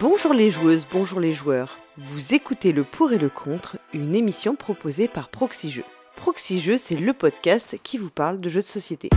Bonjour 0.00 0.34
les 0.34 0.50
joueuses, 0.50 0.86
bonjour 0.90 1.20
les 1.20 1.32
joueurs. 1.32 1.78
Vous 1.96 2.34
écoutez 2.34 2.72
le 2.72 2.82
pour 2.82 3.12
et 3.12 3.18
le 3.18 3.28
contre, 3.28 3.76
une 3.94 4.16
émission 4.16 4.56
proposée 4.56 5.06
par 5.06 5.28
Proxy 5.28 5.70
Jeux. 5.70 6.78
C'est 6.78 6.96
le 6.96 7.12
podcast 7.12 7.76
qui 7.84 7.96
vous 7.96 8.10
parle 8.10 8.40
de 8.40 8.48
jeux 8.48 8.60
de 8.60 8.66
société. 8.66 9.08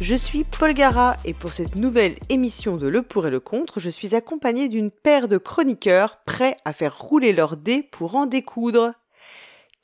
Je 0.00 0.14
suis 0.14 0.44
Paul 0.44 0.72
Gara 0.72 1.16
et 1.26 1.34
pour 1.34 1.52
cette 1.52 1.76
nouvelle 1.76 2.16
émission 2.30 2.78
de 2.78 2.88
Le 2.88 3.02
pour 3.02 3.26
et 3.26 3.30
le 3.30 3.40
contre, 3.40 3.80
je 3.80 3.90
suis 3.90 4.14
accompagné 4.14 4.68
d'une 4.68 4.90
paire 4.90 5.28
de 5.28 5.36
chroniqueurs 5.36 6.20
prêts 6.24 6.56
à 6.64 6.72
faire 6.72 6.98
rouler 6.98 7.34
leurs 7.34 7.58
dés 7.58 7.82
pour 7.82 8.16
en 8.16 8.24
découdre. 8.26 8.92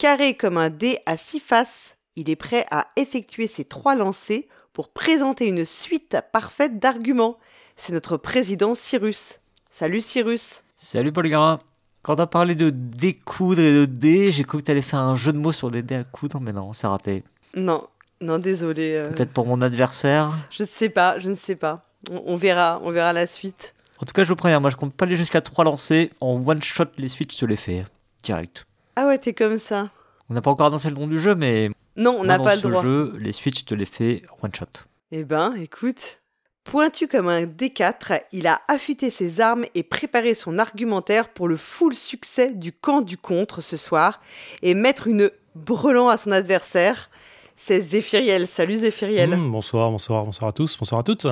Carré 0.00 0.32
comme 0.32 0.56
un 0.56 0.70
dé 0.70 0.98
à 1.04 1.18
six 1.18 1.40
faces, 1.40 1.98
il 2.16 2.30
est 2.30 2.34
prêt 2.36 2.64
à 2.70 2.86
effectuer 2.96 3.46
ses 3.46 3.66
trois 3.66 3.94
lancers 3.94 4.44
pour 4.72 4.88
présenter 4.94 5.44
une 5.46 5.66
suite 5.66 6.16
parfaite 6.32 6.78
d'arguments. 6.78 7.36
C'est 7.76 7.92
notre 7.92 8.16
président 8.16 8.74
Cyrus. 8.74 9.40
Salut 9.70 10.00
Cyrus. 10.00 10.64
Salut 10.78 11.12
Paul 11.12 11.28
Gara. 11.28 11.58
Quand 12.00 12.16
t'as 12.16 12.26
parlé 12.26 12.54
de 12.54 12.70
découdre 12.70 13.60
et 13.60 13.74
de 13.74 13.84
dés, 13.84 14.32
j'ai 14.32 14.42
cru 14.44 14.56
que 14.56 14.62
t'allais 14.62 14.80
faire 14.80 15.00
un 15.00 15.16
jeu 15.16 15.34
de 15.34 15.38
mots 15.38 15.52
sur 15.52 15.70
des 15.70 15.82
dés 15.82 15.96
à 15.96 16.04
coudre, 16.04 16.40
mais 16.40 16.54
non, 16.54 16.72
c'est 16.72 16.86
raté. 16.86 17.22
Non, 17.54 17.84
non, 18.22 18.38
désolé. 18.38 18.94
euh, 18.94 19.10
Peut-être 19.10 19.34
pour 19.34 19.44
mon 19.44 19.60
adversaire. 19.60 20.32
Je 20.50 20.62
ne 20.62 20.68
sais 20.68 20.88
pas, 20.88 21.18
je 21.18 21.28
ne 21.28 21.34
sais 21.34 21.56
pas. 21.56 21.84
On, 22.10 22.22
on 22.24 22.36
verra, 22.38 22.80
on 22.84 22.90
verra 22.90 23.12
la 23.12 23.26
suite. 23.26 23.74
En 23.98 24.06
tout 24.06 24.14
cas, 24.14 24.24
je 24.24 24.30
vous 24.30 24.36
préviens, 24.36 24.60
moi 24.60 24.70
je 24.70 24.76
compte 24.76 24.94
pas 24.94 25.04
aller 25.04 25.16
jusqu'à 25.16 25.42
3 25.42 25.64
lancers. 25.64 26.08
En 26.22 26.42
one 26.42 26.62
shot, 26.62 26.84
les 26.96 27.08
suites, 27.08 27.34
je 27.34 27.38
te 27.40 27.44
les 27.44 27.56
fais. 27.56 27.84
Direct. 28.22 28.64
Ah 28.96 29.06
ouais, 29.06 29.18
t'es 29.18 29.32
comme 29.32 29.58
ça. 29.58 29.90
On 30.28 30.34
n'a 30.34 30.42
pas 30.42 30.50
encore 30.50 30.68
annoncé 30.68 30.88
le 30.90 30.96
nom 30.96 31.06
du 31.06 31.18
jeu, 31.18 31.34
mais 31.34 31.70
Non, 31.96 32.16
on 32.20 32.24
n'a 32.24 32.38
pas 32.38 32.54
le 32.56 32.62
ce 32.62 32.66
droit. 32.68 32.82
jeu, 32.82 33.14
les 33.18 33.32
je 33.32 33.64
te 33.64 33.74
les 33.74 33.86
fais 33.86 34.22
en 34.30 34.46
one 34.46 34.54
shot. 34.54 34.66
Eh 35.12 35.24
ben, 35.24 35.54
écoute. 35.56 36.18
Pointu 36.62 37.08
comme 37.08 37.26
un 37.28 37.46
D4, 37.46 38.20
il 38.32 38.46
a 38.46 38.60
affûté 38.68 39.08
ses 39.10 39.40
armes 39.40 39.64
et 39.74 39.82
préparé 39.82 40.34
son 40.34 40.58
argumentaire 40.58 41.30
pour 41.30 41.48
le 41.48 41.56
full 41.56 41.94
succès 41.94 42.50
du 42.52 42.70
camp 42.70 43.00
du 43.00 43.16
contre 43.16 43.62
ce 43.62 43.76
soir 43.78 44.20
et 44.62 44.74
mettre 44.74 45.08
une 45.08 45.30
brelan 45.54 46.08
à 46.08 46.16
son 46.18 46.30
adversaire. 46.30 47.08
C'est 47.56 47.80
Zéphiriel. 47.80 48.46
Salut 48.46 48.76
Zéphiriel. 48.76 49.30
Mmh, 49.36 49.50
bonsoir, 49.50 49.90
bonsoir, 49.90 50.24
bonsoir 50.24 50.50
à 50.50 50.52
tous, 50.52 50.76
bonsoir 50.78 51.00
à 51.00 51.02
toutes. 51.04 51.26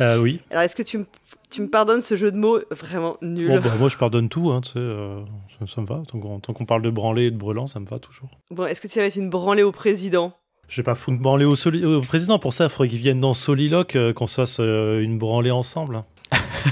Euh, 0.00 0.18
oui. 0.18 0.40
Alors, 0.50 0.62
est-ce 0.62 0.74
que 0.76 0.82
tu 0.82 0.98
me, 0.98 1.06
tu 1.50 1.62
me 1.62 1.68
pardonnes 1.68 2.02
ce 2.02 2.16
jeu 2.16 2.32
de 2.32 2.36
mots 2.36 2.58
vraiment 2.70 3.16
nul? 3.20 3.48
Bon, 3.48 3.60
bah, 3.60 3.74
moi, 3.78 3.88
je 3.88 3.96
pardonne 3.98 4.28
tout, 4.28 4.50
hein, 4.50 4.60
euh, 4.76 5.20
ça, 5.58 5.66
ça 5.66 5.80
me 5.80 5.86
va. 5.86 6.02
Tant 6.06 6.18
qu'on 6.52 6.64
parle 6.64 6.82
de 6.82 6.90
branler 6.90 7.24
et 7.24 7.30
de 7.30 7.36
brelan, 7.36 7.66
ça 7.66 7.78
me 7.80 7.86
va 7.86 7.98
toujours. 7.98 8.30
Bon, 8.50 8.66
est-ce 8.66 8.80
que 8.80 8.88
tu 8.88 8.98
vas 8.98 9.04
mettre 9.04 9.18
une 9.18 9.30
branlée 9.30 9.62
au 9.62 9.72
président? 9.72 10.32
Je 10.68 10.76
vais 10.76 10.84
pas 10.84 10.94
foutre 10.94 11.18
branler 11.18 11.44
au, 11.44 11.54
au 11.54 12.00
président 12.00 12.38
pour 12.38 12.54
ça, 12.54 12.64
il 12.64 12.70
faudrait 12.70 12.88
qu'il 12.88 12.98
vienne 12.98 13.20
dans 13.20 13.34
Soliloque, 13.34 13.96
euh, 13.96 14.14
qu'on 14.14 14.26
se 14.26 14.36
fasse 14.36 14.56
euh, 14.60 15.02
une 15.02 15.18
branlée 15.18 15.50
ensemble. 15.50 16.02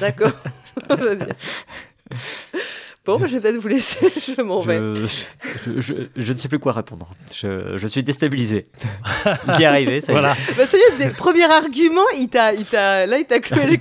D'accord. 0.01 0.33
Bon, 3.07 3.19
bah, 3.19 3.27
je 3.27 3.37
vais 3.39 3.41
peut-être 3.41 3.57
vous 3.61 3.69
laisser, 3.69 4.13
je 4.37 4.43
m'en 4.43 4.61
vais. 4.61 4.79
Je, 4.79 5.07
je, 5.67 5.81
je- 5.81 5.95
je 6.17 6.33
ne 6.33 6.39
sais 6.39 6.49
plus 6.49 6.59
quoi 6.59 6.73
répondre. 6.73 7.09
Je, 7.35 7.77
je 7.79 7.87
suis 7.87 8.03
déstabilisé. 8.03 8.67
J'y 9.57 9.63
est 9.63 9.67
arrivé, 9.67 10.01
ça 10.03 10.09
y 10.13 10.17
est. 10.17 10.19
Voilà. 10.21 10.37
Bah, 10.57 10.67
ça 10.67 10.77
y 10.77 10.81
est, 10.81 11.07
des 11.07 11.11
premiers 11.11 11.51
arguments, 11.51 12.09
il 12.19 12.29
t'a, 12.29 12.53
il 12.53 12.67
t'a, 12.67 13.07
là, 13.07 13.19
il 13.19 13.25
t'a 13.25 13.41
cloué 13.41 13.65
le 13.67 13.77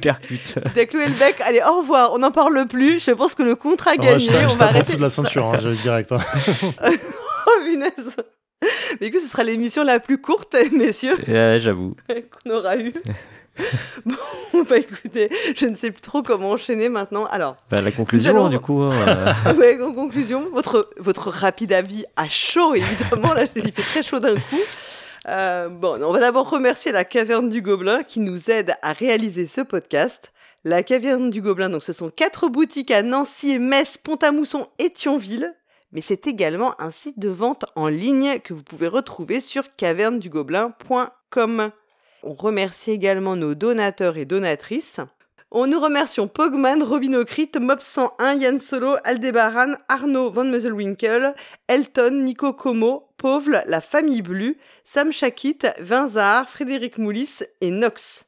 cloué 0.86 1.06
le 1.08 1.14
bec, 1.20 1.36
allez, 1.42 1.62
au 1.62 1.80
revoir, 1.82 2.14
on 2.14 2.20
n'en 2.20 2.32
parle 2.32 2.66
plus. 2.68 3.04
Je 3.04 3.12
pense 3.12 3.36
que 3.36 3.44
le 3.44 3.56
contrat 3.56 3.92
a 3.92 3.96
Ouais, 3.96 4.06
gagné. 4.06 4.20
je 4.26 4.32
tape, 4.32 4.46
on 4.46 4.50
je 4.50 4.58
va 4.58 4.66
arrêter. 4.68 4.96
de 4.96 5.02
la 5.02 5.10
ceinture, 5.10 5.46
hein, 5.48 5.60
je 5.62 5.70
direct. 5.70 6.12
hein. 6.14 6.20
Oh, 7.48 7.64
punaise. 7.66 8.16
Mais 9.02 9.08
écoute, 9.08 9.22
ce 9.22 9.28
sera 9.28 9.44
l'émission 9.44 9.84
la 9.84 10.00
plus 10.00 10.20
courte, 10.22 10.56
messieurs, 10.72 11.18
Ouais, 11.28 11.58
J'avoue. 11.60 11.96
qu'on 12.44 12.52
aura 12.52 12.78
eue. 12.78 12.94
bon, 14.06 14.64
bah 14.70 14.78
écoutez, 14.78 15.30
je 15.56 15.66
ne 15.66 15.76
sais 15.76 15.92
plus 15.92 16.02
trop 16.02 16.24
comment 16.24 16.52
enchaîner 16.52 16.90
maintenant. 16.90 17.26
Alors, 17.26 17.58
Bah, 17.70 17.82
la 17.82 17.92
conclusion, 17.92 18.32
allons- 18.32 18.50
du 18.50 18.60
coup. 18.60 18.82
euh, 18.84 19.34
ouais, 19.58 19.82
en 19.82 19.94
conclusion, 19.94 20.50
votre, 20.54 20.90
votre 20.98 21.30
rapide 21.30 21.74
avis 21.74 22.06
à 22.16 22.28
chaud, 22.30 22.74
évidemment. 22.76 23.34
Là, 23.34 23.44
il 23.56 23.72
fait 23.72 23.82
très 23.82 24.04
chaud 24.04 24.20
d'un 24.20 24.36
coup. 24.36 24.60
Euh, 25.28 25.68
bon, 25.70 26.02
on 26.02 26.12
va 26.12 26.20
d'abord 26.20 26.50
remercier 26.50 26.92
la 26.92 27.04
Caverne 27.04 27.50
du 27.50 27.62
Gobelin 27.62 28.04
qui 28.04 28.20
nous 28.20 28.50
aide 28.50 28.74
à 28.82 28.94
réaliser 28.94 29.48
ce 29.48 29.62
podcast. 29.62 30.32
La 30.66 30.84
Caverne 30.84 31.30
du 31.30 31.42
Gobelin, 31.42 31.70
donc 31.70 31.84
ce 31.84 31.94
sont 31.94 32.10
quatre 32.10 32.50
boutiques 32.50 32.92
à 32.92 33.02
Nancy, 33.02 33.60
Metz, 33.60 33.98
Pont-à-Mousson 33.98 34.68
et 34.80 34.90
Thionville. 34.92 35.54
Mais 35.92 36.02
c'est 36.02 36.28
également 36.28 36.80
un 36.80 36.92
site 36.92 37.18
de 37.18 37.30
vente 37.30 37.66
en 37.76 37.88
ligne 37.88 38.40
que 38.40 38.54
vous 38.54 38.62
pouvez 38.64 38.88
retrouver 38.88 39.42
sur 39.42 39.64
cavernedugobelin.com. 39.76 41.72
On 42.24 42.34
remercie 42.34 42.92
également 42.92 43.36
nos 43.36 43.56
donateurs 43.56 44.18
et 44.18 44.26
donatrices. 44.26 45.00
On 45.52 45.66
nous 45.66 45.80
remercions 45.80 46.28
Pogman, 46.28 46.84
Robinocrit, 46.84 47.50
Mob 47.60 47.80
101, 47.80 48.36
Yann 48.36 48.60
Solo, 48.60 48.96
Aldebaran, 49.04 49.72
Arnaud 49.88 50.30
Van 50.30 50.44
Meuselwinkel, 50.44 51.34
Elton, 51.68 52.24
Nico 52.24 52.54
Como, 52.54 53.10
Pauvle, 53.18 53.64
la 53.66 53.82
famille 53.82 54.22
Blue, 54.22 54.58
Sam 54.84 55.12
Chakit, 55.12 55.60
Vinzard, 55.80 56.48
Frédéric 56.48 57.00
Moulis 57.00 57.40
et 57.62 57.72
Nox. 57.72 58.26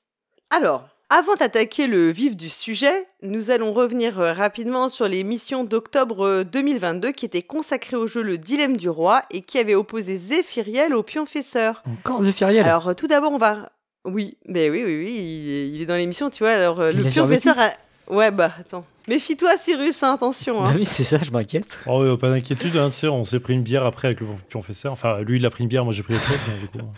Alors, 0.49 0.89
avant 1.13 1.35
d'attaquer 1.35 1.87
le 1.87 2.09
vif 2.09 2.37
du 2.37 2.47
sujet, 2.47 3.05
nous 3.21 3.51
allons 3.51 3.73
revenir 3.73 4.19
euh, 4.21 4.31
rapidement 4.31 4.87
sur 4.87 5.09
les 5.09 5.25
missions 5.25 5.65
d'octobre 5.65 6.25
euh, 6.25 6.43
2022 6.45 7.11
qui 7.11 7.25
étaient 7.25 7.41
consacrées 7.41 7.97
au 7.97 8.07
jeu 8.07 8.21
Le 8.21 8.37
Dilemme 8.37 8.77
du 8.77 8.89
Roi 8.89 9.23
et 9.29 9.41
qui 9.41 9.59
avaient 9.59 9.75
opposé 9.75 10.15
Zéphiriel 10.15 10.95
au 10.95 11.03
Pionfesseur. 11.03 11.83
Encore 11.99 12.23
Zéphiriel? 12.23 12.65
Alors, 12.65 12.87
euh, 12.87 12.93
tout 12.93 13.07
d'abord, 13.07 13.33
on 13.33 13.37
va. 13.37 13.69
Oui, 14.05 14.37
mais 14.47 14.69
oui, 14.69 14.83
oui, 14.85 14.95
oui, 15.03 15.11
il 15.19 15.51
est, 15.51 15.69
il 15.69 15.81
est 15.81 15.85
dans 15.85 15.95
l'émission, 15.95 16.29
tu 16.29 16.43
vois. 16.43 16.53
Alors, 16.53 16.79
euh, 16.79 16.91
Il 16.91 17.01
le 17.01 17.07
a 17.07 17.11
professeur 17.11 17.55
a. 17.59 17.69
Ouais, 18.07 18.31
bah, 18.31 18.51
attends. 18.59 18.85
Méfie-toi, 19.07 19.57
Cyrus, 19.57 20.01
hein, 20.03 20.13
attention. 20.15 20.63
Ah 20.63 20.69
Hein. 20.69 20.73
oui, 20.75 20.85
c'est 20.85 21.03
ça, 21.03 21.17
je 21.23 21.31
m'inquiète. 21.31 21.79
Oh, 21.87 22.03
ouais, 22.03 22.17
pas 22.17 22.29
d'inquiétude, 22.29 22.75
hein, 22.77 22.89
tu 22.89 22.95
sais, 22.95 23.07
on 23.07 23.23
s'est 23.23 23.39
pris 23.39 23.53
une 23.53 23.63
bière 23.63 23.85
après 23.85 24.07
avec 24.09 24.19
le 24.21 24.27
pionfesseur. 24.49 24.91
Enfin, 24.91 25.21
lui, 25.21 25.37
il 25.37 25.45
a 25.45 25.49
pris 25.49 25.63
une 25.63 25.69
bière, 25.69 25.83
moi 25.85 25.93
j'ai 25.93 26.03
pris 26.03 26.15
autre 26.15 26.25
chose. 26.25 26.37
mais 26.47 26.59
du 26.59 26.67
coup, 26.67 26.89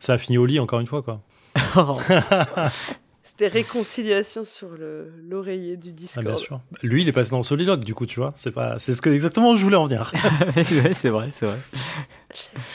ça 0.00 0.14
a 0.14 0.18
fini 0.18 0.38
au 0.38 0.46
lit, 0.46 0.58
encore 0.58 0.80
une 0.80 0.86
fois, 0.86 1.02
quoi. 1.02 1.20
C'était 3.24 3.48
réconciliation 3.48 4.44
sur 4.44 4.68
le- 4.70 5.10
l'oreiller 5.28 5.76
du 5.76 5.88
Ah, 5.90 5.92
Discord. 6.00 6.26
bien 6.26 6.36
sûr. 6.36 6.60
Lui, 6.82 7.02
il 7.02 7.08
est 7.08 7.12
passé 7.12 7.30
dans 7.30 7.38
le 7.38 7.42
soliloque, 7.44 7.84
du 7.84 7.94
coup, 7.94 8.04
tu 8.04 8.20
vois. 8.20 8.32
C'est 8.36 8.50
pas, 8.52 8.78
c'est 8.78 8.92
ce 8.94 9.00
que 9.00 9.08
exactement 9.10 9.50
où 9.52 9.56
je 9.56 9.64
voulais 9.64 9.76
en 9.76 9.86
venir. 9.86 10.12
ouais, 10.56 10.92
c'est 10.92 11.08
vrai, 11.08 11.30
c'est 11.32 11.46
vrai. 11.46 11.58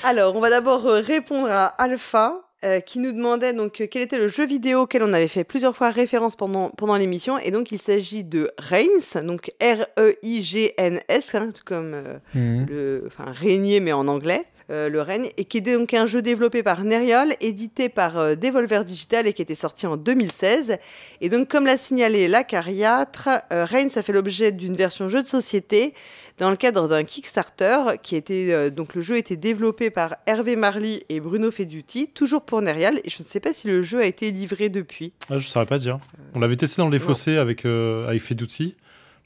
Alors, 0.03 0.35
on 0.35 0.39
va 0.39 0.49
d'abord 0.49 0.85
euh, 0.87 0.99
répondre 0.99 1.49
à 1.51 1.65
Alpha. 1.67 2.41
Euh, 2.65 2.79
qui 2.79 2.99
nous 2.99 3.11
demandait 3.11 3.53
donc 3.53 3.81
euh, 3.81 3.87
quel 3.89 4.01
était 4.01 4.17
le 4.17 4.27
jeu 4.27 4.45
vidéo 4.45 4.81
auquel 4.81 5.03
on 5.03 5.13
avait 5.13 5.27
fait 5.27 5.43
plusieurs 5.43 5.75
fois 5.75 5.91
référence 5.91 6.35
pendant, 6.35 6.69
pendant 6.69 6.95
l'émission. 6.95 7.37
Et 7.37 7.51
donc, 7.51 7.71
il 7.71 7.79
s'agit 7.79 8.23
de 8.23 8.51
Reigns, 8.57 9.21
donc 9.23 9.51
E 9.61 9.83
R-E-I-G-N-S, 10.31 11.35
hein, 11.35 11.51
tout 11.53 11.63
comme 11.65 11.93
euh, 11.93 12.17
Mhm. 12.33 12.65
le, 12.69 13.03
enfin 13.07 13.31
régner 13.31 13.79
mais 13.79 13.93
en 13.93 14.07
anglais, 14.07 14.45
euh, 14.69 14.89
le 14.89 15.01
règne, 15.01 15.29
et 15.37 15.45
qui 15.45 15.59
est 15.59 15.61
donc 15.61 15.93
un 15.93 16.05
jeu 16.05 16.21
développé 16.21 16.61
par 16.63 16.83
Neriol, 16.83 17.33
édité 17.41 17.89
par 17.89 18.17
euh, 18.19 18.35
Devolver 18.35 18.83
Digital 18.85 19.27
et 19.27 19.33
qui 19.33 19.41
était 19.41 19.55
sorti 19.55 19.87
en 19.87 19.95
2016. 19.95 20.77
Et 21.21 21.29
donc 21.29 21.47
comme 21.49 21.65
l'a 21.65 21.77
signalé 21.77 22.27
la 22.27 22.43
cariatre, 22.43 23.29
euh, 23.53 23.65
Reigns 23.65 23.89
a 23.95 24.03
fait 24.03 24.13
l'objet 24.13 24.51
d'une 24.51 24.75
version 24.75 25.07
jeu 25.07 25.21
de 25.21 25.27
société 25.27 25.93
dans 26.37 26.49
le 26.51 26.55
cadre 26.55 26.87
d'un 26.87 27.03
Kickstarter 27.03 27.97
qui 28.03 28.15
était 28.15 28.49
euh, 28.51 28.69
donc 28.69 28.93
le 28.95 29.01
jeu 29.01 29.17
était 29.17 29.35
développé 29.37 29.89
par 29.89 30.17
Hervé 30.25 30.55
Marly 30.55 31.03
et 31.09 31.19
Bruno 31.19 31.49
Feduti, 31.51 32.09
toujours 32.13 32.43
pour 32.45 32.61
Nerial, 32.61 32.99
et 33.03 33.09
je 33.09 33.17
ne 33.19 33.23
sais 33.23 33.39
pas 33.39 33.53
si 33.53 33.67
le 33.67 33.81
jeu 33.81 34.01
a 34.01 34.05
été 34.05 34.31
livré 34.31 34.69
depuis. 34.69 35.13
Ah, 35.29 35.39
je 35.39 35.47
saurais 35.47 35.65
pas 35.65 35.77
dire. 35.79 35.99
On 36.35 36.39
l'avait 36.39 36.55
testé 36.55 36.81
dans 36.81 36.89
les 36.89 36.99
Non. 36.99 37.05
fossés 37.05 37.37
avec, 37.37 37.65
euh, 37.65 38.07
avec 38.07 38.21
Feduzzi, 38.21 38.75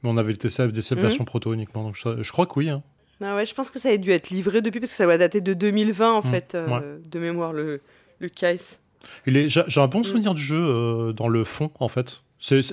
mais 0.04 0.10
on 0.10 0.18
avait 0.18 0.34
testé 0.36 0.64
avec 0.64 0.74
des 0.74 0.82
Mhm. 0.92 1.02
versions 1.02 1.26
proto 1.26 1.54
uniquement. 1.54 1.84
Donc 1.84 1.96
je, 1.96 2.24
je 2.24 2.32
crois 2.32 2.46
que 2.46 2.54
oui. 2.58 2.70
hein. 2.70 2.82
Ah 3.24 3.36
ouais, 3.36 3.46
je 3.46 3.54
pense 3.54 3.70
que 3.70 3.78
ça 3.78 3.90
a 3.90 3.98
dû 3.98 4.10
être 4.12 4.30
livré 4.32 4.62
depuis 4.62 4.80
parce 4.80 4.92
que 4.92 4.98
ça 4.98 5.04
doit 5.04 5.18
dater 5.18 5.42
de 5.42 5.54
2020 5.54 6.14
en 6.14 6.20
Mm, 6.22 6.32
fait, 6.32 6.56
euh, 6.56 6.98
de 7.06 7.20
mémoire 7.20 7.54
le, 7.54 7.82
le 8.20 8.30
case. 8.30 8.80
J'ai 9.28 9.60
un 9.80 9.88
Mm. 9.88 9.90
bon 9.90 10.04
souvenir 10.04 10.34
du 10.34 10.42
jeu 10.42 10.58
euh, 10.60 11.14
dans 11.14 11.28
le 11.28 11.44
fond, 11.44 11.72
en 11.80 11.88
fait. 11.88 12.24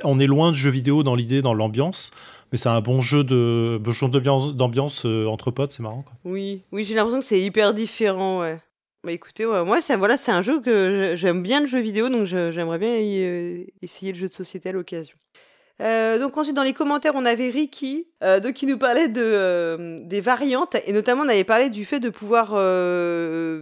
On 0.05 0.19
est 0.19 0.27
loin 0.27 0.53
du 0.53 0.59
jeu 0.59 0.71
vidéo 0.71 1.03
dans 1.03 1.15
l'idée, 1.15 1.43
dans 1.43 1.53
l'ambiance, 1.53 2.13
mais 2.53 2.59
c'est 2.59 2.69
un 2.69 2.81
bon 2.81 3.01
jeu 3.01 3.25
de 3.25 3.79
bon 3.81 3.93
jeu 3.93 4.09
d'ambiance 4.09 5.05
euh, 5.05 5.27
entre 5.27 5.51
potes, 5.51 5.73
c'est 5.73 5.83
marrant. 5.83 6.03
Quoi. 6.03 6.15
Oui, 6.25 6.63
oui, 6.73 6.85
j'ai 6.85 6.95
l'impression 6.95 7.21
que 7.21 7.27
c'est 7.27 7.41
hyper 7.41 7.75
différent, 7.75 8.41
ouais. 8.41 8.59
Bah 9.05 9.13
écoutez, 9.13 9.47
moi, 9.47 9.79
voilà, 9.97 10.17
c'est 10.17 10.33
un 10.33 10.43
jeu 10.43 10.61
que 10.61 11.13
j'aime 11.15 11.43
bien 11.43 11.61
le 11.61 11.67
jeu 11.67 11.79
vidéo, 11.79 12.09
donc 12.09 12.25
j'aimerais 12.25 12.79
bien 12.79 12.91
euh, 12.91 13.65
essayer 13.81 14.13
le 14.13 14.19
jeu 14.19 14.29
de 14.29 14.35
société 14.35 14.71
à 14.71 14.73
l'occasion. 14.73 15.15
Euh, 15.81 16.19
donc 16.19 16.37
ensuite 16.37 16.57
dans 16.57 16.65
les 16.65 16.73
commentaires 16.73 17.13
on 17.15 17.25
avait 17.25 17.51
Ricky 17.51 18.09
qui 18.53 18.67
nous 18.67 18.79
parlait 18.79 19.07
de 19.07 20.03
des 20.03 20.21
variantes 20.21 20.75
et 20.85 20.93
notamment 20.93 21.23
on 21.23 21.29
avait 21.29 21.45
parlé 21.45 21.71
du 21.71 21.85
fait 21.85 22.01
de 22.01 22.11
pouvoir 22.11 22.49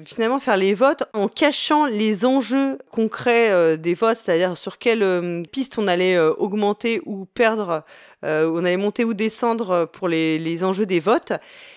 finalement 0.06 0.40
faire 0.40 0.56
les 0.56 0.72
votes 0.72 1.02
en 1.12 1.28
cachant 1.28 1.84
les 1.84 2.24
enjeux 2.24 2.78
concrets 2.90 3.76
des 3.76 3.92
votes 3.92 4.16
c'est-à-dire 4.16 4.56
sur 4.56 4.78
quelle 4.78 5.42
piste 5.52 5.76
on 5.76 5.86
allait 5.86 6.18
augmenter 6.18 7.02
ou 7.04 7.26
perdre 7.26 7.84
on 8.26 8.64
allait 8.64 8.76
monter 8.76 9.04
ou 9.04 9.14
descendre 9.14 9.88
pour 9.92 10.08
les, 10.08 10.38
les 10.38 10.64
enjeux 10.64 10.86
des 10.86 11.00
votes. 11.00 11.32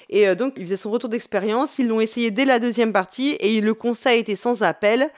Et 0.10 0.28
euh, 0.28 0.36
donc, 0.36 0.54
il 0.58 0.64
faisait 0.64 0.78
son 0.78 0.90
retour 0.90 1.10
d'expérience. 1.10 1.80
Ils 1.80 1.88
l'ont 1.88 2.02
essayé 2.02 2.32
dès 2.32 2.46
la 2.46 2.60
deuxième 2.60 2.94
partie 2.94 3.38
et 3.40 3.62
le 3.62 3.74
constat 3.74 4.16
été 4.16 4.36
sans 4.36 4.64
appel. 4.64 5.10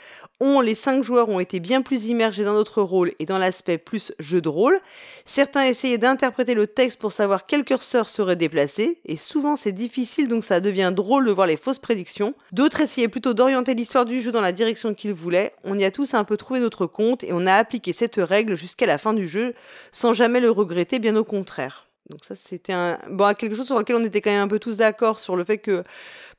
On, 0.43 0.59
les 0.59 0.73
cinq 0.73 1.03
joueurs 1.03 1.29
ont 1.29 1.39
été 1.39 1.59
bien 1.59 1.83
plus 1.83 2.07
immergés 2.07 2.43
dans 2.43 2.55
notre 2.55 2.81
rôle 2.81 3.11
et 3.19 3.27
dans 3.27 3.37
l'aspect 3.37 3.77
plus 3.77 4.11
jeu 4.17 4.41
de 4.41 4.49
rôle. 4.49 4.79
Certains 5.23 5.65
essayaient 5.65 5.99
d'interpréter 5.99 6.55
le 6.55 6.65
texte 6.65 6.97
pour 6.97 7.11
savoir 7.11 7.45
quel 7.45 7.63
curseur 7.63 8.09
serait 8.09 8.35
déplacé, 8.35 8.99
et 9.05 9.17
souvent 9.17 9.55
c'est 9.55 9.71
difficile 9.71 10.27
donc 10.27 10.43
ça 10.43 10.59
devient 10.59 10.91
drôle 10.95 11.27
de 11.27 11.31
voir 11.31 11.45
les 11.45 11.57
fausses 11.57 11.77
prédictions. 11.77 12.33
D'autres 12.53 12.81
essayaient 12.81 13.07
plutôt 13.07 13.35
d'orienter 13.35 13.75
l'histoire 13.75 14.05
du 14.05 14.19
jeu 14.19 14.31
dans 14.31 14.41
la 14.41 14.51
direction 14.51 14.95
qu'ils 14.95 15.13
voulaient. 15.13 15.53
On 15.63 15.77
y 15.77 15.85
a 15.85 15.91
tous 15.91 16.15
un 16.15 16.23
peu 16.23 16.37
trouvé 16.37 16.59
notre 16.59 16.87
compte 16.87 17.23
et 17.23 17.33
on 17.33 17.45
a 17.45 17.53
appliqué 17.53 17.93
cette 17.93 18.15
règle 18.17 18.55
jusqu'à 18.55 18.87
la 18.87 18.97
fin 18.97 19.13
du 19.13 19.27
jeu 19.27 19.53
sans 19.91 20.13
jamais 20.13 20.39
le 20.39 20.49
regretter, 20.49 20.97
bien 20.97 21.15
au 21.17 21.23
contraire. 21.23 21.90
Donc 22.11 22.25
ça, 22.25 22.35
c'était 22.35 22.73
un... 22.73 22.99
bon, 23.09 23.33
quelque 23.33 23.55
chose 23.55 23.65
sur 23.65 23.79
lequel 23.79 23.95
on 23.95 24.03
était 24.03 24.21
quand 24.21 24.29
même 24.29 24.43
un 24.43 24.47
peu 24.47 24.59
tous 24.59 24.77
d'accord 24.77 25.19
sur 25.19 25.35
le 25.35 25.43
fait 25.43 25.57
que 25.57 25.83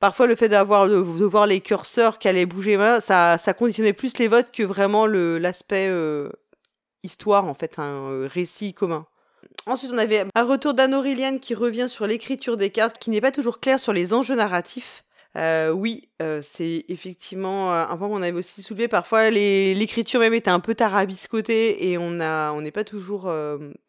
parfois 0.00 0.26
le 0.26 0.36
fait 0.36 0.48
de, 0.48 0.56
voir 1.24 1.46
les 1.46 1.60
curseurs 1.60 2.18
qui 2.18 2.28
allaient 2.28 2.46
bouger, 2.46 2.76
ça, 3.00 3.38
ça 3.38 3.54
conditionnait 3.54 3.94
plus 3.94 4.18
les 4.18 4.28
votes 4.28 4.52
que 4.52 4.62
vraiment 4.62 5.06
l'aspect 5.06 5.88
euh, 5.88 6.28
histoire, 7.02 7.46
en 7.46 7.54
fait, 7.54 7.78
un 7.78 8.10
euh, 8.10 8.28
récit 8.30 8.74
commun. 8.74 9.06
Ensuite, 9.66 9.92
on 9.92 9.98
avait 9.98 10.26
un 10.34 10.44
retour 10.44 10.74
d'Anne 10.74 11.40
qui 11.40 11.54
revient 11.54 11.88
sur 11.88 12.06
l'écriture 12.06 12.56
des 12.56 12.70
cartes, 12.70 12.98
qui 12.98 13.10
n'est 13.10 13.20
pas 13.20 13.32
toujours 13.32 13.60
clair 13.60 13.80
sur 13.80 13.92
les 13.92 14.12
enjeux 14.12 14.34
narratifs. 14.34 15.04
Euh, 15.36 15.70
oui, 15.70 16.08
euh, 16.20 16.40
c'est 16.42 16.84
effectivement 16.88 17.72
euh, 17.72 17.86
un 17.88 17.96
point 17.96 18.08
qu'on 18.08 18.20
avait 18.20 18.32
aussi 18.32 18.62
soulevé. 18.62 18.86
Parfois, 18.86 19.30
l'écriture 19.30 20.20
même 20.20 20.34
était 20.34 20.50
un 20.50 20.60
peu 20.60 20.74
tarabiscotée 20.74 21.90
et 21.90 21.96
on 21.96 22.20
a, 22.20 22.52
on 22.52 22.60
n'est 22.60 22.70
pas 22.70 22.84
toujours, 22.84 23.32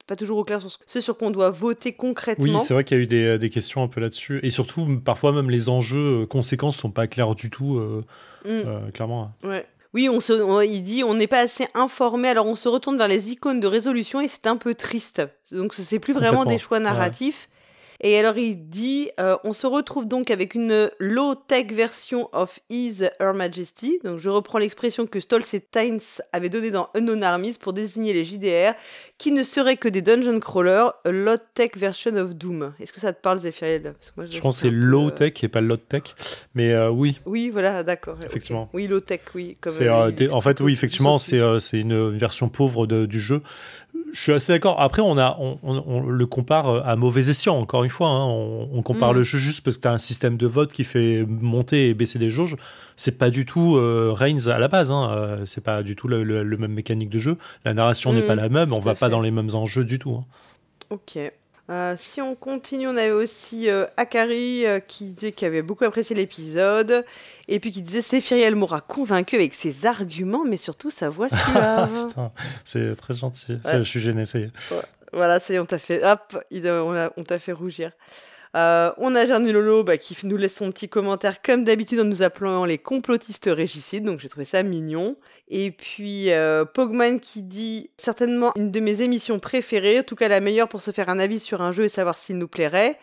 pas 0.08 0.16
toujours 0.16 0.38
au 0.38 0.44
clair 0.44 0.62
sur 0.62 0.72
ce, 0.86 1.02
sur 1.02 1.18
quoi 1.18 1.28
on 1.28 1.32
doit 1.32 1.50
voter 1.50 1.94
concrètement. 1.94 2.46
Oui, 2.46 2.60
c'est 2.60 2.74
vrai 2.74 2.84
qu'il 2.84 2.98
y 2.98 3.00
a 3.00 3.04
eu 3.04 3.08
des, 3.08 3.38
des, 3.38 3.50
questions 3.50 3.84
un 3.84 3.88
peu 3.88 4.00
là-dessus. 4.00 4.40
Et 4.44 4.50
surtout, 4.50 5.02
parfois 5.04 5.32
même 5.34 5.50
les 5.50 5.68
enjeux, 5.70 6.26
conséquences 6.28 6.78
sont 6.78 6.92
pas 6.92 7.08
clairs 7.08 7.36
du 7.36 7.50
tout, 7.50 7.82
mm. 8.46 8.92
clairement. 8.94 9.32
Ouais. 9.44 9.66
Oui, 9.94 10.10
on 10.10 10.22
se, 10.22 10.66
il 10.66 10.82
dit 10.82 11.04
on 11.04 11.14
n'est 11.14 11.28
pas 11.28 11.40
assez 11.40 11.68
informé, 11.76 12.28
alors 12.30 12.48
on 12.48 12.56
se 12.56 12.68
retourne 12.68 12.98
vers 12.98 13.08
les 13.08 13.32
icônes 13.32 13.60
de 13.60 13.68
résolution 13.68 14.22
et 14.22 14.28
c'est 14.28 14.48
un 14.48 14.58
peu 14.58 14.74
triste. 14.74 15.22
Donc 15.52 15.76
ce 15.76 15.84
c'est 15.84 16.00
plus 16.00 16.14
vraiment 16.14 16.46
des 16.46 16.58
choix 16.58 16.80
narratifs. 16.80 17.48
Et 18.06 18.20
alors 18.20 18.38
il 18.38 18.70
dit, 18.70 19.10
euh, 19.18 19.38
on 19.46 19.54
se 19.54 19.66
retrouve 19.66 20.06
donc 20.06 20.30
avec 20.30 20.56
une 20.56 20.92
low-tech 21.00 21.72
version 21.72 22.28
of 22.34 22.60
His 22.70 23.04
Her 23.22 23.34
Majesty. 23.34 24.00
Donc 24.04 24.20
je 24.20 24.28
reprends 24.28 24.58
l'expression 24.58 25.08
que 25.08 25.22
Stolz 25.22 25.54
et 25.54 25.62
Tynes 25.62 26.02
avaient 26.34 26.50
donnée 26.50 26.70
dans 26.70 26.90
Unknown 26.96 27.24
Armies 27.24 27.56
pour 27.58 27.72
désigner 27.72 28.12
les 28.12 28.26
JDR, 28.26 28.74
qui 29.18 29.32
ne 29.32 29.42
seraient 29.42 29.78
que 29.78 29.88
des 29.88 30.02
dungeon 30.02 30.42
crawlers, 30.42 30.92
a 31.06 31.12
low-tech 31.12 31.78
version 31.78 32.18
of 32.18 32.36
Doom. 32.36 32.74
Est-ce 32.82 32.92
que 32.92 33.00
ça 33.00 33.14
te 33.14 33.22
parle, 33.22 33.40
Zephyriel 33.40 33.94
je, 34.18 34.40
pense 34.42 34.58
que 34.58 34.68
c'est 34.68 34.70
low-tech 34.70 35.42
et 35.42 35.48
pas 35.48 35.62
low-tech, 35.62 36.04
mais 36.56 36.74
euh, 36.74 36.90
oui. 36.90 37.22
Oui, 37.26 37.50
voilà, 37.52 37.84
d'accord. 37.84 38.18
Effectivement. 38.26 38.70
Oui, 38.74 38.88
low-tech, 38.88 39.22
oui. 39.34 39.56
Comme, 39.62 39.74
euh, 39.80 40.12
en 40.32 40.42
fait, 40.42 40.60
oui, 40.60 40.74
effectivement, 40.74 41.18
c'est 41.20 41.40
une 41.74 42.10
version 42.10 42.50
pauvre 42.50 42.86
du 42.86 43.22
jeu 43.22 43.42
je 44.14 44.20
suis 44.20 44.32
assez 44.32 44.54
d'accord. 44.54 44.80
Après, 44.80 45.02
on, 45.02 45.18
a, 45.18 45.38
on, 45.40 46.02
le 46.02 46.26
compare 46.28 46.70
euh, 46.70 46.82
à 46.86 46.96
mauvais 46.96 47.30
escient, 47.30 47.58
encore 47.58 47.84
une 47.84 47.90
fois. 47.90 48.10
Hein. 48.10 48.26
On, 48.26 48.82
compare 48.84 49.12
mm. 49.12 49.18
le 49.18 49.24
jeu 49.24 49.38
juste 49.40 49.64
parce 49.64 49.78
que 49.78 49.82
tu 49.82 49.88
as 49.88 49.92
un 49.92 49.98
système 49.98 50.38
de 50.38 50.46
vote 50.46 50.72
qui 50.72 50.84
fait 50.84 51.26
monter 51.28 51.90
et 51.90 51.94
baisser 51.96 52.20
les 52.20 52.30
jauges. 52.30 52.56
C'est 52.96 53.18
pas 53.18 53.32
du 53.32 53.46
tout 53.46 53.76
euh, 53.76 54.12
Reigns 54.16 54.48
à 54.48 54.60
la 54.60 54.68
base. 54.68 54.92
Hein. 54.92 55.10
Euh, 55.12 55.46
c'est 55.46 55.64
pas 55.64 55.82
du 55.82 55.96
tout 55.96 56.08
le, 56.08 56.44
même 56.58 56.74
mécanique 56.74 57.10
de 57.10 57.18
jeu. 57.18 57.36
La 57.66 57.74
narration 57.74 58.14
n'est 58.14 58.22
pas 58.22 58.36
mm. 58.36 58.40
la 58.40 58.50
même. 58.50 58.74
On 58.74 58.80
va 58.80 58.94
pas 58.94 59.10
dans 59.10 59.22
les 59.22 59.32
mêmes 59.32 59.54
enjeux 59.54 59.84
du 59.84 59.98
tout. 59.98 60.14
Hein. 60.14 60.26
Ok. 60.92 61.18
Euh, 61.74 61.96
si 61.98 62.22
on 62.22 62.36
continue, 62.36 62.88
on 62.88 62.96
avait 62.96 63.10
aussi 63.10 63.68
euh, 63.68 63.88
Akari 63.98 64.64
euh, 64.64 64.80
qui 64.80 65.06
disait 65.14 65.32
qu'il 65.32 65.48
avait 65.48 65.64
beaucoup 65.64 65.86
apprécié 65.86 66.16
l'épisode 66.16 67.04
et 67.48 67.60
puis 67.60 67.72
qui 67.72 67.82
disait 67.82 68.04
Séphiriel 68.04 68.56
m'aura 68.56 68.80
convaincu 68.80 69.36
avec 69.36 69.56
ses 69.56 69.88
arguments, 69.88 70.44
mais 70.46 70.58
surtout 70.58 70.92
sa 70.92 71.10
voix 71.10 71.30
suave. 71.50 72.30
c'est 72.64 72.96
très 72.96 73.16
gentil. 73.16 73.58
Je 73.66 73.82
suis 73.82 74.02
gêné, 74.02 74.28
ça 74.28 74.38
y 74.38 74.44
est. 74.44 74.52
Voilà, 75.14 75.40
ça 75.40 75.54
y 75.54 75.56
est, 75.56 75.60
on 75.60 75.66
t'a 75.66 75.80
fait, 75.80 76.04
hop, 76.06 76.38
on 76.52 77.24
t'a 77.24 77.40
fait 77.40 77.54
rougir. 77.54 77.92
Euh, 78.56 78.92
on 78.98 79.16
a 79.16 79.26
Jarny 79.26 79.52
Lolo 79.52 79.84
bah, 79.84 79.98
qui 79.98 80.16
nous 80.26 80.38
laisse 80.38 80.56
son 80.56 80.72
petit 80.72 80.88
commentaire 80.88 81.42
comme 81.42 81.64
d'habitude 81.64 82.00
en 82.00 82.04
nous 82.04 82.22
appelant 82.22 82.66
les 82.66 82.78
complotistes 82.78 83.50
régicides, 83.52 84.04
donc 84.04 84.20
j'ai 84.20 84.30
trouvé 84.30 84.46
ça 84.46 84.62
mignon. 84.62 85.16
Et 85.50 85.72
puis 85.72 86.32
euh, 86.32 86.64
Pogman 86.64 87.20
qui 87.20 87.42
dit 87.42 87.90
certainement 87.98 88.52
une 88.56 88.72
de 88.72 88.80
mes 88.80 89.02
émissions 89.02 89.40
préférées, 89.40 90.00
en 90.00 90.04
tout 90.04 90.16
cas 90.16 90.28
la 90.28 90.40
meilleure 90.40 90.70
pour 90.70 90.82
se 90.82 90.92
faire 90.92 91.10
un 91.10 91.18
avis 91.18 91.40
sur 91.40 91.64
un 91.64 91.72
jeu 91.72 91.86
et 91.86 91.90
savoir 91.90 92.16
s'il 92.16 92.38
nous 92.38 92.48
plairait. 92.48 93.00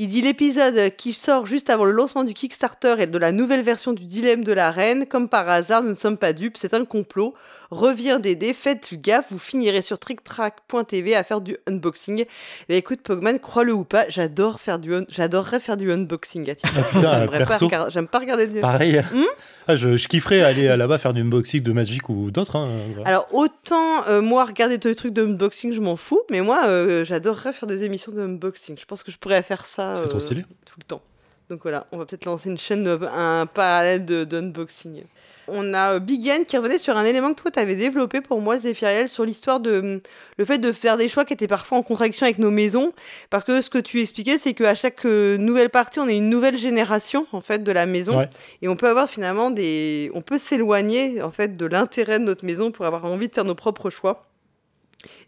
Il 0.00 0.06
dit 0.06 0.22
l'épisode 0.22 0.94
qui 0.94 1.12
sort 1.12 1.44
juste 1.44 1.70
avant 1.70 1.84
le 1.84 1.90
lancement 1.90 2.22
du 2.22 2.32
Kickstarter 2.32 2.94
et 3.00 3.08
de 3.08 3.18
la 3.18 3.32
nouvelle 3.32 3.62
version 3.62 3.92
du 3.92 4.04
Dilemme 4.04 4.44
de 4.44 4.52
la 4.52 4.70
Reine. 4.70 5.06
Comme 5.06 5.28
par 5.28 5.48
hasard, 5.48 5.82
nous 5.82 5.90
ne 5.90 5.94
sommes 5.96 6.18
pas 6.18 6.32
dupes, 6.32 6.56
c'est 6.56 6.72
un 6.72 6.84
complot. 6.84 7.34
Revient 7.72 8.20
des 8.22 8.36
défaites, 8.36 8.94
gaffe, 8.94 9.26
vous 9.32 9.40
finirez 9.40 9.82
sur 9.82 9.98
tricktrack.tv 9.98 11.16
à 11.16 11.24
faire 11.24 11.40
du 11.40 11.56
unboxing. 11.66 12.26
Mais 12.68 12.78
écoute, 12.78 13.00
Pogman, 13.02 13.40
crois-le 13.40 13.72
ou 13.72 13.82
pas, 13.82 14.08
j'adore 14.08 14.60
faire 14.60 14.78
du 14.78 14.87
j'adorerais 15.08 15.60
faire 15.60 15.76
du 15.76 15.90
unboxing 15.92 16.48
à 16.50 16.54
titre. 16.54 16.72
Ah, 16.76 16.82
putain, 16.82 17.26
perso, 17.26 17.70
j'aime 17.90 18.08
pas 18.08 18.18
regarder 18.18 18.46
du... 18.46 18.60
Pareil. 18.60 19.02
Hmm 19.12 19.24
ah, 19.70 19.76
je, 19.76 19.94
kifferais 20.08 20.40
aller 20.40 20.74
là-bas 20.74 20.96
faire 20.96 21.12
du 21.12 21.20
unboxing 21.20 21.62
de 21.62 21.72
Magic 21.72 22.08
ou 22.08 22.30
d'autres. 22.30 22.56
Hein, 22.56 22.70
Alors 23.04 23.28
autant 23.34 24.02
euh, 24.08 24.22
moi 24.22 24.46
regarder 24.46 24.78
des 24.78 24.94
trucs 24.94 25.12
de 25.12 25.26
unboxing, 25.26 25.74
je 25.74 25.80
m'en 25.80 25.96
fous, 25.96 26.22
mais 26.30 26.40
moi 26.40 26.64
euh, 26.66 27.04
j'adorerais 27.04 27.52
faire 27.52 27.66
des 27.66 27.84
émissions 27.84 28.10
de 28.10 28.22
unboxing. 28.22 28.78
Je 28.78 28.86
pense 28.86 29.02
que 29.02 29.12
je 29.12 29.18
pourrais 29.18 29.42
faire 29.42 29.66
ça 29.66 29.92
euh, 29.92 30.06
tout 30.06 30.78
le 30.78 30.84
temps. 30.84 31.02
Donc 31.50 31.60
voilà, 31.62 31.86
on 31.92 31.98
va 31.98 32.06
peut-être 32.06 32.24
lancer 32.24 32.48
une 32.48 32.56
chaîne, 32.56 32.88
un 33.14 33.44
parallèle 33.44 34.06
d'unboxing 34.06 35.02
on 35.48 35.74
a 35.74 35.94
euh, 35.94 35.98
Big 35.98 36.24
Yann 36.24 36.44
qui 36.44 36.56
revenait 36.56 36.78
sur 36.78 36.96
un 36.96 37.04
élément 37.04 37.32
que 37.34 37.42
toi 37.42 37.50
tu 37.50 37.58
avais 37.58 37.74
développé 37.74 38.20
pour 38.20 38.40
moi, 38.40 38.58
Zéphiriel, 38.58 39.08
sur 39.08 39.24
l'histoire 39.24 39.60
de 39.60 39.80
hum, 39.80 40.00
le 40.36 40.44
fait 40.44 40.58
de 40.58 40.72
faire 40.72 40.96
des 40.96 41.08
choix 41.08 41.24
qui 41.24 41.32
étaient 41.32 41.46
parfois 41.46 41.78
en 41.78 41.82
contradiction 41.82 42.24
avec 42.24 42.38
nos 42.38 42.50
maisons. 42.50 42.92
Parce 43.30 43.44
que 43.44 43.60
ce 43.60 43.70
que 43.70 43.78
tu 43.78 44.00
expliquais, 44.00 44.38
c'est 44.38 44.54
qu'à 44.54 44.74
chaque 44.74 45.04
euh, 45.04 45.36
nouvelle 45.36 45.70
partie, 45.70 45.98
on 45.98 46.08
est 46.08 46.16
une 46.16 46.30
nouvelle 46.30 46.56
génération 46.56 47.26
en 47.32 47.40
fait 47.40 47.62
de 47.62 47.72
la 47.72 47.86
maison. 47.86 48.26
Et 48.62 48.68
on 48.68 48.76
peut 48.76 48.88
avoir 48.88 49.08
finalement 49.08 49.50
des. 49.50 50.10
On 50.14 50.22
peut 50.22 50.38
s'éloigner 50.38 51.22
en 51.22 51.30
fait 51.30 51.56
de 51.56 51.66
l'intérêt 51.66 52.18
de 52.18 52.24
notre 52.24 52.44
maison 52.44 52.70
pour 52.70 52.86
avoir 52.86 53.04
envie 53.04 53.28
de 53.28 53.34
faire 53.34 53.44
nos 53.44 53.54
propres 53.54 53.90
choix. 53.90 54.26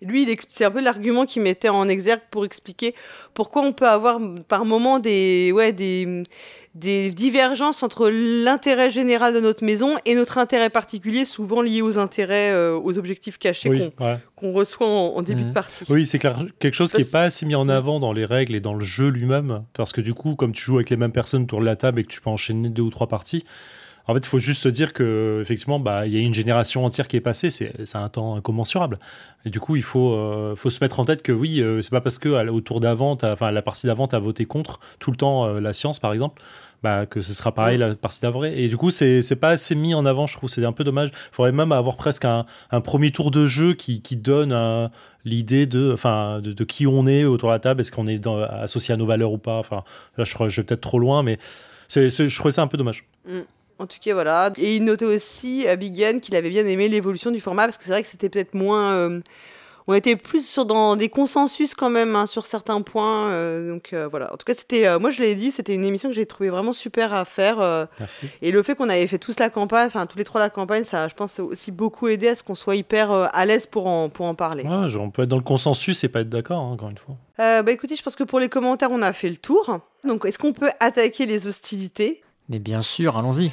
lui, 0.02 0.38
c'est 0.50 0.64
un 0.64 0.70
peu 0.70 0.80
l'argument 0.80 1.26
qu'il 1.26 1.42
mettait 1.42 1.68
en 1.68 1.88
exergue 1.88 2.22
pour 2.30 2.44
expliquer 2.44 2.94
pourquoi 3.34 3.62
on 3.62 3.72
peut 3.72 3.88
avoir 3.88 4.20
par 4.48 4.64
moment 4.64 4.98
des, 4.98 5.52
ouais, 5.52 5.72
des, 5.72 6.24
des 6.74 7.10
divergences 7.10 7.82
entre 7.82 8.08
l'intérêt 8.10 8.90
général 8.90 9.34
de 9.34 9.40
notre 9.40 9.64
maison 9.64 9.96
et 10.06 10.14
notre 10.14 10.38
intérêt 10.38 10.70
particulier, 10.70 11.24
souvent 11.24 11.62
lié 11.62 11.82
aux 11.82 11.98
intérêts, 11.98 12.52
euh, 12.52 12.78
aux 12.78 12.96
objectifs 12.96 13.38
cachés 13.38 13.92
qu'on 14.36 14.52
reçoit 14.52 14.86
en, 14.86 15.20
début 15.22 15.42
de 15.42 15.48
mhm. 15.48 15.54
partie. 15.54 15.84
Oui, 15.88 16.06
c'est 16.06 16.18
quelque 16.18 16.72
chose 16.72 16.92
qui 16.92 17.02
n'est 17.02 17.10
pas 17.10 17.24
assez 17.24 17.44
mis 17.44 17.56
en 17.56 17.68
avant 17.68 17.98
dans 17.98 18.12
les 18.12 18.24
règles 18.24 18.54
et 18.54 18.60
dans 18.60 18.74
le 18.74 18.84
jeu 18.84 19.08
lui-même, 19.08 19.64
parce 19.72 19.92
que 19.92 20.00
du 20.00 20.14
coup, 20.14 20.36
comme 20.36 20.52
tu 20.52 20.62
joues 20.62 20.76
avec 20.76 20.90
les 20.90 20.96
mêmes 20.96 21.12
personnes 21.12 21.42
autour 21.42 21.60
de 21.60 21.66
la 21.66 21.76
table 21.76 22.00
et 22.00 22.04
que 22.04 22.08
tu 22.08 22.20
peux 22.20 22.30
enchaîner 22.30 22.68
deux 22.68 22.82
ou 22.82 22.90
trois 22.90 23.08
parties, 23.08 23.44
en 24.10 24.14
fait, 24.14 24.20
il 24.20 24.26
faut 24.26 24.40
juste 24.40 24.62
se 24.62 24.68
dire 24.68 24.92
que 24.92 25.38
effectivement, 25.40 25.78
bah, 25.78 26.06
il 26.06 26.12
y 26.12 26.16
a 26.16 26.20
une 26.20 26.34
génération 26.34 26.84
entière 26.84 27.06
qui 27.06 27.16
est 27.16 27.20
passée, 27.20 27.48
c'est 27.50 27.72
un 27.94 28.08
temps 28.08 28.34
incommensurable. 28.34 28.98
Et 29.44 29.50
du 29.50 29.60
coup, 29.60 29.76
il 29.76 29.82
faut, 29.82 30.14
euh, 30.14 30.56
faut 30.56 30.68
se 30.68 30.82
mettre 30.82 30.98
en 30.98 31.04
tête 31.04 31.22
que 31.22 31.30
oui, 31.30 31.60
euh, 31.60 31.80
c'est 31.80 31.90
pas 31.90 32.00
parce 32.00 32.18
que 32.18 32.48
au 32.48 32.60
tour 32.60 32.80
d'avant, 32.80 33.16
enfin 33.22 33.52
la 33.52 33.62
partie 33.62 33.86
d'avant, 33.86 34.08
tu 34.08 34.16
as 34.16 34.18
voté 34.18 34.46
contre 34.46 34.80
tout 34.98 35.12
le 35.12 35.16
temps 35.16 35.46
la 35.46 35.72
science, 35.72 36.00
par 36.00 36.12
exemple, 36.12 36.42
bah, 36.82 37.06
que 37.06 37.20
ce 37.22 37.32
sera 37.32 37.52
pareil 37.52 37.78
la 37.78 37.94
partie 37.94 38.20
d'avril. 38.20 38.52
Et 38.58 38.66
du 38.66 38.76
coup, 38.76 38.90
c'est 38.90 39.40
pas 39.40 39.50
assez 39.50 39.76
mis 39.76 39.94
en 39.94 40.04
avant, 40.04 40.26
je 40.26 40.36
trouve. 40.36 40.48
C'est 40.48 40.64
un 40.64 40.72
peu 40.72 40.82
dommage. 40.82 41.10
Il 41.12 41.34
faudrait 41.34 41.52
même 41.52 41.70
avoir 41.70 41.96
presque 41.96 42.24
un, 42.24 42.46
un 42.72 42.80
premier 42.80 43.12
tour 43.12 43.30
de 43.30 43.46
jeu 43.46 43.74
qui, 43.74 44.02
qui 44.02 44.16
donne 44.16 44.90
l'idée 45.24 45.66
de, 45.66 45.92
enfin, 45.92 46.40
de, 46.40 46.64
qui 46.64 46.86
on 46.88 47.06
est 47.06 47.24
autour 47.24 47.50
de 47.50 47.54
la 47.54 47.60
table. 47.60 47.80
Est-ce 47.80 47.92
qu'on 47.92 48.08
est, 48.08 48.26
associé 48.26 48.92
à 48.92 48.96
nos 48.96 49.06
valeurs 49.06 49.32
ou 49.32 49.38
pas? 49.38 49.58
Enfin, 49.58 49.84
là, 50.16 50.24
je, 50.24 50.34
je 50.48 50.60
vais 50.60 50.64
peut-être 50.64 50.80
trop 50.80 50.98
loin, 50.98 51.22
mais 51.22 51.38
je 51.94 52.34
trouvais 52.34 52.50
ça 52.50 52.62
un 52.62 52.66
peu 52.66 52.76
dommage. 52.76 53.04
Mm. 53.28 53.40
En 53.80 53.86
tout 53.86 53.98
cas, 54.00 54.14
voilà. 54.14 54.52
Et 54.58 54.76
il 54.76 54.84
notait 54.84 55.06
aussi 55.06 55.66
à 55.66 55.76
Big 55.76 56.20
qu'il 56.20 56.36
avait 56.36 56.50
bien 56.50 56.66
aimé 56.66 56.88
l'évolution 56.88 57.30
du 57.30 57.40
format 57.40 57.64
parce 57.64 57.78
que 57.78 57.84
c'est 57.84 57.90
vrai 57.90 58.02
que 58.02 58.08
c'était 58.08 58.28
peut-être 58.28 58.54
moins. 58.54 58.92
Euh, 58.92 59.20
on 59.90 59.94
était 59.94 60.14
plus 60.14 60.48
sur 60.48 60.66
dans 60.66 60.94
des 60.94 61.08
consensus 61.08 61.74
quand 61.74 61.90
même 61.90 62.14
hein, 62.14 62.26
sur 62.26 62.46
certains 62.46 62.80
points. 62.80 63.28
Euh, 63.28 63.72
donc 63.72 63.92
euh, 63.92 64.06
voilà. 64.08 64.32
En 64.32 64.36
tout 64.36 64.44
cas, 64.44 64.54
c'était, 64.54 64.86
euh, 64.86 65.00
moi 65.00 65.10
je 65.10 65.20
l'ai 65.20 65.34
dit, 65.34 65.50
c'était 65.50 65.74
une 65.74 65.84
émission 65.84 66.08
que 66.08 66.14
j'ai 66.14 66.26
trouvé 66.26 66.48
vraiment 66.48 66.72
super 66.72 67.12
à 67.12 67.24
faire. 67.24 67.88
Merci. 67.98 68.28
Et 68.42 68.52
le 68.52 68.62
fait 68.62 68.76
qu'on 68.76 68.88
avait 68.88 69.06
fait 69.08 69.18
tous 69.18 69.38
la 69.40 69.50
campagne, 69.50 69.88
enfin 69.88 70.06
tous 70.06 70.18
les 70.18 70.24
trois 70.24 70.40
la 70.40 70.50
campagne, 70.50 70.84
ça, 70.84 71.08
je 71.08 71.14
pense, 71.14 71.40
aussi 71.40 71.72
beaucoup 71.72 72.06
aidé 72.06 72.28
à 72.28 72.34
ce 72.36 72.44
qu'on 72.44 72.54
soit 72.54 72.76
hyper 72.76 73.10
à 73.10 73.46
l'aise 73.46 73.66
pour 73.66 73.86
en, 73.88 74.08
pour 74.08 74.26
en 74.26 74.34
parler. 74.34 74.62
Ouais, 74.62 74.96
on 74.96 75.10
peut 75.10 75.22
être 75.22 75.28
dans 75.28 75.36
le 75.36 75.42
consensus 75.42 76.04
et 76.04 76.08
pas 76.08 76.20
être 76.20 76.28
d'accord, 76.28 76.60
hein, 76.60 76.72
encore 76.72 76.90
une 76.90 76.98
fois. 76.98 77.16
bah 77.38 77.72
écoutez, 77.72 77.96
je 77.96 78.02
pense 78.02 78.16
que 78.16 78.24
pour 78.24 78.38
les 78.38 78.48
commentaires, 78.48 78.90
on 78.92 79.02
a 79.02 79.12
fait 79.12 79.30
le 79.30 79.36
tour. 79.36 79.80
Donc 80.04 80.24
est-ce 80.24 80.38
qu'on 80.38 80.52
peut 80.52 80.70
attaquer 80.78 81.26
les 81.26 81.46
hostilités? 81.46 82.22
Mais 82.48 82.58
bien 82.58 82.82
sûr, 82.82 83.16
allons-y. 83.16 83.52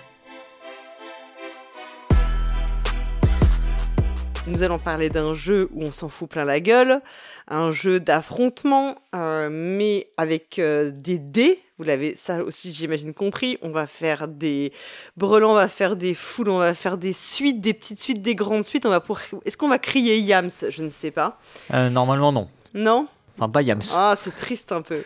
Nous 4.48 4.63
allons 4.63 4.80
parler 4.80 5.10
d'un 5.10 5.34
jeu 5.34 5.68
où 5.74 5.84
on 5.84 5.92
s'en 5.92 6.08
fout 6.08 6.30
plein 6.30 6.46
la 6.46 6.62
gueule, 6.62 7.01
un 7.50 7.74
jeu 7.74 8.00
d'affrontement, 8.00 8.96
euh, 9.13 9.50
mais 9.51 10.10
avec 10.16 10.58
euh, 10.58 10.89
des 10.89 11.18
dés. 11.18 11.60
Vous 11.77 11.84
l'avez 11.84 12.16
ça 12.16 12.42
aussi, 12.44 12.72
j'imagine, 12.72 13.13
compris. 13.13 13.58
On 13.62 13.72
va 13.72 13.88
faire 13.88 14.30
des 14.30 14.72
brelans, 15.18 15.51
on 15.51 15.56
va 15.56 15.68
faire 15.68 15.98
des 15.98 16.13
foules, 16.13 16.50
on 16.50 16.60
va 16.60 16.74
faire 16.74 16.98
des 16.98 17.12
suites, 17.12 17.60
des 17.60 17.74
petites 17.74 18.00
suites, 18.00 18.22
des 18.22 18.36
grandes 18.36 18.63
suites. 18.63 18.86
On 18.86 18.89
va 18.89 19.01
pour... 19.01 19.20
Est-ce 19.44 19.58
qu'on 19.58 19.68
va 19.68 19.80
crier 19.80 20.18
Yams? 20.18 20.50
Je 20.70 20.82
ne 20.82 20.89
sais 20.89 21.12
pas. 21.12 21.38
Euh, 21.74 21.89
normalement, 21.89 22.32
non. 22.32 22.50
Non? 22.74 23.08
Enfin, 23.38 23.50
pas 23.50 23.62
Yams. 23.62 23.82
Ah, 23.96 24.16
c'est 24.18 24.36
triste 24.36 24.72
un 24.72 24.82
peu. 24.82 25.04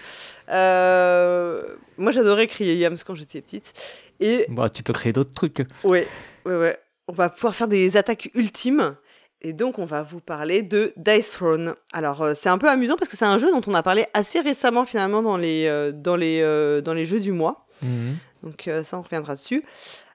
Moi, 1.98 2.12
j'adorais 2.12 2.45
crier 2.48 2.75
Yams 2.75 2.98
quand 3.05 3.15
j'étais 3.15 3.41
petite. 3.41 3.74
Et 4.19 4.45
Bah, 4.50 4.69
tu 4.69 4.83
peux 4.83 4.93
créer 4.93 5.13
d'autres 5.13 5.33
trucs. 5.33 5.65
ouais, 5.83 6.07
ouais, 6.45 6.55
ouais. 6.57 6.77
On 7.07 7.13
va 7.13 7.29
pouvoir 7.29 7.55
faire 7.55 7.67
des 7.67 7.98
attaques 7.98 8.29
ultimes. 8.36 8.95
Et 9.43 9.53
donc, 9.53 9.79
on 9.79 9.86
va 9.86 10.03
vous 10.03 10.19
parler 10.19 10.62
de 10.62 10.93
Dice 10.98 11.31
Throne. 11.31 11.74
Alors, 11.93 12.21
euh, 12.21 12.33
c'est 12.36 12.50
un 12.50 12.60
peu 12.60 12.69
amusant 12.69 12.95
parce 12.95 13.10
que 13.10 13.17
c'est 13.17 13.25
un 13.25 13.39
jeu 13.39 13.51
dont 13.51 13.62
on 13.65 13.74
a 13.74 13.81
parlé 13.81 14.05
assez 14.13 14.39
récemment, 14.39 14.86
finalement, 14.86 15.24
dans 15.24 15.38
les, 15.38 15.65
euh, 15.65 15.91
dans 15.91 16.15
les, 16.15 16.41
euh, 16.41 16.81
dans 16.81 16.93
les 16.93 17.07
jeux 17.07 17.19
du 17.19 17.31
mois. 17.31 17.65
Mhm. 17.81 18.17
Donc, 18.43 18.69
ça, 18.83 18.98
on 18.98 19.01
reviendra 19.01 19.36
dessus. 19.36 19.63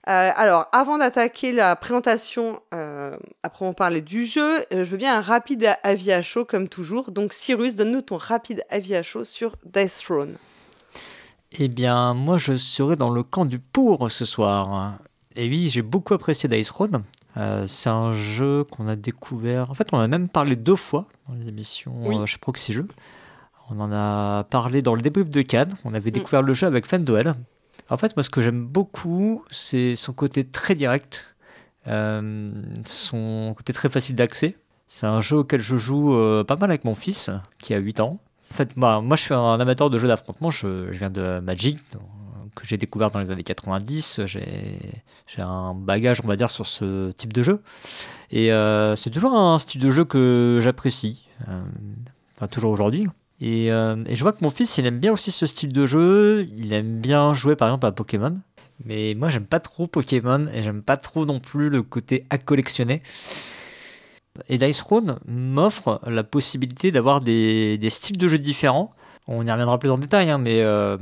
Alors, 0.04 0.66
avant 0.72 0.98
d'attaquer 0.98 1.50
la 1.50 1.74
présentation, 1.74 2.60
après 2.70 3.66
on 3.66 3.72
parler 3.72 4.00
du 4.00 4.24
jeu, 4.24 4.64
je 4.72 4.82
veux 4.82 4.96
bien 4.96 5.16
un 5.16 5.20
rapide 5.20 5.68
avis 5.84 6.12
à 6.12 6.22
chaud, 6.22 6.44
comme 6.44 6.68
toujours. 6.68 7.12
Donc, 7.12 7.32
Cyrus, 7.32 7.76
donne-nous 7.76 8.02
ton 8.02 8.16
rapide 8.16 8.62
avis 8.68 8.96
à 8.96 9.02
chaud 9.02 9.24
sur 9.24 9.54
Dice 9.64 9.98
Throne. 9.98 10.36
Eh 11.52 11.68
bien, 11.68 12.14
moi, 12.14 12.36
je 12.36 12.56
serai 12.56 12.96
dans 12.96 13.10
le 13.10 13.22
camp 13.22 13.46
du 13.46 13.60
pour 13.60 14.10
ce 14.10 14.24
soir. 14.24 14.98
Et 15.36 15.48
oui, 15.48 15.68
j'ai 15.68 15.82
beaucoup 15.82 16.14
apprécié 16.14 16.48
Dice 16.48 16.66
Throne. 16.66 17.04
Euh, 17.36 17.66
c'est 17.66 17.90
un 17.90 18.12
jeu 18.12 18.64
qu'on 18.64 18.88
a 18.88 18.96
découvert. 18.96 19.70
En 19.70 19.74
fait, 19.74 19.88
on 19.92 19.96
en 19.98 20.00
a 20.00 20.08
même 20.08 20.28
parlé 20.28 20.56
deux 20.56 20.76
fois 20.76 21.06
dans 21.28 21.34
les 21.34 21.48
émissions 21.48 21.92
Oui. 22.04 22.16
euh, 22.16 22.26
chez 22.26 22.38
Proxy 22.38 22.72
Jeux. 22.72 22.86
On 23.70 23.80
en 23.80 23.90
a 23.92 24.44
parlé 24.44 24.80
dans 24.80 24.94
le 24.94 25.02
débrief 25.02 25.28
de 25.28 25.42
Cannes. 25.42 25.74
On 25.84 25.92
avait 25.94 26.10
Mm. 26.10 26.14
découvert 26.14 26.42
le 26.42 26.54
jeu 26.54 26.66
avec 26.66 26.86
Fendoel. 26.86 27.34
En 27.90 27.96
fait, 27.96 28.16
moi, 28.16 28.22
ce 28.22 28.30
que 28.30 28.40
j'aime 28.42 28.64
beaucoup, 28.64 29.44
c'est 29.50 29.94
son 29.96 30.12
côté 30.12 30.44
très 30.44 30.74
direct, 30.74 31.34
euh, 31.88 32.50
son 32.84 33.54
côté 33.56 33.72
très 33.72 33.88
facile 33.88 34.16
d'accès. 34.16 34.56
C'est 34.88 35.06
un 35.06 35.20
jeu 35.20 35.38
auquel 35.38 35.60
je 35.60 35.76
joue 35.76 36.14
euh, 36.14 36.44
pas 36.44 36.56
mal 36.56 36.70
avec 36.70 36.84
mon 36.84 36.94
fils, 36.94 37.30
qui 37.58 37.74
a 37.74 37.78
8 37.78 38.00
ans. 38.00 38.18
En 38.52 38.54
fait, 38.54 38.76
moi, 38.76 39.02
je 39.16 39.22
suis 39.22 39.34
un 39.34 39.58
amateur 39.60 39.90
de 39.90 39.98
jeux 39.98 40.08
d'affrontement. 40.08 40.50
Je, 40.50 40.90
je 40.92 40.98
viens 40.98 41.10
de 41.10 41.40
Magic, 41.40 41.78
que 42.56 42.66
j'ai 42.66 42.76
découvert 42.76 43.10
dans 43.12 43.20
les 43.20 43.30
années 43.30 43.44
90. 43.44 44.22
J'ai 44.26 45.42
un 45.42 45.74
bagage, 45.74 46.20
on 46.24 46.26
va 46.26 46.34
dire, 46.34 46.50
sur 46.50 46.66
ce 46.66 47.12
type 47.12 47.32
de 47.32 47.42
jeu. 47.42 47.62
Et 48.30 48.52
euh, 48.52 48.96
c'est 48.96 49.10
toujours 49.10 49.34
un 49.34 49.58
style 49.58 49.80
de 49.80 49.90
jeu 49.90 50.04
que 50.04 50.58
j'apprécie, 50.60 51.28
euh, 51.48 51.62
enfin 52.36 52.48
toujours 52.48 52.72
aujourd'hui. 52.72 53.06
Et, 53.40 53.70
euh, 53.70 54.02
et 54.06 54.16
je 54.16 54.22
vois 54.22 54.32
que 54.32 54.42
mon 54.42 54.50
fils, 54.50 54.78
il 54.78 54.86
aime 54.86 54.98
bien 54.98 55.12
aussi 55.12 55.30
ce 55.30 55.46
style 55.46 55.72
de 55.72 55.86
jeu. 55.86 56.48
Il 56.56 56.72
aime 56.72 56.98
bien 56.98 57.34
jouer 57.34 57.54
par 57.54 57.68
exemple 57.68 57.86
à 57.86 57.92
Pokémon. 57.92 58.38
Mais 58.84 59.14
moi, 59.14 59.30
j'aime 59.30 59.46
pas 59.46 59.60
trop 59.60 59.86
Pokémon 59.86 60.48
et 60.52 60.62
j'aime 60.62 60.82
pas 60.82 60.96
trop 60.96 61.24
non 61.24 61.40
plus 61.40 61.68
le 61.68 61.82
côté 61.82 62.26
à 62.30 62.38
collectionner. 62.38 63.02
Et 64.48 64.58
Dice 64.58 64.78
Throne 64.78 65.18
m'offre 65.26 66.00
la 66.06 66.24
possibilité 66.24 66.90
d'avoir 66.90 67.20
des, 67.20 67.78
des 67.78 67.90
styles 67.90 68.18
de 68.18 68.28
jeux 68.28 68.38
différents. 68.38 68.92
On 69.28 69.44
y 69.44 69.50
reviendra 69.50 69.78
plus 69.80 69.90
en 69.90 69.98
détail, 69.98 70.30
hein, 70.30 70.38
mais 70.38 70.60
euh, 70.62 70.96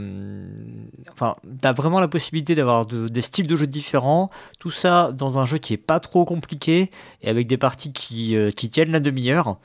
enfin, 1.12 1.36
t'as 1.60 1.72
vraiment 1.72 2.00
la 2.00 2.08
possibilité 2.08 2.54
d'avoir 2.54 2.86
de- 2.86 3.08
des 3.08 3.20
styles 3.20 3.46
de 3.46 3.54
jeux 3.54 3.66
différents. 3.66 4.30
Tout 4.58 4.70
ça 4.70 5.12
dans 5.12 5.38
un 5.38 5.44
jeu 5.44 5.58
qui 5.58 5.74
est 5.74 5.78
pas 5.78 6.00
trop 6.00 6.24
compliqué 6.24 6.90
et 7.20 7.28
avec 7.28 7.46
des 7.46 7.58
parties 7.58 7.92
qui, 7.92 8.34
euh, 8.34 8.50
qui 8.50 8.70
tiennent 8.70 8.92
la 8.92 9.00
demi-heure. 9.00 9.58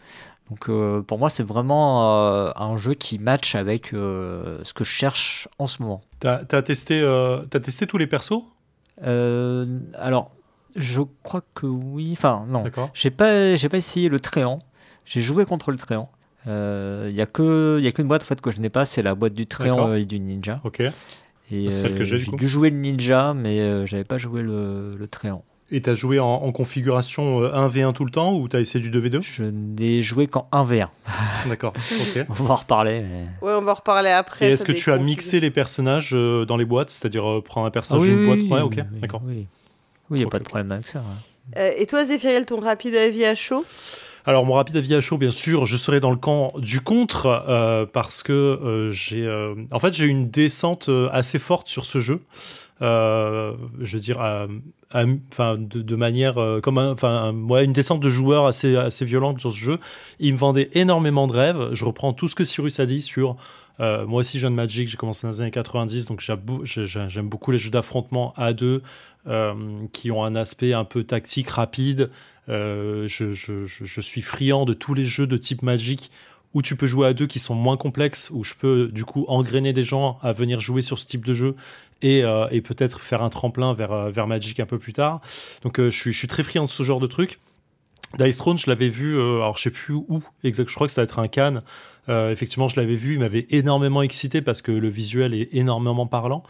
Donc 0.49 0.67
euh, 0.67 1.01
pour 1.01 1.19
moi, 1.19 1.29
c'est 1.29 1.43
vraiment 1.43 2.21
euh, 2.25 2.51
un 2.57 2.75
jeu 2.75 2.95
qui 2.95 3.17
match 3.17 3.55
avec 3.55 3.87
ce 3.91 4.73
que 4.73 4.83
je 4.83 4.89
cherche 4.91 5.47
en 5.57 5.67
ce 5.67 5.81
moment. 5.81 6.01
T'as 6.19 6.41
as 6.51 6.61
testé, 6.61 6.99
t'as 7.49 7.59
testé 7.61 7.87
tous 7.87 7.97
les 7.97 8.07
persos? 8.07 8.43
Alors, 9.01 10.31
je 10.75 11.01
crois 11.23 11.43
que 11.53 11.65
oui. 11.65 12.09
Enfin, 12.11 12.43
non. 12.47 12.63
D'accord. 12.63 12.89
J'ai 12.93 13.09
pas, 13.11 13.55
j'ai 13.55 13.69
pas 13.69 13.77
essayé 13.77 14.09
le 14.09 14.19
Tréant. 14.19 14.59
J'ai 15.05 15.21
joué 15.21 15.45
contre 15.45 15.71
le 15.71 15.77
Tréant. 15.77 16.09
Il 16.45 17.11
y 17.15 17.21
a 17.21 17.25
que, 17.25 17.77
il 17.79 17.85
y 17.85 17.87
a 17.87 17.91
qu'une 17.91 18.07
boîte 18.07 18.21
en 18.23 18.25
fait 18.25 18.41
que 18.41 18.51
je 18.51 18.59
n'ai 18.59 18.69
pas, 18.69 18.85
c'est 18.85 19.01
la 19.01 19.15
boîte 19.15 19.33
du 19.33 19.45
Tréant 19.47 19.89
euh, 19.89 19.95
et 19.99 20.05
du 20.05 20.19
Ninja. 20.19 20.61
Ok. 20.63 20.81
Et 21.51 21.69
C'est 21.69 21.69
celle 21.69 21.95
que 21.95 22.03
j'ai, 22.03 22.17
du 22.19 22.25
j'ai 22.25 22.31
dû 22.31 22.47
jouer 22.47 22.69
le 22.69 22.77
Ninja, 22.77 23.33
mais 23.33 23.59
euh, 23.59 23.85
j'avais 23.85 24.03
pas 24.03 24.17
joué 24.17 24.41
le, 24.41 24.91
le 24.97 25.07
Tréant. 25.07 25.43
Et 25.71 25.81
t'as 25.81 25.93
joué 25.93 26.19
en, 26.19 26.25
en 26.27 26.51
configuration 26.51 27.43
euh, 27.43 27.51
1v1 27.67 27.93
tout 27.93 28.03
le 28.05 28.09
temps 28.09 28.33
ou 28.35 28.47
t'as 28.47 28.59
essayé 28.59 28.87
du 28.87 28.89
2v2 28.89 29.21
Je 29.21 29.43
n'ai 29.43 30.01
joué 30.01 30.25
qu'en 30.25 30.47
1v1. 30.51 30.87
D'accord. 31.47 31.73
Ok. 31.75 32.25
On 32.29 32.33
va 32.33 32.53
en 32.53 32.57
reparler. 32.57 33.01
mais- 33.01 33.25
Ouais, 33.47 33.53
on 33.55 33.61
va 33.61 33.71
en 33.71 33.75
reparler 33.75 34.09
après. 34.09 34.47
Et 34.47 34.51
est-ce 34.53 34.65
que 34.65 34.71
tu 34.71 34.91
as 34.91 34.97
mixé 34.97 35.39
les 35.39 35.51
personnages 35.51 36.11
euh, 36.15 36.45
dans 36.45 36.57
les 36.57 36.65
boîtes? 36.65 36.89
C'est-à-dire 36.89 37.29
euh, 37.29 37.41
prendre 37.41 37.65
un 37.65 37.69
Ah 37.69 37.71
personnage 37.71 38.01
oui, 38.03 38.09
d'une 38.15 38.25
boîte? 38.25 38.39
oui, 38.41 38.49
Ouais, 38.51 38.61
oui, 38.61 38.63
ok. 38.63 38.73
oui, 38.93 38.99
D'accord. 38.99 39.21
Oui, 39.25 39.33
oui, 40.09 40.17
il 40.17 40.21
n'y 40.21 40.25
a 40.25 40.29
pas 40.29 40.39
de 40.39 40.43
problème 40.43 40.71
avec 40.71 40.87
ça. 40.87 40.99
ouais. 40.99 41.57
Euh, 41.61 41.71
et 41.77 41.85
toi, 41.85 42.03
Zéphiriel, 42.03 42.45
ton 42.47 42.59
rapide 42.59 42.95
avis 42.95 43.25
à 43.25 43.35
chaud? 43.35 43.63
Alors, 44.29 44.45
mon 44.45 44.53
rapide 44.53 44.77
avis 44.77 44.93
à 44.93 45.01
chaud, 45.01 45.17
bien 45.17 45.31
sûr, 45.31 45.65
je 45.65 45.75
serai 45.75 45.99
dans 45.99 46.11
le 46.11 46.15
camp 46.15 46.53
du 46.59 46.81
contre 46.81 47.25
euh, 47.25 47.87
parce 47.91 48.21
que 48.21 48.31
euh, 48.31 48.91
j'ai. 48.91 49.25
euh, 49.25 49.55
en 49.71 49.79
fait, 49.79 49.91
j'ai 49.95 50.05
une 50.05 50.29
descente 50.29 50.87
assez 51.11 51.39
forte 51.39 51.67
sur 51.67 51.87
ce 51.87 51.99
jeu. 51.99 52.21
Je 52.79 53.55
veux 53.91 53.99
dire, 53.99 54.19
enfin, 54.93 55.57
de, 55.57 55.95
manière. 55.95 56.35
comme 56.61 56.77
enfin, 56.77 57.33
une 57.33 57.73
descente 57.73 58.01
de 58.01 58.09
joueurs 58.11 58.45
assez, 58.45 58.75
assez 58.75 59.03
violente 59.03 59.39
sur 59.39 59.51
ce 59.51 59.57
jeu. 59.57 59.79
Il 60.19 60.33
me 60.33 60.37
vendait 60.37 60.69
énormément 60.73 61.25
de 61.25 61.33
rêves. 61.33 61.69
Je 61.73 61.83
reprends 61.83 62.13
tout 62.13 62.27
ce 62.27 62.35
que 62.35 62.43
Cyrus 62.43 62.79
a 62.79 62.85
dit 62.85 63.01
sur. 63.01 63.35
moi 63.79 64.19
aussi, 64.19 64.37
je 64.37 64.43
viens 64.43 64.51
de 64.51 64.55
Magic, 64.55 64.87
j'ai 64.89 64.97
commencé 64.97 65.25
dans 65.25 65.33
les 65.33 65.41
années 65.41 65.49
90, 65.49 66.05
donc 66.05 66.21
j'aime 66.21 67.29
beaucoup 67.29 67.49
les 67.49 67.57
jeux 67.57 67.71
d'affrontement 67.71 68.35
à 68.37 68.53
deux 68.53 68.83
qui 69.91 70.11
ont 70.11 70.23
un 70.23 70.35
aspect 70.35 70.73
un 70.73 70.85
peu 70.85 71.03
tactique, 71.03 71.49
rapide. 71.49 72.11
Euh, 72.49 73.07
je, 73.07 74.01
suis 74.01 74.21
friand 74.21 74.65
de 74.65 74.73
tous 74.73 74.93
les 74.93 75.05
jeux 75.05 75.27
de 75.27 75.37
type 75.37 75.61
Magic 75.61 76.11
où 76.53 76.63
tu 76.63 76.75
peux 76.75 76.87
jouer 76.87 77.07
à 77.07 77.13
deux 77.13 77.27
qui 77.27 77.37
sont 77.37 77.53
moins 77.53 77.77
complexes, 77.77 78.31
où 78.33 78.43
je 78.43 78.55
peux 78.55 78.87
du 78.87 79.05
coup 79.05 79.23
engrainer 79.27 79.71
des 79.71 79.83
gens 79.83 80.17
à 80.23 80.33
venir 80.33 80.59
jouer 80.59 80.81
sur 80.81 80.97
ce 80.97 81.05
type 81.05 81.23
de 81.23 81.35
jeu 81.35 81.55
et, 82.01 82.23
euh, 82.23 82.47
peut-être 82.61 83.01
faire 83.01 83.21
un 83.21 83.29
tremplin 83.29 83.73
vers, 83.73 83.91
euh, 83.91 84.09
vers 84.09 84.25
Magic 84.25 84.59
un 84.59 84.65
peu 84.65 84.79
plus 84.79 84.93
tard. 84.93 85.21
Donc 85.61 85.79
je, 85.79 85.89
suis, 85.89 86.27
très 86.27 86.43
friand 86.43 86.65
de 86.65 86.71
ce 86.71 86.81
genre 86.81 86.99
de 86.99 87.07
truc. 87.07 87.39
Dice 88.17 88.37
Throne, 88.37 88.57
je 88.57 88.67
l'avais 88.67 88.89
vu, 88.89 89.19
alors 89.19 89.57
je 89.57 89.63
sais 89.63 89.69
plus 89.69 89.93
où 89.93 90.23
exact, 90.43 90.67
je 90.67 90.73
crois 90.73 90.87
que 90.87 90.93
ça 90.93 91.01
doit 91.01 91.03
être 91.03 91.19
un 91.19 91.27
Cannes. 91.27 91.61
Effectivement, 92.07 92.67
je 92.67 92.79
l'avais 92.79 92.95
vu, 92.95 93.13
il 93.13 93.19
m'avait 93.19 93.45
énormément 93.51 94.01
excité 94.01 94.41
parce 94.41 94.63
que 94.63 94.71
le 94.71 94.89
visuel 94.89 95.35
est 95.35 95.53
énormément 95.53 96.07
parlant. 96.07 96.41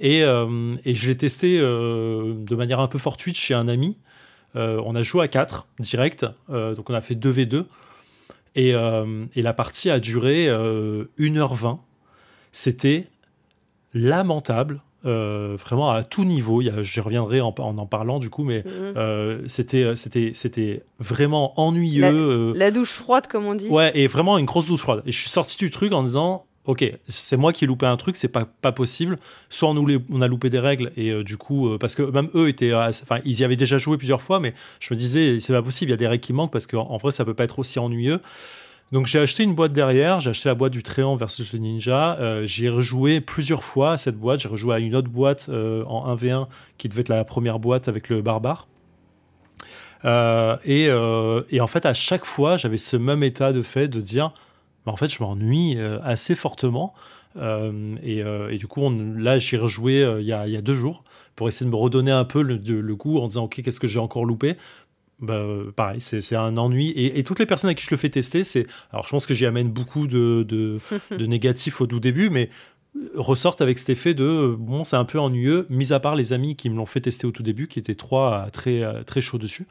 Et, 0.00 0.20
je 0.20 1.08
l'ai 1.08 1.16
testé 1.16 1.58
de 1.58 2.54
manière 2.54 2.78
un 2.78 2.86
peu 2.86 2.98
fortuite 2.98 3.34
chez 3.34 3.54
un 3.54 3.66
ami. 3.66 3.98
Euh, 4.56 4.82
on 4.84 4.94
a 4.94 5.02
joué 5.02 5.22
à 5.24 5.28
4 5.28 5.66
direct, 5.80 6.26
euh, 6.50 6.74
donc 6.74 6.90
on 6.90 6.94
a 6.94 7.00
fait 7.00 7.14
2v2. 7.14 7.64
Et, 8.54 8.74
euh, 8.74 9.24
et 9.34 9.40
la 9.42 9.54
partie 9.54 9.88
a 9.90 9.98
duré 9.98 10.48
euh, 10.48 11.04
1h20. 11.18 11.78
C'était 12.52 13.06
lamentable, 13.94 14.80
euh, 15.04 15.56
vraiment 15.58 15.90
à 15.90 16.02
tout 16.04 16.24
niveau. 16.24 16.62
J'y 16.82 17.00
reviendrai 17.00 17.40
en, 17.40 17.54
en 17.58 17.78
en 17.78 17.86
parlant 17.86 18.18
du 18.18 18.30
coup, 18.30 18.44
mais 18.44 18.62
Mhm. 18.64 18.94
euh, 18.96 19.42
c'était 19.46 19.96
c'était 19.96 20.32
c'était 20.34 20.82
vraiment 20.98 21.58
ennuyeux. 21.60 22.52
La- 22.52 22.58
La 22.66 22.70
douche 22.70 22.92
froide, 22.92 23.26
comme 23.26 23.46
on 23.46 23.54
dit. 23.54 23.68
Ouais, 23.68 23.90
et 23.94 24.06
vraiment 24.06 24.38
une 24.38 24.46
grosse 24.46 24.66
douche 24.68 24.80
froide. 24.80 25.02
Et 25.06 25.12
je 25.12 25.18
suis 25.20 25.30
sorti 25.30 25.56
du 25.56 25.70
truc 25.70 25.92
en 25.92 26.02
disant, 26.02 26.44
ok, 26.66 26.92
c'est 27.04 27.36
moi 27.36 27.52
qui 27.52 27.64
ai 27.64 27.66
loupé 27.66 27.86
un 27.86 27.96
truc, 27.96 28.16
c'est 28.16 28.30
pas, 28.30 28.72
possible. 28.72 29.18
Soit 29.48 29.70
on, 29.70 30.20
a 30.20 30.28
loupé 30.28 30.50
des 30.50 30.58
règles, 30.58 30.92
et 30.96 31.10
euh, 31.10 31.24
du 31.24 31.36
coup, 31.36 31.68
euh, 31.68 31.78
parce 31.78 31.94
que 31.94 32.02
même 32.02 32.28
eux 32.34 32.48
étaient, 32.48 32.72
enfin, 32.74 33.18
ils 33.24 33.40
y 33.40 33.44
avaient 33.44 33.56
déjà 33.56 33.78
joué 33.78 33.96
plusieurs 33.96 34.22
fois, 34.22 34.40
mais 34.40 34.54
je 34.80 34.94
me 34.94 34.98
disais, 34.98 35.40
c'est 35.40 35.52
pas 35.52 35.62
possible, 35.62 35.90
il 35.90 35.92
y 35.92 35.94
a 35.94 35.98
des 35.98 36.06
règles 36.06 36.22
qui 36.22 36.32
manquent, 36.32 36.52
parce 36.52 36.66
qu'en 36.66 36.88
en 36.88 36.96
vrai, 36.98 37.10
ça 37.10 37.24
peut 37.24 37.34
pas 37.34 37.44
être 37.44 37.58
aussi 37.58 37.78
ennuyeux. 37.78 38.20
Donc 38.92 39.06
j'ai 39.06 39.18
acheté 39.18 39.42
une 39.42 39.54
boîte 39.54 39.72
derrière, 39.72 40.20
j'ai 40.20 40.30
acheté 40.30 40.50
la 40.50 40.54
boîte 40.54 40.72
du 40.72 40.82
Tréant 40.82 41.16
versus 41.16 41.50
le 41.54 41.58
Ninja. 41.60 42.18
Euh, 42.20 42.42
j'ai 42.44 42.68
rejoué 42.68 43.22
plusieurs 43.22 43.64
fois 43.64 43.92
à 43.92 43.96
cette 43.96 44.18
boîte. 44.18 44.40
J'ai 44.40 44.48
rejoué 44.48 44.74
à 44.74 44.78
une 44.80 44.94
autre 44.94 45.08
boîte 45.08 45.48
en 45.48 46.14
1v1 46.14 46.46
qui 46.76 46.90
devait 46.90 47.00
être 47.00 47.08
la 47.08 47.24
première 47.24 47.58
boîte 47.58 47.88
avec 47.88 48.10
le 48.10 48.20
barbare. 48.20 48.68
Et 50.04 50.90
en 50.90 51.66
fait, 51.68 51.86
à 51.86 51.94
chaque 51.94 52.26
fois, 52.26 52.58
j'avais 52.58 52.76
ce 52.76 52.98
même 52.98 53.22
état 53.22 53.54
de 53.54 53.62
fait 53.62 53.88
de 53.88 53.98
dire, 54.02 54.34
bah, 54.86 54.92
en 54.92 54.96
fait, 54.96 55.08
je 55.12 55.22
m'ennuie 55.22 55.76
euh, 55.76 55.98
assez 56.02 56.34
fortement. 56.34 56.94
Euh, 57.36 57.96
et, 58.02 58.22
euh, 58.22 58.50
et 58.50 58.58
du 58.58 58.66
coup, 58.66 58.82
on- 58.82 59.14
là, 59.16 59.38
j'ai 59.38 59.56
rejoué 59.56 60.02
euh, 60.02 60.20
il 60.20 60.26
y, 60.26 60.32
a, 60.32 60.46
il 60.46 60.52
y 60.52 60.56
a 60.56 60.60
deux 60.62 60.74
jours 60.74 61.02
pour 61.34 61.48
essayer 61.48 61.64
de 61.64 61.70
me 61.70 61.76
redonner 61.80 62.10
un 62.10 62.24
peu 62.24 62.42
le, 62.42 62.58
de- 62.58 62.74
le 62.74 62.96
goût 62.96 63.18
en 63.18 63.28
disant, 63.28 63.44
ok, 63.44 63.62
qu'est-ce 63.62 63.80
que 63.80 63.88
j'ai 63.88 64.00
encore 64.00 64.24
loupé? 64.26 64.56
Bah, 65.20 65.42
pareil, 65.76 66.00
c'est 66.00 66.20
c'est 66.20 66.34
un 66.36 66.56
ennui. 66.56 66.88
Et, 66.90 67.18
et 67.18 67.24
toutes 67.24 67.38
les 67.38 67.46
personnes 67.46 67.70
à 67.70 67.74
qui 67.74 67.84
je 67.84 67.90
le 67.92 67.96
fais 67.96 68.08
tester, 68.10 68.42
c'est. 68.44 68.66
Alors, 68.90 69.04
je 69.06 69.10
pense 69.10 69.24
que 69.24 69.34
j'y 69.34 69.46
amène 69.46 69.68
beaucoup 69.70 70.06
de, 70.08 70.44
de, 70.48 70.78
de 71.16 71.26
négatifs 71.26 71.80
au 71.80 71.86
tout 71.86 72.00
début, 72.00 72.28
mais 72.28 72.48
ressortent 73.14 73.62
avec 73.62 73.78
cet 73.78 73.88
effet 73.88 74.12
de 74.14 74.54
bon, 74.58 74.84
c'est 74.84 74.96
un 74.96 75.04
peu 75.06 75.18
ennuyeux, 75.18 75.66
mis 75.70 75.92
à 75.94 76.00
part 76.00 76.14
les 76.16 76.32
amis 76.34 76.56
qui 76.56 76.68
me 76.68 76.76
l'ont 76.76 76.84
fait 76.86 77.00
tester 77.00 77.26
au 77.26 77.30
tout 77.30 77.42
début, 77.42 77.66
qui 77.68 77.78
étaient 77.78 77.94
trois 77.94 78.48
très, 78.52 78.82
très 79.04 79.22
chauds 79.22 79.38
dessus, 79.38 79.66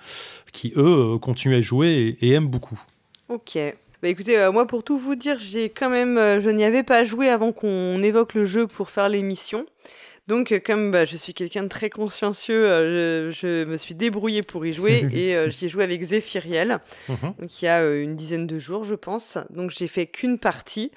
qui 0.54 0.74
eux 0.76 1.18
continuent 1.20 1.58
à 1.58 1.62
jouer 1.62 2.18
et, 2.20 2.30
aiment 2.32 2.48
beaucoup. 2.48 2.82
Ok. 3.30 3.60
Bah 4.02 4.08
écoutez, 4.08 4.50
moi 4.52 4.66
pour 4.66 4.84
tout 4.84 4.98
vous 4.98 5.16
dire, 5.16 5.38
j'ai 5.40 5.70
quand 5.70 5.90
même, 5.90 6.18
je 6.18 6.50
n'y 6.50 6.64
avais 6.64 6.84
pas 6.84 7.04
joué 7.04 7.30
avant 7.30 7.52
qu'on 7.52 8.02
évoque 8.02 8.34
le 8.34 8.46
jeu 8.46 8.66
pour 8.68 8.90
faire 8.90 9.10
l'émission. 9.10 9.66
Donc, 10.28 10.62
comme 10.66 10.92
bah, 10.92 11.06
je 11.06 11.18
suis 11.18 11.34
quelqu'un 11.34 11.64
de 11.64 11.68
très 11.68 11.90
consciencieux, 11.90 12.64
je, 13.32 13.66
me 13.66 13.78
suis 13.78 13.94
débrouillée 13.96 14.44
pour 14.44 14.66
y 14.66 14.74
jouer 14.74 15.06
et 15.14 15.50
j'y 15.52 15.66
ai 15.66 15.70
joué 15.70 15.84
avec 15.84 16.02
Zéphiriel, 16.02 16.80
mmh 17.10 17.46
qui 17.48 17.68
a 17.68 17.86
une 17.86 18.16
dizaine 18.16 18.48
de 18.48 18.58
jours, 18.58 18.84
je 18.84 18.96
pense. 18.96 19.38
Donc, 19.50 19.72
j'ai 19.72 19.88
fait 19.88 20.08
qu'une 20.08 20.40
partie. 20.40 20.92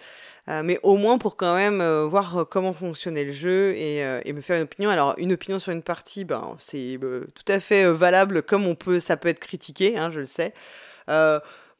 Euh, 0.50 0.62
mais 0.62 0.78
au 0.82 0.99
moins 0.99 1.16
pour 1.16 1.37
quand 1.37 1.54
même 1.54 1.80
euh, 1.80 2.06
voir 2.06 2.37
euh, 2.37 2.44
comment 2.44 2.75
fonctionnait 2.75 3.25
le 3.25 3.32
jeu 3.32 3.75
et, 3.76 4.00
et, 4.25 4.32
me 4.32 4.42
faire 4.42 4.56
une 4.56 4.64
opinion. 4.64 4.90
Alors 4.90 5.14
une 5.16 5.32
opinion 5.32 5.58
sur 5.58 5.73
une 5.73 5.82
partie, 5.82 6.25
ben 6.25 6.54
c'est 6.58 6.99
tout 7.34 7.52
à 7.52 7.61
fait 7.61 7.90
valable 7.90 8.42
comme 8.42 8.66
on 8.66 8.75
peut, 8.75 9.00
ça 9.00 9.16
peut 9.16 9.28
être 9.28 9.40
critiqué, 9.40 9.96
hein, 9.96 10.11
je 10.11 10.20
le 10.20 10.26
sais. 10.26 10.52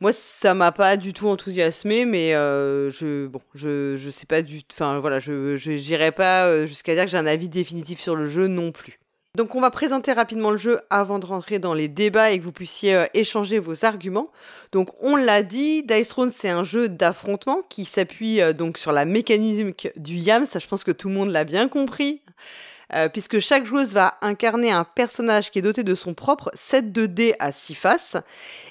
Moi, 0.01 0.13
ça 0.13 0.55
m'a 0.55 0.73
pas 0.73 0.97
du 0.97 1.13
tout 1.13 1.29
enthousiasmé, 1.29 2.05
mais 2.05 2.33
je 2.33 3.27
bon, 3.27 3.41
je 3.55 3.97
je 3.97 4.11
sais 4.11 4.27
pas 4.27 4.43
du, 4.43 4.63
enfin 4.73 4.99
voilà, 5.01 5.19
je 5.19 5.57
j'irai 5.57 6.13
pas 6.13 6.67
jusqu'à 6.67 6.95
dire 6.95 7.05
que 7.05 7.11
j'ai 7.11 7.19
un 7.19 7.27
avis 7.27 7.49
définitif 7.49 8.01
sur 8.01 8.17
le 8.17 8.29
jeu 8.29 8.47
non 8.47 8.73
plus. 8.73 8.99
Donc 9.37 9.57
on 9.57 9.61
va 9.61 9.73
présenter 9.73 10.13
rapidement 10.13 10.53
le 10.53 10.57
jeu 10.57 10.79
avant 10.91 11.19
de 11.19 11.27
rentrer 11.27 11.59
dans 11.59 11.75
les 11.75 11.89
débats 11.89 12.31
et 12.31 12.39
que 12.39 12.45
vous 12.45 12.53
puissiez 12.53 12.95
euh, 12.95 13.07
échanger 13.15 13.59
vos 13.59 13.85
arguments. 13.85 14.31
Donc 14.71 14.91
on 15.03 15.17
l'a 15.17 15.43
dit, 15.43 15.83
Dice 15.83 16.07
Throne 16.07 16.31
c'est 16.31 16.51
un 16.51 16.63
jeu 16.63 16.89
d'affrontement 16.89 17.63
qui 17.69 17.85
s'appuie 17.85 18.41
euh, 18.41 18.53
donc 18.53 18.79
sur 18.79 18.93
la 18.93 19.05
mécanisme 19.05 19.73
du 19.97 20.15
YAM, 20.15 20.47
ça 20.47 20.61
je 20.61 20.69
pense 20.69 20.85
que 20.85 20.93
tout 20.93 21.09
le 21.09 21.15
monde 21.15 21.31
l'a 21.31 21.43
bien 21.43 21.67
compris. 21.67 22.23
Euh, 22.93 23.09
puisque 23.09 23.41
chaque 23.41 23.65
joueuse 23.65 23.93
va 23.93 24.19
incarner 24.21 24.71
un 24.71 24.85
personnage 24.85 25.51
qui 25.51 25.59
est 25.59 25.63
doté 25.63 25.83
de 25.83 25.95
son 25.97 26.15
propre 26.15 26.51
set 26.55 26.93
de 26.93 27.07
dés 27.07 27.35
à 27.41 27.51
six 27.51 27.75
faces 27.75 28.19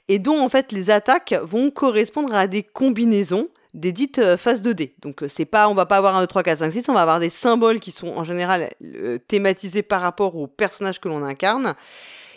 et 0.07 0.19
dont 0.19 0.39
en 0.39 0.50
fait 0.50 0.72
les 0.72 0.89
attaques 0.89 1.33
vont 1.43 1.72
correspondre 1.72 2.33
à 2.33 2.48
des 2.48 2.63
combinaisons 2.63 3.50
des 3.74 3.91
dites 3.91 4.19
euh, 4.19 4.38
phases 4.38 4.62
2D. 4.62 4.91
Donc 5.01 5.24
euh, 5.24 5.27
c'est 5.27 5.45
pas, 5.45 5.67
on 5.67 5.74
va 5.74 5.86
pas 5.86 5.98
avoir 5.98 6.15
un 6.15 6.22
2, 6.22 6.27
3, 6.27 6.43
4, 6.43 6.60
5, 6.60 6.72
6, 6.72 6.89
on 6.89 6.93
va 6.93 7.01
avoir 7.01 7.19
des 7.19 7.29
symboles 7.29 7.79
qui 7.79 7.91
sont 7.91 8.07
en 8.07 8.24
général 8.24 8.69
euh, 8.83 9.17
thématisés 9.27 9.81
par 9.81 10.01
rapport 10.01 10.36
au 10.36 10.48
personnage 10.48 11.00
que 11.00 11.07
l'on 11.07 11.24
incarne. 11.24 11.74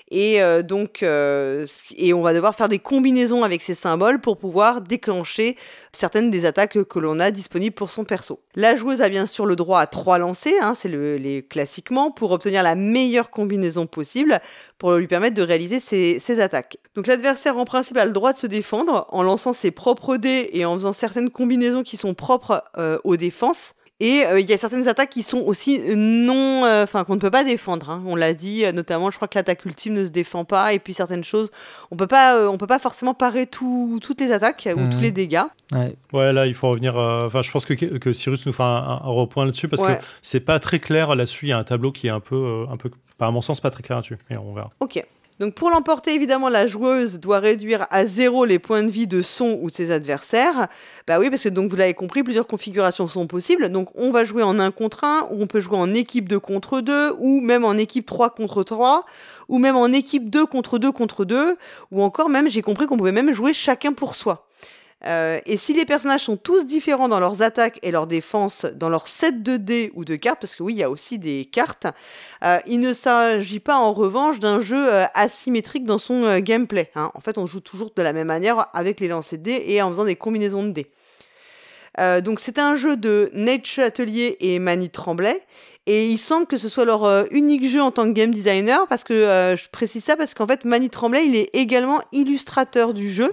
Et 0.09 0.41
euh, 0.41 0.63
donc, 0.63 1.03
euh, 1.03 1.67
et 1.97 2.15
on 2.15 2.23
va 2.23 2.33
devoir 2.33 2.55
faire 2.55 2.69
des 2.69 2.79
combinaisons 2.79 3.43
avec 3.43 3.61
ces 3.61 3.75
symboles 3.75 4.21
pour 4.21 4.37
pouvoir 4.37 4.81
déclencher 4.81 5.57
certaines 5.91 6.31
des 6.31 6.45
attaques 6.45 6.85
que 6.85 6.99
l'on 6.99 7.19
a 7.19 7.33
disponibles 7.33 7.75
pour 7.75 7.91
son 7.91 8.05
perso. 8.05 8.41
La 8.55 8.77
joueuse 8.77 9.03
a 9.03 9.09
bien 9.09 9.27
sûr 9.27 9.47
le 9.47 9.57
droit 9.57 9.81
à 9.81 9.87
trois 9.87 10.19
lancers, 10.19 10.63
hein, 10.63 10.75
c'est 10.77 10.89
le, 10.89 11.17
les 11.17 11.43
classiquement, 11.43 12.13
pour 12.13 12.31
obtenir 12.31 12.63
la 12.63 12.77
meilleure 12.77 13.31
combinaison 13.31 13.87
possible 13.87 14.41
pour 14.79 14.93
lui 14.95 15.09
permettre 15.09 15.35
de 15.35 15.43
réaliser 15.43 15.81
ses, 15.81 16.21
ses 16.21 16.41
attaques. 16.41 16.79
Donc 16.95 17.09
l'adversaire 17.09 17.57
en 17.59 17.65
principe 17.65 17.97
a 17.97 18.07
le 18.07 18.13
droit 18.13 18.33
de 18.33 18.39
se 18.39 18.47
défendre 18.47 19.07
en 19.09 19.23
lançant 19.23 19.53
ses 19.53 19.73
propres 19.73 20.19
dés 20.19 20.51
et 20.53 20.65
en 20.65 20.75
faisant 20.75 20.93
certaines 20.93 21.31
combinaisons 21.31 21.83
qui 21.83 21.97
sont 21.97 22.15
propres 22.15 22.63
euh, 22.79 22.99
aux 23.03 23.17
défenses. 23.17 23.75
Et 23.99 24.25
euh, 24.27 24.39
il 24.39 24.49
y 24.49 24.53
a 24.53 24.59
certaines 24.59 24.89
attaques 24.89 25.09
qui 25.09 25.23
sont 25.23 25.39
aussi 25.39 25.81
non, 25.97 26.67
euh, 26.67 26.83
enfin 26.83 27.05
qu'on 27.05 27.15
ne 27.15 27.21
peut 27.21 27.31
pas 27.31 27.45
défendre. 27.45 27.89
Hein. 27.89 28.03
On 28.05 28.15
l'a 28.15 28.35
dit, 28.35 28.65
euh, 28.65 28.73
notamment, 28.73 29.11
je 29.11 29.17
crois 29.17 29.27
que 29.27 29.39
l'attaque 29.39 29.65
ultime 29.65 29.95
ne 29.95 30.05
se 30.05 30.11
défend 30.11 30.45
pas. 30.45 30.75
Et 30.75 30.79
puis 30.79 30.93
certaines 30.93 31.25
choses, 31.25 31.51
on 31.91 31.97
peut 31.97 32.07
pas, 32.07 32.49
on 32.51 32.59
peut 32.59 32.67
pas 32.67 32.79
forcément 32.79 33.15
parer 33.15 33.47
tout, 33.47 33.99
toutes 34.03 34.21
les 34.21 34.33
attaques 34.33 34.69
ou 34.71 34.91
tous 34.91 34.97
mhm. 34.97 35.03
les 35.03 35.13
dégâts. 35.13 35.45
Ouais. 35.73 36.33
là, 36.33 36.47
il 36.47 36.55
faut 36.55 36.69
revenir. 36.69 36.97
Enfin, 36.97 37.41
je 37.41 37.51
pense 37.51 37.65
que, 37.65 37.73
que 37.75 38.13
Cyrus 38.13 38.45
nous 38.45 38.53
fera 38.53 38.67
un, 38.67 39.09
un 39.09 39.13
repoint 39.13 39.47
là-dessus 39.47 39.69
parce 39.69 39.83
que 39.83 39.93
c'est 40.21 40.45
pas 40.45 40.61
très 40.61 40.79
clair 40.79 41.15
là-dessus. 41.15 41.47
Il 41.47 41.49
y 41.51 41.53
a 41.53 41.59
un 41.59 41.65
tableau 41.65 41.91
qui 41.91 42.09
est 42.09 42.11
un 42.11 42.21
peu, 42.21 42.67
un 42.71 42.77
peu, 42.77 42.91
à 43.19 43.31
mon 43.31 43.41
sens, 43.41 43.61
pas 43.61 43.71
très 43.71 43.83
clair 43.83 43.97
là-dessus. 43.97 44.19
Et 44.29 44.37
on 44.37 44.53
verra. 44.53 44.71
Ok. 44.81 45.03
Donc 45.39 45.55
pour 45.55 45.69
l'emporter, 45.69 46.15
évidemment, 46.15 46.49
la 46.49 46.67
joueuse 46.67 47.21
doit 47.21 47.41
réduire 47.41 47.87
à 47.91 48.07
zéro 48.07 48.47
les 48.47 48.59
points 48.59 48.83
de 48.83 48.89
vie 48.89 49.07
de 49.07 49.21
son 49.21 49.59
ou 49.61 49.69
de 49.69 49.75
ses 49.75 49.91
adversaires. 49.91 50.69
Bah 51.07 51.19
oui, 51.19 51.29
parce 51.29 51.43
que 51.43 51.51
donc 51.51 51.71
vous 51.71 51.77
l'avez 51.77 51.93
compris, 51.93 52.23
plusieurs 52.23 52.47
configurations 52.47 53.07
sont 53.07 53.27
possibles. 53.27 53.69
Donc 53.69 53.91
on 53.97 54.11
va 54.11 54.25
jouer 54.25 54.43
en 54.43 54.59
1 54.59 54.71
contre 54.71 55.05
1, 55.05 55.29
ou 55.31 55.43
on 55.43 55.47
peut 55.47 55.61
jouer 55.61 55.77
en 55.77 55.93
équipe 55.93 56.27
2 56.27 56.41
contre 56.41 56.81
2, 56.81 57.17
ou 57.19 57.41
même 57.43 57.67
en 57.67 57.75
équipe 57.75 58.07
3 58.07 58.31
contre 58.31 58.63
3, 58.63 59.05
ou 59.49 59.59
même 59.59 59.77
en 59.77 59.89
équipe 59.89 60.31
2 60.31 60.47
contre 60.47 60.79
2 60.79 60.91
contre 60.91 61.27
2, 61.27 61.59
ou 61.91 62.03
encore 62.03 62.31
même, 62.31 62.49
j'ai 62.49 62.63
compris 62.63 62.87
qu'on 62.87 62.97
pouvait 62.97 63.13
même 63.13 63.33
jouer 63.33 63.53
chacun 63.53 63.93
pour 63.93 64.15
soi. 64.15 64.46
Euh, 65.05 65.41
et 65.45 65.57
si 65.59 65.75
les 65.75 65.85
personnages 65.85 66.23
sont 66.23 66.37
tous 66.37 66.67
différents 66.67 67.09
dans 67.09 67.21
leurs 67.21 67.43
attaques 67.43 67.79
et 67.83 67.91
leurs 67.91 68.07
défenses, 68.07 68.65
dans 68.65 68.89
leur 68.89 69.09
set 69.09 69.43
de 69.43 69.57
dés 69.57 69.93
ou 69.95 70.05
de 70.05 70.17
cartes, 70.17 70.41
parce 70.41 70.57
que 70.57 70.63
oui, 70.63 70.75
il 70.75 70.79
y 70.79 70.83
a 70.83 70.91
aussi 70.91 71.19
des 71.19 71.45
cartes, 71.45 71.87
euh, 72.43 72.59
il 72.67 72.81
ne 72.81 72.95
s'agit 72.95 73.61
pas 73.61 73.77
en 73.77 73.93
revanche 73.93 74.39
d'un 74.39 74.61
jeu 74.61 74.93
euh, 74.93 75.05
asymétrique 75.15 75.85
dans 75.85 75.99
son 75.99 76.39
gameplay. 76.39 76.91
Hein. 76.95 77.11
En 77.15 77.21
fait, 77.21 77.37
on 77.37 77.47
joue 77.47 77.61
toujours 77.61 77.91
de 77.95 78.03
la 78.03 78.13
même 78.13 78.29
manière 78.29 78.69
avec 78.73 79.01
les 79.01 79.09
lancers 79.09 79.39
de 79.39 79.45
dés 79.45 79.65
et 79.67 79.83
en 79.83 79.91
faisant 79.91 80.05
des 80.05 80.17
combinaisons 80.17 80.65
de 80.65 80.71
dés. 80.71 80.91
Donc 82.23 82.41
c'est 82.41 82.59
un 82.59 82.77
jeu 82.77 82.97
de 82.97 83.31
Nate 83.33 83.79
Atelier 83.79 84.37
et 84.41 84.59
Manny 84.59 84.91
Tremblay 84.91 85.41
et 85.89 86.09
il 86.09 86.19
semble 86.19 86.47
que 86.47 86.57
ce 86.57 86.69
soit 86.69 86.85
leur 86.85 87.05
euh, 87.05 87.25
unique 87.31 87.69
jeu 87.69 87.81
en 87.81 87.93
tant 87.93 88.07
que 88.07 88.11
game 88.11 88.33
designer, 88.33 88.89
parce 88.89 89.05
que 89.05 89.15
euh, 89.15 89.55
je 89.55 89.69
précise 89.71 90.03
ça 90.03 90.17
parce 90.17 90.35
qu'en 90.35 90.47
fait, 90.47 90.65
Manny 90.65 90.91
Tremblay, 90.91 91.27
il 91.27 91.37
est 91.37 91.49
également 91.53 92.01
illustrateur 92.11 92.93
du 92.93 93.09
jeu 93.09 93.31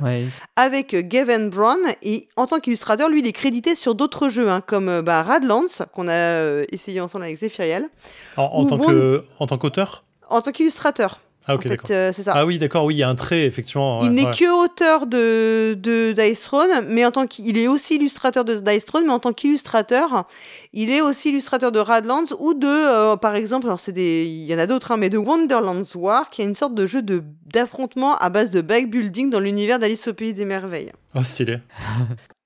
avec 0.55 0.93
euh, 0.93 1.01
Gavin 1.03 1.47
Brown. 1.47 1.79
Et 2.03 2.27
en 2.35 2.45
tant 2.45 2.59
qu'illustrateur, 2.59 3.09
lui, 3.09 3.21
il 3.21 3.27
est 3.27 3.33
crédité 3.33 3.73
sur 3.73 3.95
d'autres 3.95 4.29
jeux, 4.29 4.49
hein, 4.49 4.61
comme 4.61 5.01
bah, 5.01 5.23
Radlands, 5.23 5.65
qu'on 5.93 6.07
a 6.07 6.63
essayé 6.71 7.01
ensemble 7.01 7.25
avec 7.25 7.37
Zephyriel. 7.37 7.89
En, 8.37 8.43
en 8.43 8.65
tant 8.65 8.77
que, 8.77 9.23
en 9.39 9.47
tant 9.47 9.57
qu'auteur? 9.57 10.03
En 10.29 10.41
tant 10.41 10.51
qu'illustrateur. 10.51 11.21
Ah, 11.45 11.55
ok. 11.55 11.67
Euh, 11.89 12.11
c'est 12.13 12.23
ça. 12.23 12.31
Ah 12.35 12.45
oui, 12.45 12.57
d'accord, 12.57 12.85
oui, 12.85 12.95
il 12.95 12.97
y 12.99 13.03
a 13.03 13.09
un 13.09 13.15
trait, 13.15 13.45
effectivement. 13.45 14.01
il 14.03 14.11
n'est 14.11 14.31
que 14.31 14.63
auteur 14.63 15.07
de, 15.07 15.73
de 15.73 16.13
Dice 16.13 16.41
Throne, 16.41 16.85
mais 16.87 17.05
en 17.05 17.11
tant 17.11 17.27
qu'il 17.27 17.57
est 17.57 17.67
aussi 17.67 17.95
illustrateur 17.95 18.45
de 18.45 18.55
Dice 18.55 18.85
Throne, 18.85 19.05
mais 19.05 19.11
en 19.11 19.19
tant 19.19 19.33
qu'illustrateur, 19.33 20.25
il 20.71 20.89
est 20.89 21.01
aussi 21.01 21.29
illustrateur 21.29 21.71
de 21.71 21.79
Radlands 21.79 22.25
ou 22.39 22.53
de, 22.53 22.67
euh, 22.67 23.17
par 23.17 23.35
exemple, 23.35 23.67
alors 23.67 23.79
c'est 23.79 23.91
des, 23.91 24.25
il 24.25 24.45
y 24.45 24.55
en 24.55 24.57
a 24.57 24.67
d'autres, 24.67 24.91
hein, 24.93 24.97
mais 24.97 25.09
de 25.09 25.17
Wonderlands 25.17 25.83
War, 25.95 26.29
qui 26.29 26.41
est 26.41 26.45
une 26.45 26.55
sorte 26.55 26.75
de 26.75 26.85
jeu 26.85 27.01
de, 27.01 27.23
d'affrontement 27.45 28.15
à 28.17 28.29
base 28.29 28.51
de 28.51 28.61
backbuilding 28.61 29.29
dans 29.29 29.39
l'univers 29.41 29.79
d'Alice 29.79 30.07
au 30.07 30.13
Pays 30.13 30.33
des 30.33 30.45
Merveilles. 30.45 30.91
Oh, 31.13 31.23
stylé. 31.23 31.57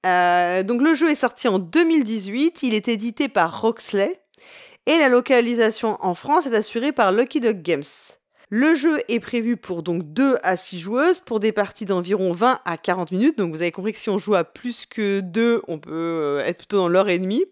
euh, 0.08 0.64
donc 0.64 0.82
le 0.82 0.96
jeu 0.96 1.12
est 1.12 1.16
sorti 1.16 1.48
en 1.48 1.60
2018, 1.60 2.64
il 2.64 2.74
est 2.74 2.88
édité 2.88 3.28
par 3.28 3.62
Roxley, 3.62 4.20
et 4.88 4.98
la 4.98 5.10
localisation 5.10 5.98
en 6.02 6.16
France 6.16 6.48
est 6.48 6.56
assurée 6.56 6.94
par 6.94 7.12
Lucky 7.12 7.42
Dog 7.42 7.62
Games. 7.62 7.84
Le 8.50 8.76
jeu 8.76 8.98
est 9.10 9.20
prévu 9.20 9.58
pour 9.58 9.84
donc 9.84 10.04
2 10.14 10.38
à 10.42 10.56
6 10.56 10.80
joueuses 10.80 11.20
pour 11.20 11.42
des 11.42 11.52
parties 11.52 11.86
d'environ 11.86 12.32
20 12.32 12.60
à 12.64 12.78
40 12.78 13.12
minutes. 13.12 13.38
Donc 13.38 13.54
vous 13.54 13.62
avez 13.62 13.72
compris 13.72 13.92
que 13.92 13.98
si 13.98 14.10
on 14.10 14.18
joue 14.18 14.36
à 14.36 14.46
plus 14.46 14.86
que 14.86 15.20
2, 15.20 15.64
on 15.68 15.80
peut 15.80 15.92
euh, 15.92 16.46
être 16.46 16.60
plutôt 16.60 16.78
dans 16.78 16.88
l'heure 16.88 17.10
et 17.10 17.20
demie. 17.20 17.44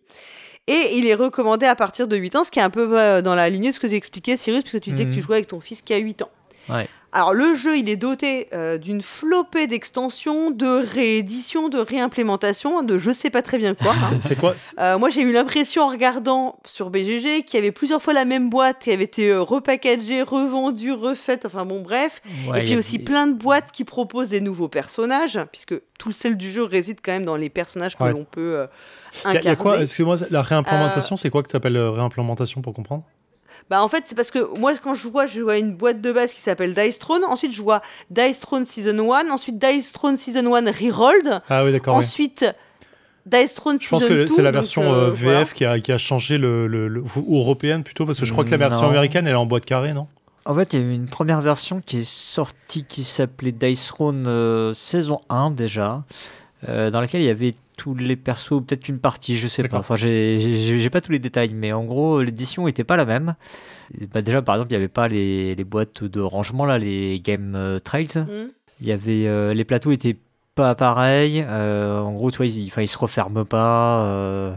Et 0.68 0.98
il 0.98 1.06
est 1.06 1.14
recommandé 1.16 1.66
à 1.66 1.76
partir 1.76 2.08
de 2.08 2.16
8 2.16 2.38
ans, 2.38 2.44
ce 2.44 2.52
qui 2.52 2.60
est 2.60 2.64
un 2.64 2.70
peu 2.70 2.98
euh, 2.98 3.22
dans 3.22 3.36
la 3.36 3.50
lignée 3.50 3.70
de 3.70 3.76
ce 3.76 3.80
que 3.80 3.88
tu 3.88 3.96
expliquais, 3.96 4.38
Cyrus, 4.38 4.62
puisque 4.64 4.82
tu 4.82 4.92
disais 4.92 5.06
que 5.06 5.12
tu 5.12 5.18
mhm. 5.18 5.24
jouais 5.24 5.36
avec 5.36 5.48
ton 5.48 5.60
fils 5.60 5.82
qui 5.82 5.94
a 5.94 5.98
8 5.98 6.22
ans. 6.22 6.32
Ouais. 6.70 6.88
Alors 7.16 7.34
le 7.34 7.56
jeu, 7.56 7.78
il 7.78 7.88
est 7.88 7.96
doté 7.96 8.50
euh, 8.52 8.78
d'une 8.78 9.02
flopée 9.02 9.68
d'extensions, 9.68 10.52
de 10.52 10.86
rééditions, 10.86 11.70
de 11.70 11.78
réimplémentations, 11.78 12.84
de 12.84 12.98
je 12.98 13.10
sais 13.10 13.30
pas 13.30 13.42
très 13.42 13.58
bien 13.58 13.74
quoi. 13.74 13.94
C'est 14.20 14.38
quoi 14.38 14.54
euh, 14.80 14.98
Moi, 14.98 15.10
j'ai 15.10 15.22
eu 15.22 15.32
l'impression 15.32 15.84
en 15.84 15.88
regardant 15.88 16.60
sur 16.66 16.90
BGG 16.90 17.46
qu'il 17.46 17.58
y 17.58 17.58
avait 17.58 17.72
plusieurs 17.72 18.02
fois 18.02 18.12
la 18.12 18.26
même 18.26 18.50
boîte 18.50 18.80
qui 18.80 18.92
avait 18.92 19.06
été 19.06 19.32
euh, 19.32 19.42
repackagée, 19.42 20.24
revendue, 20.24 20.92
refaite, 20.92 21.46
enfin 21.46 21.64
bon 21.64 21.80
bref. 21.80 22.22
Et 22.54 22.64
puis 22.64 22.76
aussi 22.76 23.00
plein 23.00 23.28
de 23.28 23.34
boîtes 23.34 23.72
qui 23.72 23.86
proposent 23.86 24.30
des 24.30 24.42
nouveaux 24.42 24.68
personnages, 24.68 25.40
puisque 25.54 25.80
tout 25.98 26.10
le 26.10 26.14
sel 26.14 26.36
du 26.36 26.52
jeu 26.52 26.64
réside 26.64 26.98
quand 27.02 27.14
même 27.14 27.24
dans 27.24 27.38
les 27.38 27.50
personnages 27.50 27.96
que 27.96 28.04
l'on 28.04 28.26
peut 28.26 28.68
incarner. 29.24 29.40
Il 29.40 29.46
y 29.46 29.48
a 29.48 29.56
quoi 29.56 29.80
Excuse-moi, 29.80 30.18
la 30.32 30.42
réimplémentation, 30.42 31.16
c'est 31.16 31.30
quoi 31.30 31.44
que 31.44 31.50
tu 31.50 31.56
appelles 31.56 31.78
réimplémentation 31.78 32.62
pour 32.62 32.74
comprendre? 32.74 33.06
Bah 33.70 33.82
en 33.82 33.88
fait, 33.88 34.04
c'est 34.06 34.16
parce 34.16 34.30
que 34.30 34.58
moi, 34.60 34.74
quand 34.82 34.94
je 34.94 35.08
vois, 35.08 35.26
je 35.26 35.42
vois 35.42 35.58
une 35.58 35.74
boîte 35.74 36.00
de 36.00 36.12
base 36.12 36.34
qui 36.34 36.40
s'appelle 36.40 36.76
Dice 36.76 37.00
Throne. 37.00 37.24
Ensuite, 37.24 37.52
je 37.52 37.62
vois 37.62 37.82
Dice 38.12 38.40
Throne 38.40 38.64
Season 38.64 39.12
1. 39.12 39.30
Ensuite, 39.30 39.58
Dice 39.58 39.92
Throne 39.92 40.18
Season 40.18 40.54
1 40.54 40.72
Rerolled. 40.72 41.42
Ah 41.50 41.66
oui, 41.66 41.72
d'accord. 41.72 41.96
Ensuite, 41.96 42.46
Dice 43.26 43.56
Throne 43.56 43.80
Season 43.80 43.98
2. 43.98 44.06
Je 44.08 44.08
pense 44.08 44.30
que 44.30 44.36
c'est 44.36 44.44
la 44.44 44.52
version 44.52 44.84
euh, 44.94 45.08
euh, 45.08 45.12
VF 45.12 45.54
qui, 45.54 45.66
a, 45.66 45.80
qui 45.80 45.92
a 45.92 45.98
changé 45.98 46.38
le, 46.38 46.68
le, 46.68 47.04
ou 47.16 47.40
européenne 47.40 47.84
plutôt, 47.84 48.06
parce 48.06 48.20
que 48.20 48.26
je 48.26 48.32
crois 48.32 48.46
que 48.46 48.52
la 48.52 48.58
version 48.58 48.88
américaine, 48.88 49.26
elle 49.26 49.34
est 49.34 49.36
en 49.36 49.48
boîte 49.48 49.66
carrée, 49.66 49.94
non? 49.94 50.08
En 50.48 50.54
fait, 50.54 50.74
il 50.74 50.80
y 50.80 50.84
a 50.84 50.86
eu 50.86 50.94
une 50.94 51.08
première 51.08 51.42
version 51.42 51.82
qui 51.84 52.00
est 52.00 52.08
sortie 52.08 52.86
qui 52.86 53.04
s'appelait 53.04 53.52
Dice 53.52 53.88
Throne 53.88 54.26
euh, 54.28 54.74
saison 54.76 55.22
1 55.30 55.50
déjà, 55.52 56.04
dans 56.68 57.02
laquelle 57.02 57.22
il 57.22 57.28
y 57.28 57.32
avait 57.32 57.56
tous 57.76 57.96
les 57.96 58.16
persos, 58.16 58.62
peut-être 58.66 58.88
une 58.88 59.00
partie, 59.00 59.38
je 59.38 59.48
sais 59.48 59.64
pas. 59.68 59.78
Enfin, 59.78 59.96
j'ai 59.96 60.90
pas 60.90 61.02
tous 61.02 61.12
les 61.12 61.20
détails, 61.20 61.54
mais 61.54 61.74
en 61.74 61.84
gros, 61.84 62.22
l'édition 62.22 62.68
était 62.68 62.84
pas 62.84 62.98
la 62.98 63.06
même. 63.06 63.36
Bah, 64.14 64.22
déjà, 64.22 64.42
par 64.42 64.56
exemple, 64.56 64.72
il 64.72 64.74
n'y 64.74 64.78
avait 64.78 64.88
pas 64.88 65.08
les, 65.08 65.56
les, 65.56 65.64
boîtes 65.64 66.04
de 66.04 66.22
rangement, 66.22 66.66
là, 66.66 66.78
les 66.78 67.20
Game 67.20 67.54
euh, 67.56 67.80
Trails. 67.80 68.08
Mm. 68.16 68.50
Il 68.82 68.88
y 68.88 68.92
avait, 68.92 69.28
euh, 69.28 69.54
les 69.54 69.64
plateaux 69.64 69.92
étaient 69.92 70.18
pas 70.56 70.76
pareils. 70.76 71.46
Euh, 71.48 72.00
en 72.00 72.14
gros, 72.14 72.32
tu 72.32 72.38
vois, 72.38 72.46
ils, 72.48 72.72
ils 72.76 72.88
se 72.88 72.98
referment 72.98 73.46
pas. 73.46 74.54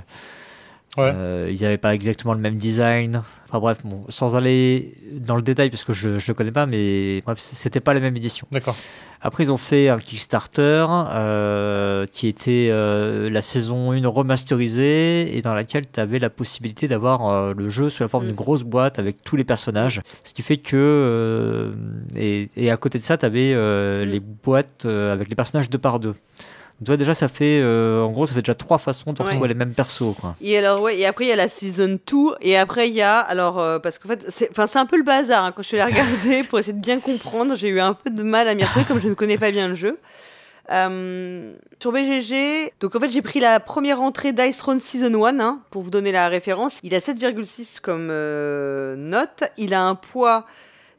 ils 0.96 1.62
n'avaient 1.62 1.78
pas 1.78 1.94
exactement 1.94 2.34
le 2.34 2.40
même 2.40 2.56
design. 2.56 3.22
Enfin 3.48 3.60
bref, 3.60 3.78
bon, 3.84 4.04
sans 4.08 4.36
aller 4.36 4.94
dans 5.12 5.36
le 5.36 5.42
détail 5.42 5.70
parce 5.70 5.84
que 5.84 5.92
je 5.92 6.10
ne 6.10 6.32
connais 6.34 6.50
pas, 6.50 6.66
mais 6.66 7.22
bref, 7.22 7.38
c'était 7.38 7.80
pas 7.80 7.94
la 7.94 8.00
même 8.00 8.16
édition. 8.16 8.46
D'accord. 8.50 8.76
Après, 9.20 9.44
ils 9.44 9.50
ont 9.50 9.56
fait 9.56 9.88
un 9.88 9.98
Kickstarter 9.98 10.86
euh, 10.88 12.06
qui 12.06 12.28
était 12.28 12.68
euh, 12.70 13.28
la 13.28 13.42
saison 13.42 13.92
1 13.92 14.06
remasterisée 14.06 15.36
et 15.36 15.42
dans 15.42 15.54
laquelle 15.54 15.84
tu 15.90 15.98
avais 15.98 16.20
la 16.20 16.30
possibilité 16.30 16.86
d'avoir 16.86 17.28
euh, 17.28 17.52
le 17.56 17.68
jeu 17.68 17.90
sous 17.90 18.02
la 18.02 18.08
forme 18.08 18.24
d'une 18.24 18.34
mm. 18.34 18.36
grosse 18.36 18.62
boîte 18.62 18.98
avec 18.98 19.24
tous 19.24 19.34
les 19.34 19.44
personnages. 19.44 20.02
Ce 20.22 20.32
qui 20.34 20.42
fait 20.42 20.58
que. 20.58 21.72
Et, 22.14 22.48
et, 22.56 22.70
à 22.70 22.76
côté 22.76 22.98
de 22.98 23.02
ça, 23.02 23.18
tu 23.18 23.26
avais 23.26 23.54
mm. 23.54 24.04
les 24.04 24.20
boîtes 24.20 24.84
avec 24.84 25.28
les 25.28 25.34
personnages 25.34 25.68
deux 25.68 25.78
par 25.78 25.98
deux. 25.98 26.14
Toi 26.84 26.96
déjà 26.96 27.12
ça 27.12 27.26
fait 27.26 27.60
euh, 27.60 28.02
en 28.02 28.12
gros 28.12 28.26
ça 28.26 28.34
fait 28.34 28.42
déjà 28.42 28.54
trois 28.54 28.78
façons 28.78 29.12
de 29.12 29.20
retrouver 29.20 29.48
les 29.48 29.54
mêmes 29.54 29.74
persos 29.74 30.14
quoi. 30.20 30.36
Et 30.40 30.56
alors 30.56 30.80
ouais 30.80 30.96
et 30.96 31.06
après 31.06 31.24
il 31.24 31.28
y 31.28 31.32
a 31.32 31.36
la 31.36 31.48
season 31.48 31.98
2 32.06 32.16
et 32.40 32.56
après 32.56 32.88
il 32.88 32.94
y 32.94 33.02
a 33.02 33.18
alors 33.18 33.58
euh, 33.58 33.80
parce 33.80 33.98
qu'en 33.98 34.08
fait 34.08 34.24
c'est 34.28 34.76
un 34.76 34.86
peu 34.86 34.96
le 34.96 35.02
bazar 35.02 35.44
hein, 35.44 35.52
quand 35.52 35.62
je 35.62 35.68
suis 35.68 35.80
allée 35.80 35.92
regarder 36.00 36.44
pour 36.44 36.60
essayer 36.60 36.74
de 36.74 36.80
bien 36.80 37.00
comprendre 37.00 37.56
j'ai 37.56 37.68
eu 37.68 37.80
un 37.80 37.94
peu 37.94 38.10
de 38.10 38.22
mal 38.22 38.46
à 38.46 38.54
m'y 38.54 38.62
retrouver 38.62 38.84
comme 38.84 39.00
je 39.00 39.08
ne 39.08 39.14
connais 39.14 39.38
pas 39.38 39.50
bien 39.50 39.68
le 39.68 39.74
jeu. 39.74 39.98
Euh, 40.70 41.54
sur 41.80 41.92
BGG, 41.92 42.74
donc 42.78 42.94
en 42.94 43.00
fait 43.00 43.08
j'ai 43.08 43.22
pris 43.22 43.40
la 43.40 43.58
première 43.58 44.02
entrée 44.02 44.32
d'Ice 44.32 44.58
Throne 44.58 44.80
Season 44.80 45.24
1 45.24 45.40
hein, 45.40 45.60
pour 45.70 45.82
vous 45.82 45.90
donner 45.90 46.12
la 46.12 46.28
référence. 46.28 46.78
Il 46.82 46.94
a 46.94 46.98
7,6 46.98 47.80
comme 47.80 48.08
note. 48.08 49.44
Il 49.56 49.72
a 49.72 49.82
un 49.82 49.94
poids 49.94 50.44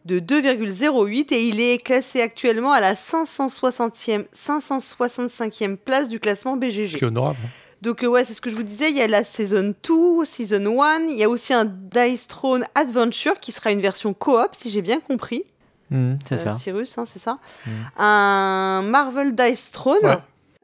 de 0.05 0.19
2,08 0.19 1.33
et 1.33 1.47
il 1.47 1.59
est 1.59 1.77
classé 1.83 2.21
actuellement 2.21 2.71
à 2.71 2.79
la 2.79 2.93
560e, 2.93 4.25
565e 4.35 5.77
place 5.77 6.07
du 6.07 6.19
classement 6.19 6.57
BGG. 6.57 6.97
C'est 6.99 7.05
honorable. 7.05 7.39
Hein. 7.43 7.49
Donc 7.81 8.03
euh, 8.03 8.07
ouais, 8.07 8.25
c'est 8.25 8.33
ce 8.33 8.41
que 8.41 8.49
je 8.49 8.55
vous 8.55 8.63
disais, 8.63 8.89
il 8.89 8.97
y 8.97 9.01
a 9.01 9.07
la 9.07 9.23
Season 9.23 9.73
2, 9.87 10.25
Season 10.25 10.81
1, 10.81 10.99
il 11.09 11.17
y 11.17 11.23
a 11.23 11.29
aussi 11.29 11.53
un 11.53 11.65
Dice 11.65 12.27
Throne 12.27 12.65
Adventure 12.75 13.39
qui 13.39 13.51
sera 13.51 13.71
une 13.71 13.81
version 13.81 14.13
coop 14.13 14.49
si 14.57 14.69
j'ai 14.69 14.81
bien 14.81 14.99
compris. 14.99 15.43
Mmh, 15.89 16.15
c'est 16.27 16.37
ça. 16.37 16.57
Cyrus, 16.57 16.97
hein, 16.97 17.05
c'est 17.11 17.19
ça. 17.19 17.39
Mmh. 17.65 17.71
Un 17.97 18.81
Marvel 18.83 19.33
Dice 19.33 19.71
Throne. 19.71 20.19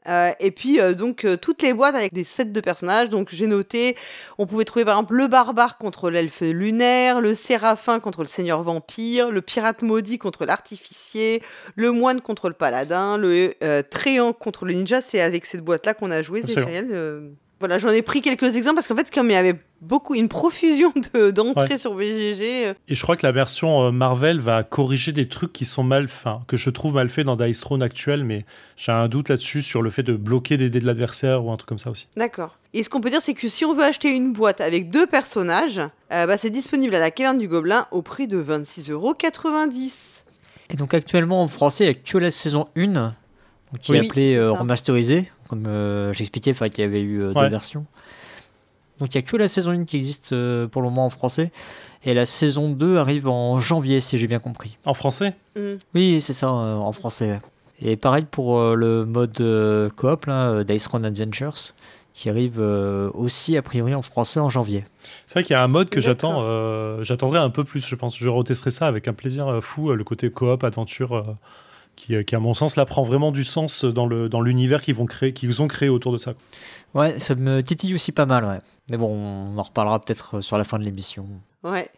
Euh, 0.08 0.32
et 0.40 0.50
puis 0.50 0.80
euh, 0.80 0.94
donc 0.94 1.24
euh, 1.24 1.36
toutes 1.36 1.62
les 1.62 1.72
boîtes 1.72 1.94
avec 1.94 2.12
des 2.12 2.24
sets 2.24 2.46
de 2.46 2.60
personnages. 2.60 3.08
Donc 3.08 3.28
j'ai 3.32 3.46
noté, 3.46 3.96
on 4.38 4.46
pouvait 4.46 4.64
trouver 4.64 4.84
par 4.84 4.94
exemple 4.94 5.14
le 5.14 5.26
barbare 5.26 5.78
contre 5.78 6.10
l'elfe 6.10 6.40
lunaire, 6.40 7.20
le 7.20 7.34
séraphin 7.34 8.00
contre 8.00 8.20
le 8.20 8.26
seigneur 8.26 8.62
vampire, 8.62 9.30
le 9.30 9.42
pirate 9.42 9.82
maudit 9.82 10.18
contre 10.18 10.44
l'artificier, 10.44 11.42
le 11.74 11.90
moine 11.92 12.20
contre 12.20 12.48
le 12.48 12.54
paladin, 12.54 13.16
le 13.16 13.54
tréant 13.90 14.32
contre 14.32 14.64
le 14.64 14.74
ninja. 14.74 15.00
C'est 15.00 15.20
avec 15.20 15.46
cette 15.46 15.62
boîte 15.62 15.86
là 15.86 15.94
qu'on 15.94 16.10
a 16.10 16.22
joué, 16.22 16.42
Zéphiriel. 16.42 17.36
Voilà, 17.58 17.78
j'en 17.78 17.88
ai 17.88 18.02
pris 18.02 18.20
quelques 18.20 18.54
exemples 18.56 18.76
parce 18.76 18.88
qu'en 18.88 18.96
fait, 18.96 19.10
comme 19.10 19.30
il 19.30 19.32
y 19.32 19.36
avait 19.36 19.56
beaucoup, 19.80 20.14
une 20.14 20.28
profusion 20.28 20.92
d'entrées 21.32 21.78
sur 21.78 21.94
BGG. 21.94 22.66
Euh, 22.66 22.74
Et 22.88 22.94
je 22.94 23.02
crois 23.02 23.16
que 23.16 23.24
la 23.24 23.32
version 23.32 23.84
euh, 23.86 23.90
Marvel 23.90 24.40
va 24.40 24.62
corriger 24.62 25.12
des 25.12 25.26
trucs 25.26 25.52
qui 25.54 25.64
sont 25.64 25.82
mal, 25.82 26.04
enfin, 26.04 26.42
que 26.48 26.58
je 26.58 26.68
trouve 26.68 26.92
mal 26.94 27.08
faits 27.08 27.24
dans 27.24 27.36
Dice 27.36 27.60
Throne 27.60 27.82
actuel, 27.82 28.24
mais 28.24 28.44
j'ai 28.76 28.92
un 28.92 29.08
doute 29.08 29.30
là-dessus 29.30 29.62
sur 29.62 29.80
le 29.80 29.88
fait 29.88 30.02
de 30.02 30.14
bloquer 30.14 30.58
des 30.58 30.68
dés 30.68 30.80
de 30.80 30.86
l'adversaire 30.86 31.44
ou 31.44 31.50
un 31.50 31.56
truc 31.56 31.68
comme 31.68 31.78
ça 31.78 31.90
aussi. 31.90 32.08
D'accord. 32.16 32.58
Et 32.74 32.82
ce 32.82 32.90
qu'on 32.90 33.00
peut 33.00 33.10
dire, 33.10 33.22
c'est 33.22 33.34
que 33.34 33.48
si 33.48 33.64
on 33.64 33.72
veut 33.72 33.84
acheter 33.84 34.10
une 34.10 34.34
boîte 34.34 34.60
avec 34.60 34.90
deux 34.90 35.06
personnages, 35.06 35.80
euh, 36.12 36.26
bah, 36.26 36.36
c'est 36.36 36.50
disponible 36.50 36.94
à 36.94 37.00
la 37.00 37.10
caverne 37.10 37.38
du 37.38 37.48
Gobelin 37.48 37.86
au 37.90 38.02
prix 38.02 38.28
de 38.28 38.42
26,90€. 38.42 40.22
Et 40.68 40.76
donc 40.76 40.92
actuellement 40.92 41.42
en 41.42 41.48
français, 41.48 41.84
il 41.84 41.86
n'y 41.88 41.94
a 41.94 41.94
que 41.94 42.18
la 42.18 42.30
saison 42.30 42.68
1 42.76 43.14
qui 43.80 43.94
est 43.94 44.04
appelée 44.04 44.38
remasterisée 44.38 45.30
comme 45.48 45.66
euh, 45.66 46.12
j'expliquais, 46.12 46.52
qu'il 46.52 46.78
y 46.78 46.82
avait 46.82 47.00
eu 47.00 47.22
euh, 47.22 47.32
deux 47.32 47.48
versions. 47.48 47.86
Donc 48.98 49.14
il 49.14 49.18
n'y 49.18 49.24
a 49.24 49.28
que 49.28 49.36
la 49.36 49.48
saison 49.48 49.72
1 49.72 49.84
qui 49.84 49.96
existe 49.96 50.32
euh, 50.32 50.66
pour 50.66 50.82
le 50.82 50.88
moment 50.88 51.06
en 51.06 51.10
français. 51.10 51.52
Et 52.04 52.14
la 52.14 52.26
saison 52.26 52.70
2 52.70 52.98
arrive 52.98 53.28
en 53.28 53.58
janvier, 53.58 54.00
si 54.00 54.16
j'ai 54.16 54.26
bien 54.26 54.38
compris. 54.38 54.78
En 54.84 54.94
français? 54.94 55.34
Mm. 55.56 55.70
Oui, 55.94 56.20
c'est 56.20 56.32
ça, 56.32 56.50
en 56.50 56.92
français. 56.92 57.40
Et 57.80 57.96
pareil 57.96 58.26
pour 58.30 58.74
le 58.74 59.04
mode 59.04 59.36
coop, 59.96 60.26
là, 60.26 60.64
Dice 60.64 60.86
Run 60.86 61.04
Adventures, 61.04 61.74
qui 62.14 62.30
arrive 62.30 62.58
aussi 62.58 63.56
a 63.56 63.62
priori 63.62 63.94
en 63.94 64.02
français 64.02 64.40
en 64.40 64.48
janvier. 64.48 64.84
C'est 65.26 65.40
vrai 65.40 65.42
qu'il 65.42 65.52
y 65.52 65.56
a 65.56 65.62
un 65.62 65.68
mode 65.68 65.90
que 65.90 66.00
j'attends, 66.00 67.02
j'attendrai 67.02 67.38
un 67.38 67.50
peu 67.50 67.64
plus, 67.64 67.84
je 67.84 67.94
pense. 67.96 68.16
Je 68.16 68.28
retesterai 68.28 68.70
ça 68.70 68.86
avec 68.86 69.08
un 69.08 69.12
plaisir 69.12 69.58
fou, 69.60 69.92
le 69.92 70.04
côté 70.04 70.30
coop, 70.30 70.62
aventure 70.64 71.36
euh, 72.10 72.22
qui, 72.22 72.34
à 72.34 72.40
mon 72.40 72.54
sens, 72.54 72.76
là 72.76 72.84
prend 72.84 73.02
vraiment 73.02 73.32
du 73.32 73.44
sens 73.44 73.84
dans 73.84 74.06
le 74.06 74.28
dans 74.28 74.40
l'univers 74.40 74.82
qu'ils 74.82 74.94
vont 74.94 75.06
créer, 75.06 75.32
qu'ils 75.32 75.62
ont 75.62 75.68
créé 75.68 75.88
autour 75.88 76.12
de 76.12 76.18
ça. 76.18 76.34
Ouais, 76.94 77.18
ça 77.18 77.34
me 77.34 77.62
titille 77.62 77.94
aussi 77.94 78.12
pas 78.12 78.26
mal, 78.26 78.44
ouais. 78.44 78.58
Mais 78.90 78.96
bon, 78.96 79.08
on 79.08 79.58
en 79.58 79.62
reparlera 79.62 80.00
peut-être 80.00 80.36
euh, 80.36 80.40
sur 80.40 80.58
la 80.58 80.64
fin 80.64 80.78
de 80.78 80.84
l'émission. 80.84 81.26
Ouais. 81.64 81.88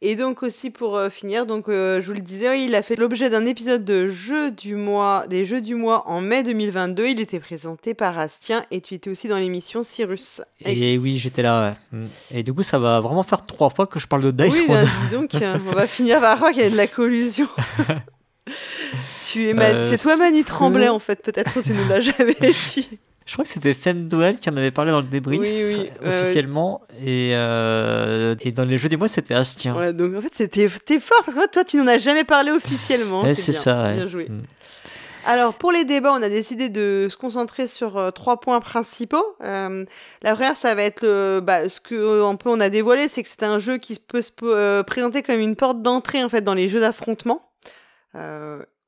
Et 0.00 0.14
donc 0.14 0.44
aussi 0.44 0.70
pour 0.70 0.96
euh, 0.96 1.10
finir, 1.10 1.44
donc 1.44 1.64
je 1.66 2.00
vous 2.06 2.12
le 2.12 2.20
disais, 2.20 2.62
il 2.64 2.76
a 2.76 2.82
fait 2.82 2.94
l'objet 2.94 3.30
d'un 3.30 3.44
épisode 3.46 3.84
de 3.84 4.06
jeux 4.06 4.52
du 4.52 4.76
mois, 4.76 5.26
des 5.26 5.44
jeux 5.44 5.60
du 5.60 5.74
mois 5.74 6.08
en 6.08 6.20
mai 6.20 6.44
2022. 6.44 7.08
Il 7.08 7.18
était 7.18 7.40
présenté 7.40 7.94
par 7.94 8.16
Astien 8.16 8.64
et 8.70 8.80
tu 8.80 8.94
étais 8.94 9.10
aussi 9.10 9.26
dans 9.26 9.38
l'émission 9.38 9.82
Cyrus. 9.82 10.40
Et, 10.64 10.98
oui, 10.98 11.18
j'étais 11.18 11.42
là. 11.42 11.74
Mm. 11.90 12.04
Et 12.30 12.42
du 12.44 12.54
coup, 12.54 12.62
ça 12.62 12.78
va 12.78 13.00
vraiment 13.00 13.24
faire 13.24 13.44
trois 13.44 13.70
fois 13.70 13.88
que 13.88 13.98
je 13.98 14.06
parle 14.06 14.22
de 14.22 14.30
Dice 14.30 14.62
oui, 14.68 14.76
donc, 15.10 15.30
on 15.34 15.74
va 15.74 15.88
finir 15.88 16.20
par 16.20 16.36
croire 16.36 16.52
qu'il 16.52 16.62
y 16.62 16.66
a 16.66 16.70
de 16.70 16.76
la 16.76 16.86
collusion. 16.86 17.48
Tu 19.28 19.50
es 19.50 19.58
euh, 19.58 19.84
c'est 19.84 19.98
toi 19.98 20.16
Mani 20.16 20.42
Tremblay 20.42 20.88
en 20.88 20.98
fait, 20.98 21.22
peut-être 21.22 21.62
tu 21.62 21.74
nous 21.74 21.86
l'as 21.86 22.00
jamais 22.00 22.34
dit. 22.40 22.98
Je 23.26 23.34
crois 23.34 23.44
que 23.44 23.50
c'était 23.50 23.74
Fendwell 23.74 24.38
qui 24.38 24.48
en 24.48 24.56
avait 24.56 24.70
parlé 24.70 24.90
dans 24.90 25.00
le 25.00 25.06
débrief 25.06 25.42
officiellement. 26.02 26.80
et, 27.04 27.32
euh, 27.34 28.34
et, 28.40 28.52
dans 28.52 28.64
les 28.64 28.78
jeux 28.78 28.88
des 28.88 28.96
mois, 28.96 29.08
c'était 29.08 29.34
Astien. 29.34 29.76
Ouais, 29.76 29.92
donc 29.92 30.16
en 30.16 30.22
fait, 30.22 30.32
c'était 30.32 30.98
fort 30.98 31.22
parce 31.26 31.36
que 31.36 31.50
toi, 31.50 31.62
tu 31.62 31.76
n'en 31.76 31.86
as 31.88 31.98
jamais 31.98 32.24
parlé 32.24 32.50
officiellement. 32.50 33.22
c'est 33.34 33.52
ça. 33.52 33.92
Bien 33.92 34.08
joué. 34.08 34.28
Mm. 34.30 34.44
Alors, 35.26 35.52
pour 35.52 35.72
les 35.72 35.84
débats, 35.84 36.14
on 36.14 36.22
a 36.22 36.30
décidé 36.30 36.70
de 36.70 37.08
se 37.10 37.18
concentrer 37.18 37.68
sur 37.68 37.98
euh, 37.98 38.10
trois 38.10 38.40
points 38.40 38.60
principaux. 38.60 39.36
la 39.42 39.84
première, 40.22 40.56
ça 40.56 40.74
va 40.74 40.84
être 40.84 41.02
le, 41.02 41.40
bah, 41.40 41.68
ce 41.68 41.80
que 41.80 42.24
un 42.24 42.36
peu 42.36 42.48
on 42.48 42.60
a 42.60 42.70
dévoilé, 42.70 43.08
c'est 43.08 43.22
que 43.22 43.28
c'est 43.28 43.42
un 43.42 43.58
jeu 43.58 43.76
qui 43.76 43.98
peut 43.98 44.22
se 44.22 44.82
présenter 44.84 45.22
comme 45.22 45.38
une 45.38 45.54
porte 45.54 45.82
d'entrée 45.82 46.24
en 46.24 46.30
fait 46.30 46.40
dans 46.40 46.54
les 46.54 46.70
jeux 46.70 46.80
d'affrontement. 46.80 47.42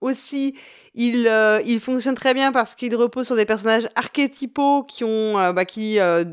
Euh, 0.02 0.10
aussi, 0.10 0.54
il, 0.94 1.28
euh, 1.28 1.60
il 1.64 1.78
fonctionne 1.78 2.16
très 2.16 2.34
bien 2.34 2.50
parce 2.50 2.74
qu'il 2.74 2.96
repose 2.96 3.26
sur 3.26 3.36
des 3.36 3.44
personnages 3.44 3.88
archétypaux 3.94 4.82
qui 4.82 5.04
ont, 5.04 5.38
euh, 5.38 5.52
bah, 5.52 5.64
qui 5.64 6.00
euh, 6.00 6.24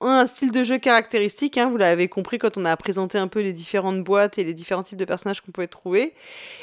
ont 0.00 0.08
un 0.08 0.26
style 0.26 0.50
de 0.50 0.64
jeu 0.64 0.78
caractéristique. 0.78 1.58
Hein, 1.58 1.70
vous 1.70 1.76
l'avez 1.76 2.08
compris 2.08 2.38
quand 2.38 2.56
on 2.56 2.64
a 2.64 2.76
présenté 2.76 3.18
un 3.18 3.28
peu 3.28 3.40
les 3.40 3.52
différentes 3.52 4.02
boîtes 4.02 4.38
et 4.38 4.44
les 4.44 4.52
différents 4.52 4.82
types 4.82 4.98
de 4.98 5.04
personnages 5.04 5.40
qu'on 5.40 5.52
pouvait 5.52 5.68
trouver. 5.68 6.12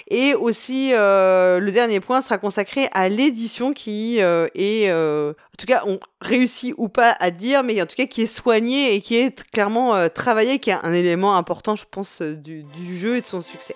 Et 0.09 0.33
aussi, 0.33 0.91
le 0.91 1.69
dernier 1.69 2.01
point 2.01 2.21
sera 2.21 2.37
consacré 2.37 2.89
à 2.91 3.07
l'édition 3.07 3.71
qui 3.73 4.17
est, 4.17 4.91
en 4.91 5.57
tout 5.57 5.65
cas, 5.65 5.83
on 5.85 5.99
réussit 6.19 6.73
ou 6.77 6.89
pas 6.89 7.15
à 7.19 7.31
dire, 7.31 7.63
mais 7.63 7.81
en 7.81 7.85
tout 7.85 7.95
cas 7.95 8.07
qui 8.07 8.23
est 8.23 8.25
soigné 8.25 8.93
et 8.93 9.01
qui 9.01 9.15
est 9.15 9.41
clairement 9.51 10.09
travaillé, 10.09 10.59
qui 10.59 10.69
est 10.69 10.77
un 10.83 10.93
élément 10.93 11.37
important, 11.37 11.77
je 11.77 11.85
pense, 11.89 12.21
du, 12.21 12.63
du 12.63 12.97
jeu 12.99 13.15
et 13.15 13.21
de 13.21 13.25
son 13.25 13.41
succès. 13.41 13.75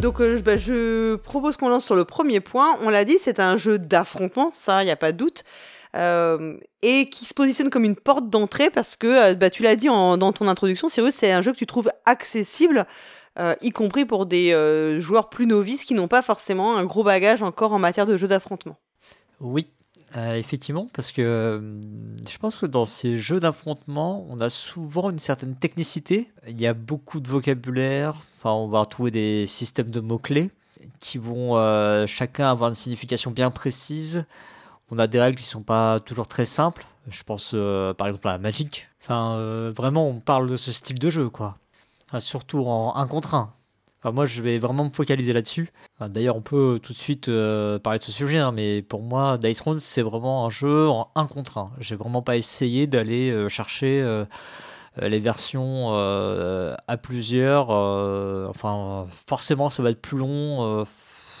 Donc 0.00 0.20
euh, 0.20 0.38
bah, 0.44 0.56
je 0.56 1.16
propose 1.16 1.56
qu'on 1.56 1.68
lance 1.68 1.84
sur 1.84 1.96
le 1.96 2.04
premier 2.04 2.40
point. 2.40 2.76
On 2.82 2.90
l'a 2.90 3.04
dit, 3.04 3.16
c'est 3.18 3.40
un 3.40 3.56
jeu 3.56 3.78
d'affrontement, 3.78 4.50
ça, 4.52 4.82
il 4.82 4.86
n'y 4.86 4.92
a 4.92 4.96
pas 4.96 5.12
de 5.12 5.16
doute. 5.16 5.44
Euh, 5.94 6.58
et 6.82 7.08
qui 7.08 7.24
se 7.24 7.32
positionne 7.32 7.70
comme 7.70 7.84
une 7.84 7.96
porte 7.96 8.28
d'entrée 8.28 8.68
parce 8.68 8.96
que, 8.96 9.06
euh, 9.06 9.34
bah, 9.34 9.48
tu 9.48 9.62
l'as 9.62 9.76
dit 9.76 9.86
dans 9.86 10.32
ton 10.32 10.48
introduction, 10.48 10.88
Cyrus, 10.88 11.14
c'est 11.14 11.32
un 11.32 11.40
jeu 11.40 11.52
que 11.52 11.58
tu 11.58 11.66
trouves 11.66 11.90
accessible, 12.04 12.86
y 13.60 13.70
compris 13.70 14.06
pour 14.06 14.24
des 14.24 14.98
joueurs 15.00 15.28
plus 15.28 15.46
novices 15.46 15.84
qui 15.84 15.92
n'ont 15.94 16.08
pas 16.08 16.22
forcément 16.22 16.76
un 16.76 16.84
gros 16.84 17.04
bagage 17.04 17.42
encore 17.42 17.72
en 17.74 17.78
matière 17.78 18.06
de 18.06 18.16
jeu 18.16 18.28
d'affrontement. 18.28 18.78
Oui, 19.40 19.68
effectivement, 20.14 20.88
parce 20.92 21.12
que 21.12 21.78
je 22.28 22.38
pense 22.38 22.56
que 22.56 22.66
dans 22.66 22.84
ces 22.84 23.16
jeux 23.18 23.40
d'affrontement, 23.40 24.26
on 24.30 24.38
a 24.40 24.48
souvent 24.48 25.10
une 25.10 25.18
certaine 25.18 25.54
technicité. 25.56 26.30
Il 26.48 26.60
y 26.60 26.66
a 26.66 26.74
beaucoup 26.74 27.20
de 27.20 27.28
vocabulaire, 27.28 28.14
on 28.54 28.68
va 28.68 28.80
retrouver 28.80 29.10
des 29.10 29.46
systèmes 29.46 29.90
de 29.90 30.00
mots-clés 30.00 30.50
qui 31.00 31.18
vont 31.18 31.56
euh, 31.56 32.06
chacun 32.06 32.50
avoir 32.50 32.68
une 32.68 32.74
signification 32.74 33.30
bien 33.30 33.50
précise. 33.50 34.24
On 34.90 34.98
a 34.98 35.06
des 35.06 35.20
règles 35.20 35.38
qui 35.38 35.46
sont 35.46 35.62
pas 35.62 36.00
toujours 36.00 36.28
très 36.28 36.44
simples. 36.44 36.86
Je 37.08 37.22
pense 37.22 37.52
euh, 37.54 37.92
par 37.94 38.06
exemple 38.06 38.28
à 38.28 38.32
la 38.32 38.38
Magic. 38.38 38.88
Enfin, 39.02 39.36
euh, 39.36 39.72
vraiment, 39.74 40.08
on 40.08 40.20
parle 40.20 40.48
de 40.48 40.56
ce 40.56 40.72
style 40.72 40.98
de 40.98 41.10
jeu, 41.10 41.28
quoi. 41.28 41.56
surtout 42.18 42.60
en 42.60 42.94
1 42.96 43.06
contre 43.06 43.34
1. 43.34 43.52
Enfin, 44.00 44.12
moi, 44.12 44.26
je 44.26 44.42
vais 44.42 44.58
vraiment 44.58 44.84
me 44.84 44.90
focaliser 44.90 45.32
là-dessus. 45.32 45.70
D'ailleurs, 46.00 46.36
on 46.36 46.42
peut 46.42 46.78
tout 46.82 46.92
de 46.92 46.98
suite 46.98 47.30
parler 47.82 47.98
de 47.98 48.04
ce 48.04 48.12
sujet, 48.12 48.38
hein, 48.38 48.52
mais 48.52 48.82
pour 48.82 49.02
moi, 49.02 49.38
Dice 49.38 49.60
Round, 49.60 49.80
c'est 49.80 50.02
vraiment 50.02 50.46
un 50.46 50.50
jeu 50.50 50.88
en 50.88 51.10
1 51.14 51.26
contre 51.26 51.58
1. 51.58 51.72
J'ai 51.80 51.96
vraiment 51.96 52.22
pas 52.22 52.36
essayé 52.36 52.86
d'aller 52.86 53.48
chercher 53.48 54.04
euh, 55.02 55.08
les 55.08 55.18
versions 55.18 55.90
euh, 55.94 56.74
à 56.88 56.96
plusieurs, 56.96 57.70
euh, 57.70 58.46
enfin 58.48 59.06
forcément 59.26 59.68
ça 59.68 59.82
va 59.82 59.90
être 59.90 60.00
plus 60.00 60.16
long. 60.18 60.84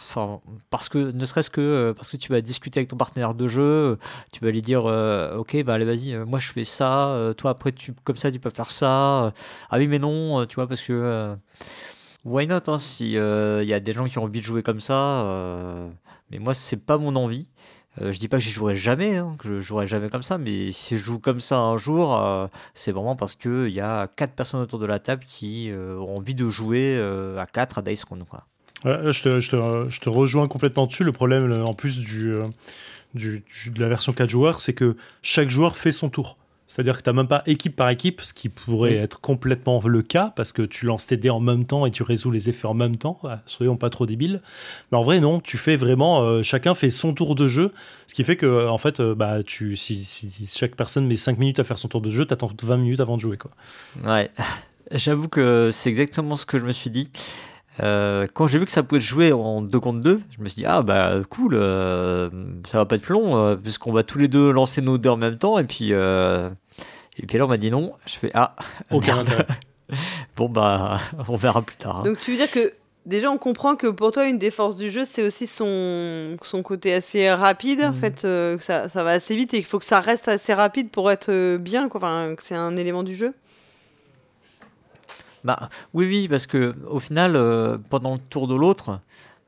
enfin, 0.08 0.40
parce 0.70 0.88
que 0.88 0.98
ne 0.98 1.24
serait-ce 1.26 1.50
que 1.50 1.92
parce 1.96 2.10
que 2.10 2.16
tu 2.16 2.30
vas 2.32 2.40
discuter 2.40 2.80
avec 2.80 2.90
ton 2.90 2.96
partenaire 2.96 3.34
de 3.34 3.48
jeu, 3.48 3.98
tu 4.32 4.44
vas 4.44 4.50
lui 4.50 4.62
dire, 4.62 4.84
ok, 4.84 5.62
bah 5.64 5.74
allez, 5.74 5.84
vas-y, 5.84 6.16
moi 6.26 6.38
je 6.38 6.52
fais 6.52 6.64
ça, 6.64 7.32
toi 7.36 7.52
après 7.52 7.72
tu, 7.72 7.92
comme 8.04 8.16
ça 8.16 8.30
tu 8.30 8.38
peux 8.40 8.50
faire 8.50 8.70
ça. 8.70 9.32
ah 9.70 9.78
oui, 9.78 9.86
mais 9.86 9.98
non, 9.98 10.46
tu 10.46 10.56
vois, 10.56 10.66
parce 10.68 10.82
que 10.82 11.36
why 12.26 12.46
not 12.46 12.60
hein, 12.66 12.78
si 12.78 13.12
il 13.12 13.66
y 13.66 13.72
a 13.72 13.80
des 13.80 13.92
gens 13.92 14.04
qui 14.04 14.18
ont 14.18 14.24
envie 14.24 14.40
de 14.40 14.44
jouer 14.44 14.62
comme 14.62 14.80
ça, 14.80 15.24
mais 16.30 16.38
moi 16.38 16.52
c'est 16.52 16.76
pas 16.76 16.98
mon 16.98 17.16
envie. 17.16 17.48
Euh, 18.02 18.12
je 18.12 18.18
dis 18.18 18.28
pas 18.28 18.38
que 18.38 18.42
j'y 18.42 18.50
jouerai 18.50 18.76
jamais, 18.76 19.16
hein, 19.16 19.36
que 19.38 19.48
je 19.48 19.60
jouerai 19.60 19.86
jamais 19.86 20.10
comme 20.10 20.22
ça, 20.22 20.36
mais 20.36 20.70
si 20.70 20.98
je 20.98 21.04
joue 21.04 21.18
comme 21.18 21.40
ça 21.40 21.58
un 21.58 21.78
jour, 21.78 22.20
euh, 22.20 22.46
c'est 22.74 22.92
vraiment 22.92 23.16
parce 23.16 23.34
qu'il 23.34 23.70
y 23.70 23.80
a 23.80 24.06
quatre 24.06 24.32
personnes 24.32 24.60
autour 24.60 24.78
de 24.78 24.86
la 24.86 24.98
table 24.98 25.24
qui 25.26 25.70
euh, 25.70 25.96
ont 25.98 26.18
envie 26.18 26.34
de 26.34 26.48
jouer 26.50 26.98
à 27.38 27.46
4 27.46 27.78
à 27.78 27.82
Dice 27.82 28.04
Round. 28.04 28.24
Quoi. 28.28 28.44
je, 28.84 29.22
te, 29.22 29.40
je, 29.40 29.50
te, 29.50 29.88
je, 29.88 30.00
te, 30.00 30.08
rejoins 30.08 30.46
complètement 30.46 30.86
dessus. 30.86 31.04
Le 31.04 31.12
problème, 31.12 31.64
en 31.66 31.72
plus 31.72 31.98
du, 31.98 32.34
de 33.14 33.80
la 33.80 33.88
version 33.88 34.12
4 34.12 34.28
joueurs, 34.28 34.60
c'est 34.60 34.74
que 34.74 34.96
chaque 35.22 35.48
joueur 35.48 35.76
fait 35.76 35.92
son 35.92 36.10
tour. 36.10 36.36
C'est-à-dire 36.66 36.98
que 36.98 37.02
tu 37.02 37.08
n'as 37.08 37.14
même 37.14 37.28
pas 37.28 37.42
équipe 37.46 37.76
par 37.76 37.88
équipe, 37.90 38.22
ce 38.22 38.34
qui 38.34 38.48
pourrait 38.48 38.96
être 38.96 39.20
complètement 39.20 39.80
le 39.86 40.02
cas, 40.02 40.32
parce 40.34 40.52
que 40.52 40.62
tu 40.62 40.86
lances 40.86 41.06
tes 41.06 41.16
dés 41.16 41.30
en 41.30 41.38
même 41.38 41.64
temps 41.64 41.86
et 41.86 41.90
tu 41.90 42.02
résous 42.02 42.30
les 42.30 42.48
effets 42.48 42.66
en 42.66 42.74
même 42.74 42.96
temps. 42.96 43.20
soyons 43.46 43.76
pas 43.76 43.88
trop 43.88 44.04
débiles. 44.04 44.42
Mais 44.90 44.98
en 44.98 45.02
vrai, 45.02 45.20
non, 45.20 45.40
tu 45.40 45.58
fais 45.58 45.76
vraiment. 45.76 46.22
Euh, 46.22 46.42
chacun 46.42 46.74
fait 46.74 46.90
son 46.90 47.14
tour 47.14 47.36
de 47.36 47.46
jeu, 47.46 47.72
ce 48.08 48.14
qui 48.14 48.24
fait 48.24 48.36
que, 48.36 48.68
en 48.68 48.78
fait, 48.78 48.98
euh, 49.00 49.14
bah, 49.14 49.42
tu, 49.44 49.76
si, 49.76 50.04
chaque 50.52 50.74
personne 50.74 51.06
met 51.06 51.16
5 51.16 51.38
minutes 51.38 51.60
à 51.60 51.64
faire 51.64 51.78
son 51.78 51.88
tour 51.88 52.00
de 52.00 52.10
jeu, 52.10 52.26
tu 52.26 52.32
attends 52.32 52.50
20 52.60 52.76
minutes 52.78 53.00
avant 53.00 53.16
de 53.16 53.20
jouer. 53.20 53.36
Quoi. 53.36 53.52
Ouais, 54.04 54.30
j'avoue 54.90 55.28
que 55.28 55.70
c'est 55.72 55.88
exactement 55.88 56.34
ce 56.34 56.46
que 56.46 56.58
je 56.58 56.64
me 56.64 56.72
suis 56.72 56.90
dit. 56.90 57.10
Euh, 57.82 58.26
quand 58.32 58.46
j'ai 58.46 58.58
vu 58.58 58.64
que 58.64 58.72
ça 58.72 58.82
pouvait 58.82 59.00
jouer 59.00 59.32
en 59.32 59.60
2 59.60 59.80
contre 59.80 60.00
2, 60.00 60.20
je 60.30 60.42
me 60.42 60.48
suis 60.48 60.60
dit, 60.60 60.66
ah 60.66 60.82
bah 60.82 61.20
cool, 61.28 61.54
euh, 61.54 62.30
ça 62.66 62.78
va 62.78 62.86
pas 62.86 62.96
être 62.96 63.02
plus 63.02 63.12
long, 63.12 63.36
euh, 63.36 63.56
puisqu'on 63.56 63.92
va 63.92 64.02
tous 64.02 64.18
les 64.18 64.28
deux 64.28 64.50
lancer 64.50 64.80
nos 64.80 64.98
dés 64.98 65.08
en 65.08 65.16
même 65.16 65.38
temps, 65.38 65.58
et 65.58 65.64
puis, 65.64 65.90
et 65.90 67.26
puis 67.26 67.38
là 67.38 67.44
on 67.44 67.48
m'a 67.48 67.58
dit 67.58 67.70
non, 67.70 67.92
je 68.06 68.16
fais, 68.16 68.30
ah, 68.34 68.56
aucun 68.90 69.24
bon 70.36 70.48
bah, 70.48 70.98
on 71.28 71.36
verra 71.36 71.62
plus 71.62 71.76
tard. 71.76 71.98
Hein. 72.00 72.04
Donc 72.04 72.20
tu 72.20 72.30
veux 72.30 72.36
dire 72.38 72.50
que 72.50 72.72
déjà 73.04 73.30
on 73.30 73.38
comprend 73.38 73.76
que 73.76 73.86
pour 73.86 74.10
toi 74.10 74.26
une 74.26 74.38
des 74.38 74.50
forces 74.50 74.76
du 74.76 74.90
jeu 74.90 75.04
c'est 75.04 75.22
aussi 75.22 75.46
son, 75.46 76.36
son 76.42 76.62
côté 76.62 76.94
assez 76.94 77.30
rapide, 77.30 77.82
en 77.82 77.92
mm. 77.92 77.96
fait, 77.96 78.22
que 78.22 78.58
ça, 78.60 78.88
ça, 78.88 79.04
va 79.04 79.10
assez 79.10 79.36
vite 79.36 79.52
et 79.52 79.58
qu'il 79.58 79.66
faut 79.66 79.78
que 79.78 79.84
ça 79.84 80.00
reste 80.00 80.28
assez 80.28 80.54
rapide 80.54 80.90
pour 80.90 81.10
être 81.10 81.58
bien, 81.58 81.90
quoi. 81.90 82.00
enfin 82.02 82.34
que 82.36 82.42
c'est 82.42 82.56
un 82.56 82.76
élément 82.78 83.02
du 83.02 83.14
jeu 83.14 83.34
bah, 85.46 85.68
oui, 85.94 86.06
oui, 86.06 86.28
parce 86.28 86.46
que 86.46 86.74
au 86.90 86.98
final, 86.98 87.36
euh, 87.36 87.78
pendant 87.88 88.14
le 88.14 88.18
tour 88.18 88.48
de 88.48 88.56
l'autre, 88.56 88.98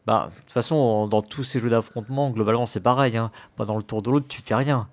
bah, 0.06 0.30
de 0.32 0.40
toute 0.42 0.52
façon, 0.52 1.08
dans 1.08 1.22
tous 1.22 1.42
ces 1.42 1.58
jeux 1.58 1.70
d'affrontement, 1.70 2.30
globalement, 2.30 2.66
c'est 2.66 2.80
pareil. 2.80 3.16
Hein. 3.16 3.32
Pendant 3.56 3.76
le 3.76 3.82
tour 3.82 4.00
de 4.00 4.11
l'autre, 4.11 4.26
tu 4.28 4.40
fais 4.40 4.54
rien. 4.54 4.87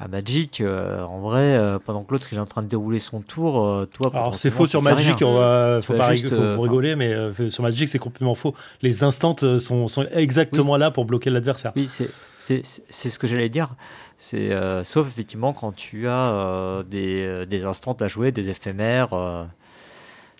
À 0.00 0.08
Magic, 0.08 0.60
euh, 0.60 1.02
en 1.02 1.18
vrai, 1.18 1.40
euh, 1.40 1.78
pendant 1.84 2.02
que 2.02 2.12
l'autre 2.12 2.32
est 2.32 2.38
en 2.38 2.46
train 2.46 2.62
de 2.62 2.68
dérouler 2.68 2.98
son 2.98 3.20
tour, 3.20 3.86
toi. 3.92 4.10
Alors 4.14 4.36
c'est 4.36 4.50
faux 4.50 4.66
sur 4.66 4.80
Magic, 4.80 5.16
on 5.22 5.34
va, 5.34 5.80
faut, 5.82 5.92
pas 5.92 6.06
rigoler, 6.06 6.96
mais 6.96 7.14
sur 7.50 7.62
Magic 7.62 7.88
c'est 7.88 7.98
complètement 7.98 8.36
faux. 8.36 8.54
Les 8.80 9.02
instants 9.02 9.36
sont, 9.58 9.88
sont 9.88 10.06
exactement 10.12 10.76
là 10.76 10.92
pour 10.92 11.04
bloquer 11.04 11.30
l'adversaire. 11.30 11.72
Oui, 11.74 11.90
c'est 12.38 12.62
ce 13.10 13.18
que 13.18 13.26
j'allais 13.26 13.48
dire. 13.48 13.74
C'est 14.18 14.50
sauf 14.84 15.08
effectivement 15.08 15.52
quand 15.52 15.72
tu 15.72 16.08
as 16.08 16.84
des, 16.88 17.44
des 17.46 17.64
instants 17.64 17.96
à 18.00 18.06
jouer, 18.06 18.30
des 18.30 18.50
éphémères 18.50 19.48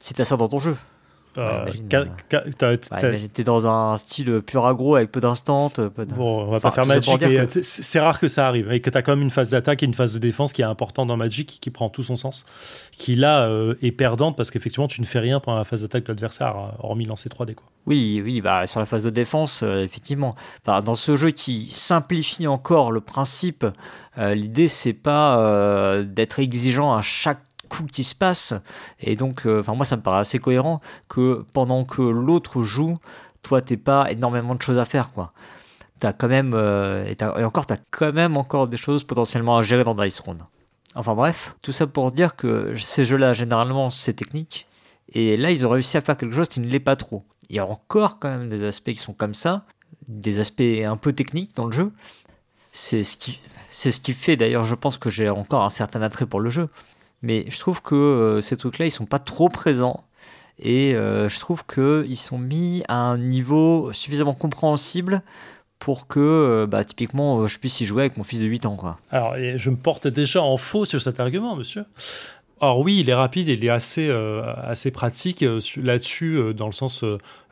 si 0.00 0.14
t'as 0.14 0.24
ça 0.24 0.36
dans 0.36 0.48
ton 0.48 0.58
jeu. 0.58 0.76
Euh, 1.36 1.66
t'es 3.32 3.44
dans 3.44 3.66
un 3.66 3.96
style 3.98 4.40
pur 4.40 4.66
agro 4.66 4.96
avec 4.96 5.12
peu 5.12 5.20
d'instants. 5.20 5.70
Bon, 6.16 6.46
on 6.46 6.50
va 6.50 6.60
pas 6.60 6.70
faire 6.70 6.86
Magic, 6.86 7.20
mais 7.20 7.46
c'est 7.48 8.00
rare 8.00 8.18
que 8.18 8.28
ça 8.28 8.48
arrive. 8.48 8.72
Et 8.72 8.80
que 8.80 8.90
t'as 8.90 9.02
quand 9.02 9.12
même 9.12 9.22
une 9.22 9.30
phase 9.30 9.50
d'attaque 9.50 9.82
et 9.82 9.86
une 9.86 9.94
phase 9.94 10.12
de 10.12 10.18
défense 10.18 10.52
qui 10.52 10.62
est 10.62 10.66
importante 10.66 11.08
dans 11.08 11.16
Magic, 11.16 11.58
qui 11.60 11.70
prend 11.70 11.90
tout 11.90 12.02
son 12.02 12.16
sens. 12.16 12.44
Qui 12.92 13.14
là 13.14 13.42
euh, 13.42 13.74
est 13.82 13.92
perdante 13.92 14.36
parce 14.36 14.50
qu'effectivement 14.50 14.88
tu 14.88 15.00
ne 15.00 15.06
fais 15.06 15.20
rien 15.20 15.38
pendant 15.38 15.58
la 15.58 15.64
phase 15.64 15.82
d'attaque 15.82 16.04
de 16.04 16.08
l'adversaire, 16.08 16.56
euh, 16.56 16.82
hormis 16.82 17.04
lancer 17.04 17.28
3D. 17.28 17.54
Quoi. 17.54 17.66
Oui, 17.86 18.20
oui, 18.24 18.40
bah, 18.40 18.66
sur 18.66 18.80
la 18.80 18.86
phase 18.86 19.04
de 19.04 19.10
défense, 19.10 19.62
effectivement. 19.62 20.34
dans 20.64 20.94
ce 20.94 21.16
jeu 21.16 21.30
qui 21.30 21.68
simplifie 21.70 22.46
encore 22.46 22.90
le 22.90 23.00
principe, 23.00 23.64
l'idée 24.16 24.68
c'est 24.68 24.92
pas 24.92 26.02
d'être 26.04 26.40
exigeant 26.40 26.94
à 26.94 27.02
chaque 27.02 27.40
coup 27.68 27.84
qui 27.84 28.04
se 28.04 28.14
passe. 28.14 28.54
Et 29.00 29.16
donc, 29.16 29.46
euh, 29.46 29.60
enfin 29.60 29.74
moi, 29.74 29.84
ça 29.84 29.96
me 29.96 30.02
paraît 30.02 30.20
assez 30.20 30.38
cohérent 30.38 30.80
que 31.08 31.44
pendant 31.52 31.84
que 31.84 32.02
l'autre 32.02 32.62
joue, 32.62 32.98
toi, 33.42 33.60
t'es 33.60 33.76
pas 33.76 34.10
énormément 34.10 34.54
de 34.54 34.62
choses 34.62 34.78
à 34.78 34.84
faire, 34.84 35.10
quoi. 35.10 35.32
T'as 36.00 36.12
quand 36.12 36.28
même, 36.28 36.52
euh, 36.54 37.06
et, 37.06 37.16
as, 37.22 37.46
encore, 37.46 37.66
t'as 37.66 37.78
quand 37.90 38.12
même 38.12 38.36
encore 38.36 38.68
des 38.68 38.76
choses 38.76 39.04
potentiellement 39.04 39.56
à 39.56 39.62
gérer 39.62 39.84
dans 39.84 39.94
Dice 39.94 40.20
Round. 40.20 40.42
Enfin 40.94 41.14
bref, 41.14 41.56
tout 41.62 41.72
ça 41.72 41.86
pour 41.86 42.12
dire 42.12 42.36
que 42.36 42.76
ces 42.76 43.04
jeux-là, 43.04 43.32
généralement, 43.32 43.90
c'est 43.90 44.14
technique. 44.14 44.66
Et 45.12 45.36
là, 45.36 45.50
ils 45.50 45.66
ont 45.66 45.70
réussi 45.70 45.96
à 45.96 46.00
faire 46.00 46.16
quelque 46.16 46.34
chose 46.34 46.48
qui 46.48 46.60
ne 46.60 46.66
l'est 46.66 46.80
pas 46.80 46.96
trop. 46.96 47.24
Il 47.48 47.56
y 47.56 47.58
a 47.58 47.66
encore 47.66 48.18
quand 48.18 48.28
même 48.28 48.48
des 48.48 48.64
aspects 48.64 48.90
qui 48.90 48.98
sont 48.98 49.12
comme 49.12 49.34
ça, 49.34 49.64
des 50.06 50.38
aspects 50.38 50.60
un 50.60 50.96
peu 50.96 51.12
techniques 51.12 51.54
dans 51.56 51.66
le 51.66 51.72
jeu. 51.72 51.92
C'est 52.72 53.02
ce 53.02 53.16
qui, 53.16 53.40
c'est 53.70 53.90
ce 53.90 54.00
qui 54.00 54.12
fait 54.12 54.36
d'ailleurs, 54.36 54.64
je 54.64 54.74
pense 54.74 54.98
que 54.98 55.10
j'ai 55.10 55.28
encore 55.28 55.64
un 55.64 55.70
certain 55.70 56.02
attrait 56.02 56.26
pour 56.26 56.40
le 56.40 56.50
jeu. 56.50 56.68
Mais 57.22 57.46
je 57.48 57.58
trouve 57.58 57.82
que 57.82 57.94
euh, 57.94 58.40
ces 58.40 58.56
trucs-là, 58.56 58.86
ils 58.86 58.90
sont 58.90 59.06
pas 59.06 59.18
trop 59.18 59.48
présents. 59.48 60.04
Et 60.60 60.94
euh, 60.94 61.28
je 61.28 61.38
trouve 61.38 61.64
qu'ils 61.66 62.16
sont 62.16 62.38
mis 62.38 62.82
à 62.88 62.96
un 62.96 63.18
niveau 63.18 63.92
suffisamment 63.92 64.34
compréhensible 64.34 65.22
pour 65.78 66.08
que, 66.08 66.18
euh, 66.18 66.66
bah, 66.66 66.84
typiquement, 66.84 67.46
je 67.46 67.58
puisse 67.58 67.80
y 67.80 67.86
jouer 67.86 68.02
avec 68.02 68.16
mon 68.16 68.24
fils 68.24 68.40
de 68.40 68.46
8 68.46 68.66
ans. 68.66 68.76
Quoi. 68.76 68.98
Alors, 69.10 69.34
je 69.36 69.70
me 69.70 69.76
porte 69.76 70.08
déjà 70.08 70.42
en 70.42 70.56
faux 70.56 70.84
sur 70.84 71.00
cet 71.00 71.20
argument, 71.20 71.54
monsieur. 71.54 71.84
Alors 72.60 72.80
oui, 72.80 72.98
il 72.98 73.08
est 73.08 73.14
rapide, 73.14 73.46
il 73.46 73.64
est 73.64 73.68
assez, 73.68 74.10
assez 74.10 74.90
pratique 74.90 75.44
là-dessus, 75.76 76.52
dans 76.54 76.66
le 76.66 76.72
sens, 76.72 77.04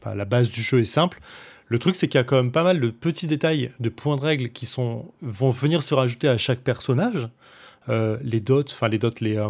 la 0.05 0.25
base 0.25 0.51
du 0.51 0.63
jeu 0.63 0.81
est 0.81 0.85
simple. 0.85 1.21
Le 1.69 1.79
truc, 1.79 1.95
c'est 1.95 2.09
qu'il 2.09 2.19
y 2.19 2.21
a 2.21 2.25
quand 2.25 2.35
même 2.35 2.51
pas 2.51 2.65
mal 2.65 2.81
de 2.81 2.91
petits 2.91 3.29
détails, 3.29 3.71
de 3.79 3.89
points 3.89 4.17
de 4.17 4.21
règle 4.21 4.51
qui 4.51 4.67
sont, 4.67 5.13
vont 5.23 5.51
venir 5.51 5.83
se 5.85 5.95
rajouter 5.95 6.29
à 6.29 6.39
chaque 6.39 6.61
personnage. 6.61 7.29
Euh, 7.89 8.17
les 8.23 8.41
dots, 8.41 8.63
enfin 8.63 8.89
les 8.89 8.99
dots, 8.99 9.11
les, 9.21 9.37
euh, 9.37 9.49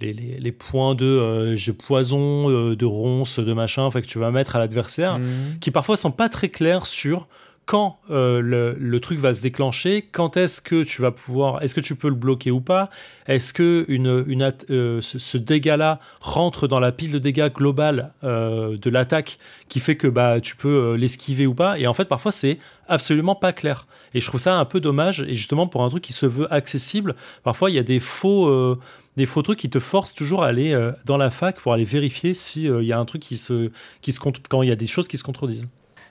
les, 0.00 0.12
les, 0.12 0.52
points 0.52 0.94
de, 0.94 1.04
euh, 1.04 1.72
poison, 1.78 2.48
de 2.50 2.84
ronce, 2.84 3.38
de 3.38 3.52
machin, 3.52 3.90
que 3.90 3.98
tu 3.98 4.18
vas 4.18 4.30
mettre 4.30 4.56
à 4.56 4.58
l'adversaire, 4.58 5.18
mhm. 5.18 5.58
qui 5.60 5.70
parfois 5.70 5.96
sont 5.96 6.12
pas 6.12 6.28
très 6.28 6.48
clairs 6.48 6.86
sur 6.86 7.26
quand 7.66 7.98
le, 8.08 8.40
le, 8.78 9.00
truc 9.00 9.18
va 9.18 9.34
se 9.34 9.42
déclencher, 9.42 10.08
quand 10.10 10.38
est-ce 10.38 10.62
que 10.62 10.84
tu 10.84 11.02
vas 11.02 11.10
pouvoir, 11.10 11.62
est-ce 11.62 11.74
que 11.74 11.82
tu 11.82 11.96
peux 11.96 12.08
le 12.08 12.14
bloquer 12.14 12.50
ou 12.50 12.62
pas, 12.62 12.88
est-ce 13.26 13.52
que 13.52 13.84
une, 13.88 14.24
une 14.26 14.50
ce, 14.70 15.18
ce 15.18 15.36
dégât-là 15.36 16.00
rentre 16.20 16.66
dans 16.66 16.80
la 16.80 16.92
pile 16.92 17.12
de 17.12 17.18
dégâts 17.18 17.52
globale 17.52 18.14
de 18.22 18.88
l'attaque 18.88 19.38
qui 19.68 19.80
fait 19.80 19.96
que 19.96 20.08
bah 20.08 20.40
tu 20.40 20.56
peux 20.56 20.94
l'esquiver 20.94 21.46
ou 21.46 21.52
pas, 21.52 21.78
et 21.78 21.86
en 21.86 21.92
fait 21.92 22.06
parfois 22.06 22.32
c'est 22.32 22.58
absolument 22.88 23.34
pas 23.34 23.52
clair. 23.52 23.86
Et 24.14 24.20
je 24.20 24.26
trouve 24.26 24.40
ça 24.40 24.58
un 24.58 24.64
peu 24.64 24.80
dommage. 24.80 25.20
Et 25.28 25.34
justement, 25.34 25.66
pour 25.66 25.82
un 25.82 25.88
truc 25.88 26.02
qui 26.02 26.12
se 26.12 26.26
veut 26.26 26.52
accessible, 26.52 27.14
parfois 27.42 27.70
il 27.70 27.74
y 27.74 27.78
a 27.78 27.82
des 27.82 28.00
faux, 28.00 28.48
euh, 28.48 28.78
des 29.16 29.26
faux 29.26 29.42
trucs 29.42 29.58
qui 29.58 29.70
te 29.70 29.80
forcent 29.80 30.14
toujours 30.14 30.42
à 30.42 30.48
aller 30.48 30.72
euh, 30.72 30.92
dans 31.04 31.16
la 31.16 31.30
fac 31.30 31.60
pour 31.60 31.72
aller 31.72 31.84
vérifier 31.84 32.34
s'il 32.34 32.70
euh, 32.70 32.82
y 32.82 32.92
a 32.92 32.98
un 32.98 33.04
truc 33.04 33.22
qui 33.22 33.36
se, 33.36 33.70
qui 34.00 34.12
se 34.12 34.20
quand 34.20 34.62
il 34.62 34.68
y 34.68 34.72
a 34.72 34.76
des 34.76 34.86
choses 34.86 35.08
qui 35.08 35.16
se 35.16 35.24
contredisent. 35.24 35.68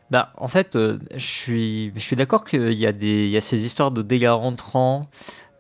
Bah, 0.10 0.31
en 0.38 0.47
fait, 0.47 0.77
je 0.77 0.97
suis, 1.17 1.91
je 1.93 1.99
suis 1.99 2.15
d'accord 2.15 2.45
qu'il 2.45 2.71
y, 2.71 2.88
a 2.88 2.91
y 2.91 3.38
a 3.38 3.41
ces 3.41 3.65
histoires 3.65 3.91
de 3.91 4.01
dégâts 4.01 4.29
rentrants 4.29 5.10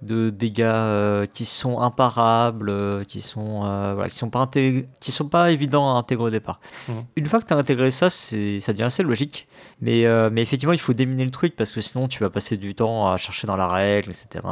de 0.01 0.29
dégâts 0.29 0.61
euh, 0.61 1.25
qui 1.25 1.45
sont 1.45 1.79
imparables, 1.79 2.69
euh, 2.69 3.03
qui 3.03 3.21
sont 3.21 3.61
euh, 3.65 3.93
voilà, 3.95 4.09
qui 4.09 4.17
sont 4.17 4.29
pas 4.29 4.47
qui 4.47 5.11
sont 5.11 5.27
pas 5.27 5.51
évidents 5.51 5.95
à 5.95 5.97
intégrer 5.97 6.25
au 6.25 6.29
départ. 6.29 6.59
Mmh. 6.87 6.93
Une 7.15 7.25
fois 7.25 7.39
que 7.39 7.45
tu 7.45 7.53
as 7.53 7.57
intégré 7.57 7.89
ça, 7.91 8.09
c'est 8.09 8.59
ça 8.59 8.73
devient 8.73 8.83
assez 8.83 9.03
logique. 9.03 9.47
Mais 9.81 10.05
mais 10.31 10.41
effectivement, 10.41 10.73
il 10.73 10.79
faut 10.79 10.93
déminer 10.93 11.25
le 11.25 11.31
truc 11.31 11.55
parce 11.55 11.71
que 11.71 11.81
sinon 11.81 12.07
tu 12.07 12.19
vas 12.19 12.29
passer 12.29 12.57
du 12.57 12.75
temps 12.75 13.11
à 13.11 13.17
chercher 13.17 13.47
dans 13.47 13.57
la 13.57 13.67
règle, 13.67 14.11
etc. 14.11 14.43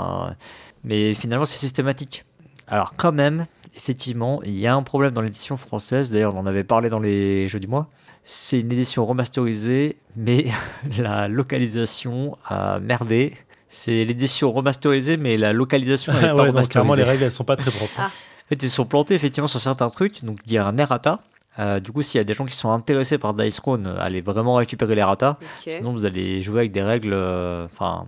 Mais 0.83 1.13
finalement, 1.13 1.45
c'est 1.45 1.57
systématique. 1.57 2.25
Alors 2.67 2.95
quand 2.95 3.11
même, 3.11 3.45
effectivement, 3.75 4.41
il 4.43 4.57
y 4.57 4.65
a 4.65 4.73
un 4.73 4.83
problème 4.83 5.13
dans 5.13 5.21
l'édition 5.21 5.57
française. 5.57 6.11
D'ailleurs, 6.11 6.35
on 6.35 6.39
en 6.39 6.45
avait 6.47 6.63
parlé 6.63 6.89
dans 6.89 6.99
les 6.99 7.47
jeux 7.47 7.59
du 7.59 7.67
mois. 7.67 7.89
C'est 8.23 8.59
une 8.59 8.71
édition 8.71 9.05
remasterisée, 9.05 9.97
mais 10.15 10.47
la 10.97 11.27
localisation 11.27 12.37
a 12.45 12.79
merdé 12.79 13.35
c'est 13.75 14.05
l'édition 14.05 14.51
remasterisée, 14.51 15.17
mais 15.17 15.37
la 15.37 15.53
localisation 15.53 16.13
est 16.13 16.21
pas 16.21 16.31
remasterisée. 16.31 16.69
clairement, 16.69 16.95
les 16.95 17.03
règles, 17.03 17.23
elles 17.23 17.31
sont 17.31 17.43
pas 17.43 17.57
très 17.57 17.71
propres. 17.71 17.93
Ah. 17.97 18.05
En 18.07 18.47
fait, 18.49 18.63
ils 18.63 18.69
sont 18.69 18.85
plantés 18.85 19.15
effectivement 19.15 19.47
sur 19.47 19.59
certains 19.59 19.89
trucs. 19.89 20.23
Donc, 20.23 20.39
il 20.45 20.53
y 20.53 20.57
a 20.57 20.65
un 20.65 20.77
errata. 20.77 21.19
Euh, 21.57 21.79
du 21.79 21.91
coup, 21.91 22.01
s'il 22.01 22.19
y 22.19 22.21
a 22.21 22.23
des 22.23 22.33
gens 22.33 22.45
qui 22.45 22.55
sont 22.55 22.69
intéressés 22.69 23.17
par 23.17 23.33
Dice 23.33 23.59
Crown, 23.59 23.95
allez 23.99 24.21
vraiment 24.21 24.55
récupérer 24.55 24.93
l'errata. 24.95 25.37
Sinon, 25.59 25.93
vous 25.93 26.05
allez 26.05 26.41
jouer 26.41 26.61
avec 26.61 26.71
des 26.71 26.83
règles. 26.83 27.13
Euh, 27.13 27.65
enfin, 27.65 28.07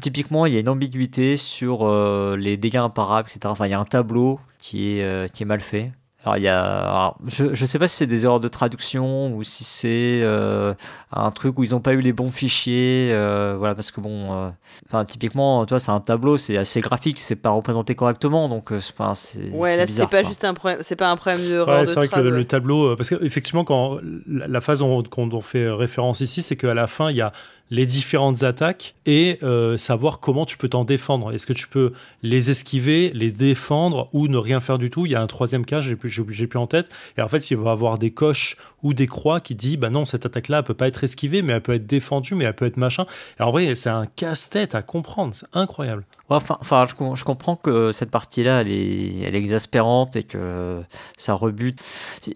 typiquement, 0.00 0.46
il 0.46 0.54
y 0.54 0.56
a 0.56 0.60
une 0.60 0.68
ambiguïté 0.68 1.36
sur 1.36 1.86
euh, 1.86 2.36
les 2.36 2.56
dégâts 2.56 2.76
imparables, 2.76 3.28
etc. 3.28 3.40
Enfin, 3.46 3.66
il 3.66 3.70
y 3.70 3.74
a 3.74 3.80
un 3.80 3.84
tableau 3.84 4.40
qui 4.58 4.98
est, 4.98 5.32
qui 5.32 5.42
est 5.42 5.46
mal 5.46 5.60
fait. 5.60 5.92
Alors, 6.24 6.36
il 6.36 6.44
y 6.44 6.48
a, 6.48 7.14
je 7.26 7.46
ne 7.46 7.54
sais 7.54 7.80
pas 7.80 7.88
si 7.88 7.96
c'est 7.96 8.06
des 8.06 8.24
erreurs 8.24 8.38
de 8.38 8.46
traduction 8.46 9.34
ou 9.34 9.42
si 9.42 9.64
c'est 9.64 10.20
euh, 10.22 10.72
un 11.12 11.32
truc 11.32 11.58
où 11.58 11.64
ils 11.64 11.70
n'ont 11.70 11.80
pas 11.80 11.94
eu 11.94 12.00
les 12.00 12.12
bons 12.12 12.30
fichiers. 12.30 13.10
Euh, 13.12 13.56
voilà, 13.58 13.74
parce 13.74 13.90
que 13.90 14.00
bon, 14.00 14.32
euh, 14.32 14.50
enfin, 14.86 15.04
typiquement, 15.04 15.66
toi, 15.66 15.80
c'est 15.80 15.90
un 15.90 16.00
tableau, 16.00 16.38
c'est 16.38 16.56
assez 16.56 16.80
graphique, 16.80 17.18
c'est 17.18 17.34
pas 17.34 17.50
représenté 17.50 17.96
correctement, 17.96 18.48
donc 18.48 18.72
c'est. 18.78 19.50
Ouais, 19.50 19.76
là, 19.76 19.86
c'est 19.88 20.06
pas 20.06 20.22
juste 20.22 20.44
un 20.44 20.54
problème, 20.54 20.78
c'est 20.82 20.96
pas 20.96 21.10
un 21.10 21.16
problème 21.16 21.40
de. 21.40 21.64
Ouais, 21.64 21.86
c'est 21.86 21.96
vrai 21.96 22.08
que 22.08 22.20
le, 22.20 22.44
tableau, 22.44 22.94
parce 22.94 23.08
qu'effectivement, 23.08 23.64
quand 23.64 23.98
la, 24.28 24.60
phase 24.60 24.78
dont 24.78 25.04
on 25.16 25.40
fait 25.40 25.68
référence 25.68 26.20
ici, 26.20 26.40
c'est 26.42 26.56
qu'à 26.56 26.74
la 26.74 26.86
fin, 26.86 27.10
il 27.10 27.16
y 27.16 27.20
a 27.20 27.32
les 27.72 27.86
différentes 27.86 28.42
attaques 28.42 28.94
et 29.06 29.38
euh, 29.42 29.78
savoir 29.78 30.20
comment 30.20 30.44
tu 30.44 30.58
peux 30.58 30.68
t'en 30.68 30.84
défendre. 30.84 31.32
Est-ce 31.32 31.46
que 31.46 31.54
tu 31.54 31.68
peux 31.68 31.92
les 32.22 32.50
esquiver, 32.50 33.10
les 33.14 33.32
défendre 33.32 34.10
ou 34.12 34.28
ne 34.28 34.36
rien 34.36 34.60
faire 34.60 34.76
du 34.76 34.90
tout? 34.90 35.06
Il 35.06 35.12
y 35.12 35.14
a 35.14 35.22
un 35.22 35.26
troisième 35.26 35.64
cas, 35.64 35.80
j'ai 35.80 35.96
plus, 35.96 36.10
j'ai 36.12 36.46
plus 36.46 36.58
en 36.58 36.66
tête. 36.66 36.90
Et 37.16 37.22
en 37.22 37.28
fait, 37.28 37.50
il 37.50 37.56
va 37.56 37.70
y 37.70 37.72
avoir 37.72 37.98
des 37.98 38.12
coches 38.12 38.56
ou 38.82 38.94
des 38.94 39.06
croix 39.06 39.40
qui 39.40 39.54
dit 39.54 39.76
bah 39.76 39.90
non, 39.90 40.04
cette 40.04 40.26
attaque-là, 40.26 40.58
elle 40.58 40.64
peut 40.64 40.74
pas 40.74 40.88
être 40.88 41.04
esquivée, 41.04 41.42
mais 41.42 41.52
elle 41.54 41.62
peut 41.62 41.74
être 41.74 41.86
défendue, 41.86 42.34
mais 42.34 42.44
elle 42.44 42.54
peut 42.54 42.66
être 42.66 42.76
machin. 42.76 43.06
Et 43.38 43.42
en 43.42 43.50
vrai, 43.50 43.74
c'est 43.74 43.90
un 43.90 44.06
casse-tête 44.06 44.74
à 44.74 44.82
comprendre. 44.82 45.34
C'est 45.34 45.46
incroyable. 45.52 46.04
Enfin, 46.36 46.56
enfin 46.60 46.86
je, 46.88 47.24
comprends 47.24 47.56
que 47.56 47.92
cette 47.92 48.10
partie-là, 48.10 48.62
elle 48.62 48.70
est, 48.70 49.20
elle 49.22 49.34
est 49.34 49.38
exaspérante 49.38 50.16
et 50.16 50.22
que 50.22 50.80
ça 51.16 51.34
rebute. 51.34 51.78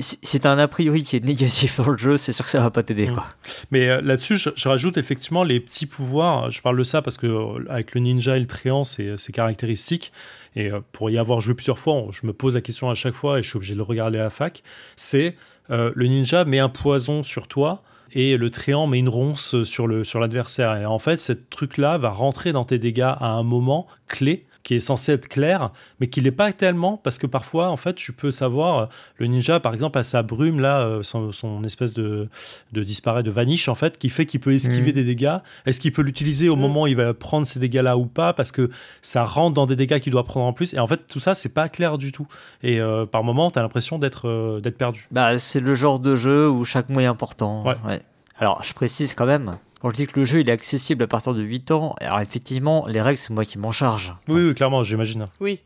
Si, 0.00 0.40
t'as 0.40 0.50
un 0.50 0.58
a 0.58 0.68
priori 0.68 1.02
qui 1.02 1.16
est 1.16 1.24
négatif 1.24 1.78
dans 1.78 1.90
le 1.90 1.96
jeu, 1.96 2.16
c'est 2.16 2.32
sûr 2.32 2.44
que 2.44 2.50
ça 2.50 2.60
va 2.60 2.70
pas 2.70 2.82
t'aider. 2.82 3.06
Mmh. 3.06 3.22
Mais 3.70 3.88
euh, 3.88 4.00
là-dessus, 4.02 4.36
je, 4.36 4.68
rajoute 4.68 4.98
effectivement 4.98 5.44
les 5.44 5.60
petits 5.60 5.86
pouvoirs. 5.86 6.50
Je 6.50 6.60
parle 6.60 6.78
de 6.78 6.84
ça 6.84 7.00
parce 7.00 7.16
que 7.16 7.26
euh, 7.26 7.64
avec 7.68 7.94
le 7.94 8.00
ninja 8.00 8.36
et 8.36 8.40
le 8.40 8.46
tréant, 8.46 8.84
c'est 8.84 9.16
caractéristique. 9.32 10.12
Et 10.56 10.72
euh, 10.72 10.80
pour 10.92 11.10
y 11.10 11.18
avoir 11.18 11.40
joué 11.40 11.54
plusieurs 11.54 11.78
fois, 11.78 12.02
je 12.10 12.26
me 12.26 12.32
pose 12.32 12.54
la 12.54 12.60
question 12.60 12.90
à 12.90 12.94
chaque 12.94 13.14
fois 13.14 13.38
et 13.38 13.42
je 13.42 13.48
suis 13.48 13.56
obligé 13.56 13.74
de 13.74 13.78
le 13.78 13.84
regarder 13.84 14.18
à 14.18 14.24
la 14.24 14.30
fac. 14.30 14.62
C'est 14.96 15.36
le 15.68 16.06
ninja 16.06 16.44
met 16.44 16.60
un 16.60 16.68
poison 16.68 17.24
sur 17.24 17.48
toi 17.48 17.82
et 18.12 18.36
le 18.36 18.50
tréant 18.50 18.86
met 18.86 19.00
une 19.00 19.08
ronce 19.08 19.64
sur 19.64 19.88
le 19.88 20.04
sur 20.04 20.20
l'adversaire. 20.20 20.76
Et 20.76 20.86
en 20.86 21.00
fait, 21.00 21.16
ce 21.16 21.32
truc-là 21.32 21.98
va 21.98 22.10
rentrer 22.10 22.52
dans 22.52 22.64
tes 22.64 22.78
dégâts 22.78 23.00
à 23.02 23.30
un 23.30 23.42
moment 23.42 23.88
clé 24.06 24.44
qui 24.66 24.74
est 24.74 24.80
censé 24.80 25.12
être 25.12 25.28
clair, 25.28 25.70
mais 26.00 26.08
qui 26.08 26.20
l'est 26.20 26.32
pas 26.32 26.52
tellement, 26.52 26.96
parce 26.96 27.18
que 27.18 27.28
parfois, 27.28 27.68
en 27.68 27.76
fait, 27.76 27.94
tu 27.94 28.12
peux 28.12 28.32
savoir, 28.32 28.78
euh, 28.78 28.86
le 29.18 29.28
ninja, 29.28 29.60
par 29.60 29.72
exemple, 29.72 29.96
a 29.96 30.02
sa 30.02 30.24
brume, 30.24 30.58
là, 30.58 30.80
euh, 30.80 31.04
son, 31.04 31.62
espèce 31.62 31.92
de, 31.94 32.28
de 32.72 32.82
disparaît, 32.82 33.22
de 33.22 33.30
vanish, 33.30 33.68
en 33.68 33.76
fait, 33.76 33.96
qui 33.96 34.08
fait 34.08 34.26
qu'il 34.26 34.40
peut 34.40 34.52
esquiver 34.52 34.90
mmh. 34.90 34.94
des 34.96 35.04
dégâts. 35.04 35.36
Est-ce 35.66 35.78
qu'il 35.78 35.92
peut 35.92 36.02
l'utiliser 36.02 36.48
au 36.48 36.56
mmh. 36.56 36.60
moment 36.60 36.82
où 36.82 36.86
il 36.88 36.96
va 36.96 37.14
prendre 37.14 37.46
ces 37.46 37.60
dégâts-là 37.60 37.96
ou 37.96 38.06
pas, 38.06 38.32
parce 38.32 38.50
que 38.50 38.68
ça 39.02 39.24
rentre 39.24 39.54
dans 39.54 39.66
des 39.66 39.76
dégâts 39.76 40.00
qu'il 40.00 40.10
doit 40.10 40.24
prendre 40.24 40.46
en 40.46 40.52
plus. 40.52 40.74
Et 40.74 40.80
en 40.80 40.88
fait, 40.88 41.06
tout 41.06 41.20
ça, 41.20 41.36
c'est 41.36 41.54
pas 41.54 41.68
clair 41.68 41.96
du 41.96 42.10
tout. 42.10 42.26
Et 42.64 42.80
euh, 42.80 43.06
par 43.06 43.22
moment, 43.22 43.52
tu 43.52 43.60
as 43.60 43.62
l'impression 43.62 44.00
d'être 44.00 44.58
d'être 44.60 44.78
perdu. 44.78 45.06
Bah, 45.12 45.38
c'est 45.38 45.60
le 45.60 45.76
genre 45.76 46.00
de 46.00 46.16
jeu 46.16 46.50
où 46.50 46.64
chaque 46.64 46.88
mot 46.88 46.98
est 46.98 47.06
important. 47.06 47.64
ouais. 47.64 48.02
Alors, 48.38 48.62
je 48.62 48.74
précise 48.74 49.14
quand 49.14 49.26
même, 49.26 49.56
quand 49.80 49.90
je 49.90 49.94
dis 49.94 50.06
que 50.06 50.18
le 50.18 50.24
jeu 50.24 50.40
il 50.40 50.48
est 50.48 50.52
accessible 50.52 51.04
à 51.04 51.06
partir 51.06 51.34
de 51.34 51.42
8 51.42 51.70
ans, 51.70 51.94
alors 52.00 52.20
effectivement, 52.20 52.86
les 52.86 53.00
règles, 53.00 53.18
c'est 53.18 53.32
moi 53.32 53.44
qui 53.44 53.58
m'en 53.58 53.72
charge. 53.72 54.14
Oui, 54.28 54.48
oui, 54.48 54.54
clairement, 54.54 54.82
j'imagine. 54.84 55.24
Oui. 55.40 55.60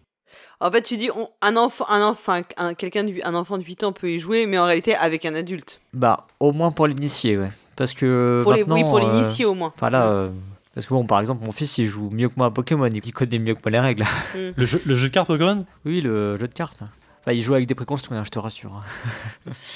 En 0.63 0.71
fait, 0.71 0.83
tu 0.83 0.99
dis 0.99 1.09
un 1.41 1.57
enfant, 1.57 1.87
un 1.89 2.03
enfant, 2.03 2.43
quelqu'un 2.77 3.07
un 3.25 3.35
enfant 3.35 3.57
de 3.57 3.65
8 3.65 3.85
ans 3.85 3.93
peut 3.93 4.11
y 4.11 4.19
jouer, 4.19 4.47
mais 4.47 4.59
en 4.59 4.67
réalité 4.67 4.95
avec 4.95 5.25
un 5.25 5.35
adulte. 5.35 5.81
Bah, 5.95 6.27
au 6.39 6.53
moins 6.53 6.71
pour 6.71 6.87
l'initier, 6.87 7.39
ouais. 7.39 7.51
Parce 7.77 7.95
que 7.95 8.41
pour 8.43 8.53
les, 8.53 8.63
oui, 8.63 8.83
pour 8.83 8.99
euh, 8.99 9.01
l'initier 9.01 9.47
au 9.47 9.55
moins. 9.55 9.73
Voilà. 9.79 10.07
Euh, 10.09 10.29
parce 10.75 10.87
que 10.87 10.93
bon, 10.93 11.07
par 11.07 11.19
exemple, 11.21 11.45
mon 11.45 11.51
fils, 11.51 11.79
il 11.79 11.87
joue 11.87 12.11
mieux 12.11 12.29
que 12.29 12.35
moi 12.37 12.49
à 12.49 12.51
Pokémon, 12.51 12.87
il 12.87 13.13
connaît 13.13 13.39
mieux 13.39 13.55
que 13.55 13.61
moi 13.65 13.71
les 13.71 13.81
règles. 13.81 14.05
Mm. 14.35 14.39
Le, 14.57 14.65
jeu, 14.67 14.83
le 14.85 14.95
jeu 14.95 15.09
de 15.09 15.15
cartes 15.15 15.29
Pokémon? 15.29 15.65
Oui, 15.87 16.03
le 16.03 16.39
jeu 16.39 16.47
de 16.47 16.53
cartes. 16.53 16.83
Enfin, 17.21 17.33
il 17.33 17.43
joue 17.43 17.55
avec 17.55 17.67
des 17.67 17.75
précautions, 17.75 18.13
hein, 18.13 18.23
je 18.25 18.31
te 18.31 18.39
rassure. 18.39 18.83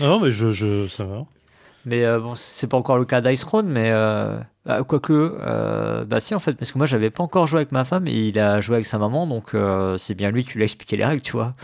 ah 0.00 0.06
non, 0.06 0.20
mais 0.20 0.32
je, 0.32 0.50
je, 0.50 0.86
ça 0.88 1.04
va. 1.04 1.24
Mais 1.86 2.04
euh, 2.04 2.18
bon, 2.18 2.34
c'est 2.34 2.66
pas 2.66 2.76
encore 2.76 2.98
le 2.98 3.04
cas 3.04 3.20
d'Ice 3.20 3.40
Throne, 3.40 3.66
mais 3.66 3.90
euh, 3.90 4.38
bah, 4.64 4.82
quoique, 4.84 5.12
euh, 5.12 6.04
bah 6.04 6.20
si 6.20 6.34
en 6.34 6.38
fait, 6.38 6.54
parce 6.54 6.72
que 6.72 6.78
moi 6.78 6.86
j'avais 6.86 7.10
pas 7.10 7.22
encore 7.22 7.46
joué 7.46 7.58
avec 7.58 7.72
ma 7.72 7.84
femme 7.84 8.08
et 8.08 8.28
il 8.28 8.38
a 8.38 8.60
joué 8.60 8.76
avec 8.76 8.86
sa 8.86 8.98
maman, 8.98 9.26
donc 9.26 9.54
euh, 9.54 9.96
c'est 9.98 10.14
bien 10.14 10.30
lui 10.30 10.44
qui 10.44 10.52
lui 10.54 10.62
a 10.62 10.64
expliqué 10.64 10.96
les 10.96 11.04
règles, 11.04 11.22
tu 11.22 11.32
vois. 11.32 11.54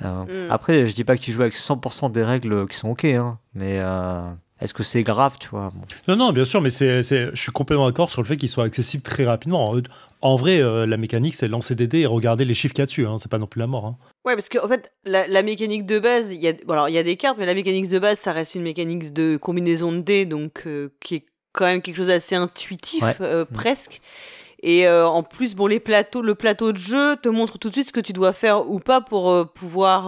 Mm. 0.00 0.50
Après, 0.50 0.86
je 0.88 0.94
dis 0.94 1.04
pas 1.04 1.16
qu'il 1.16 1.32
joue 1.32 1.42
avec 1.42 1.54
100% 1.54 2.10
des 2.10 2.24
règles 2.24 2.66
qui 2.66 2.76
sont 2.76 2.90
ok, 2.90 3.04
hein, 3.04 3.38
mais 3.54 3.80
est-ce 4.60 4.74
que 4.74 4.82
c'est 4.82 5.04
grave, 5.04 5.36
tu 5.38 5.48
vois 5.48 5.72
Non, 6.08 6.16
non, 6.16 6.32
bien 6.32 6.44
sûr, 6.44 6.60
mais 6.60 6.70
c'est, 6.70 7.02
je 7.02 7.40
suis 7.40 7.52
complètement 7.52 7.86
d'accord 7.86 8.10
sur 8.10 8.20
le 8.20 8.26
fait 8.26 8.36
qu'il 8.36 8.48
soit 8.48 8.64
accessible 8.64 9.04
très 9.04 9.24
rapidement. 9.24 9.72
En 10.20 10.34
vrai, 10.34 10.60
la 10.86 10.96
mécanique, 10.96 11.36
c'est 11.36 11.46
lancer 11.46 11.76
des 11.76 11.86
dés 11.86 12.00
et 12.00 12.06
regarder 12.06 12.44
les 12.44 12.54
chiffres 12.54 12.74
qu'il 12.74 12.82
y 12.82 12.82
a 12.82 12.86
dessus. 12.86 13.06
Hein, 13.06 13.16
c'est 13.18 13.30
pas 13.30 13.38
non 13.38 13.46
plus 13.46 13.60
la 13.60 13.68
mort. 13.68 13.86
Hein. 13.86 13.96
Ouais, 14.24 14.34
parce 14.34 14.48
qu'en 14.48 14.64
en 14.64 14.68
fait, 14.68 14.94
la, 15.04 15.42
mécanique 15.42 15.84
de 15.84 15.98
base, 15.98 16.32
il 16.32 16.40
y 16.40 16.48
a, 16.48 16.54
alors 16.68 16.88
il 16.88 16.94
y 16.94 16.98
a 16.98 17.02
des 17.02 17.16
cartes, 17.16 17.36
mais 17.38 17.44
la 17.44 17.54
mécanique 17.54 17.88
de 17.88 17.98
base, 17.98 18.18
ça 18.18 18.32
reste 18.32 18.54
une 18.54 18.62
mécanique 18.62 19.12
de 19.12 19.36
combinaison 19.36 19.92
de 19.92 19.98
dés, 19.98 20.24
donc 20.24 20.62
euh, 20.66 20.88
qui 21.00 21.16
est 21.16 21.26
quand 21.52 21.66
même 21.66 21.82
quelque 21.82 21.96
chose 21.96 22.06
d'assez 22.06 22.34
intuitif, 22.34 23.04
euh, 23.20 23.44
mm. 23.44 23.54
presque. 23.54 24.00
Et 24.62 24.86
euh, 24.86 25.06
en 25.06 25.22
plus, 25.22 25.54
bon, 25.54 25.66
les 25.66 25.78
plateaux, 25.78 26.22
le 26.22 26.34
plateau 26.34 26.72
de 26.72 26.78
jeu 26.78 27.16
te 27.16 27.28
montre 27.28 27.58
tout 27.58 27.68
de 27.68 27.74
suite 27.74 27.88
ce 27.88 27.92
que 27.92 28.00
tu 28.00 28.14
dois 28.14 28.32
faire 28.32 28.66
ou 28.70 28.80
pas 28.80 29.02
pour 29.02 29.46
pouvoir 29.52 30.04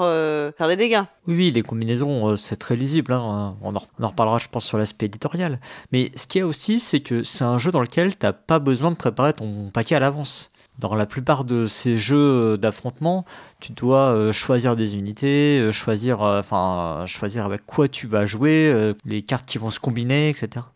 faire 0.56 0.68
des 0.68 0.76
dégâts. 0.76 1.02
Oui, 1.26 1.34
oui, 1.34 1.50
les 1.50 1.60
combinaisons, 1.60 2.36
c'est 2.36 2.56
très 2.56 2.74
lisible. 2.74 3.12
Hein. 3.12 3.54
On, 3.60 3.76
en, 3.76 3.82
on, 3.98 4.04
en, 4.04 4.08
reparlera, 4.08 4.38
je 4.38 4.48
pense, 4.48 4.64
sur 4.64 4.78
l'aspect 4.78 5.06
éditorial. 5.06 5.60
Mais 5.92 6.10
ce 6.14 6.26
qu'il 6.26 6.38
y 6.38 6.42
a 6.42 6.46
aussi, 6.46 6.80
c'est 6.80 7.00
que 7.00 7.22
c'est 7.22 7.44
un 7.44 7.58
jeu 7.58 7.70
dans 7.70 7.82
lequel 7.82 8.16
tu 8.16 8.24
n'as 8.24 8.32
pas 8.32 8.58
besoin 8.58 8.90
de 8.90 8.96
préparer 8.96 9.34
ton 9.34 9.68
paquet 9.74 9.94
à 9.94 10.00
l'avance. 10.00 10.50
Dans 10.78 10.94
la 10.94 11.06
plupart 11.06 11.44
de 11.44 11.66
ces 11.66 11.96
jeux 11.96 12.58
d'affrontement, 12.58 13.24
tu 13.60 13.72
dois 13.72 14.12
euh, 14.12 14.32
choisir 14.32 14.76
des 14.76 14.94
unités, 14.94 15.58
euh, 15.58 15.72
choisir, 15.72 16.22
euh, 16.22 16.40
enfin, 16.40 17.04
choisir 17.06 17.46
avec 17.46 17.64
quoi 17.64 17.88
tu 17.88 18.06
vas 18.06 18.26
jouer, 18.26 18.94
les 19.06 19.22
cartes 19.22 19.46
qui 19.46 19.56
vont 19.58 19.70
se 19.70 19.80
combiner, 19.80 20.28
etc. 20.28 20.66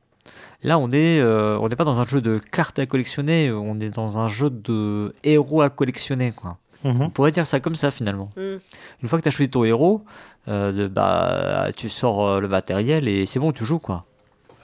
Là, 0.63 0.79
on 0.79 0.91
est, 0.91 1.23
on 1.23 1.69
n'est 1.69 1.77
pas 1.77 1.85
dans 1.85 2.01
un 2.01 2.07
jeu 2.07 2.21
de 2.21 2.39
cartes 2.39 2.79
à 2.79 2.87
collectionner, 2.87 3.51
on 3.51 3.79
est 3.81 3.91
dans 3.91 4.19
un 4.19 4.29
jeu 4.29 4.51
de 4.51 5.15
héros 5.23 5.63
à 5.63 5.71
collectionner, 5.71 6.33
quoi. 6.33 6.57
Mhm. 6.83 7.03
On 7.03 7.11
pourrait 7.11 7.33
dire 7.33 7.47
ça 7.47 7.61
comme 7.61 7.75
ça 7.75 7.91
finalement. 7.91 8.31
Mm. 8.39 8.57
Une 9.03 9.09
fois 9.09 9.19
que 9.19 9.23
tu 9.23 9.29
as 9.29 9.33
choisi 9.33 9.51
ton 9.51 9.65
héros, 9.65 10.03
de, 10.47 10.89
bah, 10.89 11.69
tu 11.77 11.91
sors 11.91 12.41
le 12.41 12.49
matériel 12.49 13.07
et 13.07 13.27
c'est 13.27 13.39
bon, 13.39 13.53
tu 13.53 13.67
joues 13.67 13.79
quoi. 13.79 14.07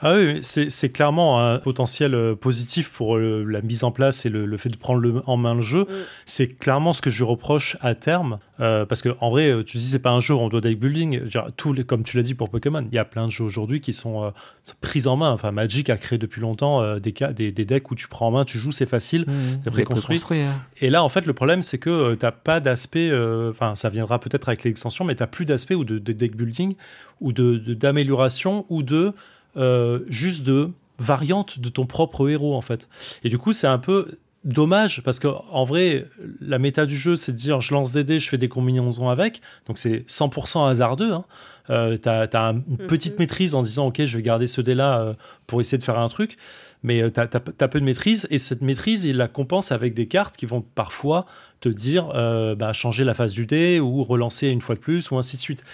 Ah 0.02 0.14
oui, 0.14 0.40
c'est 0.42 0.88
clairement 0.90 1.40
un 1.40 1.58
potentiel 1.58 2.14
euh, 2.14 2.34
positif 2.34 2.90
pour 2.90 3.16
euh, 3.16 3.44
la 3.48 3.62
mise 3.62 3.82
en 3.82 3.90
place 3.90 4.26
et 4.26 4.28
le, 4.28 4.56
fait 4.58 4.68
de 4.68 4.76
prendre 4.76 5.22
en 5.26 5.36
main 5.36 5.54
le 5.54 5.62
jeu. 5.62 5.82
Mm. 5.82 5.86
C'est 6.26 6.48
clairement 6.48 6.92
ce 6.92 7.00
que 7.00 7.08
je 7.08 7.24
reproche 7.24 7.78
à 7.80 7.94
terme. 7.94 8.38
Euh, 8.58 8.86
parce 8.86 9.02
que 9.02 9.14
en 9.20 9.30
vrai, 9.30 9.64
tu 9.64 9.76
dis 9.76 9.84
c'est 9.84 9.98
pas 9.98 10.10
un 10.10 10.20
jeu 10.20 10.34
on 10.34 10.48
doit 10.48 10.60
deck 10.60 10.78
building. 10.78 11.28
tous 11.56 11.72
les, 11.72 11.84
comme 11.84 12.04
tu 12.04 12.16
l'as 12.16 12.22
dit 12.22 12.34
pour 12.34 12.50
Pokémon, 12.50 12.86
il 12.90 12.94
y 12.94 12.98
a 12.98 13.04
plein 13.04 13.26
de 13.26 13.32
jeux 13.32 13.44
aujourd'hui 13.44 13.80
qui 13.80 13.92
sont 13.92 14.32
pris 14.80 15.06
en 15.06 15.16
main. 15.16 15.30
Enfin, 15.30 15.50
Magic 15.50 15.90
a 15.90 15.96
créé 15.96 16.18
depuis 16.18 16.40
longtemps 16.40 16.98
des, 16.98 17.12
des, 17.34 17.52
des, 17.52 17.64
decks 17.64 17.90
où 17.90 17.94
tu 17.94 18.08
prends 18.08 18.28
en 18.28 18.30
main, 18.30 18.44
tu 18.44 18.58
joues, 18.58 18.72
c'est 18.72 18.88
facile, 18.88 19.22
mmh, 19.26 19.32
c'est 19.64 19.70
préconstruit. 19.70 20.22
Hein. 20.30 20.54
Et 20.78 20.88
là, 20.88 21.02
en 21.02 21.08
fait, 21.08 21.26
le 21.26 21.34
problème, 21.34 21.62
c'est 21.62 21.78
que 21.78 22.12
tu 22.12 22.18
t'as 22.18 22.32
pas 22.32 22.60
d'aspect. 22.60 23.10
Enfin, 23.50 23.74
ça 23.76 23.90
viendra 23.90 24.18
peut-être 24.18 24.48
avec 24.48 24.64
l'extension, 24.64 25.04
mais 25.04 25.14
t'as 25.14 25.26
plus 25.26 25.44
d'aspect 25.44 25.74
ou 25.74 25.84
de, 25.84 25.98
de, 25.98 26.12
deck 26.12 26.36
building 26.36 26.74
ou 27.20 27.32
de 27.32 27.58
d'amélioration 27.74 28.64
ou 28.68 28.82
de 28.82 29.12
euh, 29.56 30.00
juste 30.08 30.44
de 30.44 30.70
variantes 30.98 31.58
de 31.58 31.68
ton 31.68 31.86
propre 31.86 32.28
héros 32.28 32.54
en 32.54 32.60
fait. 32.60 32.88
Et 33.24 33.28
du 33.28 33.38
coup, 33.38 33.52
c'est 33.52 33.66
un 33.66 33.78
peu 33.78 34.18
dommage 34.44 35.02
parce 35.02 35.18
que 35.18 35.28
en 35.50 35.64
vrai, 35.64 36.06
la 36.40 36.58
méta 36.58 36.86
du 36.86 36.96
jeu, 36.96 37.16
c'est 37.16 37.32
de 37.32 37.36
dire 37.36 37.60
je 37.60 37.74
lance 37.74 37.92
des 37.92 38.04
dés, 38.04 38.20
je 38.20 38.28
fais 38.28 38.38
des 38.38 38.48
combinaisons 38.48 39.08
avec, 39.08 39.42
donc 39.66 39.78
c'est 39.78 40.08
100% 40.08 40.68
hasardeux. 40.68 41.12
Hein. 41.12 41.24
Euh, 41.68 41.96
t'as 41.96 42.26
as 42.32 42.50
une 42.50 42.62
mhm. 42.66 42.86
petite 42.86 43.18
maîtrise 43.18 43.54
en 43.54 43.62
disant 43.62 43.88
ok, 43.88 44.04
je 44.04 44.16
vais 44.16 44.22
garder 44.22 44.46
ce 44.46 44.60
dé 44.60 44.74
là 44.74 45.00
euh, 45.00 45.14
pour 45.46 45.60
essayer 45.60 45.78
de 45.78 45.84
faire 45.84 45.98
un 45.98 46.08
truc, 46.08 46.36
mais 46.82 47.02
euh, 47.02 47.10
t'as 47.10 47.24
as, 47.24 47.68
peu 47.68 47.80
de 47.80 47.84
maîtrise 47.84 48.28
et 48.30 48.38
cette 48.38 48.62
maîtrise, 48.62 49.04
il 49.04 49.16
la 49.16 49.28
compense 49.28 49.72
avec 49.72 49.94
des 49.94 50.06
cartes 50.06 50.36
qui 50.36 50.46
vont 50.46 50.62
parfois 50.62 51.26
te 51.60 51.68
dire 51.68 52.10
euh, 52.14 52.54
bah, 52.54 52.72
changer 52.72 53.04
la 53.04 53.14
phase 53.14 53.32
du 53.32 53.46
dé 53.46 53.80
ou 53.80 54.04
relancer 54.04 54.48
une 54.48 54.60
fois 54.60 54.74
de 54.74 54.80
plus 54.80 55.10
ou 55.10 55.16
ainsi 55.16 55.36
de 55.36 55.40
suite. 55.40 55.64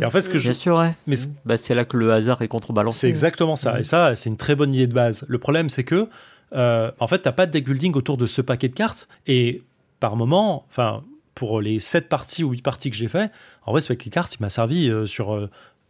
et 0.00 0.04
en 0.04 0.10
fait, 0.10 0.22
ce 0.22 0.30
que 0.30 0.38
je. 0.38 0.50
Bien 0.50 0.60
sûr, 0.60 0.76
ouais. 0.76 0.94
Mais 1.06 1.16
bah, 1.44 1.56
c'est 1.56 1.74
là 1.74 1.84
que 1.84 1.96
le 1.96 2.12
hasard 2.12 2.42
est 2.42 2.48
contrebalancé. 2.48 3.00
C'est 3.00 3.08
exactement 3.08 3.56
ça. 3.56 3.78
Et 3.78 3.84
ça, 3.84 4.14
c'est 4.16 4.30
une 4.30 4.36
très 4.36 4.54
bonne 4.54 4.74
idée 4.74 4.86
de 4.86 4.94
base. 4.94 5.24
Le 5.28 5.38
problème, 5.38 5.68
c'est 5.68 5.84
que, 5.84 6.08
euh, 6.54 6.90
en 6.98 7.06
fait, 7.06 7.20
t'as 7.20 7.32
pas 7.32 7.46
de 7.46 7.52
deck 7.52 7.64
building 7.64 7.94
autour 7.94 8.16
de 8.16 8.26
ce 8.26 8.42
paquet 8.42 8.68
de 8.68 8.74
cartes. 8.74 9.08
Et 9.26 9.62
par 10.00 10.16
moment, 10.16 10.64
enfin, 10.68 11.02
pour 11.34 11.60
les 11.60 11.80
7 11.80 12.08
parties 12.08 12.44
ou 12.44 12.50
8 12.50 12.62
parties 12.62 12.90
que 12.90 12.96
j'ai 12.96 13.08
fait, 13.08 13.30
en 13.64 13.72
vrai, 13.72 13.80
ce 13.80 13.88
paquet 13.88 14.10
de 14.10 14.14
cartes, 14.14 14.34
il 14.34 14.42
m'a 14.42 14.50
servi 14.50 14.90
euh, 14.90 15.06
sur. 15.06 15.48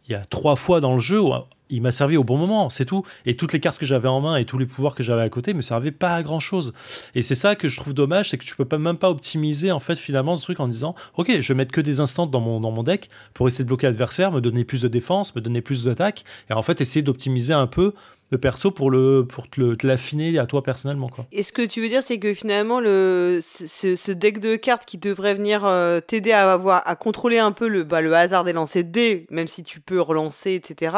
Il 0.09 0.13
y 0.13 0.15
a 0.15 0.25
trois 0.25 0.55
fois 0.55 0.81
dans 0.81 0.95
le 0.95 0.99
jeu 0.99 1.21
il 1.69 1.81
m'a 1.81 1.91
servi 1.91 2.17
au 2.17 2.23
bon 2.23 2.37
moment, 2.37 2.69
c'est 2.69 2.85
tout. 2.85 3.03
Et 3.25 3.35
toutes 3.35 3.53
les 3.53 3.59
cartes 3.59 3.77
que 3.77 3.85
j'avais 3.85 4.07
en 4.07 4.21
main 4.21 4.37
et 4.37 4.45
tous 4.45 4.57
les 4.57 4.65
pouvoirs 4.65 4.95
que 4.95 5.03
j'avais 5.03 5.21
à 5.21 5.29
côté 5.29 5.53
me 5.53 5.61
servaient 5.61 5.91
pas 5.91 6.15
à 6.15 6.23
grand 6.23 6.39
chose. 6.39 6.73
Et 7.13 7.21
c'est 7.21 7.35
ça 7.35 7.55
que 7.55 7.67
je 7.67 7.79
trouve 7.79 7.93
dommage, 7.93 8.29
c'est 8.29 8.37
que 8.37 8.43
tu 8.43 8.55
peux 8.55 8.65
pas 8.65 8.79
même 8.79 8.97
pas 8.97 9.09
optimiser 9.09 9.71
en 9.71 9.79
fait 9.79 9.95
finalement 9.95 10.35
ce 10.35 10.43
truc 10.43 10.59
en 10.59 10.67
disant, 10.67 10.95
ok, 11.15 11.39
je 11.39 11.47
vais 11.53 11.57
mettre 11.57 11.71
que 11.71 11.81
des 11.81 11.99
instants 11.99 12.25
dans 12.25 12.39
mon 12.39 12.59
dans 12.59 12.71
mon 12.71 12.83
deck 12.83 13.09
pour 13.33 13.47
essayer 13.47 13.63
de 13.63 13.67
bloquer 13.67 13.87
l'adversaire, 13.87 14.31
me 14.31 14.41
donner 14.41 14.63
plus 14.63 14.81
de 14.81 14.87
défense, 14.87 15.35
me 15.35 15.41
donner 15.41 15.61
plus 15.61 15.83
d'attaque, 15.83 16.23
et 16.49 16.53
en 16.53 16.63
fait 16.63 16.81
essayer 16.81 17.03
d'optimiser 17.03 17.53
un 17.53 17.67
peu 17.67 17.93
le 18.31 18.37
perso 18.37 18.71
pour 18.71 18.91
le 18.91 19.25
pour 19.27 19.49
te 19.49 19.85
l'affiner 19.85 20.37
à 20.37 20.45
toi 20.45 20.63
personnellement 20.63 21.09
quoi. 21.09 21.25
Et 21.31 21.43
ce 21.43 21.51
que 21.51 21.63
tu 21.63 21.81
veux 21.81 21.89
dire 21.89 22.03
c'est 22.03 22.19
que 22.19 22.33
finalement 22.33 22.79
le 22.79 23.39
ce, 23.41 24.11
deck 24.11 24.39
de 24.39 24.55
cartes 24.55 24.85
qui 24.85 24.97
devrait 24.97 25.33
venir 25.33 25.65
euh, 25.65 25.99
t'aider 25.99 26.31
à 26.31 26.53
avoir 26.53 26.87
à 26.87 26.95
contrôler 26.95 27.39
un 27.39 27.51
peu 27.51 27.67
le 27.67 27.83
bah, 27.83 28.01
le 28.01 28.13
hasard 28.13 28.43
des 28.43 28.53
lancers 28.53 28.83
de 28.83 28.89
dés 28.89 29.27
même 29.31 29.47
si 29.47 29.63
tu 29.63 29.79
peux 29.79 29.99
relancer 29.99 30.53
etc. 30.53 30.95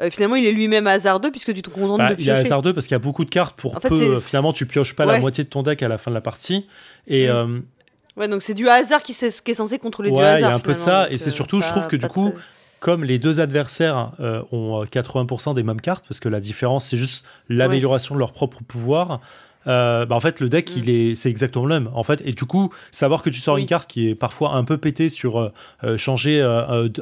Euh, 0.00 0.10
finalement 0.10 0.36
il 0.36 0.46
est 0.46 0.52
lui-même 0.52 0.86
hasardeux 0.86 1.30
puisque 1.30 1.54
tu 1.54 1.62
te 1.62 1.70
contentes 1.70 1.98
bah, 1.98 2.10
de 2.10 2.14
piocher. 2.16 2.30
Il 2.30 2.34
est 2.34 2.40
hasardeux 2.40 2.74
parce 2.74 2.86
qu'il 2.86 2.94
y 2.94 2.96
a 2.96 3.00
beaucoup 3.00 3.24
de 3.24 3.30
cartes 3.30 3.56
pour 3.56 3.80
peu 3.80 4.18
finalement 4.18 4.52
tu 4.52 4.66
pioches 4.66 4.94
pas 4.94 5.06
la 5.06 5.20
moitié 5.20 5.44
de 5.44 5.48
ton 5.48 5.62
deck 5.62 5.82
à 5.82 5.88
la 5.88 5.98
fin 5.98 6.10
de 6.10 6.14
la 6.14 6.20
partie 6.20 6.66
et 7.06 7.30
euh, 7.30 7.60
Ouais, 8.18 8.26
donc 8.26 8.42
c'est 8.42 8.54
du 8.54 8.68
hasard 8.68 9.02
qui, 9.02 9.14
qui 9.14 9.50
est 9.50 9.54
censé 9.54 9.78
contrôler 9.78 10.10
du 10.10 10.18
hasard. 10.18 10.38
il 10.38 10.42
y 10.42 10.44
a 10.44 10.52
un 10.52 10.58
peu 10.58 10.72
de 10.72 10.78
ça, 10.78 11.08
et 11.08 11.18
c'est 11.18 11.30
surtout, 11.30 11.60
je 11.60 11.68
trouve 11.68 11.86
que 11.86 11.94
du 11.94 12.08
coup, 12.08 12.34
comme 12.80 13.04
les 13.04 13.18
deux 13.18 13.40
adversaires 13.40 14.12
euh, 14.20 14.42
ont 14.52 14.84
80% 14.84 15.50
euh, 15.50 15.54
des 15.54 15.62
mêmes 15.62 15.80
cartes, 15.80 16.04
parce 16.08 16.20
que 16.20 16.28
la 16.28 16.40
différence, 16.40 16.86
c'est 16.86 16.96
juste 16.96 17.26
l'amélioration 17.48 18.14
de 18.14 18.20
leur 18.20 18.32
propre 18.32 18.62
pouvoir, 18.62 19.20
euh, 19.68 20.06
bah 20.06 20.14
en 20.14 20.20
fait 20.20 20.40
le 20.40 20.48
deck 20.48 20.74
il 20.76 20.84
mm. 20.84 20.88
est 20.88 21.14
c'est 21.14 21.30
exactement 21.30 21.66
le 21.66 21.80
même. 21.80 21.90
En 21.94 22.02
fait 22.02 22.22
et 22.24 22.32
du 22.32 22.44
coup 22.44 22.72
savoir 22.90 23.22
que 23.22 23.30
tu 23.30 23.40
sors 23.40 23.56
une 23.56 23.66
carte 23.66 23.88
qui 23.88 24.08
est 24.08 24.14
parfois 24.14 24.54
un 24.54 24.64
peu 24.64 24.78
pétée 24.78 25.08
sur 25.08 25.38
euh, 25.38 25.52
euh, 25.84 25.96
changer 25.98 26.40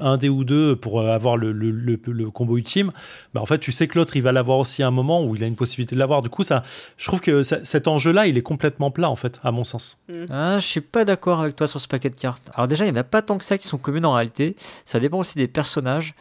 un 0.00 0.16
dé 0.16 0.28
ou 0.28 0.44
deux 0.44 0.76
pour 0.76 1.00
avoir 1.02 1.36
le, 1.36 1.52
le, 1.52 1.70
le, 1.70 2.30
combo 2.30 2.56
ultime 2.56 2.92
bah 3.34 3.40
en 3.40 3.46
fait 3.46 3.58
tu 3.58 3.72
sais 3.72 3.86
que 3.86 3.98
l'autre 3.98 4.16
il 4.16 4.22
va 4.22 4.32
l'avoir 4.32 4.58
aussi 4.58 4.82
à 4.82 4.88
un 4.88 4.90
moment 4.90 5.24
où 5.24 5.36
il 5.36 5.44
a 5.44 5.46
une 5.46 5.56
possibilité 5.56 5.94
de 5.94 6.00
l'avoir. 6.00 6.22
Du 6.22 6.28
coup 6.28 6.42
ça 6.42 6.62
je 6.96 7.06
trouve 7.06 7.20
que 7.20 7.42
cet 7.42 7.88
enjeu 7.88 8.12
là 8.12 8.26
il 8.26 8.36
est 8.36 8.42
complètement 8.42 8.90
plat 8.90 9.10
en 9.10 9.16
fait 9.16 9.40
à 9.42 9.52
mon 9.52 9.64
sens. 9.64 9.98
Mm. 10.08 10.14
ah, 10.30 10.58
je 10.58 10.66
suis 10.66 10.80
pas 10.80 11.04
d'accord 11.04 11.40
avec 11.40 11.56
toi 11.56 11.66
sur 11.66 11.80
ce 11.80 11.88
paquet 11.88 12.10
de 12.10 12.16
cartes. 12.16 12.50
Alors 12.54 12.68
déjà 12.68 12.84
il 12.84 12.92
n'y 12.92 12.98
en 12.98 13.00
a 13.00 13.04
pas 13.04 13.22
tant 13.22 13.38
que 13.38 13.44
ça 13.44 13.58
qui 13.58 13.66
sont 13.66 13.78
communes 13.78 14.06
en 14.06 14.14
réalité. 14.14 14.56
Ça 14.84 15.00
dépend 15.00 15.18
aussi 15.18 15.36
des 15.36 15.48
personnages 15.48 16.14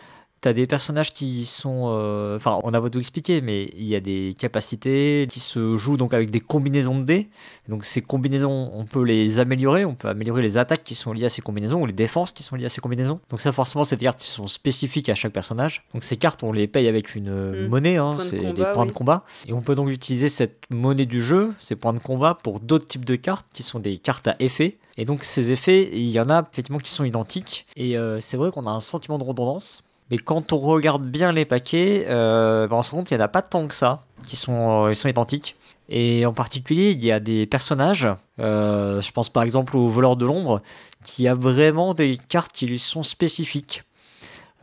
T'as 0.45 0.53
des 0.53 0.67
personnages 0.67 1.11
qui 1.11 1.43
sont. 1.43 1.85
Euh, 1.87 2.37
enfin, 2.37 2.59
on 2.61 2.71
a 2.75 2.79
beau 2.79 2.87
tout 2.87 2.99
expliquer, 2.99 3.41
mais 3.41 3.63
il 3.75 3.85
y 3.85 3.95
a 3.95 3.99
des 3.99 4.35
capacités 4.37 5.27
qui 5.27 5.39
se 5.39 5.75
jouent 5.75 5.97
donc 5.97 6.13
avec 6.13 6.29
des 6.29 6.39
combinaisons 6.39 6.99
de 6.99 7.03
dés. 7.03 7.29
Donc, 7.67 7.83
ces 7.83 8.03
combinaisons, 8.03 8.69
on 8.71 8.85
peut 8.85 9.01
les 9.01 9.39
améliorer. 9.39 9.85
On 9.85 9.95
peut 9.95 10.07
améliorer 10.07 10.43
les 10.43 10.57
attaques 10.57 10.83
qui 10.83 10.93
sont 10.93 11.13
liées 11.13 11.25
à 11.25 11.29
ces 11.29 11.41
combinaisons 11.41 11.81
ou 11.81 11.87
les 11.87 11.93
défenses 11.93 12.31
qui 12.31 12.43
sont 12.43 12.55
liées 12.55 12.67
à 12.67 12.69
ces 12.69 12.79
combinaisons. 12.79 13.19
Donc, 13.31 13.41
ça, 13.41 13.51
forcément, 13.51 13.85
c'est 13.85 13.95
des 13.95 14.05
cartes 14.05 14.19
qui 14.19 14.27
sont 14.27 14.45
spécifiques 14.45 15.09
à 15.09 15.15
chaque 15.15 15.33
personnage. 15.33 15.83
Donc, 15.95 16.03
ces 16.03 16.15
cartes, 16.15 16.43
on 16.43 16.51
les 16.51 16.67
paye 16.67 16.87
avec 16.87 17.15
une 17.15 17.31
mmh. 17.31 17.67
monnaie, 17.67 17.97
hein, 17.97 18.15
c'est 18.19 18.53
des 18.53 18.65
points 18.71 18.85
de 18.85 18.91
combat. 18.91 19.23
Et 19.47 19.53
on 19.53 19.61
peut 19.61 19.73
donc 19.73 19.89
utiliser 19.89 20.29
cette 20.29 20.61
monnaie 20.69 21.07
du 21.07 21.23
jeu, 21.23 21.55
ces 21.59 21.75
points 21.75 21.93
de 21.93 21.97
combat, 21.97 22.35
pour 22.35 22.59
d'autres 22.59 22.85
types 22.85 23.05
de 23.05 23.15
cartes 23.15 23.47
qui 23.51 23.63
sont 23.63 23.79
des 23.79 23.97
cartes 23.97 24.27
à 24.27 24.35
effet. 24.37 24.77
Et 24.99 25.05
donc, 25.05 25.23
ces 25.23 25.51
effets, 25.51 25.89
il 25.91 26.09
y 26.09 26.19
en 26.19 26.29
a 26.29 26.47
effectivement 26.51 26.77
qui 26.77 26.91
sont 26.91 27.03
identiques. 27.03 27.65
Et 27.75 27.97
euh, 27.97 28.19
c'est 28.19 28.37
vrai 28.37 28.51
qu'on 28.51 28.65
a 28.65 28.69
un 28.71 28.79
sentiment 28.79 29.17
de 29.17 29.23
redondance. 29.23 29.83
Mais 30.11 30.17
quand 30.17 30.53
on 30.53 30.59
regarde 30.59 31.03
bien 31.03 31.31
les 31.31 31.45
paquets, 31.45 32.05
euh, 32.07 32.67
ben, 32.67 32.77
on 32.77 32.81
se 32.83 32.91
rend 32.91 32.97
compte 32.97 33.07
qu'il 33.07 33.17
n'y 33.17 33.23
en 33.23 33.25
a 33.25 33.29
pas 33.29 33.41
tant 33.41 33.67
que 33.67 33.73
ça, 33.73 34.03
qui 34.27 34.35
sont, 34.35 34.85
euh, 34.85 34.91
ils 34.91 34.95
sont 34.95 35.07
identiques. 35.07 35.55
Et 35.89 36.25
en 36.25 36.33
particulier, 36.33 36.91
il 36.91 37.03
y 37.03 37.11
a 37.11 37.19
des 37.19 37.45
personnages, 37.45 38.07
euh, 38.39 39.01
je 39.01 39.11
pense 39.11 39.29
par 39.29 39.43
exemple 39.43 39.77
au 39.77 39.87
voleur 39.87 40.15
de 40.15 40.25
l'ombre, 40.25 40.61
qui 41.03 41.27
a 41.27 41.33
vraiment 41.33 41.93
des 41.93 42.17
cartes 42.29 42.51
qui 42.51 42.65
lui 42.65 42.79
sont 42.79 43.03
spécifiques. 43.03 43.83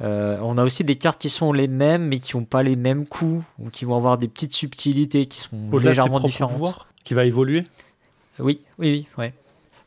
on 0.01 0.59
a 0.59 0.65
aussi 0.65 0.83
des 0.83 0.97
cartes 0.97 1.21
qui 1.21 1.29
sont 1.29 1.53
les 1.53 1.69
mêmes, 1.69 2.09
mais 2.09 2.19
qui 2.19 2.37
n'ont 2.37 2.45
pas 2.45 2.65
les 2.65 2.75
mêmes 2.75 3.07
coups, 3.07 3.45
ou 3.61 3.71
qui 3.71 3.85
vont 3.85 3.97
avoir 3.97 4.19
des 4.19 4.27
petites 4.27 4.53
subtilités 4.53 5.27
qui 5.27 5.39
sont 5.39 5.79
légèrement 5.79 6.19
différentes. 6.19 6.87
qui 7.05 7.15
va 7.15 7.25
évoluer? 7.25 7.63
Oui, 8.41 8.61
oui, 8.79 8.91
oui, 8.91 9.07
ouais. 9.19 9.35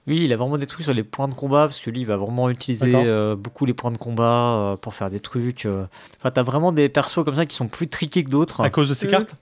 Oui, 0.07 0.21
il 0.23 0.33
a 0.33 0.35
vraiment 0.35 0.57
des 0.57 0.67
trucs 0.67 0.83
sur 0.83 0.93
les 0.93 1.03
points 1.03 1.27
de 1.27 1.33
combat, 1.33 1.65
parce 1.65 1.79
que 1.79 1.89
lui, 1.89 2.01
il 2.01 2.05
va 2.05 2.17
vraiment 2.17 2.49
utiliser 2.49 2.93
euh, 2.93 3.35
beaucoup 3.35 3.65
les 3.65 3.73
points 3.73 3.91
de 3.91 3.97
combat 3.97 4.23
euh, 4.23 4.75
pour 4.77 4.93
faire 4.93 5.09
des 5.09 5.19
trucs. 5.19 5.65
Euh. 5.65 5.85
Enfin, 6.19 6.29
t'as 6.29 6.43
vraiment 6.43 6.71
des 6.71 6.89
persos 6.89 7.23
comme 7.23 7.35
ça 7.35 7.45
qui 7.47 7.55
sont 7.55 7.67
plus 7.67 7.87
triqués 7.87 8.23
que 8.23 8.29
d'autres. 8.29 8.61
À 8.61 8.69
cause 8.69 8.87
de 8.87 8.93
ces 8.93 9.07
cartes? 9.07 9.35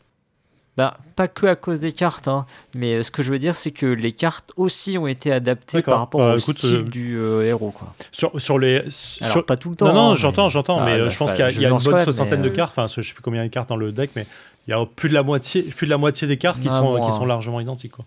Bah, 0.75 0.97
pas 1.15 1.27
que 1.27 1.45
à 1.45 1.55
cause 1.55 1.81
des 1.81 1.91
cartes, 1.91 2.27
hein. 2.27 2.47
mais 2.73 3.03
ce 3.03 3.11
que 3.11 3.21
je 3.21 3.29
veux 3.29 3.37
dire, 3.37 3.55
c'est 3.55 3.69
que 3.69 3.85
les 3.85 4.11
cartes 4.11 4.51
aussi 4.57 4.97
ont 4.97 5.05
été 5.05 5.31
adaptées 5.31 5.83
par 5.83 5.99
rapport 5.99 6.21
bah, 6.21 6.33
au 6.33 6.39
style 6.39 6.85
du 6.85 7.21
héros. 7.21 7.69
Quoi. 7.69 7.93
Sur, 8.11 8.41
sur 8.41 8.57
les. 8.57 8.81
Alors, 9.21 9.45
pas 9.45 9.57
tout 9.57 9.69
le 9.69 9.75
temps. 9.75 9.87
Non, 9.87 9.93
non, 9.93 10.11
hein, 10.11 10.15
j'entends, 10.15 10.49
j'entends, 10.49 10.79
ah, 10.79 10.85
mais 10.85 10.97
bah, 10.97 11.09
je 11.09 11.17
pense 11.17 11.35
qu'il 11.35 11.41
y 11.41 11.65
a, 11.65 11.69
une 11.69 11.77
bonne 11.77 12.03
soixantaine 12.03 12.41
de 12.41 12.49
cartes. 12.49 12.73
Enfin, 12.75 12.87
je 12.87 13.07
sais 13.07 13.13
plus 13.13 13.21
combien 13.21 13.43
de 13.43 13.49
cartes 13.49 13.69
dans 13.69 13.75
le 13.75 13.91
deck, 13.91 14.11
mais 14.15 14.25
il 14.67 14.71
y 14.71 14.73
a 14.73 14.83
plus 14.85 15.09
de 15.09 15.13
la 15.13 15.23
moitié, 15.23 15.61
plus 15.61 15.85
de 15.85 15.91
la 15.91 15.97
moitié 15.97 16.27
des 16.27 16.37
cartes 16.37 16.59
qui, 16.59 16.69
ah, 16.69 16.77
sont, 16.77 17.01
qui 17.01 17.11
sont 17.11 17.25
largement 17.25 17.59
identiques. 17.59 17.91
Quoi. 17.91 18.05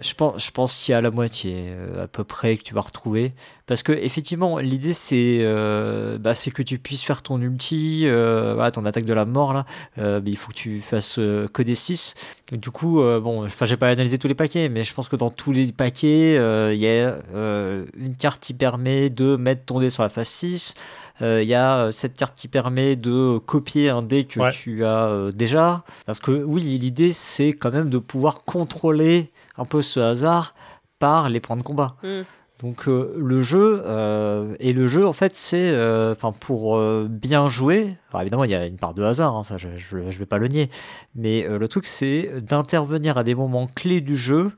Je 0.00 0.14
pense, 0.14 0.74
qu'il 0.74 0.92
y 0.92 0.94
a 0.94 1.00
la 1.00 1.10
moitié 1.10 1.66
euh, 1.68 2.04
à 2.04 2.08
peu 2.08 2.24
près 2.24 2.56
que 2.56 2.62
tu 2.62 2.74
vas 2.74 2.80
retrouver. 2.80 3.32
Parce 3.68 3.82
que 3.82 3.92
effectivement, 3.92 4.58
l'idée 4.58 4.94
c'est 4.94 5.40
euh, 5.42 6.16
bah, 6.16 6.32
que 6.32 6.62
tu 6.62 6.78
puisses 6.78 7.02
faire 7.02 7.20
ton 7.20 7.38
ulti, 7.38 8.04
euh, 8.04 8.70
ton 8.70 8.86
attaque 8.86 9.04
de 9.04 9.12
la 9.12 9.26
mort 9.26 9.52
là. 9.52 9.66
Euh, 9.98 10.22
il 10.24 10.38
faut 10.38 10.50
que 10.50 10.56
tu 10.56 10.80
fasses 10.80 11.16
que 11.16 11.62
des 11.62 11.74
6. 11.74 12.14
Du 12.52 12.70
coup, 12.70 13.02
bon, 13.20 13.44
enfin 13.44 13.66
j'ai 13.66 13.76
pas 13.76 13.88
analysé 13.88 14.16
tous 14.16 14.26
les 14.26 14.34
paquets, 14.34 14.70
mais 14.70 14.84
je 14.84 14.94
pense 14.94 15.08
que 15.08 15.16
dans 15.16 15.28
tous 15.28 15.52
les 15.52 15.70
paquets, 15.70 16.36
il 16.72 16.78
y 16.78 16.88
a 16.88 17.18
une 17.34 18.16
carte 18.18 18.40
qui 18.40 18.54
permet 18.54 19.10
de 19.10 19.36
mettre 19.36 19.66
ton 19.66 19.80
dé 19.80 19.90
sur 19.90 20.02
la 20.02 20.08
phase 20.08 20.28
6. 20.28 20.74
Il 21.20 21.48
y 21.48 21.54
a 21.54 21.90
cette 21.90 22.14
carte 22.14 22.36
qui 22.36 22.48
permet 22.48 22.96
de 22.96 23.38
copier 23.38 23.90
un 23.90 24.02
dé 24.02 24.24
que 24.24 24.50
tu 24.52 24.84
as 24.84 25.30
déjà. 25.34 25.84
Parce 26.06 26.20
que 26.20 26.30
oui, 26.30 26.62
l'idée 26.62 27.12
c'est 27.12 27.52
quand 27.52 27.72
même 27.72 27.90
de 27.90 27.98
pouvoir 27.98 28.44
contrôler 28.44 29.30
un 29.56 29.64
peu 29.64 29.82
ce 29.82 30.00
hasard 30.00 30.54
par 30.98 31.28
les 31.28 31.40
points 31.40 31.56
de 31.56 31.62
combat. 31.62 31.96
Mm. 32.02 32.22
Donc 32.60 32.88
euh, 32.88 33.14
le 33.16 33.40
jeu 33.40 33.82
euh, 33.86 34.56
et 34.58 34.72
le 34.72 34.88
jeu 34.88 35.06
en 35.06 35.12
fait 35.12 35.36
c'est 35.36 35.70
euh, 35.70 36.12
enfin 36.12 36.32
pour 36.32 36.80
bien 37.08 37.48
jouer. 37.48 37.96
Alors, 38.10 38.22
évidemment 38.22 38.44
il 38.44 38.50
y 38.50 38.54
a 38.54 38.66
une 38.66 38.78
part 38.78 38.94
de 38.94 39.02
hasard, 39.04 39.36
hein, 39.36 39.44
ça 39.44 39.58
je, 39.58 39.68
je, 39.76 39.96
vais 39.96 40.26
pas 40.26 40.38
le 40.38 40.48
nier. 40.48 40.68
Mais 41.14 41.46
le 41.46 41.68
truc 41.68 41.86
c'est 41.86 42.40
d'intervenir 42.40 43.16
à 43.16 43.24
des 43.24 43.34
moments 43.34 43.68
clés 43.72 44.00
du 44.00 44.16
jeu 44.16 44.52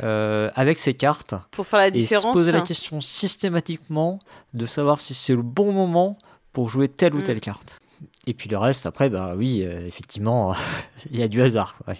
avec 0.00 0.78
ces 0.78 0.94
cartes 0.94 1.34
pour 1.50 1.66
faire 1.66 1.80
la 1.80 1.90
différence. 1.90 2.24
Et 2.24 2.28
se 2.28 2.32
poser 2.32 2.52
la 2.52 2.60
question 2.60 3.00
systématiquement 3.00 4.18
de 4.54 4.66
savoir 4.66 5.00
si 5.00 5.14
c'est 5.14 5.34
le 5.34 5.42
bon 5.42 5.72
moment 5.72 6.18
pour 6.52 6.68
jouer 6.68 6.88
telle 6.88 7.14
ou 7.14 7.18
mm. 7.18 7.24
telle 7.24 7.40
carte. 7.40 7.80
Et 8.26 8.34
puis 8.34 8.48
le 8.48 8.58
reste 8.58 8.86
après 8.86 9.08
bah 9.08 9.34
oui 9.36 9.62
effectivement 9.62 10.54
il 11.10 11.18
y 11.18 11.22
a 11.22 11.28
du 11.28 11.42
hasard. 11.42 11.78
Ouais. 11.86 11.96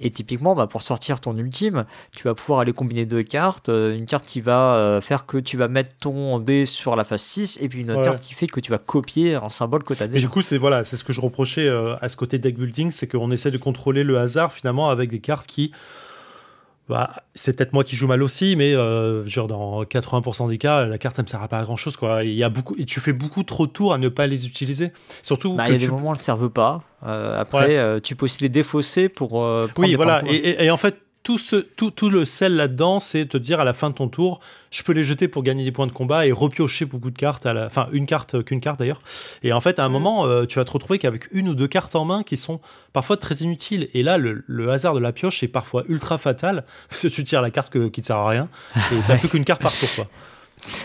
Et 0.00 0.10
typiquement, 0.10 0.56
bah, 0.56 0.66
pour 0.66 0.82
sortir 0.82 1.20
ton 1.20 1.36
ultime, 1.36 1.84
tu 2.10 2.24
vas 2.24 2.34
pouvoir 2.34 2.60
aller 2.60 2.72
combiner 2.72 3.06
deux 3.06 3.22
cartes. 3.22 3.68
Euh, 3.68 3.96
une 3.96 4.06
carte 4.06 4.26
qui 4.26 4.40
va 4.40 4.74
euh, 4.74 5.00
faire 5.00 5.24
que 5.24 5.38
tu 5.38 5.56
vas 5.56 5.68
mettre 5.68 5.94
ton 5.96 6.40
dé 6.40 6.66
sur 6.66 6.96
la 6.96 7.04
phase 7.04 7.22
6, 7.22 7.58
et 7.62 7.68
puis 7.68 7.82
une 7.82 7.92
autre 7.92 8.02
carte 8.02 8.20
qui 8.20 8.34
fait 8.34 8.48
que 8.48 8.58
tu 8.58 8.72
vas 8.72 8.78
copier 8.78 9.36
un 9.36 9.48
symbole 9.48 9.84
que 9.84 9.94
tu 9.94 10.02
as 10.02 10.08
déjà. 10.08 10.18
Et 10.18 10.20
du 10.20 10.28
coup, 10.28 10.42
c'est 10.42 10.58
voilà, 10.58 10.82
c'est 10.82 10.96
ce 10.96 11.04
que 11.04 11.12
je 11.12 11.20
reprochais 11.20 11.68
euh, 11.68 11.94
à 12.00 12.08
ce 12.08 12.16
côté 12.16 12.38
deck 12.38 12.58
building, 12.58 12.90
c'est 12.90 13.06
qu'on 13.06 13.30
essaie 13.30 13.52
de 13.52 13.58
contrôler 13.58 14.02
le 14.02 14.18
hasard 14.18 14.52
finalement 14.52 14.90
avec 14.90 15.10
des 15.10 15.20
cartes 15.20 15.46
qui 15.46 15.70
bah, 16.88 17.10
c'est 17.34 17.56
peut-être 17.56 17.72
moi 17.72 17.82
qui 17.82 17.96
joue 17.96 18.06
mal 18.06 18.22
aussi, 18.22 18.56
mais 18.56 18.74
euh, 18.74 19.26
genre 19.26 19.46
dans 19.46 19.84
80% 19.84 20.48
des 20.48 20.58
cas, 20.58 20.84
la 20.84 20.98
carte 20.98 21.16
ne 21.16 21.22
me 21.22 21.28
sert 21.28 21.46
pas 21.48 21.58
à 21.58 21.62
grand 21.62 21.76
chose. 21.76 21.96
Quoi. 21.96 22.24
Il 22.24 22.34
y 22.34 22.44
a 22.44 22.50
beaucoup, 22.50 22.74
et 22.78 22.84
tu 22.84 23.00
fais 23.00 23.14
beaucoup 23.14 23.42
trop 23.42 23.66
de 23.66 23.72
tours 23.72 23.94
à 23.94 23.98
ne 23.98 24.08
pas 24.08 24.26
les 24.26 24.46
utiliser. 24.46 24.92
Surtout 25.22 25.54
bah, 25.54 25.64
il 25.66 25.72
y 25.72 25.74
a 25.76 25.78
des 25.78 25.88
moments 25.88 26.10
où 26.10 26.12
elles 26.12 26.18
ne 26.18 26.22
servent 26.22 26.50
pas. 26.50 26.82
Euh, 27.06 27.40
après, 27.40 27.78
euh, 27.78 28.00
tu 28.00 28.16
peux 28.16 28.26
aussi 28.26 28.42
les 28.42 28.50
défausser 28.50 29.08
pour. 29.08 29.32
oui, 29.78 29.94
voilà. 29.94 30.22
et, 30.26 30.70
en 30.70 30.76
fait, 30.76 30.96
tout, 31.24 31.38
ce, 31.38 31.56
tout, 31.56 31.90
tout 31.90 32.10
le 32.10 32.26
sel 32.26 32.54
là-dedans, 32.54 33.00
c'est 33.00 33.24
te 33.26 33.38
dire 33.38 33.58
à 33.58 33.64
la 33.64 33.72
fin 33.72 33.88
de 33.88 33.94
ton 33.94 34.08
tour, 34.08 34.40
je 34.70 34.82
peux 34.82 34.92
les 34.92 35.04
jeter 35.04 35.26
pour 35.26 35.42
gagner 35.42 35.64
des 35.64 35.72
points 35.72 35.86
de 35.86 35.92
combat 35.92 36.26
et 36.26 36.32
repiocher 36.32 36.84
beaucoup 36.84 37.10
de 37.10 37.16
cartes, 37.16 37.46
à 37.46 37.54
la, 37.54 37.66
enfin 37.66 37.88
une 37.92 38.04
carte 38.04 38.44
qu'une 38.44 38.60
carte 38.60 38.78
d'ailleurs. 38.78 39.00
Et 39.42 39.52
en 39.52 39.60
fait, 39.62 39.78
à 39.78 39.84
un 39.84 39.88
mm. 39.88 39.92
moment, 39.92 40.26
euh, 40.26 40.44
tu 40.44 40.58
vas 40.58 40.66
te 40.66 40.70
retrouver 40.70 40.98
qu'avec 40.98 41.26
une 41.32 41.48
ou 41.48 41.54
deux 41.54 41.66
cartes 41.66 41.96
en 41.96 42.04
main 42.04 42.22
qui 42.22 42.36
sont 42.36 42.60
parfois 42.92 43.16
très 43.16 43.36
inutiles. 43.36 43.88
Et 43.94 44.02
là, 44.02 44.18
le, 44.18 44.70
hasard 44.70 44.94
de 44.94 45.00
la 45.00 45.12
pioche 45.12 45.42
est 45.42 45.48
parfois 45.48 45.82
ultra 45.88 46.18
fatal 46.18 46.64
parce 46.90 47.02
que 47.02 47.08
tu 47.08 47.24
tires 47.24 47.42
la 47.42 47.50
carte 47.50 47.72
qui 47.90 48.00
ne 48.00 48.04
sert 48.04 48.16
à 48.16 48.28
rien 48.28 48.48
et 48.76 48.96
t'as 49.06 49.16
plus 49.16 49.28
qu'une 49.28 49.44
carte 49.44 49.62
par 49.62 49.72
tour. 49.72 49.88
Quoi. 49.96 50.06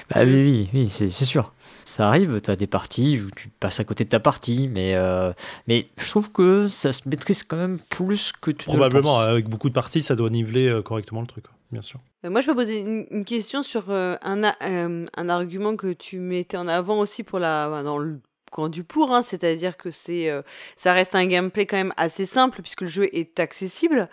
Bah 0.09 0.21
oui, 0.23 0.33
oui, 0.33 0.69
oui 0.73 0.89
c'est 0.89 1.25
sûr 1.25 1.53
ça 1.89 2.07
arrive, 2.07 2.39
tu 2.39 2.51
as 2.51 2.55
des 2.55 2.67
parties 2.67 3.19
où 3.19 3.31
tu 3.31 3.49
passes 3.49 3.79
à 3.79 3.83
côté 3.83 4.03
de 4.03 4.09
ta 4.09 4.19
partie, 4.19 4.67
mais, 4.67 4.93
euh, 4.95 5.33
mais 5.67 5.87
je 5.97 6.07
trouve 6.07 6.31
que 6.31 6.67
ça 6.67 6.93
se 6.93 7.09
maîtrise 7.09 7.43
quand 7.43 7.57
même 7.57 7.79
plus 7.89 8.31
que 8.39 8.51
tu 8.51 8.65
Probablement, 8.65 9.19
avec 9.19 9.49
beaucoup 9.49 9.69
de 9.69 9.73
parties, 9.73 10.01
ça 10.01 10.15
doit 10.15 10.29
niveler 10.29 10.69
euh, 10.69 10.81
correctement 10.83 11.21
le 11.21 11.27
truc, 11.27 11.45
bien 11.71 11.81
sûr. 11.81 11.99
Euh, 12.25 12.29
moi, 12.29 12.41
je 12.41 12.45
peux 12.45 12.55
poser 12.55 12.79
une, 12.79 13.25
question 13.25 13.63
sur 13.63 13.89
un, 13.89 14.17
un, 14.21 15.29
argument 15.29 15.75
que 15.75 15.91
tu 15.91 16.19
mettais 16.19 16.57
en 16.57 16.67
avant 16.67 16.99
aussi 16.99 17.23
pour 17.23 17.39
la, 17.39 17.81
dans 17.83 17.97
le 17.97 18.19
camp 18.51 18.69
du 18.69 18.83
pour, 18.83 19.13
hein, 19.13 19.23
c'est-à-dire 19.23 19.75
que 19.75 19.89
c'est, 19.89 20.31
ça 20.77 20.93
reste 20.93 21.15
un 21.15 21.25
gameplay 21.25 21.65
quand 21.65 21.77
même 21.77 21.93
assez 21.97 22.25
simple 22.25 22.61
puisque 22.61 22.81
le 22.81 22.87
jeu 22.87 23.09
est 23.13 23.39
accessible. 23.39 24.09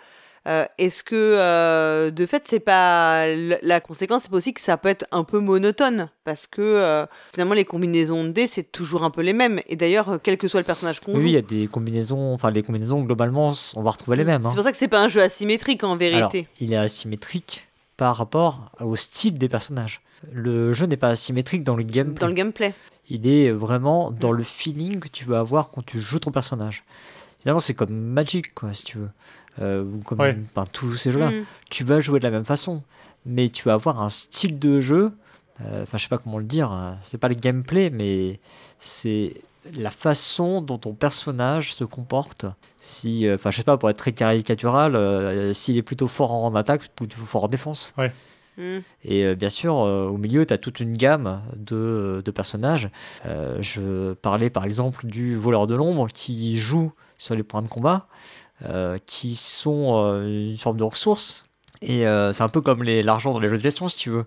Euh, 0.47 0.65
est-ce 0.77 1.03
que 1.03 1.15
euh, 1.15 2.09
de 2.09 2.25
fait 2.25 2.43
c'est 2.45 2.61
pas 2.61 3.25
la 3.61 3.81
conséquence 3.81 4.23
c'est 4.23 4.31
pas 4.31 4.37
aussi 4.37 4.53
que 4.53 4.61
ça 4.61 4.77
peut 4.77 4.87
être 4.87 5.05
un 5.11 5.25
peu 5.25 5.39
monotone? 5.39 6.09
Parce 6.23 6.47
que 6.47 6.61
euh, 6.61 7.05
finalement 7.33 7.53
les 7.53 7.65
combinaisons 7.65 8.23
de 8.23 8.29
dés 8.29 8.47
c'est 8.47 8.71
toujours 8.71 9.03
un 9.03 9.09
peu 9.09 9.21
les 9.21 9.33
mêmes 9.33 9.59
et 9.67 9.75
d'ailleurs 9.75 10.19
quel 10.23 10.37
que 10.37 10.47
soit 10.47 10.61
le 10.61 10.65
personnage 10.65 11.01
qu'on 11.01 11.13
joue. 11.13 11.19
Oui, 11.19 11.31
il 11.31 11.33
y 11.33 11.37
a 11.37 11.41
des 11.41 11.67
combinaisons 11.67 12.33
enfin 12.33 12.49
les 12.49 12.63
combinaisons 12.63 13.01
globalement 13.01 13.53
on 13.75 13.83
va 13.83 13.91
retrouver 13.91 14.15
les 14.15 14.23
mêmes. 14.23 14.41
C'est 14.41 14.47
hein. 14.47 14.53
pour 14.53 14.63
ça 14.63 14.71
que 14.71 14.77
c'est 14.77 14.87
pas 14.87 15.01
un 15.01 15.09
jeu 15.09 15.21
asymétrique 15.21 15.83
en 15.83 15.97
vérité. 15.97 16.47
il 16.61 16.71
est 16.71 16.77
asymétrique 16.77 17.67
par 17.97 18.15
rapport 18.15 18.71
au 18.79 18.95
style 18.95 19.37
des 19.37 19.49
personnages. 19.49 20.01
Le 20.31 20.71
jeu 20.71 20.85
n'est 20.85 20.97
pas 20.97 21.09
asymétrique 21.09 21.63
dans 21.63 21.75
le 21.75 21.83
gameplay. 21.83 22.21
Dans 22.21 22.27
le 22.27 22.33
gameplay. 22.33 22.73
Il 23.09 23.27
est 23.27 23.51
vraiment 23.51 24.11
dans 24.11 24.31
le 24.31 24.43
feeling 24.43 24.99
que 24.99 25.07
tu 25.07 25.25
vas 25.25 25.39
avoir 25.39 25.71
quand 25.71 25.85
tu 25.85 25.99
joues 25.99 26.19
ton 26.19 26.31
personnage 26.31 26.83
Finalement, 27.41 27.59
c'est 27.59 27.75
comme 27.75 27.93
Magic, 27.93 28.53
quoi, 28.53 28.73
si 28.73 28.83
tu 28.83 28.97
veux. 28.97 29.09
Euh, 29.59 29.83
ou 29.83 29.99
comme 29.99 30.19
tous 30.71 30.95
ces 30.95 31.11
jeux-là. 31.11 31.31
Mm. 31.31 31.45
Tu 31.69 31.83
vas 31.83 31.99
jouer 31.99 32.19
de 32.19 32.25
la 32.25 32.31
même 32.31 32.45
façon, 32.45 32.83
mais 33.25 33.49
tu 33.49 33.63
vas 33.63 33.73
avoir 33.73 34.01
un 34.01 34.09
style 34.09 34.59
de 34.59 34.79
jeu. 34.79 35.11
Euh, 35.61 35.83
enfin, 35.83 35.97
je 35.97 36.03
sais 36.03 36.09
pas 36.09 36.17
comment 36.17 36.37
le 36.37 36.45
dire. 36.45 36.71
Hein. 36.71 36.97
C'est 37.01 37.17
pas 37.17 37.29
le 37.29 37.35
gameplay, 37.35 37.89
mais 37.89 38.39
c'est 38.79 39.35
la 39.75 39.91
façon 39.91 40.61
dont 40.61 40.77
ton 40.77 40.93
personnage 40.93 41.73
se 41.73 41.83
comporte. 41.83 42.45
Si, 42.77 43.27
enfin, 43.29 43.51
je 43.51 43.57
sais 43.57 43.63
pas, 43.63 43.77
pour 43.77 43.89
être 43.89 43.97
très 43.97 44.13
caricatural, 44.13 45.53
s'il 45.53 45.77
est 45.77 45.81
plutôt 45.81 46.07
fort 46.07 46.31
en 46.31 46.55
attaque, 46.55 46.87
plutôt 46.89 47.17
fort 47.25 47.45
en 47.45 47.47
défense. 47.47 47.93
Ouais. 47.97 48.13
Mm. 48.57 48.79
Et 49.03 49.23
euh, 49.23 49.35
bien 49.35 49.49
sûr, 49.49 49.79
euh, 49.79 50.07
au 50.07 50.17
milieu, 50.17 50.45
tu 50.45 50.53
as 50.53 50.57
toute 50.57 50.79
une 50.79 50.93
gamme 50.93 51.41
de, 51.55 52.21
de 52.23 52.31
personnages. 52.31 52.89
Euh, 53.25 53.57
je 53.61 54.13
parlais 54.13 54.49
par 54.49 54.65
exemple 54.65 55.05
du 55.05 55.35
voleur 55.35 55.67
de 55.67 55.75
l'ombre 55.75 56.07
qui 56.07 56.57
joue 56.57 56.91
sur 57.17 57.35
les 57.35 57.43
points 57.43 57.61
de 57.61 57.67
combat, 57.67 58.07
qui 59.05 59.35
sont 59.35 60.21
une 60.23 60.57
forme 60.57 60.77
de 60.77 60.83
ressources 60.83 61.47
et 61.81 62.07
euh, 62.07 62.33
c'est 62.33 62.43
un 62.43 62.49
peu 62.49 62.61
comme 62.61 62.83
l'argent 62.83 63.31
dans 63.31 63.39
les 63.39 63.47
jeux 63.47 63.57
de 63.57 63.63
gestion, 63.63 63.87
si 63.87 63.97
tu 63.97 64.09
veux. 64.09 64.25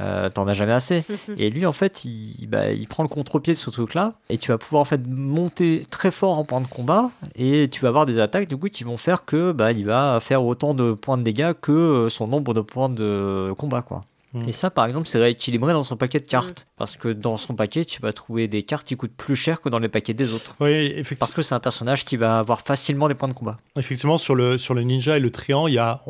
Euh, 0.00 0.30
T'en 0.30 0.46
as 0.46 0.54
jamais 0.54 0.72
assez. 0.72 1.04
et 1.36 1.50
lui, 1.50 1.66
en 1.66 1.72
fait, 1.72 2.04
il, 2.04 2.46
bah, 2.48 2.70
il 2.72 2.86
prend 2.86 3.02
le 3.02 3.08
contre-pied 3.08 3.54
de 3.54 3.58
ce 3.58 3.70
truc-là. 3.70 4.14
Et 4.28 4.38
tu 4.38 4.48
vas 4.48 4.58
pouvoir 4.58 4.82
en 4.82 4.84
fait 4.84 5.06
monter 5.08 5.84
très 5.90 6.10
fort 6.10 6.38
en 6.38 6.44
point 6.44 6.60
de 6.60 6.66
combat. 6.66 7.10
Et 7.34 7.68
tu 7.70 7.80
vas 7.82 7.88
avoir 7.88 8.06
des 8.06 8.18
attaques 8.18 8.48
du 8.48 8.56
coup 8.56 8.68
qui 8.68 8.84
vont 8.84 8.96
faire 8.96 9.24
que 9.24 9.52
bah, 9.52 9.72
il 9.72 9.84
va 9.84 10.18
faire 10.20 10.44
autant 10.44 10.74
de 10.74 10.92
points 10.92 11.18
de 11.18 11.22
dégâts 11.22 11.52
que 11.60 12.08
son 12.08 12.28
nombre 12.28 12.54
de 12.54 12.60
points 12.60 12.88
de 12.88 13.52
combat, 13.56 13.82
quoi. 13.82 14.00
Mm. 14.32 14.48
Et 14.48 14.52
ça, 14.52 14.70
par 14.70 14.86
exemple, 14.86 15.06
c'est 15.08 15.18
rééquilibré 15.18 15.72
dans 15.72 15.84
son 15.84 15.96
paquet 15.96 16.20
de 16.20 16.24
cartes. 16.24 16.66
Mm. 16.66 16.72
Parce 16.78 16.96
que 16.96 17.08
dans 17.08 17.36
son 17.36 17.54
paquet, 17.54 17.84
tu 17.84 18.00
vas 18.00 18.12
trouver 18.12 18.48
des 18.48 18.62
cartes 18.62 18.86
qui 18.86 18.96
coûtent 18.96 19.16
plus 19.16 19.36
cher 19.36 19.60
que 19.60 19.68
dans 19.68 19.78
les 19.78 19.88
paquets 19.88 20.14
des 20.14 20.32
autres. 20.32 20.56
Oui, 20.60 20.70
effectivement. 20.70 21.18
Parce 21.20 21.34
que 21.34 21.42
c'est 21.42 21.54
un 21.54 21.60
personnage 21.60 22.04
qui 22.04 22.16
va 22.16 22.38
avoir 22.38 22.62
facilement 22.62 23.08
des 23.08 23.14
points 23.14 23.28
de 23.28 23.34
combat. 23.34 23.58
Effectivement, 23.76 24.18
sur 24.18 24.34
le, 24.34 24.58
sur 24.58 24.74
le 24.74 24.82
ninja 24.82 25.16
et 25.16 25.20
le 25.20 25.30
triant, 25.30 25.66
il 25.66 25.74
y 25.74 25.78
a, 25.78 26.02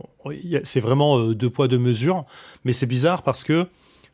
c'est 0.65 0.81
vraiment 0.81 1.19
euh, 1.19 1.35
deux 1.35 1.51
poids, 1.51 1.69
deux 1.69 1.79
mesures. 1.79 2.25
Mais 2.65 2.73
c'est 2.73 2.87
bizarre 2.87 3.23
parce 3.23 3.45
que 3.45 3.67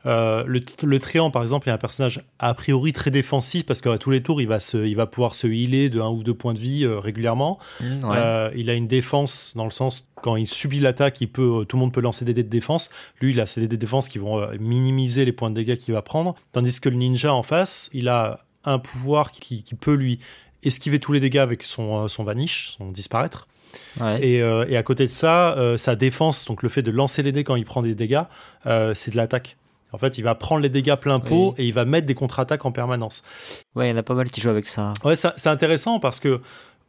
euh, 0.06 0.44
le, 0.46 0.60
le 0.82 0.98
Tréant, 0.98 1.30
par 1.30 1.42
exemple, 1.42 1.68
est 1.68 1.72
un 1.72 1.78
personnage 1.78 2.22
a 2.38 2.54
priori 2.54 2.92
très 2.92 3.10
défensif 3.10 3.66
parce 3.66 3.80
qu'à 3.80 3.98
tous 3.98 4.10
les 4.10 4.22
tours, 4.22 4.40
il 4.40 4.46
va, 4.46 4.60
se, 4.60 4.78
il 4.78 4.94
va 4.94 5.06
pouvoir 5.06 5.34
se 5.34 5.46
healer 5.46 5.88
de 5.90 6.00
un 6.00 6.08
ou 6.08 6.22
deux 6.22 6.34
points 6.34 6.54
de 6.54 6.58
vie 6.58 6.84
euh, 6.84 6.98
régulièrement. 6.98 7.58
Mmh, 7.80 8.00
euh, 8.04 8.50
il 8.56 8.70
a 8.70 8.74
une 8.74 8.86
défense 8.86 9.54
dans 9.56 9.64
le 9.64 9.70
sens 9.70 10.08
quand 10.22 10.36
il 10.36 10.48
subit 10.48 10.80
l'attaque, 10.80 11.20
il 11.20 11.28
peut, 11.28 11.64
tout 11.68 11.76
le 11.76 11.80
monde 11.80 11.92
peut 11.92 12.00
lancer 12.00 12.24
des 12.24 12.34
dés 12.34 12.42
de 12.42 12.48
défense. 12.48 12.90
Lui, 13.20 13.32
il 13.32 13.40
a 13.40 13.46
ses 13.46 13.60
dés 13.60 13.68
de 13.68 13.76
défense 13.76 14.08
qui 14.08 14.18
vont 14.18 14.48
minimiser 14.58 15.24
les 15.24 15.32
points 15.32 15.50
de 15.50 15.54
dégâts 15.54 15.76
qu'il 15.76 15.94
va 15.94 16.02
prendre. 16.02 16.34
Tandis 16.52 16.80
que 16.80 16.88
le 16.88 16.96
ninja 16.96 17.32
en 17.32 17.44
face, 17.44 17.88
il 17.92 18.08
a 18.08 18.40
un 18.64 18.80
pouvoir 18.80 19.30
qui, 19.30 19.62
qui 19.62 19.74
peut 19.76 19.94
lui 19.94 20.18
esquiver 20.64 20.98
tous 20.98 21.12
les 21.12 21.20
dégâts 21.20 21.38
avec 21.38 21.62
son, 21.62 22.08
son 22.08 22.24
vanish, 22.24 22.74
son 22.78 22.90
disparaître. 22.90 23.46
Et, 24.20 24.38
et, 24.38 24.76
à 24.76 24.82
côté 24.82 25.04
de 25.04 25.10
ça, 25.10 25.56
sa 25.76 25.94
défense, 25.94 26.46
donc 26.46 26.64
le 26.64 26.68
fait 26.68 26.82
de 26.82 26.90
lancer 26.90 27.22
les 27.22 27.30
dés 27.30 27.44
quand 27.44 27.54
il 27.54 27.64
prend 27.64 27.82
des 27.82 27.94
dégâts, 27.94 28.24
c'est 28.64 29.12
de 29.12 29.16
l'attaque. 29.16 29.56
En 29.92 29.98
fait, 29.98 30.18
il 30.18 30.22
va 30.22 30.34
prendre 30.34 30.62
les 30.62 30.68
dégâts 30.68 30.96
plein 30.96 31.18
pot 31.18 31.54
et 31.56 31.66
il 31.66 31.72
va 31.72 31.84
mettre 31.84 32.06
des 32.06 32.14
contre-attaques 32.14 32.64
en 32.64 32.72
permanence. 32.72 33.22
Ouais, 33.74 33.88
il 33.88 33.90
y 33.90 33.94
en 33.94 33.96
a 33.96 34.02
pas 34.02 34.14
mal 34.14 34.30
qui 34.30 34.40
jouent 34.40 34.50
avec 34.50 34.66
ça. 34.66 34.92
Ouais, 35.04 35.16
c'est 35.16 35.46
intéressant 35.48 35.98
parce 35.98 36.20
que 36.20 36.40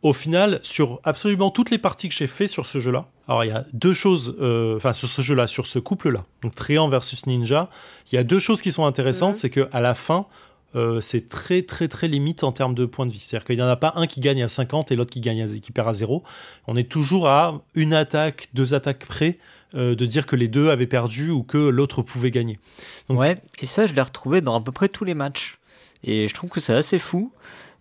au 0.01 0.13
final, 0.13 0.61
sur 0.63 1.01
absolument 1.03 1.51
toutes 1.51 1.71
les 1.71 1.77
parties 1.77 2.07
que 2.07 2.15
j'ai 2.15 2.27
fait 2.27 2.47
sur 2.47 2.65
ce 2.65 2.79
jeu-là, 2.79 3.07
alors 3.27 3.43
il 3.43 3.47
y 3.47 3.51
a 3.51 3.65
deux 3.73 3.93
choses, 3.93 4.37
euh, 4.39 4.77
enfin 4.77 4.93
sur 4.93 5.09
ce 5.09 5.21
jeu-là, 5.21 5.45
sur 5.45 5.67
ce 5.67 5.77
couple-là, 5.77 6.23
donc 6.41 6.55
Trian 6.55 6.87
versus 6.87 7.25
Ninja, 7.25 7.69
il 8.11 8.15
y 8.15 8.17
a 8.17 8.23
deux 8.23 8.39
choses 8.39 8.61
qui 8.61 8.71
sont 8.71 8.85
intéressantes, 8.85 9.33
mhm. 9.33 9.39
c'est 9.39 9.49
que 9.49 9.67
à 9.73 9.81
la 9.81 9.93
fin, 9.93 10.25
euh, 10.75 11.01
c'est 11.01 11.27
très 11.27 11.63
très 11.63 11.87
très 11.87 12.07
limite 12.07 12.43
en 12.43 12.51
termes 12.51 12.75
de 12.75 12.85
points 12.85 13.07
de 13.07 13.11
vie. 13.11 13.19
C'est-à-dire 13.19 13.45
qu'il 13.45 13.55
n'y 13.57 13.61
en 13.61 13.67
a 13.67 13.75
pas 13.75 13.93
un 13.95 14.07
qui 14.07 14.19
gagne 14.19 14.43
à 14.43 14.47
50 14.47 14.91
et 14.91 14.95
l'autre 14.95 15.11
qui 15.11 15.19
gagne 15.19 15.59
qui 15.59 15.71
perd 15.71 15.87
à 15.87 15.93
0. 15.93 16.23
On 16.67 16.77
est 16.77 16.89
toujours 16.89 17.27
à 17.27 17.61
une 17.75 17.93
attaque, 17.93 18.49
deux 18.53 18.73
attaques 18.73 19.05
près 19.05 19.39
euh, 19.75 19.95
de 19.95 20.05
dire 20.05 20.25
que 20.25 20.35
les 20.35 20.47
deux 20.47 20.69
avaient 20.69 20.87
perdu 20.87 21.29
ou 21.29 21.43
que 21.43 21.57
l'autre 21.57 22.01
pouvait 22.01 22.31
gagner. 22.31 22.59
ouais, 23.09 23.35
et 23.61 23.65
ça, 23.65 23.85
je 23.85 23.93
l'ai 23.93 24.01
retrouvé 24.01 24.41
dans 24.41 24.55
à 24.55 24.61
peu 24.61 24.71
près 24.71 24.89
tous 24.89 25.05
les 25.05 25.13
matchs. 25.13 25.59
Et 26.03 26.27
je 26.27 26.33
trouve 26.33 26.49
que 26.49 26.59
c'est 26.59 26.73
assez 26.73 26.99
fou. 26.99 27.31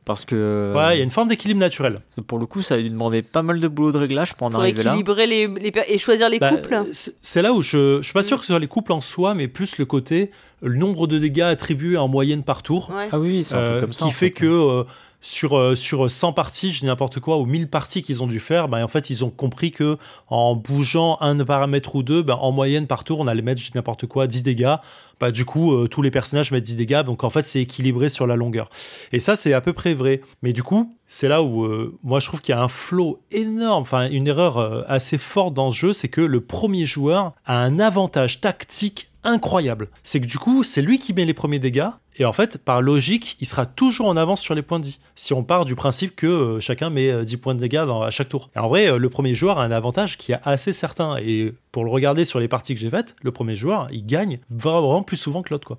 Parce 0.08 0.24
que. 0.24 0.72
Ouais, 0.74 0.96
il 0.96 0.98
y 0.98 1.00
a 1.02 1.04
une 1.04 1.10
forme 1.10 1.28
d'équilibre 1.28 1.60
naturel. 1.60 1.98
Pour 2.26 2.38
le 2.38 2.46
coup, 2.46 2.62
ça 2.62 2.76
a 2.76 2.78
dû 2.78 2.88
demander 2.88 3.20
pas 3.20 3.42
mal 3.42 3.60
de 3.60 3.68
boulot 3.68 3.92
de 3.92 3.98
réglage 3.98 4.34
pour 4.34 4.46
en 4.46 4.50
pour 4.50 4.60
arriver 4.60 4.82
là. 4.82 4.92
équilibrer 4.92 5.26
les, 5.26 5.50
et 5.86 5.98
choisir 5.98 6.30
les 6.30 6.38
bah, 6.38 6.48
couples. 6.48 6.78
C'est 6.92 7.42
là 7.42 7.52
où 7.52 7.60
je, 7.60 7.98
je 7.98 8.02
suis 8.02 8.14
pas 8.14 8.22
sûr 8.22 8.38
que 8.38 8.46
ce 8.46 8.52
soit 8.54 8.58
les 8.58 8.68
couples 8.68 8.92
en 8.92 9.02
soi, 9.02 9.34
mais 9.34 9.48
plus 9.48 9.76
le 9.76 9.84
côté 9.84 10.30
le 10.62 10.76
nombre 10.76 11.06
de 11.06 11.18
dégâts 11.18 11.42
attribués 11.42 11.98
en 11.98 12.08
moyenne 12.08 12.42
par 12.42 12.62
tour. 12.62 12.90
Ah 13.12 13.18
oui, 13.18 13.44
c'est 13.44 13.54
un 13.54 13.58
peu 13.58 13.64
euh, 13.64 13.80
comme 13.80 13.92
ça. 13.92 14.06
Qui 14.06 14.12
fait, 14.12 14.30
que. 14.30 14.46
Euh, 14.46 14.84
sur, 15.20 15.58
euh, 15.58 15.74
sur 15.74 16.10
100 16.10 16.32
parties, 16.32 16.72
je 16.72 16.80
dis 16.80 16.86
n'importe 16.86 17.20
quoi, 17.20 17.38
ou 17.38 17.46
1000 17.46 17.68
parties 17.68 18.02
qu'ils 18.02 18.22
ont 18.22 18.26
dû 18.26 18.40
faire, 18.40 18.68
bah, 18.68 18.82
en 18.84 18.88
fait, 18.88 19.10
ils 19.10 19.24
ont 19.24 19.30
compris 19.30 19.72
que 19.72 19.98
en 20.28 20.54
bougeant 20.54 21.18
un 21.20 21.44
paramètre 21.44 21.96
ou 21.96 22.02
deux, 22.02 22.22
bah, 22.22 22.38
en 22.40 22.52
moyenne 22.52 22.86
par 22.86 23.04
tour, 23.04 23.18
on 23.18 23.26
allait 23.26 23.42
mettre, 23.42 23.60
je 23.60 23.66
dis 23.66 23.72
n'importe 23.74 24.06
quoi, 24.06 24.26
10 24.26 24.42
dégâts. 24.42 24.76
Bah, 25.20 25.32
du 25.32 25.44
coup, 25.44 25.74
euh, 25.74 25.88
tous 25.88 26.02
les 26.02 26.12
personnages 26.12 26.52
mettent 26.52 26.64
10 26.64 26.76
dégâts, 26.76 27.02
donc 27.02 27.24
en 27.24 27.30
fait, 27.30 27.42
c'est 27.42 27.60
équilibré 27.60 28.08
sur 28.08 28.28
la 28.28 28.36
longueur. 28.36 28.68
Et 29.12 29.18
ça, 29.18 29.34
c'est 29.34 29.52
à 29.52 29.60
peu 29.60 29.72
près 29.72 29.94
vrai. 29.94 30.20
Mais 30.42 30.52
du 30.52 30.62
coup, 30.62 30.94
c'est 31.08 31.26
là 31.26 31.42
où 31.42 31.64
euh, 31.64 31.96
moi, 32.04 32.20
je 32.20 32.26
trouve 32.26 32.40
qu'il 32.40 32.54
y 32.54 32.58
a 32.58 32.62
un 32.62 32.68
flow 32.68 33.20
énorme, 33.32 33.82
enfin, 33.82 34.08
une 34.08 34.28
erreur 34.28 34.84
assez 34.88 35.18
forte 35.18 35.54
dans 35.54 35.72
ce 35.72 35.78
jeu, 35.78 35.92
c'est 35.92 36.08
que 36.08 36.20
le 36.20 36.40
premier 36.40 36.86
joueur 36.86 37.32
a 37.44 37.58
un 37.58 37.80
avantage 37.80 38.40
tactique 38.40 39.07
incroyable. 39.24 39.88
C'est 40.02 40.20
que 40.20 40.26
du 40.26 40.38
coup, 40.38 40.62
c'est 40.62 40.82
lui 40.82 40.98
qui 40.98 41.12
met 41.12 41.24
les 41.24 41.34
premiers 41.34 41.58
dégâts, 41.58 41.88
et 42.18 42.24
en 42.24 42.32
fait, 42.32 42.58
par 42.58 42.82
logique, 42.82 43.36
il 43.40 43.46
sera 43.46 43.64
toujours 43.64 44.08
en 44.08 44.16
avance 44.16 44.40
sur 44.40 44.54
les 44.54 44.62
points 44.62 44.80
de 44.80 44.86
vie. 44.86 44.98
Si 45.14 45.32
on 45.32 45.44
part 45.44 45.64
du 45.64 45.76
principe 45.76 46.16
que 46.16 46.26
euh, 46.26 46.60
chacun 46.60 46.90
met 46.90 47.24
10 47.24 47.34
euh, 47.34 47.38
points 47.38 47.54
de 47.54 47.60
dégâts 47.60 47.86
à 48.02 48.10
chaque 48.10 48.28
tour. 48.28 48.50
Et 48.56 48.58
en 48.58 48.68
vrai, 48.68 48.90
euh, 48.90 48.98
le 48.98 49.08
premier 49.08 49.34
joueur 49.34 49.58
a 49.58 49.64
un 49.64 49.70
avantage 49.70 50.18
qui 50.18 50.32
est 50.32 50.40
assez 50.42 50.72
certain. 50.72 51.16
Et 51.18 51.54
pour 51.70 51.84
le 51.84 51.90
regarder 51.90 52.24
sur 52.24 52.40
les 52.40 52.48
parties 52.48 52.74
que 52.74 52.80
j'ai 52.80 52.90
faites, 52.90 53.14
le 53.22 53.30
premier 53.30 53.54
joueur, 53.54 53.86
il 53.92 54.04
gagne 54.04 54.40
vraiment 54.50 55.02
plus 55.02 55.16
souvent 55.16 55.42
que 55.42 55.50
l'autre. 55.50 55.78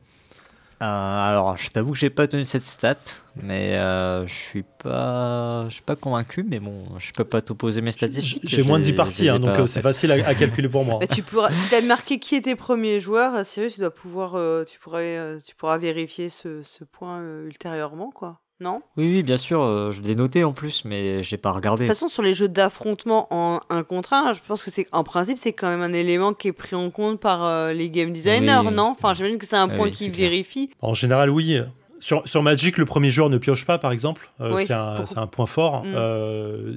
Euh, 0.81 0.85
alors, 0.85 1.57
je 1.57 1.69
t'avoue 1.69 1.91
que 1.91 1.97
j'ai 1.97 2.09
pas 2.09 2.27
tenu 2.27 2.45
cette 2.45 2.63
stat, 2.63 2.95
mais 3.35 3.75
euh, 3.75 4.25
je 4.25 4.33
suis 4.33 4.63
pas, 4.63 5.65
je 5.67 5.73
suis 5.73 5.81
pas 5.81 5.97
convaincu. 5.97 6.45
Mais 6.47 6.59
bon, 6.59 6.85
je 6.99 7.11
peux 7.11 7.25
pas 7.25 7.41
t'opposer 7.41 7.81
mes 7.81 7.91
statistiques. 7.91 8.43
J'ai 8.47 8.63
moins 8.63 8.79
de 8.79 8.85
10 8.85 8.93
parties, 8.93 9.29
hein, 9.29 9.39
donc 9.39 9.57
euh, 9.57 9.65
c'est 9.65 9.81
facile 9.81 10.11
à, 10.11 10.35
calculer 10.35 10.69
pour 10.69 10.85
moi. 10.85 10.99
tu 11.11 11.21
pourras, 11.21 11.51
si 11.51 11.69
t'as 11.69 11.81
marqué 11.81 12.19
qui 12.19 12.35
était 12.35 12.55
premier 12.55 13.01
joueur, 13.01 13.45
sérieux, 13.45 13.69
tu 13.69 13.81
dois 13.81 13.93
pouvoir, 13.93 14.37
tu 14.65 14.79
pourrais, 14.79 15.39
tu 15.45 15.53
pourras 15.55 15.77
vérifier 15.77 16.29
ce, 16.29 16.61
ce 16.63 16.83
point 16.85 17.21
ultérieurement, 17.45 18.11
quoi 18.11 18.39
non 18.59 18.81
Oui, 18.97 19.05
oui, 19.05 19.23
bien 19.23 19.37
sûr, 19.37 19.61
euh, 19.61 19.91
je 19.91 20.01
l'ai 20.01 20.15
noté 20.15 20.43
en 20.43 20.51
plus, 20.51 20.83
mais 20.85 21.23
j'ai 21.23 21.37
pas 21.37 21.51
regardé. 21.51 21.83
De 21.83 21.87
toute 21.87 21.95
façon, 21.95 22.09
sur 22.09 22.23
les 22.23 22.33
jeux 22.33 22.49
d'affrontement 22.49 23.27
en 23.31 23.61
un 23.69 23.83
contre 23.83 24.13
un, 24.13 24.33
je 24.33 24.39
pense 24.47 24.63
que 24.63 24.71
c'est 24.71 24.87
en 24.91 25.03
principe 25.03 25.37
c'est 25.37 25.53
quand 25.53 25.69
même 25.69 25.81
un 25.81 25.93
élément 25.93 26.33
qui 26.33 26.49
est 26.49 26.53
pris 26.53 26.75
en 26.75 26.89
compte 26.89 27.19
par 27.19 27.45
euh, 27.45 27.73
les 27.73 27.89
game 27.89 28.11
designers, 28.11 28.69
non? 28.71 28.95
Enfin, 28.97 29.13
j'imagine 29.13 29.37
que 29.37 29.45
c'est 29.45 29.55
un 29.55 29.69
point 29.69 29.89
qui 29.89 30.09
vérifie. 30.09 30.69
En 30.81 30.93
général, 30.93 31.29
oui. 31.29 31.59
Sur, 31.99 32.27
sur, 32.27 32.41
Magic, 32.41 32.77
le 32.77 32.85
premier 32.85 33.11
joueur 33.11 33.29
ne 33.29 33.37
pioche 33.37 33.65
pas, 33.65 33.77
par 33.77 33.91
exemple. 33.91 34.29
Euh, 34.41 34.57
c'est 34.57 34.73
un, 34.73 35.03
un, 35.15 35.27
point 35.27 35.45
fort. 35.45 35.83
Mm. 35.83 35.93
Euh, 35.95 36.73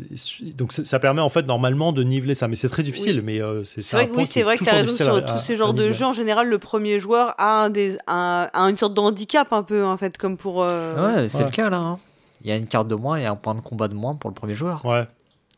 donc 0.56 0.72
ça 0.72 0.98
permet 0.98 1.20
en 1.20 1.28
fait 1.28 1.46
normalement 1.46 1.92
de 1.92 2.02
niveler 2.02 2.34
ça, 2.34 2.48
mais 2.48 2.56
c'est 2.56 2.68
très 2.68 2.82
difficile. 2.82 3.22
Mais 3.22 3.40
euh, 3.40 3.62
c'est 3.64 3.82
vrai, 3.92 4.10
oui, 4.14 4.26
c'est 4.26 4.42
vrai 4.42 4.56
que 4.56 4.64
tu 4.64 4.70
as 4.70 4.74
raison 4.74 4.90
sur 4.90 5.24
tous 5.24 5.38
ces 5.38 5.56
genres 5.56 5.74
de 5.74 5.90
jeux. 5.92 6.04
En 6.04 6.12
général, 6.12 6.48
le 6.48 6.58
premier 6.58 6.98
joueur 6.98 7.34
a, 7.38 7.64
un 7.64 7.70
des, 7.70 7.96
a 8.06 8.50
une 8.54 8.76
sorte 8.76 8.94
de 8.94 9.00
handicap 9.00 9.52
un 9.52 9.62
peu 9.62 9.84
en 9.84 9.96
fait, 9.96 10.18
comme 10.18 10.36
pour. 10.36 10.56
Ouais, 10.56 11.28
c'est 11.28 11.44
le 11.44 11.50
cas 11.50 11.70
là. 11.70 11.78
Hein. 11.78 11.98
Il 12.44 12.50
y 12.50 12.52
a 12.52 12.56
une 12.56 12.66
carte 12.66 12.88
de 12.88 12.96
moins 12.96 13.18
et 13.18 13.26
un 13.26 13.36
point 13.36 13.54
de 13.54 13.60
combat 13.60 13.86
de 13.86 13.94
moins 13.94 14.16
pour 14.16 14.28
le 14.28 14.34
premier 14.34 14.54
joueur. 14.54 14.84
Ouais. 14.84 15.06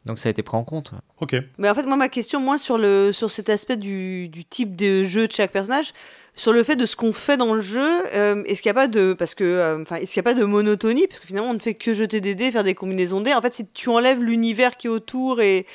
Donc 0.05 0.19
ça 0.19 0.29
a 0.29 0.31
été 0.31 0.43
pris 0.43 0.57
en 0.57 0.65
compte. 0.65 0.93
Ok. 1.21 1.37
Mais 1.59 1.71
en 1.71 1.75
fait, 1.75 1.85
moi, 1.85 1.97
ma 1.97 2.09
question, 2.09 2.41
moins 2.41 2.59
sur, 2.59 2.77
le, 2.77 3.13
sur 3.13 3.31
cet 3.31 3.49
aspect 3.49 3.77
du, 3.77 4.29
du 4.29 4.45
type 4.45 4.77
de 4.77 5.05
jeu 5.05 5.27
de 5.27 5.33
chaque 5.33 5.53
personnage, 5.53 5.95
sur 6.35 6.53
le 6.53 6.63
fait 6.65 6.77
de 6.77 6.87
ce 6.87 6.97
qu'on 6.97 7.13
fait 7.13 7.37
dans 7.37 7.55
le 7.55 7.61
jeu. 7.61 8.03
Euh, 8.15 8.43
est-ce 8.45 8.63
qu'il 8.63 8.71
n'y 8.71 8.77
a 8.77 8.81
pas 8.81 8.89
de 8.89 9.13
parce 9.13 9.35
que 9.35 9.45
euh, 9.45 9.83
enfin 9.83 9.97
est-ce 9.97 10.13
qu'il 10.13 10.21
n'y 10.21 10.29
a 10.29 10.35
pas 10.35 10.39
de 10.39 10.45
monotonie? 10.45 11.07
Parce 11.07 11.21
que 11.21 11.27
finalement 11.27 11.51
on 11.51 11.55
ne 11.55 11.61
fait 11.61 11.75
que 11.75 11.95
jeter 11.95 12.21
des 12.21 12.35
dés, 12.35 12.51
faire 12.51 12.65
des 12.65 12.75
combinaisons 12.75 13.21
de 13.21 13.27
dés. 13.27 13.35
En 13.35 13.41
fait, 13.41 13.55
si 13.55 13.67
tu 13.69 13.89
enlèves 13.89 14.23
l'univers 14.23 14.77
qui 14.77 14.89
est 14.89 14.91
autour 14.91 15.41
et 15.41 15.67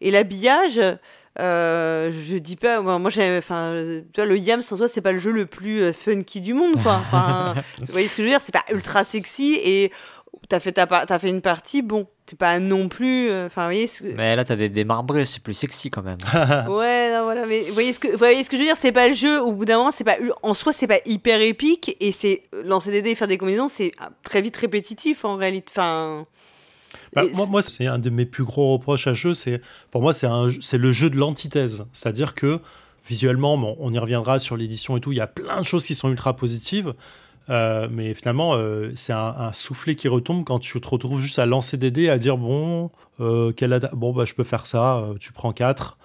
et 0.00 0.10
l'habillage. 0.10 0.80
Euh, 1.40 2.10
je 2.10 2.36
dis 2.36 2.56
pas, 2.56 2.80
moi, 2.80 2.96
enfin, 2.96 3.72
tu 4.12 4.20
vois, 4.20 4.26
le 4.26 4.36
Yams 4.36 4.62
en 4.72 4.76
soi, 4.76 4.88
c'est 4.88 5.00
pas 5.00 5.12
le 5.12 5.18
jeu 5.18 5.30
le 5.30 5.46
plus 5.46 5.92
funky 5.92 6.40
du 6.40 6.52
monde, 6.52 6.82
quoi. 6.82 6.94
Enfin, 6.94 7.54
vous 7.78 7.92
voyez 7.92 8.08
ce 8.08 8.16
que 8.16 8.22
je 8.22 8.26
veux 8.26 8.32
dire, 8.32 8.40
c'est 8.40 8.50
pas 8.50 8.64
ultra 8.72 9.04
sexy 9.04 9.56
et 9.62 9.92
t'as 10.48 10.60
fait, 10.60 10.72
ta, 10.72 10.84
as 10.84 11.18
fait 11.18 11.28
une 11.28 11.40
partie, 11.40 11.82
bon, 11.82 12.06
t'es 12.26 12.36
pas 12.36 12.58
non 12.58 12.88
plus. 12.88 13.30
Euh, 13.30 13.46
enfin, 13.46 13.62
vous 13.62 13.68
voyez. 13.68 13.86
Ce 13.86 14.02
Mais 14.02 14.34
là, 14.34 14.44
t'as 14.44 14.56
des, 14.56 14.68
des 14.68 14.84
marbrés, 14.84 15.24
c'est 15.24 15.42
plus 15.42 15.54
sexy 15.54 15.90
quand 15.90 16.02
même. 16.02 16.18
ouais, 16.68 17.12
non, 17.12 17.24
voilà, 17.24 17.46
mais 17.46 17.60
vous 17.62 17.74
voyez 17.74 17.92
ce 17.92 18.00
que, 18.00 18.08
vous 18.08 18.18
voyez 18.18 18.42
ce 18.44 18.50
que 18.50 18.56
je 18.56 18.62
veux 18.62 18.68
dire 18.68 18.76
C'est 18.76 18.92
pas 18.92 19.08
le 19.08 19.14
jeu, 19.14 19.40
au 19.42 19.52
bout 19.52 19.64
d'un 19.64 19.78
moment, 19.78 19.92
c'est 19.92 20.04
pas. 20.04 20.16
En 20.42 20.54
soi, 20.54 20.72
c'est 20.72 20.86
pas 20.86 21.00
hyper 21.04 21.40
épique, 21.40 21.96
et 22.00 22.12
c'est. 22.12 22.42
Lancer 22.64 22.90
des 22.90 23.02
dés 23.02 23.10
et 23.10 23.14
faire 23.14 23.28
des 23.28 23.38
combinaisons, 23.38 23.68
c'est 23.68 23.92
très 24.22 24.40
vite 24.40 24.56
répétitif 24.56 25.24
en 25.24 25.36
réalité. 25.36 25.70
Enfin. 25.70 26.26
Bah, 27.14 27.22
moi, 27.34 27.46
moi 27.46 27.62
c'est 27.62 27.86
un 27.86 27.98
de 27.98 28.10
mes 28.10 28.26
plus 28.26 28.44
gros 28.44 28.72
reproches 28.72 29.06
à 29.06 29.14
ce 29.14 29.18
jeu. 29.18 29.34
C'est 29.34 29.60
pour 29.90 30.02
moi, 30.02 30.12
c'est 30.12 30.78
le 30.78 30.92
jeu 30.92 31.10
de 31.10 31.16
l'antithèse. 31.16 31.86
C'est-à-dire 31.92 32.34
que 32.34 32.60
visuellement, 33.06 33.56
bon, 33.56 33.76
on 33.78 33.92
y 33.92 33.98
reviendra 33.98 34.38
sur 34.38 34.56
l'édition 34.56 34.96
et 34.96 35.00
tout. 35.00 35.12
Il 35.12 35.18
y 35.18 35.20
a 35.20 35.26
plein 35.26 35.60
de 35.60 35.64
choses 35.64 35.86
qui 35.86 35.94
sont 35.94 36.10
ultra 36.10 36.36
positives. 36.36 36.94
Mais 37.48 38.14
finalement, 38.14 38.56
c'est 38.94 39.12
un, 39.12 39.52
soufflet 39.52 39.94
qui 39.94 40.08
retombe 40.08 40.44
quand 40.44 40.58
tu 40.58 40.80
te 40.80 40.88
retrouves 40.88 41.20
juste 41.20 41.38
à 41.38 41.46
lancer 41.46 41.76
des 41.76 41.90
dés, 41.90 42.08
à 42.08 42.18
dire 42.18 42.36
bon, 42.36 42.90
quelle 43.56 43.80
bon 43.92 44.12
bah, 44.12 44.24
je 44.24 44.34
peux 44.34 44.44
faire 44.44 44.66
ça, 44.66 45.04
tu 45.20 45.32
prends 45.32 45.52
4. 45.52 45.98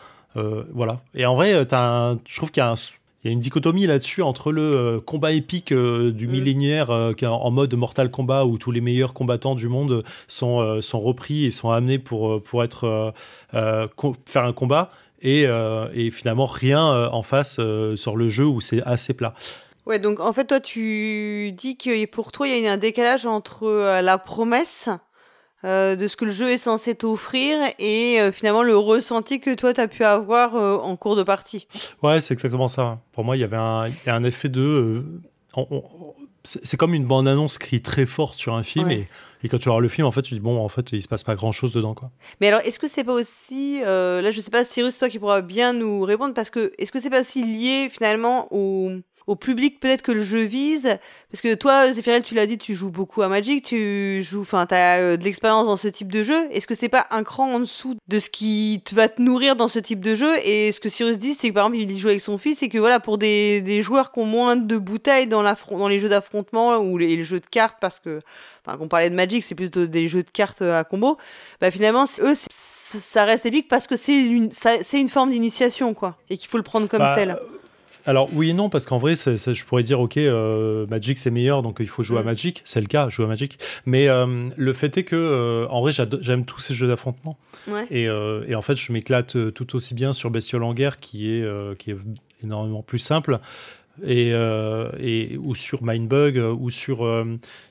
voilà. 0.73 1.01
Et 1.13 1.25
en 1.25 1.35
vrai, 1.35 1.53
as 1.53 2.15
je 2.25 2.35
trouve 2.35 2.51
qu'il 2.51 2.61
y 2.61 2.65
a 2.65 2.71
un 2.71 2.75
il 3.23 3.27
y 3.27 3.29
a 3.29 3.33
une 3.33 3.39
dichotomie 3.39 3.87
là-dessus 3.87 4.21
entre 4.21 4.51
le 4.51 4.61
euh, 4.61 4.99
combat 4.99 5.31
épique 5.31 5.71
euh, 5.71 6.11
du 6.11 6.27
mm. 6.27 6.31
millénaire 6.31 6.89
euh, 6.91 7.13
en 7.23 7.51
mode 7.51 7.73
Mortal 7.73 8.11
Kombat 8.11 8.45
où 8.45 8.57
tous 8.57 8.71
les 8.71 8.81
meilleurs 8.81 9.13
combattants 9.13 9.55
du 9.55 9.69
monde 9.69 10.03
sont, 10.27 10.81
sont 10.81 10.99
repris 10.99 11.45
et 11.45 11.51
sont 11.51 11.71
amenés 11.71 11.99
pour, 11.99 12.41
pour 12.43 12.63
être, 12.63 13.13
faire 13.51 14.43
un 14.43 14.53
combat 14.53 14.91
et, 15.21 15.45
et 15.93 16.11
finalement 16.11 16.45
rien 16.45 17.07
en 17.09 17.23
face 17.23 17.59
sur 17.95 18.15
le 18.15 18.29
jeu 18.29 18.45
où 18.45 18.61
c'est 18.61 18.83
assez 18.83 19.13
plat. 19.13 19.33
Ouais, 19.85 19.99
donc 19.99 20.19
en 20.19 20.31
fait, 20.33 20.45
toi, 20.45 20.59
tu 20.59 21.51
dis 21.51 21.77
que 21.77 22.05
pour 22.05 22.31
toi, 22.31 22.47
il 22.47 22.63
y 22.63 22.67
a 22.67 22.71
un 22.71 22.77
décalage 22.77 23.25
entre 23.25 23.99
la 24.01 24.17
promesse 24.17 24.89
euh, 25.65 25.95
de 25.95 26.09
ce 26.09 26.17
que 26.17 26.25
le 26.25 26.31
jeu 26.31 26.49
est 26.49 26.57
censé 26.57 26.93
t'offrir 26.93 27.57
et 27.79 28.19
euh, 28.19 28.33
finalement 28.33 28.63
le 28.63 28.75
ressenti 28.75 29.39
que 29.39 29.55
toi 29.55 29.73
tu 29.73 29.79
as 29.79 29.87
pu 29.87 30.03
avoir 30.03 30.57
euh, 30.57 30.75
en 30.75 30.97
cours 30.97 31.15
de 31.15 31.23
partie. 31.23 31.67
Ouais, 32.01 32.19
c'est 32.19 32.33
exactement 32.33 32.67
ça. 32.67 32.99
Pour 33.13 33.23
moi, 33.23 33.37
il 33.37 33.39
y 33.39 33.43
avait 33.45 33.55
un, 33.55 33.87
y 33.87 34.09
a 34.09 34.13
un 34.13 34.25
effet 34.25 34.49
de. 34.49 35.05
c'est 36.43 36.75
comme 36.75 36.93
une 36.93 37.05
bande-annonce 37.05 37.57
qui 37.59 37.81
très 37.81 38.05
forte 38.05 38.37
sur 38.37 38.55
un 38.55 38.63
film 38.63 38.91
et, 38.91 39.07
et, 39.41 39.47
quand 39.47 39.57
tu 39.57 39.69
vois 39.69 39.79
le 39.79 39.87
film, 39.87 40.05
en 40.05 40.11
fait, 40.11 40.23
tu 40.23 40.33
dis 40.33 40.41
bon, 40.41 40.59
en 40.59 40.67
fait, 40.67 40.91
il 40.91 41.01
se 41.01 41.07
passe 41.07 41.23
pas 41.23 41.35
grand-chose 41.35 41.71
dedans, 41.71 41.93
quoi. 41.93 42.11
Mais 42.41 42.49
alors, 42.49 42.59
est-ce 42.61 42.77
que 42.77 42.89
c'est 42.89 43.05
pas 43.05 43.13
aussi, 43.13 43.79
là, 43.79 44.31
je 44.31 44.41
sais 44.41 44.51
pas, 44.51 44.65
Cyrus, 44.65 44.97
toi 44.97 45.07
qui 45.07 45.19
pourras 45.19 45.41
bien 45.41 45.71
nous 45.71 46.01
répondre, 46.01 46.33
parce 46.33 46.49
que 46.49 46.73
est-ce 46.77 46.91
que 46.91 46.99
c'est 46.99 47.09
pas 47.09 47.21
aussi 47.21 47.45
lié 47.45 47.87
finalement 47.89 48.47
au 48.51 48.91
au 49.27 49.35
public 49.35 49.79
peut-être 49.79 50.01
que 50.01 50.11
le 50.11 50.23
jeu 50.23 50.41
vise. 50.41 50.97
Parce 51.31 51.41
que 51.41 51.53
toi 51.55 51.91
Zéphirel 51.91 52.23
tu 52.23 52.35
l'as 52.35 52.45
dit 52.45 52.57
tu 52.57 52.75
joues 52.75 52.91
beaucoup 52.91 53.21
à 53.21 53.27
Magic 53.27 53.65
tu 53.65 54.21
joues 54.21 54.41
enfin 54.41 54.65
tu 54.65 54.75
as 54.75 54.99
euh, 54.99 55.17
de 55.17 55.23
l'expérience 55.23 55.65
dans 55.65 55.77
ce 55.77 55.87
type 55.87 56.11
de 56.11 56.23
jeu. 56.23 56.47
Est-ce 56.51 56.67
que 56.67 56.75
c'est 56.75 56.89
pas 56.89 57.07
un 57.11 57.23
cran 57.23 57.53
en 57.53 57.59
dessous 57.59 57.95
de 58.07 58.19
ce 58.19 58.29
qui 58.29 58.81
te 58.85 58.93
va 58.93 59.07
te 59.07 59.21
nourrir 59.21 59.55
dans 59.55 59.67
ce 59.67 59.79
type 59.79 60.01
de 60.01 60.15
jeu? 60.15 60.33
Et 60.45 60.71
ce 60.71 60.79
que 60.79 60.89
Cyrus 60.89 61.17
dit 61.17 61.33
c'est 61.33 61.49
que 61.49 61.53
par 61.53 61.67
exemple 61.67 61.83
il 61.83 61.91
y 61.91 61.99
joue 61.99 62.09
avec 62.09 62.21
son 62.21 62.37
fils 62.37 62.61
et 62.63 62.69
que 62.69 62.77
voilà 62.77 62.99
pour 62.99 63.17
des, 63.17 63.61
des 63.61 63.81
joueurs 63.81 64.11
qui 64.11 64.19
ont 64.19 64.25
moins 64.25 64.55
de 64.55 64.77
bouteilles 64.77 65.27
dans, 65.27 65.43
dans 65.43 65.87
les 65.87 65.99
jeux 65.99 66.09
d'affrontement 66.09 66.77
ou 66.77 66.97
les, 66.97 67.23
jeux 67.23 67.39
de 67.39 67.45
cartes 67.45 67.77
parce 67.79 67.99
que 67.99 68.19
enfin 68.65 68.77
qu'on 68.77 68.87
parlait 68.87 69.09
de 69.09 69.15
Magic 69.15 69.43
c'est 69.43 69.55
plus 69.55 69.69
des 69.71 70.07
jeux 70.07 70.23
de 70.23 70.29
cartes 70.29 70.61
à 70.61 70.83
combo 70.83 71.17
bah 71.61 71.71
finalement 71.71 72.05
eux 72.19 72.33
ça 72.49 73.23
reste 73.23 73.45
épique 73.45 73.67
parce 73.67 73.87
que 73.87 73.95
c'est 73.95 74.19
une 74.19 75.09
forme 75.09 75.31
d'initiation 75.31 75.93
quoi 75.93 76.17
et 76.29 76.37
qu'il 76.37 76.49
faut 76.49 76.57
le 76.57 76.63
prendre 76.63 76.87
comme 76.87 76.99
bah, 76.99 77.13
tel 77.15 77.37
alors 78.05 78.29
oui 78.33 78.49
et 78.49 78.53
non, 78.53 78.69
parce 78.69 78.85
qu'en 78.85 78.97
vrai, 78.97 79.15
je 79.15 79.65
pourrais 79.65 79.83
dire, 79.83 79.99
ok, 79.99 80.17
euh, 80.17 80.85
Magic 80.87 81.17
c'est 81.17 81.31
meilleur, 81.31 81.61
donc 81.61 81.77
il 81.79 81.87
faut 81.87 82.03
jouer 82.03 82.19
à 82.19 82.21
mm. 82.21 82.25
Magic. 82.25 82.61
C'est 82.65 82.81
le 82.81 82.87
cas, 82.87 83.09
jouer 83.09 83.25
à 83.25 83.27
Magic. 83.27 83.57
Mais 83.85 84.07
euh, 84.07 84.49
le 84.55 84.73
fait 84.73 84.97
est 84.97 85.03
que, 85.03 85.15
euh, 85.15 85.67
en 85.69 85.81
vrai, 85.81 85.91
j'aime 85.91 86.45
tous 86.45 86.59
ces 86.59 86.73
jeux 86.73 86.87
d'affrontement. 86.87 87.37
Et, 87.89 88.09
en 88.09 88.61
fait, 88.61 88.75
je 88.75 88.91
m'éclate 88.91 89.53
tout 89.53 89.75
aussi 89.75 89.93
bien 89.93 90.13
sur 90.13 90.29
Bestiole 90.29 90.63
en 90.63 90.73
guerre, 90.73 90.99
qui 90.99 91.31
est, 91.31 91.77
qui 91.77 91.91
est 91.91 91.97
énormément 92.43 92.81
plus 92.81 92.99
simple. 92.99 93.39
Et, 94.05 94.29
et, 94.99 95.37
ou 95.37 95.55
sur 95.55 95.83
Mindbug 95.83 96.37
ou 96.59 96.69
sur, 96.71 97.07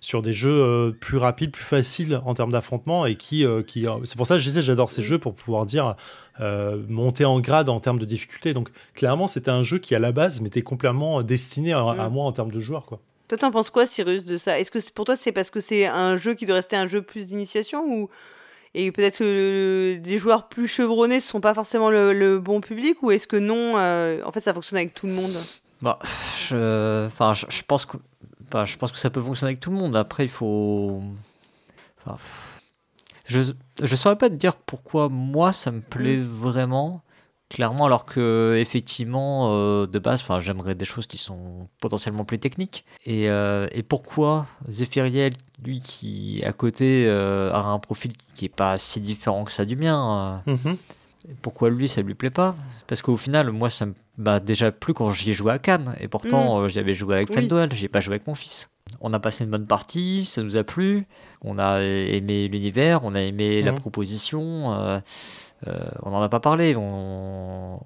sur 0.01 0.23
des 0.23 0.33
jeux 0.33 0.97
plus 1.01 1.19
rapides, 1.19 1.51
plus 1.51 1.65
faciles 1.65 2.21
en 2.25 2.35
termes 2.35 2.53
d'affrontement 2.53 3.07
et 3.07 3.17
qui, 3.17 3.45
qui 3.67 3.87
c'est 4.05 4.17
pour 4.17 4.27
ça 4.27 4.37
que 4.37 4.41
je 4.41 4.45
disais 4.45 4.63
j'adore 4.63 4.89
ces 4.89 5.03
mm. 5.03 5.05
jeux 5.05 5.19
pour 5.19 5.35
pouvoir 5.35 5.67
dire 5.67 5.97
monter 6.41 7.25
en 7.25 7.41
grade 7.41 7.69
en 7.69 7.81
termes 7.81 7.99
de 7.99 8.05
difficulté. 8.05 8.55
Donc 8.55 8.71
clairement, 8.95 9.29
c'était 9.29 9.51
un 9.51 9.63
jeu 9.63 9.79
qui 9.79 9.95
à 9.95 9.99
la 9.99 10.13
base 10.13 10.41
m'était 10.41 10.63
complètement 10.63 11.23
destiné 11.23 11.73
à, 11.73 11.83
mm. 11.83 12.13
moi 12.13 12.25
en 12.25 12.33
termes 12.33 12.51
de 12.51 12.61
joueurs. 12.61 12.87
Quoi. 12.87 13.01
Toi, 13.29 13.39
t'en 13.39 13.51
penses 13.51 13.71
quoi, 13.71 13.87
Cyrus, 13.87 14.25
de 14.25 14.37
ça? 14.37 14.59
Est-ce 14.59 14.71
que 14.71 14.79
pour 14.93 15.05
toi, 15.05 15.17
c'est 15.17 15.33
parce 15.33 15.51
que 15.51 15.61
c'est 15.61 15.87
un 15.87 16.17
jeu 16.17 16.35
qui 16.35 16.47
doit 16.47 16.57
rester 16.57 16.77
un 16.77 16.87
jeu 16.87 17.03
plus 17.03 17.27
d'initiation 17.27 17.85
ou 17.87 18.11
et 18.75 18.91
peut-être 18.91 19.19
que 19.19 19.99
des 20.03 20.19
joueurs 20.19 20.49
plus 20.49 20.67
chevronnés 20.67 21.17
ne 21.17 21.21
sont 21.21 21.41
pas 21.41 21.53
forcément 21.53 21.91
le, 21.91 22.39
bon 22.39 22.61
public 22.61 23.03
ou 23.03 23.11
est-ce 23.11 23.27
que 23.27 23.37
non 23.37 23.75
euh, 23.77 24.23
En 24.25 24.33
fait, 24.33 24.41
ça 24.41 24.55
fonctionne 24.55 24.79
avec 24.79 24.95
tout 24.95 25.07
le 25.07 25.13
monde? 25.13 25.37
Bah, 25.83 25.99
je, 26.49 27.07
enfin, 27.07 27.35
je, 27.35 27.63
pense 27.67 27.85
que, 27.85 27.99
bah, 28.51 28.65
je 28.65 28.77
pense 28.77 28.93
que 28.93 28.99
ça 28.99 29.11
peut 29.11 29.21
fonctionner 29.21 29.51
avec 29.51 29.61
tout 29.61 29.71
le 29.71 29.77
monde. 29.77 29.95
Après, 29.97 30.25
il 30.25 30.31
faut. 30.31 31.03
Enfin, 32.01 32.17
je 33.27 33.53
ne 33.81 33.87
saurais 33.97 34.17
pas 34.17 34.29
te 34.29 34.35
dire 34.35 34.57
pourquoi 34.57 35.09
moi 35.09 35.53
ça 35.53 35.71
me 35.71 35.81
plaît 35.81 36.19
mm. 36.19 36.23
vraiment 36.23 37.03
clairement 37.53 37.85
alors 37.85 38.07
que 38.07 38.57
effectivement 38.59 39.49
euh, 39.51 39.87
de 39.87 39.99
base 39.99 40.23
enfin 40.23 40.41
j'aimerais 40.41 40.75
des 40.75 40.87
choses 40.87 41.07
qui 41.07 41.19
sont 41.19 41.69
potentiellement 41.81 42.25
plus 42.25 42.39
techniques 42.39 42.87
et, 43.05 43.29
euh, 43.29 43.69
et 43.73 43.83
pourquoi 43.83 44.47
Zephyriel 44.69 45.35
lui 45.63 45.81
qui 45.81 46.43
à 46.47 46.55
côté 46.55 47.05
euh, 47.07 47.53
a 47.53 47.61
un 47.61 47.79
profil 47.79 48.13
qui 48.35 48.47
est 48.47 48.55
pas 48.55 48.79
si 48.79 49.01
différent 49.01 49.45
que 49.45 49.53
ça 49.53 49.67
du 49.67 49.77
mien 49.77 50.43
pourquoi 51.41 51.71
lui 51.71 51.89
ça 51.89 52.03
lui 52.03 52.15
plaît 52.15 52.31
pas? 52.31 52.57
Parce 52.87 53.03
qu'au 53.03 53.17
final 53.17 53.51
moi 53.51 53.71
ça 53.71 53.87
me 53.87 53.95
bah, 54.19 54.41
déjà 54.41 54.71
plus 54.73 54.95
quand 54.95 55.11
j'y 55.11 55.31
ai 55.31 55.33
joué 55.33 55.53
à 55.53 55.59
Cannes 55.59 55.95
et 56.01 56.09
pourtant 56.09 56.63
mm. 56.63 56.69
j'avais 56.69 56.95
joué 56.95 57.17
avec 57.17 57.31
oui. 57.31 57.37
Fendwell 57.37 57.73
j'ai 57.73 57.89
pas 57.89 58.01
joué 58.01 58.15
avec 58.15 58.27
mon 58.27 58.35
fils 58.35 58.69
on 59.01 59.13
a 59.13 59.19
passé 59.21 59.45
une 59.45 59.51
bonne 59.51 59.67
partie, 59.67 60.25
ça 60.25 60.43
nous 60.43 60.57
a 60.57 60.65
plu, 60.65 61.07
on 61.43 61.59
a 61.59 61.81
aimé 61.81 62.49
l'univers, 62.49 63.01
on 63.05 63.15
a 63.15 63.21
aimé 63.21 63.63
la 63.63 63.73
mhm. 63.73 63.81
proposition. 63.81 64.75
Euh, 64.75 65.01
euh, 65.69 65.79
on 66.03 66.11
n'en 66.11 66.21
a 66.23 66.29
pas 66.29 66.41
parlé. 66.41 66.75
On... 66.77 67.81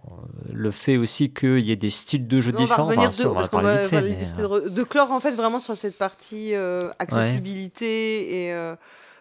Le 0.52 0.70
fait 0.70 0.96
aussi 0.96 1.30
qu'il 1.32 1.60
y 1.60 1.72
ait 1.72 1.76
des 1.76 1.90
styles 1.90 2.26
de 2.26 2.40
jeu 2.40 2.52
différents. 2.52 2.84
On 2.84 2.88
va 2.88 3.08
de, 3.08 3.28
parce 3.34 3.48
qu'on 3.48 3.60
va, 3.60 3.76
euh, 3.76 4.70
de, 4.70 4.82
clore 4.82 5.12
en 5.12 5.20
fait 5.20 5.32
vraiment 5.32 5.60
sur 5.60 5.76
cette 5.76 5.98
partie 5.98 6.54
accessibilité 6.98 8.46
et 8.46 8.74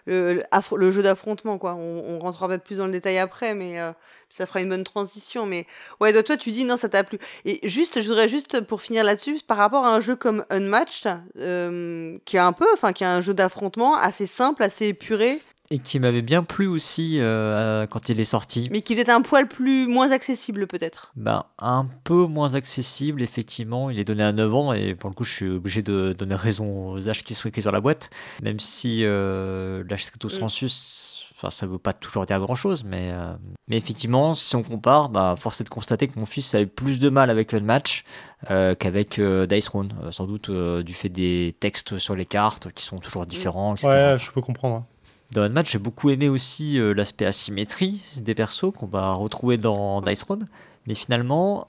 le, 0.05 0.43
le, 0.75 0.91
jeu 0.91 1.01
d'affrontement 1.03 1.57
quoi. 1.57 1.75
On, 1.75 2.03
on 2.07 2.19
rentrera 2.19 2.47
peut-être 2.47 2.63
plus 2.63 2.77
dans 2.77 2.85
le 2.85 2.91
détail 2.91 3.17
après, 3.17 3.53
mais 3.55 3.79
ça 4.29 4.45
fera 4.45 4.61
une 4.61 4.69
bonne 4.69 4.83
transition. 4.83 5.45
Mais 5.45 5.65
ouais, 5.99 6.23
toi, 6.23 6.37
tu 6.37 6.51
dis 6.51 6.65
non, 6.65 6.77
ça 6.77 6.89
t'a 6.89 7.03
plu. 7.03 7.17
Et 7.45 7.67
juste, 7.67 8.01
je 8.01 8.07
voudrais 8.07 8.29
juste 8.29 8.61
pour 8.61 8.81
finir 8.81 9.03
là-dessus, 9.03 9.39
par 9.45 9.57
rapport 9.57 9.85
à 9.85 9.95
un 9.95 10.01
jeu 10.01 10.15
comme 10.15 10.45
Unmatched, 10.49 11.09
euh, 11.37 12.17
qui 12.25 12.37
est 12.37 12.39
un 12.39 12.53
peu, 12.53 12.67
enfin, 12.73 12.93
qui 12.93 13.03
est 13.03 13.07
un 13.07 13.21
jeu 13.21 13.33
d'affrontement 13.33 13.95
assez 13.95 14.27
simple, 14.27 14.63
assez 14.63 14.87
épuré. 14.87 15.41
Et 15.71 15.79
qui 15.79 15.99
m'avait 15.99 16.21
bien 16.21 16.43
plu 16.43 16.67
aussi 16.67 17.15
euh, 17.19 17.87
quand 17.87 18.09
il 18.09 18.19
est 18.19 18.23
sorti. 18.25 18.67
Mais 18.71 18.81
qui 18.81 18.93
était 18.93 19.11
un 19.11 19.21
poil 19.21 19.47
plus 19.47 19.87
moins 19.87 20.11
accessible 20.11 20.67
peut-être. 20.67 21.11
Ben, 21.15 21.45
un 21.59 21.87
peu 22.03 22.25
moins 22.27 22.55
accessible, 22.55 23.21
effectivement. 23.21 23.89
Il 23.89 23.99
est 23.99 24.03
donné 24.03 24.23
à 24.23 24.31
9 24.31 24.55
ans 24.55 24.73
et 24.73 24.93
pour 24.95 25.09
le 25.09 25.15
coup, 25.15 25.23
je 25.23 25.33
suis 25.33 25.49
obligé 25.49 25.81
de 25.81 26.13
donner 26.17 26.35
raison 26.35 26.91
aux 26.91 27.09
âges 27.09 27.23
qui 27.23 27.33
sont 27.33 27.49
écrits 27.49 27.63
sur 27.63 27.71
la 27.71 27.81
boîte. 27.81 28.09
Même 28.43 28.59
si 28.59 28.99
euh, 29.01 29.83
l'âge 29.89 30.03
stricto 30.03 30.27
mm. 30.27 30.31
sensus 30.31 31.25
Enfin, 31.37 31.49
ça 31.49 31.65
veut 31.65 31.79
pas 31.79 31.91
toujours 31.91 32.25
dire 32.25 32.39
grand 32.39 32.55
chose, 32.55 32.85
mais, 32.85 33.11
euh, 33.11 33.33
mais 33.67 33.75
effectivement, 33.75 34.35
si 34.35 34.55
on 34.55 34.63
compare, 34.63 35.09
bah, 35.09 35.35
force 35.37 35.59
est 35.59 35.65
de 35.65 35.69
constater 35.69 36.07
que 36.07 36.17
mon 36.17 36.25
fils 36.25 36.55
avait 36.55 36.65
plus 36.65 36.97
de 36.97 37.09
mal 37.09 37.29
avec 37.29 37.51
le 37.51 37.59
match 37.59 38.05
euh, 38.49 38.73
qu'avec 38.73 39.19
euh, 39.19 39.45
Dice 39.45 39.65
Throne, 39.65 39.93
sans 40.11 40.27
doute 40.27 40.49
du 40.49 40.93
fait 40.93 41.09
des 41.09 41.53
textes 41.59 41.97
sur 41.97 42.15
les 42.15 42.25
cartes 42.25 42.71
qui 42.71 42.85
sont 42.85 42.99
toujours 42.99 43.25
différents, 43.25 43.75
etc. 43.75 43.89
Ouais, 43.89 44.17
je 44.17 44.31
peux 44.31 44.39
comprendre. 44.39 44.85
Dans 45.31 45.41
un 45.41 45.49
match, 45.49 45.71
j'ai 45.71 45.79
beaucoup 45.79 46.09
aimé 46.09 46.29
aussi 46.29 46.77
l'aspect 46.79 47.25
asymétrie 47.25 48.01
des 48.17 48.35
persos 48.35 48.71
qu'on 48.77 48.85
va 48.85 49.11
retrouver 49.13 49.57
dans 49.57 50.01
Dice 50.01 50.19
Throne, 50.19 50.47
mais 50.87 50.93
finalement, 50.93 51.67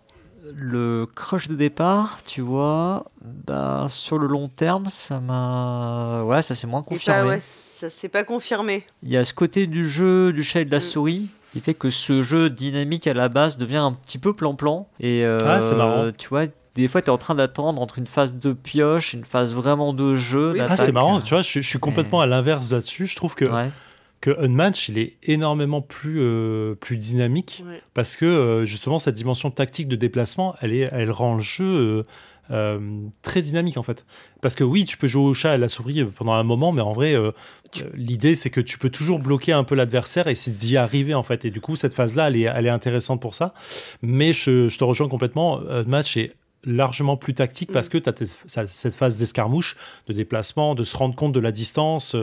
le 0.55 1.07
crush 1.07 1.49
de 1.49 1.57
départ, 1.57 2.19
tu 2.25 2.43
vois, 2.43 3.07
bah, 3.47 3.87
sur 3.89 4.19
le 4.19 4.27
long 4.27 4.49
terme, 4.49 4.89
ça 4.89 5.21
m'a. 5.21 6.23
Ouais, 6.25 6.43
ça 6.43 6.55
s'est 6.55 6.67
moins 6.67 6.83
confirmé 6.83 7.41
ça 7.77 7.91
s'est 7.91 8.09
pas 8.09 8.25
confirmé. 8.25 8.85
Il 9.03 9.11
y 9.11 9.17
a 9.17 9.25
ce 9.25 9.35
côté 9.35 9.67
du 9.67 9.89
jeu 9.89 10.33
du 10.33 10.43
chat 10.43 10.61
et 10.61 10.65
de 10.65 10.71
la 10.71 10.79
mm. 10.79 10.81
souris 10.81 11.29
qui 11.53 11.61
fait 11.61 11.75
que 11.75 11.91
ce 11.91 12.23
jeu 12.23 12.51
dynamique 12.51 13.07
à 13.07 13.15
la 13.15 13.29
base 13.29 13.57
devient 13.57 13.77
un 13.77 13.93
petit 13.93 14.19
peu 14.19 14.35
plan-plan. 14.35 14.89
Et 15.01 15.25
euh, 15.25 15.39
ah, 15.45 15.61
c'est 15.61 15.75
marrant. 15.75 16.11
Tu 16.17 16.29
vois, 16.29 16.47
des 16.83 16.89
fois, 16.89 17.03
tu 17.03 17.07
es 17.07 17.11
en 17.11 17.19
train 17.19 17.35
d'attendre 17.35 17.81
entre 17.81 17.99
une 17.99 18.07
phase 18.07 18.37
de 18.37 18.53
pioche 18.53 19.15
une 19.15 19.25
phase 19.25 19.53
vraiment 19.53 19.93
de 19.93 20.15
jeu. 20.15 20.57
Ah, 20.61 20.77
c'est 20.77 20.93
marrant, 20.93 21.21
tu 21.21 21.31
vois, 21.31 21.43
je, 21.43 21.61
suis 21.61 21.79
complètement 21.79 22.21
à 22.21 22.27
l'inverse 22.27 22.71
là-dessus. 22.71 23.07
Je 23.07 23.17
trouve 23.17 23.35
que. 23.35 23.47
Que 24.23 24.31
Unmatch, 24.43 24.89
il 24.89 24.97
est 24.97 25.19
énormément 25.25 25.83
plus, 25.83 26.21
euh, 26.21 26.75
plus 26.75 26.97
dynamique 26.97 27.63
parce 27.93 28.17
que 28.17 28.25
euh, 28.25 28.65
justement 28.65 28.99
cette 28.99 29.15
dimension 29.15 29.51
tactique 29.51 29.89
de 29.89 29.95
déplacement, 29.95 30.57
elle, 30.63 30.73
est, 30.73 30.89
elle 30.91 31.11
rend 31.11 31.35
le 31.35 31.43
jeu 31.43 32.03
euh, 32.53 32.79
très 33.23 33.43
dynamique 33.43 33.77
en 33.77 33.83
fait. 33.83 34.07
Parce 34.41 34.55
que 34.55 34.63
oui, 34.63 34.85
tu 34.85 34.97
peux 34.97 35.09
jouer 35.09 35.25
au 35.25 35.35
chat 35.35 35.51
et 35.51 35.55
à 35.55 35.59
la 35.59 35.69
souris 35.69 36.05
pendant 36.05 36.33
un 36.33 36.45
moment, 36.45 36.71
mais 36.71 36.81
en 36.81 36.93
vrai, 36.93 37.15
euh, 37.15 37.33
l'idée 37.95 38.37
c'est 38.37 38.51
que 38.51 38.61
tu 38.61 38.79
peux 38.79 38.91
toujours 38.91 39.19
bloquer 39.19 39.53
un 39.53 39.65
peu 39.65 39.75
l'adversaire 39.75 40.29
et 40.29 40.37
c'est 40.37 40.57
d'y 40.57 40.77
arriver 40.77 41.15
en 41.15 41.25
fait. 41.25 41.45
Et 41.45 41.51
du 41.51 41.61
coup, 41.61 41.75
cette 41.75 41.95
phase-là, 41.95 42.29
elle 42.29 42.37
est, 42.37 42.43
elle 42.43 42.67
est 42.67 42.71
intéressante 42.71 43.21
pour 43.21 43.35
ça. 43.35 43.53
Mais 44.01 44.33
je, 44.33 44.75
te 44.77 44.85
rejoins 44.85 45.09
complètement. 45.09 45.59
Le 45.59 45.85
match 45.85 46.17
est 46.17 46.35
largement 46.67 47.17
plus 47.17 47.35
tactique 47.35 47.73
parce 47.73 47.89
mm. 47.89 47.91
que 47.91 47.99
tu 47.99 48.09
as 48.59 48.67
cette 48.67 48.95
phase 48.95 49.17
d'escarmouche, 49.17 49.77
de 50.09 50.13
déplacement, 50.13 50.75
de 50.75 50.85
se 50.85 50.97
rendre 50.97 51.15
compte 51.15 51.33
de 51.33 51.41
la 51.41 51.53
distance, 51.53 52.17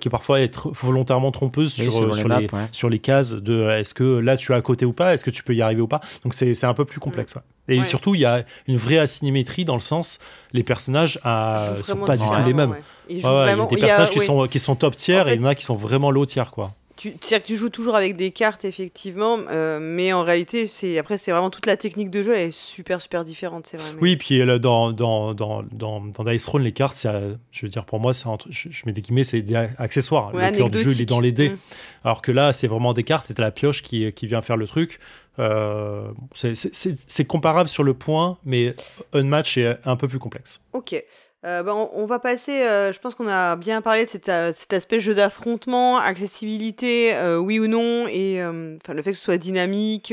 qui 0.00 0.08
parfois 0.08 0.40
être 0.40 0.70
volontairement 0.70 1.32
trompeuse 1.32 1.72
sur, 1.72 1.92
sur, 2.14 2.28
les, 2.28 2.48
sur, 2.72 2.88
les, 2.88 2.98
cases 2.98 3.34
de 3.34 3.68
est-ce 3.70 3.94
que 3.94 4.18
là 4.18 4.36
tu 4.36 4.52
es 4.52 4.54
à 4.54 4.60
côté 4.60 4.84
ou 4.84 4.92
pas, 4.92 5.14
est-ce 5.14 5.24
que 5.24 5.30
tu 5.30 5.42
peux 5.42 5.54
y 5.54 5.62
arriver 5.62 5.80
ou 5.80 5.88
pas? 5.88 6.00
Donc 6.24 6.34
c'est 6.34 6.64
un 6.64 6.74
peu 6.74 6.84
plus 6.84 7.00
complexe. 7.00 7.36
Et 7.68 7.84
surtout, 7.84 8.14
il 8.14 8.22
y 8.22 8.24
a 8.24 8.44
une 8.66 8.76
vraie 8.76 8.98
asymétrie 8.98 9.64
dans 9.64 9.74
le 9.74 9.80
sens, 9.80 10.20
les 10.52 10.62
personnages 10.62 11.20
ne 11.24 11.82
sont 11.82 11.96
pas 11.98 12.16
du 12.16 12.24
tout 12.24 12.44
les 12.46 12.54
mêmes. 12.54 12.74
Il 13.08 13.20
y 13.20 13.26
a 13.26 13.56
des 13.56 13.76
personnages 13.76 14.10
qui, 14.10 14.20
sont, 14.20 14.46
qui 14.46 14.58
sont 14.58 14.76
top 14.76 14.96
tiers 14.96 15.28
et 15.28 15.34
il 15.34 15.40
y 15.40 15.44
en 15.44 15.46
a 15.46 15.54
qui 15.54 15.64
sont 15.64 15.76
vraiment 15.76 16.10
low 16.10 16.26
tiers, 16.26 16.50
quoi 16.50 16.74
tu, 16.98 17.12
que 17.12 17.38
tu 17.38 17.56
joues 17.56 17.70
toujours 17.70 17.94
avec 17.94 18.16
des 18.16 18.32
cartes, 18.32 18.64
effectivement, 18.64 19.38
euh, 19.50 19.78
mais 19.80 20.12
en 20.12 20.24
réalité, 20.24 20.66
c'est 20.66 20.98
après, 20.98 21.16
c'est 21.16 21.30
vraiment 21.30 21.50
toute 21.50 21.66
la 21.66 21.76
technique 21.76 22.10
de 22.10 22.22
jeu, 22.24 22.36
elle 22.36 22.48
est 22.48 22.56
super, 22.56 23.00
super 23.00 23.24
différente. 23.24 23.66
C'est 23.66 23.76
vrai, 23.76 23.88
Oui, 24.00 24.16
puis 24.16 24.44
dans, 24.44 24.92
dans, 24.92 25.32
dans, 25.32 25.62
dans, 25.62 26.00
dans 26.00 26.24
Dice 26.24 26.42
Throne, 26.42 26.62
les 26.62 26.72
cartes, 26.72 27.06
je 27.52 27.66
veux 27.66 27.70
dire, 27.70 27.84
pour 27.84 28.00
moi, 28.00 28.12
je, 28.12 28.68
je 28.70 28.82
mets 28.84 28.92
des 28.92 29.00
guillemets, 29.00 29.24
c'est 29.24 29.42
des 29.42 29.54
accessoires. 29.54 30.32
le 30.32 30.56
cœur 30.56 30.70
du 30.70 30.82
jeu, 30.82 30.90
il 30.90 31.00
est 31.00 31.06
dans 31.06 31.20
les 31.20 31.32
dés. 31.32 31.50
Mm. 31.50 31.58
Alors 32.04 32.20
que 32.20 32.32
là, 32.32 32.52
c'est 32.52 32.66
vraiment 32.66 32.92
des 32.92 33.04
cartes, 33.04 33.26
c'est 33.28 33.38
la 33.38 33.52
pioche 33.52 33.82
qui, 33.82 34.12
qui 34.12 34.26
vient 34.26 34.42
faire 34.42 34.56
le 34.56 34.66
truc. 34.66 34.98
Euh, 35.38 36.08
c'est 36.34 37.24
comparable 37.24 37.68
sur 37.68 37.84
le 37.84 37.94
point, 37.94 38.38
mais 38.44 38.74
un 39.12 39.22
match 39.22 39.56
est 39.56 39.78
un 39.86 39.96
peu 39.96 40.08
plus 40.08 40.18
complexe. 40.18 40.64
Ok. 40.72 41.00
Euh, 41.44 41.62
bah, 41.62 41.72
on, 41.74 42.06
va 42.06 42.18
passer, 42.18 42.62
euh, 42.62 42.92
je 42.92 42.98
pense 42.98 43.14
qu'on 43.14 43.28
a 43.28 43.54
bien 43.54 43.80
parlé 43.80 44.04
de 44.04 44.08
cet, 44.08 44.28
euh, 44.28 44.52
aspect 44.70 44.98
jeu 44.98 45.14
d'affrontement, 45.14 45.98
accessibilité, 45.98 47.14
oui 47.38 47.60
ou 47.60 47.68
non, 47.68 48.08
et 48.08 48.40
le 48.40 49.02
fait 49.02 49.12
que 49.12 49.18
ce 49.18 49.24
soit 49.24 49.38
dynamique 49.38 50.12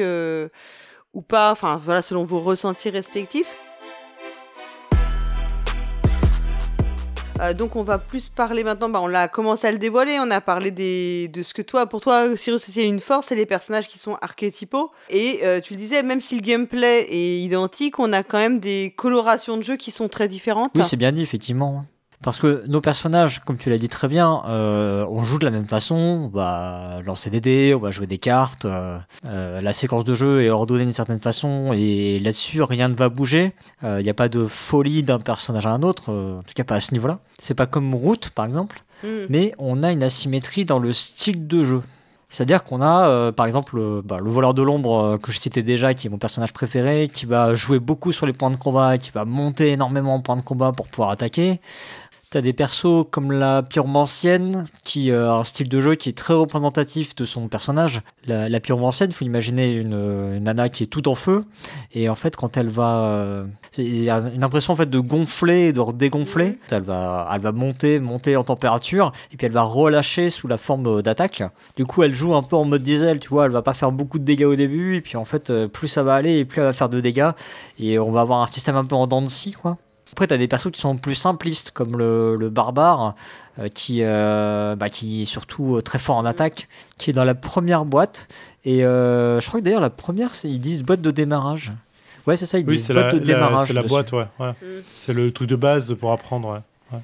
ou 1.13 1.21
pas, 1.21 1.51
enfin 1.51 1.77
voilà, 1.77 2.01
selon 2.01 2.25
vos 2.25 2.41
ressentis 2.41 2.89
respectifs. 2.91 3.64
Euh, 7.41 7.53
donc 7.53 7.75
on 7.75 7.81
va 7.81 7.97
plus 7.97 8.29
parler 8.29 8.63
maintenant, 8.63 8.89
bah, 8.89 8.99
on 9.01 9.07
l'a 9.07 9.27
commencé 9.27 9.67
à 9.67 9.71
le 9.71 9.77
dévoiler, 9.77 10.17
on 10.21 10.31
a 10.31 10.41
parlé 10.41 10.71
des, 10.71 11.27
de 11.27 11.43
ce 11.43 11.53
que 11.53 11.61
toi, 11.61 11.85
pour 11.85 12.01
toi, 12.01 12.35
Cyrus, 12.37 12.63
c'est 12.63 12.85
une 12.85 12.99
force, 12.99 13.27
c'est 13.27 13.35
les 13.35 13.45
personnages 13.45 13.87
qui 13.87 13.99
sont 13.99 14.17
archétypaux. 14.21 14.91
Et 15.09 15.41
euh, 15.43 15.59
tu 15.59 15.73
le 15.73 15.79
disais, 15.79 16.01
même 16.03 16.21
si 16.21 16.35
le 16.35 16.41
gameplay 16.41 17.07
est 17.09 17.39
identique, 17.39 17.99
on 17.99 18.13
a 18.13 18.23
quand 18.23 18.37
même 18.37 18.59
des 18.59 18.93
colorations 18.95 19.57
de 19.57 19.63
jeu 19.63 19.75
qui 19.75 19.91
sont 19.91 20.07
très 20.07 20.27
différentes. 20.27 20.71
Oui, 20.75 20.83
c'est 20.85 20.97
bien 20.97 21.11
dit, 21.11 21.21
effectivement. 21.21 21.85
Parce 22.25 22.39
que 22.39 22.63
nos 22.65 22.81
personnages, 22.81 23.39
comme 23.45 23.55
tu 23.55 23.69
l'as 23.69 23.77
dit 23.77 23.87
très 23.87 24.07
bien, 24.07 24.41
euh, 24.47 25.05
on 25.11 25.21
joue 25.21 25.37
de 25.37 25.45
la 25.45 25.51
même 25.51 25.67
façon, 25.67 25.95
on 25.95 26.27
va 26.27 26.99
lancer 27.05 27.29
des 27.29 27.39
dés, 27.39 27.75
on 27.75 27.79
va 27.79 27.91
jouer 27.91 28.07
des 28.07 28.17
cartes, 28.17 28.65
euh, 28.65 28.97
euh, 29.27 29.61
la 29.61 29.73
séquence 29.73 30.05
de 30.05 30.15
jeu 30.15 30.41
est 30.41 30.49
ordonnée 30.49 30.85
d'une 30.85 30.93
certaine 30.93 31.19
façon, 31.19 31.71
et 31.75 32.19
là-dessus, 32.19 32.63
rien 32.63 32.87
ne 32.87 32.95
va 32.95 33.09
bouger. 33.09 33.53
Il 33.83 34.01
n'y 34.01 34.09
a 34.09 34.15
pas 34.15 34.27
de 34.27 34.47
folie 34.47 35.03
d'un 35.03 35.19
personnage 35.19 35.67
à 35.67 35.69
un 35.69 35.83
autre, 35.83 36.11
en 36.11 36.41
tout 36.41 36.55
cas 36.55 36.63
pas 36.63 36.75
à 36.75 36.79
ce 36.79 36.93
niveau-là. 36.93 37.19
C'est 37.37 37.53
pas 37.53 37.67
comme 37.67 37.93
Route, 37.93 38.31
par 38.31 38.45
exemple, 38.45 38.81
hmm. 39.03 39.27
mais 39.29 39.53
on 39.59 39.83
a 39.83 39.91
une 39.91 40.01
asymétrie 40.01 40.65
dans 40.65 40.79
le 40.79 40.93
style 40.93 41.45
de 41.45 41.63
jeu. 41.63 41.81
C'est-à-dire 42.27 42.63
qu'on 42.63 42.81
a, 42.81 43.31
par 43.33 43.45
exemple, 43.45 43.79
bah, 44.03 44.17
le 44.19 44.31
voleur 44.31 44.55
de 44.55 44.63
l'ombre 44.63 45.19
que 45.21 45.31
je 45.31 45.39
citais 45.39 45.61
déjà, 45.61 45.93
qui 45.93 46.07
est 46.07 46.09
mon 46.09 46.17
personnage 46.17 46.53
préféré, 46.53 47.07
qui 47.13 47.27
va 47.27 47.53
jouer 47.53 47.77
beaucoup 47.77 48.11
sur 48.11 48.25
les 48.25 48.33
points 48.33 48.49
de 48.49 48.57
combat, 48.57 48.97
qui 48.97 49.11
va 49.11 49.25
monter 49.25 49.71
énormément 49.71 50.15
en 50.15 50.21
points 50.21 50.35
de 50.35 50.41
combat 50.41 50.71
pour 50.71 50.87
pouvoir 50.87 51.11
attaquer. 51.11 51.61
T'as 52.35 52.41
des 52.41 52.51
persos 52.51 53.05
comme 53.11 53.31
la 53.31 53.63
pyromancienne 53.63 54.67
qui 54.83 55.09
euh, 55.09 55.31
a 55.31 55.35
un 55.35 55.45
style 55.45 55.69
de 55.69 55.79
jeu 55.79 55.95
qui 55.95 56.09
est 56.09 56.17
très 56.17 56.33
représentatif 56.33 57.15
de 57.15 57.23
son 57.23 57.47
personnage. 57.47 58.01
La, 58.27 58.49
la 58.49 58.59
pyromancienne, 58.59 59.13
faut 59.13 59.23
imaginer 59.23 59.71
une, 59.75 60.39
nana 60.39 60.67
qui 60.67 60.83
est 60.83 60.87
tout 60.87 61.07
en 61.07 61.15
feu 61.15 61.45
et 61.93 62.09
en 62.09 62.15
fait 62.15 62.35
quand 62.35 62.57
elle 62.57 62.67
va, 62.67 63.03
euh, 63.03 63.45
il 63.77 64.03
y 64.03 64.09
a 64.09 64.17
une 64.35 64.43
impression 64.43 64.73
en 64.73 64.75
fait 64.75 64.89
de 64.89 64.99
gonfler 64.99 65.67
et 65.67 65.71
de 65.71 65.93
dégonfler. 65.93 66.59
Elle 66.71 66.83
va, 66.83 67.29
elle 67.33 67.39
va 67.39 67.53
monter, 67.53 67.99
monter 67.99 68.35
en 68.35 68.43
température 68.43 69.13
et 69.31 69.37
puis 69.37 69.47
elle 69.47 69.53
va 69.53 69.63
relâcher 69.63 70.29
sous 70.29 70.49
la 70.49 70.57
forme 70.57 71.01
d'attaque. 71.01 71.41
Du 71.77 71.85
coup, 71.85 72.03
elle 72.03 72.13
joue 72.13 72.35
un 72.35 72.43
peu 72.43 72.57
en 72.57 72.65
mode 72.65 72.83
diesel, 72.83 73.21
tu 73.21 73.29
vois. 73.29 73.45
Elle 73.45 73.53
va 73.53 73.61
pas 73.61 73.73
faire 73.73 73.93
beaucoup 73.93 74.19
de 74.19 74.25
dégâts 74.25 74.43
au 74.43 74.57
début 74.57 74.97
et 74.97 75.01
puis 75.01 75.15
en 75.15 75.23
fait, 75.23 75.51
euh, 75.51 75.69
plus 75.69 75.87
ça 75.87 76.03
va 76.03 76.15
aller 76.15 76.39
et 76.39 76.43
plus 76.43 76.59
elle 76.59 76.67
va 76.67 76.73
faire 76.73 76.89
de 76.89 76.99
dégâts 76.99 77.31
et 77.79 77.97
on 77.97 78.11
va 78.11 78.19
avoir 78.19 78.41
un 78.41 78.47
système 78.47 78.75
un 78.75 78.83
peu 78.83 78.95
en 78.95 79.07
dents 79.07 79.21
de 79.21 79.29
scie, 79.29 79.53
quoi. 79.53 79.77
Après, 80.15 80.27
tu 80.27 80.33
as 80.33 80.37
des 80.37 80.47
persos 80.47 80.71
qui 80.71 80.79
sont 80.79 80.95
plus 80.95 81.15
simplistes, 81.15 81.71
comme 81.71 81.97
le, 81.97 82.49
barbare, 82.49 83.15
euh, 83.59 83.67
qui, 83.67 83.99
euh, 84.01 84.77
bah, 84.77 84.89
qui 84.89 85.23
est 85.23 85.25
surtout 85.25 85.75
euh, 85.75 85.81
très 85.81 85.99
fort 85.99 86.15
en 86.15 86.23
attaque, 86.23 86.69
qui 86.97 87.09
est 87.09 87.13
dans 87.13 87.25
la 87.25 87.35
première 87.35 87.83
boîte. 87.83 88.29
Et 88.63 88.79
je 88.79 89.45
crois 89.45 89.59
que 89.59 89.65
d'ailleurs, 89.65 89.81
la 89.81 89.89
première, 89.89 90.29
ils 90.45 90.61
disent 90.61 90.83
boîte 90.83 91.01
de 91.01 91.11
démarrage. 91.11 91.73
Ouais, 92.27 92.37
c'est 92.37 92.45
ça, 92.45 92.59
ils 92.59 92.65
disent 92.65 92.89
boîte 92.91 93.15
de 93.15 93.19
démarrage. 93.19 93.67
C'est 93.67 93.73
la 93.73 93.83
boîte, 93.83 94.13
ouais. 94.13 94.25
Mm. 94.39 94.53
C'est 94.95 95.11
le 95.11 95.33
truc 95.33 95.49
de 95.49 95.57
base 95.57 95.93
pour 95.95 96.13
apprendre, 96.13 96.63
ouais. 96.93 96.99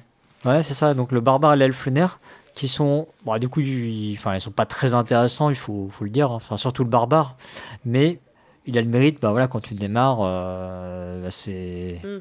Ouais, 0.50 0.62
c'est 0.62 0.72
ça. 0.72 0.94
Donc 0.94 1.12
le 1.12 1.20
barbare 1.20 1.52
et 1.52 1.56
l'elfe 1.58 1.84
lunaire, 1.84 2.18
qui 2.54 2.66
sont, 2.66 3.08
bon, 3.26 3.36
du 3.36 3.50
coup, 3.50 3.60
ils, 3.60 4.14
enfin, 4.16 4.34
ils 4.34 4.40
sont 4.40 4.50
pas 4.50 4.64
très 4.64 4.94
intéressants, 4.94 5.50
il 5.50 5.56
faut, 5.56 5.90
faut 5.92 6.04
le 6.04 6.10
dire, 6.10 6.30
hein. 6.30 6.36
enfin, 6.36 6.56
surtout 6.56 6.82
le 6.82 6.88
barbare, 6.88 7.36
mais 7.84 8.20
il 8.64 8.78
a 8.78 8.80
le 8.80 8.88
mérite, 8.88 9.20
bah 9.20 9.32
voilà, 9.32 9.48
quand 9.48 9.60
tu 9.60 9.74
démarres, 9.74 10.16
bah, 10.16 11.30
c'est. 11.30 12.00
Mm. 12.02 12.20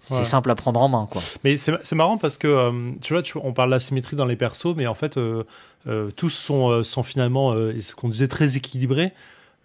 C'est 0.00 0.24
simple 0.24 0.50
à 0.50 0.54
prendre 0.54 0.80
en 0.80 0.88
main, 0.88 1.06
quoi. 1.10 1.22
Mais 1.44 1.56
c'est 1.56 1.92
marrant 1.92 2.18
parce 2.18 2.38
que, 2.38 2.48
euh, 2.48 2.92
tu 3.00 3.12
vois, 3.12 3.22
on 3.44 3.52
parle 3.52 3.70
d'asymétrie 3.70 4.16
dans 4.16 4.26
les 4.26 4.36
persos, 4.36 4.74
mais 4.76 4.86
en 4.86 4.94
fait, 4.94 5.16
euh, 5.16 5.44
euh, 5.86 6.10
tous 6.10 6.30
sont, 6.30 6.82
sont 6.82 7.02
finalement, 7.02 7.52
ce 7.52 7.94
qu'on 7.94 8.08
disait, 8.08 8.28
très 8.28 8.56
équilibrés. 8.56 9.12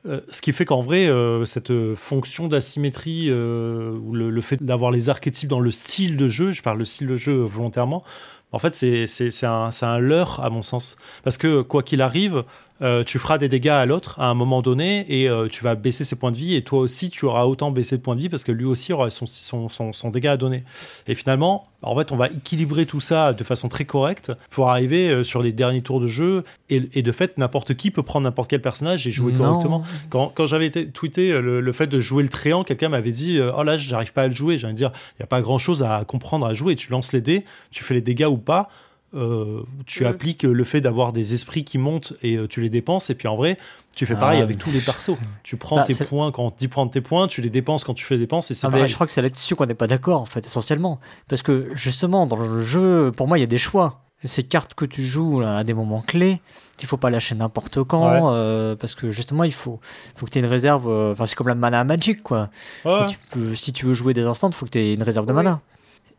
ce 0.05 0.41
qui 0.41 0.53
fait 0.53 0.65
qu'en 0.65 0.83
vrai, 0.83 1.09
cette 1.45 1.73
fonction 1.95 2.47
d'asymétrie, 2.47 3.31
ou 3.31 4.13
le, 4.13 4.41
fait 4.41 4.61
d'avoir 4.61 4.91
les 4.91 5.09
archétypes 5.09 5.49
dans 5.49 5.59
le 5.59 5.71
style 5.71 6.17
de 6.17 6.29
jeu, 6.29 6.51
je 6.51 6.61
parle 6.61 6.79
le 6.79 6.86
style 6.86 7.07
de 7.07 7.15
jeu 7.15 7.36
volontairement, 7.36 8.03
en 8.51 8.59
fait, 8.59 8.73
c'est 8.73 9.45
un, 9.45 9.69
un 9.81 9.99
leurre, 9.99 10.39
à 10.41 10.49
mon 10.49 10.61
sens. 10.61 10.95
Parce 11.23 11.38
que, 11.38 11.61
quoi 11.61 11.83
qu'il 11.83 12.01
arrive, 12.01 12.45
euh, 12.82 13.05
tu 13.05 13.19
feras 13.19 13.38
des 13.38 13.47
dégâts 13.47 13.69
à 13.69 13.86
l'autre 13.86 14.19
à 14.19 14.26
un 14.26 14.34
moment 14.34 14.61
donné 14.61 15.05
et 15.07 15.30
euh, 15.30 15.47
tu 15.47 15.63
vas 15.63 15.76
baisser 15.76 16.03
ses 16.03 16.17
points 16.17 16.32
de 16.32 16.36
vie 16.36 16.55
et 16.55 16.61
toi 16.61 16.80
aussi 16.80 17.09
tu 17.09 17.23
auras 17.23 17.45
autant 17.45 17.71
baissé 17.71 17.95
de 17.95 18.01
points 18.01 18.15
de 18.15 18.21
vie 18.21 18.28
parce 18.28 18.43
que 18.43 18.51
lui 18.51 18.65
aussi 18.65 18.91
aura 18.91 19.09
son, 19.09 19.26
son, 19.28 19.69
son, 19.69 20.09
dégât 20.09 20.34
à 20.34 20.38
donner. 20.38 20.65
Et 21.07 21.15
finalement, 21.15 21.69
en 21.82 21.95
fait, 21.97 22.11
on 22.11 22.17
va 22.17 22.28
équilibrer 22.28 22.86
tout 22.86 22.99
ça 22.99 23.32
de 23.32 23.43
façon 23.45 23.69
très 23.69 23.86
correcte 23.86 24.34
pour 24.49 24.69
arriver 24.69 25.09
euh, 25.09 25.23
sur 25.23 25.41
les 25.41 25.53
derniers 25.53 25.84
tours 25.84 26.01
de 26.01 26.07
jeu 26.07 26.43
et, 26.69 26.80
de 26.80 27.11
fait, 27.11 27.38
n'importe 27.38 27.76
qui 27.76 27.91
peut 27.91 28.03
prendre 28.03 28.26
n'importe 28.26 28.49
quel 28.49 28.61
personnage 28.61 29.07
et 29.07 29.11
jouer 29.11 29.34
correctement. 29.34 29.84
Quand, 30.09 30.32
quand 30.36 30.47
j'avais 30.47 30.71
tweeté 30.71 31.39
le, 31.39 31.71
fait 31.71 31.88
de 31.88 31.99
jouer 31.99 32.23
le 32.23 32.30
tréant, 32.30 32.63
quelqu'un 32.63 32.89
m'avait 32.89 33.11
dit 33.11 33.39
Oh 33.55 33.61
là, 33.61 33.78
j'arrive 33.78 34.11
pas 34.13 34.23
à 34.23 34.28
le 34.28 34.34
jouer. 34.34 34.57
J'allais 34.57 34.73
dire 34.73 34.89
Il 35.13 35.21
n'y 35.21 35.23
a 35.23 35.28
pas 35.28 35.41
grand 35.41 35.59
chose 35.59 35.84
à 35.84 36.03
comprendre 36.05 36.47
à 36.47 36.55
jouer. 36.55 36.76
Tu 36.76 36.91
lances 36.91 37.13
les 37.13 37.21
dés, 37.21 37.45
tu 37.69 37.84
fais 37.84 37.93
les 37.93 38.01
dégâts 38.01 38.26
ou 38.26 38.38
pas. 38.38 38.67
Euh, 39.14 39.64
tu 39.86 40.03
mm. 40.03 40.08
appliques 40.08 40.43
le 40.43 40.64
fait 40.64 40.82
d'avoir 40.82 41.14
des 41.14 41.34
esprits 41.34 41.64
qui 41.64 41.78
montent 41.78 42.14
et 42.22 42.36
euh, 42.36 42.47
tu 42.47 42.62
les 42.62 42.70
dépenses. 42.70 43.10
Et 43.10 43.16
puis 43.16 43.28
en 43.28 43.36
vrai, 43.36 43.58
tu 43.95 44.06
fais 44.06 44.16
pareil 44.16 44.39
ah. 44.39 44.43
avec 44.43 44.58
tous 44.58 44.72
les 44.72 44.82
persos. 44.82 45.18
Tu 45.43 45.56
prends 45.58 45.78
bah, 45.78 45.84
tes 45.84 45.95
points 45.95 46.32
quand 46.32 46.43
on 46.43 46.53
dit 46.56 46.68
prendre 46.68 46.91
tes 46.91 47.01
points, 47.01 47.28
tu 47.28 47.41
les 47.41 47.49
dépenses 47.49 47.84
quand 47.84 47.93
tu 47.93 48.03
fais 48.03 48.16
des 48.16 48.24
dépenses 48.24 48.51
et 48.51 48.53
c'est 48.53 48.68
ah, 48.68 48.88
Je 48.88 48.93
crois 48.93 49.08
que 49.08 49.14
c'est 49.14 49.22
là-dessus 49.22 49.56
qu'on 49.56 49.66
n'est 49.66 49.74
pas 49.74 49.88
d'accord 49.88 50.22
en 50.22 50.26
fait, 50.26 50.45
essentiellement. 50.45 50.99
Parce 51.30 51.41
que 51.41 51.70
justement, 51.74 52.26
dans 52.26 52.38
le 52.38 52.62
jeu, 52.62 53.12
pour 53.16 53.28
moi, 53.28 53.38
il 53.38 53.41
y 53.41 53.45
a 53.45 53.47
des 53.47 53.58
choix. 53.58 54.01
Ces 54.24 54.43
cartes 54.43 54.74
que 54.74 54.86
tu 54.86 55.03
joues 55.03 55.41
à 55.41 55.64
des 55.64 55.76
moments 55.76 56.01
clés, 56.01 56.41
il 56.82 56.88
faut 56.88 56.97
pas 56.97 57.12
lâcher 57.12 57.36
n'importe 57.36 57.84
quand, 57.84 58.34
euh, 58.34 58.76
parce 58.76 58.95
que 58.95 59.12
justement, 59.12 59.43
il 59.43 59.53
faut, 59.53 59.80
faut 60.16 60.26
que 60.26 60.32
tu 60.32 60.39
aies 60.39 60.41
une 60.41 60.47
réserve. 60.47 60.88
Enfin, 61.12 61.28
c'est 61.28 61.36
comme 61.36 61.47
la 61.47 61.53
mana 61.53 61.84
magic, 61.84 62.24
quoi. 62.24 62.49
si 63.56 63.72
tu 63.72 63.86
veux 63.86 63.93
jouer 63.93 64.16
des 64.16 64.24
instants, 64.24 64.49
il 64.49 64.56
faut 64.56 64.66
que 64.66 64.72
tu 64.72 64.80
aies 64.80 64.95
une 64.95 65.03
réserve 65.03 65.28
de 65.28 65.34
mana. 65.34 65.62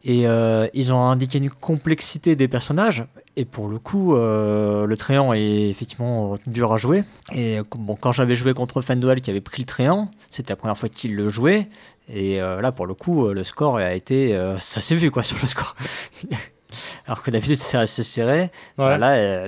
Et 0.04 0.26
euh, 0.26 0.68
ils 0.72 0.92
ont 0.92 1.02
indiqué 1.02 1.38
une 1.38 1.50
complexité 1.50 2.36
des 2.36 2.48
personnages. 2.48 3.04
Et 3.36 3.44
pour 3.44 3.68
le 3.68 3.78
coup, 3.78 4.14
euh, 4.14 4.86
le 4.86 4.96
Tréant 4.96 5.32
est 5.32 5.68
effectivement 5.68 6.38
dur 6.46 6.72
à 6.72 6.76
jouer. 6.76 7.02
Et 7.34 7.58
bon, 7.70 7.96
quand 7.96 8.12
j'avais 8.12 8.34
joué 8.34 8.54
contre 8.54 8.80
Fenduel 8.80 9.20
qui 9.20 9.30
avait 9.30 9.40
pris 9.40 9.62
le 9.62 9.66
Tréant, 9.66 10.10
c'était 10.30 10.52
la 10.52 10.56
première 10.56 10.78
fois 10.78 10.88
qu'il 10.88 11.16
le 11.16 11.28
jouait. 11.28 11.68
Et 12.08 12.40
euh, 12.40 12.60
là, 12.60 12.70
pour 12.72 12.86
le 12.86 12.94
coup, 12.94 13.28
le 13.28 13.44
score 13.44 13.78
a 13.78 13.94
été. 13.94 14.38
ça 14.58 14.80
s'est 14.80 14.94
vu 14.94 15.10
quoi 15.10 15.22
sur 15.24 15.38
le 15.40 15.48
score. 15.48 15.74
Alors 17.06 17.22
que 17.22 17.30
d'habitude, 17.30 17.58
c'est 17.58 17.78
assez 17.78 18.02
serré. 18.02 18.50
là, 18.78 18.98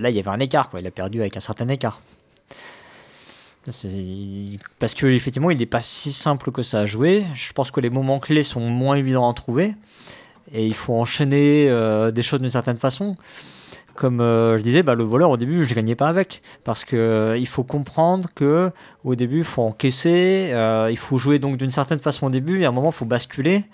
là, 0.00 0.10
il 0.10 0.16
y 0.16 0.18
avait 0.18 0.28
un 0.28 0.40
écart. 0.40 0.70
Quoi. 0.70 0.80
Il 0.80 0.86
a 0.86 0.90
perdu 0.90 1.20
avec 1.20 1.36
un 1.36 1.40
certain 1.40 1.68
écart. 1.68 2.00
Parce 4.78 4.94
que 4.94 5.06
effectivement, 5.06 5.50
il 5.50 5.58
n'est 5.58 5.66
pas 5.66 5.80
si 5.80 6.12
simple 6.12 6.50
que 6.52 6.62
ça 6.62 6.80
à 6.80 6.86
jouer. 6.86 7.24
Je 7.34 7.52
pense 7.52 7.70
que 7.70 7.80
les 7.80 7.90
moments 7.90 8.18
clés 8.18 8.42
sont 8.42 8.60
moins 8.60 8.96
évidents 8.96 9.30
à 9.30 9.34
trouver 9.34 9.74
et 10.52 10.66
il 10.66 10.74
faut 10.74 10.94
enchaîner 10.94 11.66
euh, 11.68 12.10
des 12.10 12.22
choses 12.22 12.40
d'une 12.40 12.50
certaine 12.50 12.76
façon. 12.76 13.16
Comme 13.94 14.20
euh, 14.20 14.56
je 14.56 14.62
disais, 14.62 14.84
bah, 14.84 14.94
le 14.94 15.02
voleur 15.02 15.28
au 15.30 15.36
début, 15.36 15.64
je 15.64 15.70
ne 15.70 15.74
gagnais 15.74 15.96
pas 15.96 16.08
avec 16.08 16.40
parce 16.62 16.84
que 16.84 16.94
euh, 16.94 17.36
il 17.36 17.48
faut 17.48 17.64
comprendre 17.64 18.28
que 18.32 18.70
au 19.02 19.16
début, 19.16 19.38
il 19.38 19.44
faut 19.44 19.62
encaisser, 19.62 20.52
il 20.90 20.96
faut 20.96 21.18
jouer 21.18 21.40
donc 21.40 21.56
d'une 21.56 21.72
certaine 21.72 21.98
façon 21.98 22.26
au 22.26 22.30
début, 22.30 22.60
et 22.60 22.64
à 22.64 22.68
un 22.68 22.72
moment, 22.72 22.90
il 22.90 22.94
faut 22.94 23.06
basculer. 23.06 23.64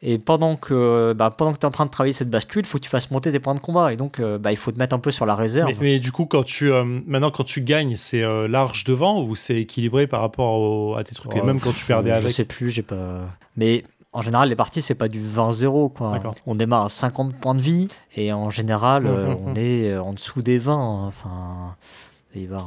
Et 0.00 0.18
pendant 0.18 0.56
que, 0.56 1.12
bah, 1.12 1.30
pendant 1.30 1.52
que 1.52 1.58
tu 1.58 1.62
es 1.62 1.66
en 1.66 1.72
train 1.72 1.84
de 1.84 1.90
travailler 1.90 2.14
cette 2.14 2.30
bascule, 2.30 2.62
il 2.64 2.68
faut 2.68 2.78
que 2.78 2.84
tu 2.84 2.88
fasses 2.88 3.10
monter 3.10 3.32
tes 3.32 3.40
points 3.40 3.54
de 3.54 3.60
combat. 3.60 3.92
Et 3.92 3.96
donc, 3.96 4.20
bah, 4.20 4.52
il 4.52 4.56
faut 4.56 4.72
te 4.72 4.78
mettre 4.78 4.94
un 4.94 4.98
peu 4.98 5.10
sur 5.10 5.26
la 5.26 5.34
réserve. 5.34 5.72
Mais, 5.80 5.98
du 5.98 6.12
coup, 6.12 6.24
quand 6.24 6.44
tu, 6.44 6.70
maintenant, 7.06 7.30
quand 7.30 7.44
tu 7.44 7.60
gagnes, 7.60 7.96
c'est 7.96 8.22
large 8.48 8.84
devant 8.84 9.22
ou 9.24 9.34
c'est 9.34 9.56
équilibré 9.56 10.06
par 10.06 10.20
rapport 10.20 10.96
à 10.96 11.04
tes 11.04 11.14
trucs, 11.14 11.34
et 11.36 11.42
même 11.42 11.60
quand 11.60 11.72
tu 11.72 11.84
perdais 11.84 12.12
avec? 12.12 12.28
Je 12.28 12.34
sais 12.34 12.44
plus, 12.44 12.70
j'ai 12.70 12.82
pas. 12.82 13.28
Mais 13.56 13.84
en 14.16 14.22
général, 14.22 14.48
les 14.48 14.56
parties, 14.56 14.80
c'est 14.80 14.94
pas 14.94 15.08
du 15.08 15.20
20-0. 15.20 15.92
Quoi. 15.92 16.18
On 16.46 16.54
démarre 16.54 16.86
à 16.86 16.88
50 16.88 17.36
points 17.36 17.54
de 17.54 17.60
vie 17.60 17.88
et 18.14 18.32
en 18.32 18.48
général, 18.48 19.02
mmh, 19.02 19.06
euh, 19.08 19.26
mmh, 19.26 19.36
on 19.44 19.50
mmh. 19.50 19.58
est 19.58 19.90
euh, 19.90 20.02
en 20.02 20.14
dessous 20.14 20.40
des 20.40 20.56
20. 20.56 20.72
Hein. 20.72 21.06
Enfin, 21.06 21.76
il 22.34 22.48
va 22.48 22.64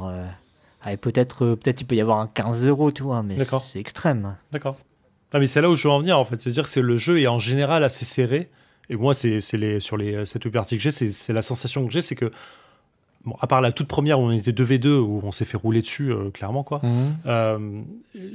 euh, 0.86 0.96
peut-être, 0.96 1.56
peut-être 1.56 1.80
il 1.80 1.86
peut 1.86 1.96
y 1.96 2.00
avoir 2.00 2.20
un 2.20 2.26
15-0, 2.26 2.92
tu 2.92 3.02
vois, 3.02 3.24
mais 3.24 3.36
c'est 3.62 3.80
extrême. 3.80 4.36
D'accord. 4.52 4.76
Ah, 5.32 5.40
mais 5.40 5.48
c'est 5.48 5.60
là 5.60 5.68
où 5.68 5.74
je 5.74 5.88
veux 5.88 5.92
en 5.92 5.98
venir 5.98 6.16
en 6.16 6.24
fait. 6.24 6.40
C'est-à-dire 6.40 6.70
que 6.70 6.78
le 6.78 6.96
jeu 6.96 7.20
est 7.20 7.26
en 7.26 7.40
général 7.40 7.82
assez 7.82 8.04
serré. 8.04 8.48
Et 8.88 8.94
moi, 8.94 9.12
c'est 9.12 9.40
les, 9.54 9.80
sur 9.80 9.96
les 9.96 10.24
7 10.24 10.48
parties 10.50 10.76
que 10.76 10.82
j'ai, 10.82 10.92
c'est 10.92 11.32
la 11.32 11.42
sensation 11.42 11.84
que 11.84 11.92
j'ai, 11.92 12.00
c'est 12.00 12.16
que 12.16 12.30
Bon, 13.26 13.36
à 13.40 13.46
part 13.46 13.60
la 13.60 13.70
toute 13.70 13.86
première 13.86 14.18
où 14.18 14.22
on 14.22 14.30
était 14.30 14.52
2v2, 14.52 14.98
où 14.98 15.20
on 15.22 15.30
s'est 15.30 15.44
fait 15.44 15.58
rouler 15.58 15.82
dessus, 15.82 16.10
euh, 16.10 16.30
clairement, 16.30 16.62
quoi. 16.62 16.80
Mhm. 16.82 17.16
Euh, 17.26 17.82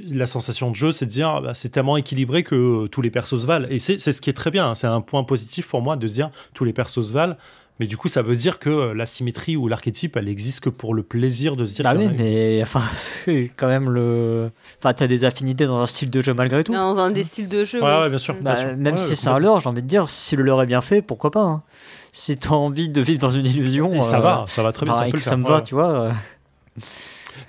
la 0.08 0.26
sensation 0.26 0.70
de 0.70 0.76
jeu, 0.76 0.92
c'est 0.92 1.06
de 1.06 1.10
dire, 1.10 1.42
bah, 1.42 1.54
c'est 1.54 1.70
tellement 1.70 1.96
équilibré 1.96 2.44
que 2.44 2.84
euh, 2.84 2.86
tous 2.86 3.02
les 3.02 3.10
persos 3.10 3.40
se 3.40 3.46
valent. 3.46 3.66
Et 3.68 3.80
c'est 3.80 3.98
ce 3.98 4.20
qui 4.20 4.30
est 4.30 4.34
très 4.34 4.52
bien. 4.52 4.68
hein. 4.68 4.74
C'est 4.76 4.86
un 4.86 5.00
point 5.00 5.24
positif 5.24 5.66
pour 5.68 5.82
moi 5.82 5.96
de 5.96 6.06
se 6.06 6.14
dire, 6.14 6.30
tous 6.54 6.64
les 6.64 6.72
persos 6.72 7.08
se 7.08 7.12
valent. 7.12 7.36
Mais 7.78 7.86
du 7.86 7.96
coup, 7.98 8.08
ça 8.08 8.22
veut 8.22 8.36
dire 8.36 8.58
que 8.58 8.70
euh, 8.70 8.94
la 8.94 9.04
symétrie 9.04 9.56
ou 9.56 9.68
l'archétype, 9.68 10.16
elle 10.16 10.28
existe 10.28 10.60
que 10.60 10.70
pour 10.70 10.94
le 10.94 11.02
plaisir 11.02 11.56
de 11.56 11.66
se 11.66 11.74
dire. 11.74 11.84
Bah 11.84 11.94
y 11.94 11.98
oui, 11.98 12.08
mais 12.16 12.60
enfin, 12.62 12.82
c'est 12.94 13.50
quand 13.56 13.66
même 13.68 13.90
le. 13.90 14.50
Enfin, 14.78 14.94
t'as 14.94 15.06
des 15.06 15.24
affinités 15.24 15.66
dans 15.66 15.78
un 15.78 15.86
style 15.86 16.10
de 16.10 16.22
jeu 16.22 16.32
malgré 16.32 16.64
tout. 16.64 16.72
Dans 16.72 16.98
un 16.98 17.10
des 17.10 17.24
styles 17.24 17.48
de 17.48 17.64
jeu. 17.64 17.82
Ouais, 17.82 17.94
oui. 17.94 18.02
ouais, 18.02 18.08
bien 18.08 18.18
sûr. 18.18 18.34
Bah, 18.40 18.52
bien 18.52 18.60
sûr. 18.62 18.76
même 18.76 18.94
Ouais, 18.94 19.00
si 19.00 19.14
c'est 19.16 19.28
un 19.28 19.38
leurre, 19.38 19.60
j'ai 19.60 19.68
envie 19.68 19.82
de 19.82 19.86
dire, 19.88 20.08
si 20.08 20.36
le 20.36 20.42
leurre 20.42 20.62
est 20.62 20.66
bien 20.66 20.80
fait, 20.80 21.02
pourquoi 21.02 21.30
pas 21.30 21.42
hein. 21.42 21.62
Si 22.12 22.38
t'as 22.38 22.50
envie 22.50 22.88
de 22.88 23.00
vivre 23.02 23.18
dans 23.20 23.30
une 23.30 23.44
illusion. 23.44 23.92
Et 23.92 24.00
ça 24.00 24.18
euh, 24.18 24.20
va, 24.20 24.44
ça 24.48 24.62
va 24.62 24.72
très 24.72 24.86
bien. 24.86 24.94
enfin, 24.94 25.02
Ça 25.02 25.08
et 25.08 25.10
peut 25.10 25.18
que 25.18 25.24
le 25.24 25.28
ça 25.28 25.36
me 25.36 25.44
ouais. 25.44 25.50
va, 25.50 25.60
tu 25.60 25.74
vois. 25.74 26.12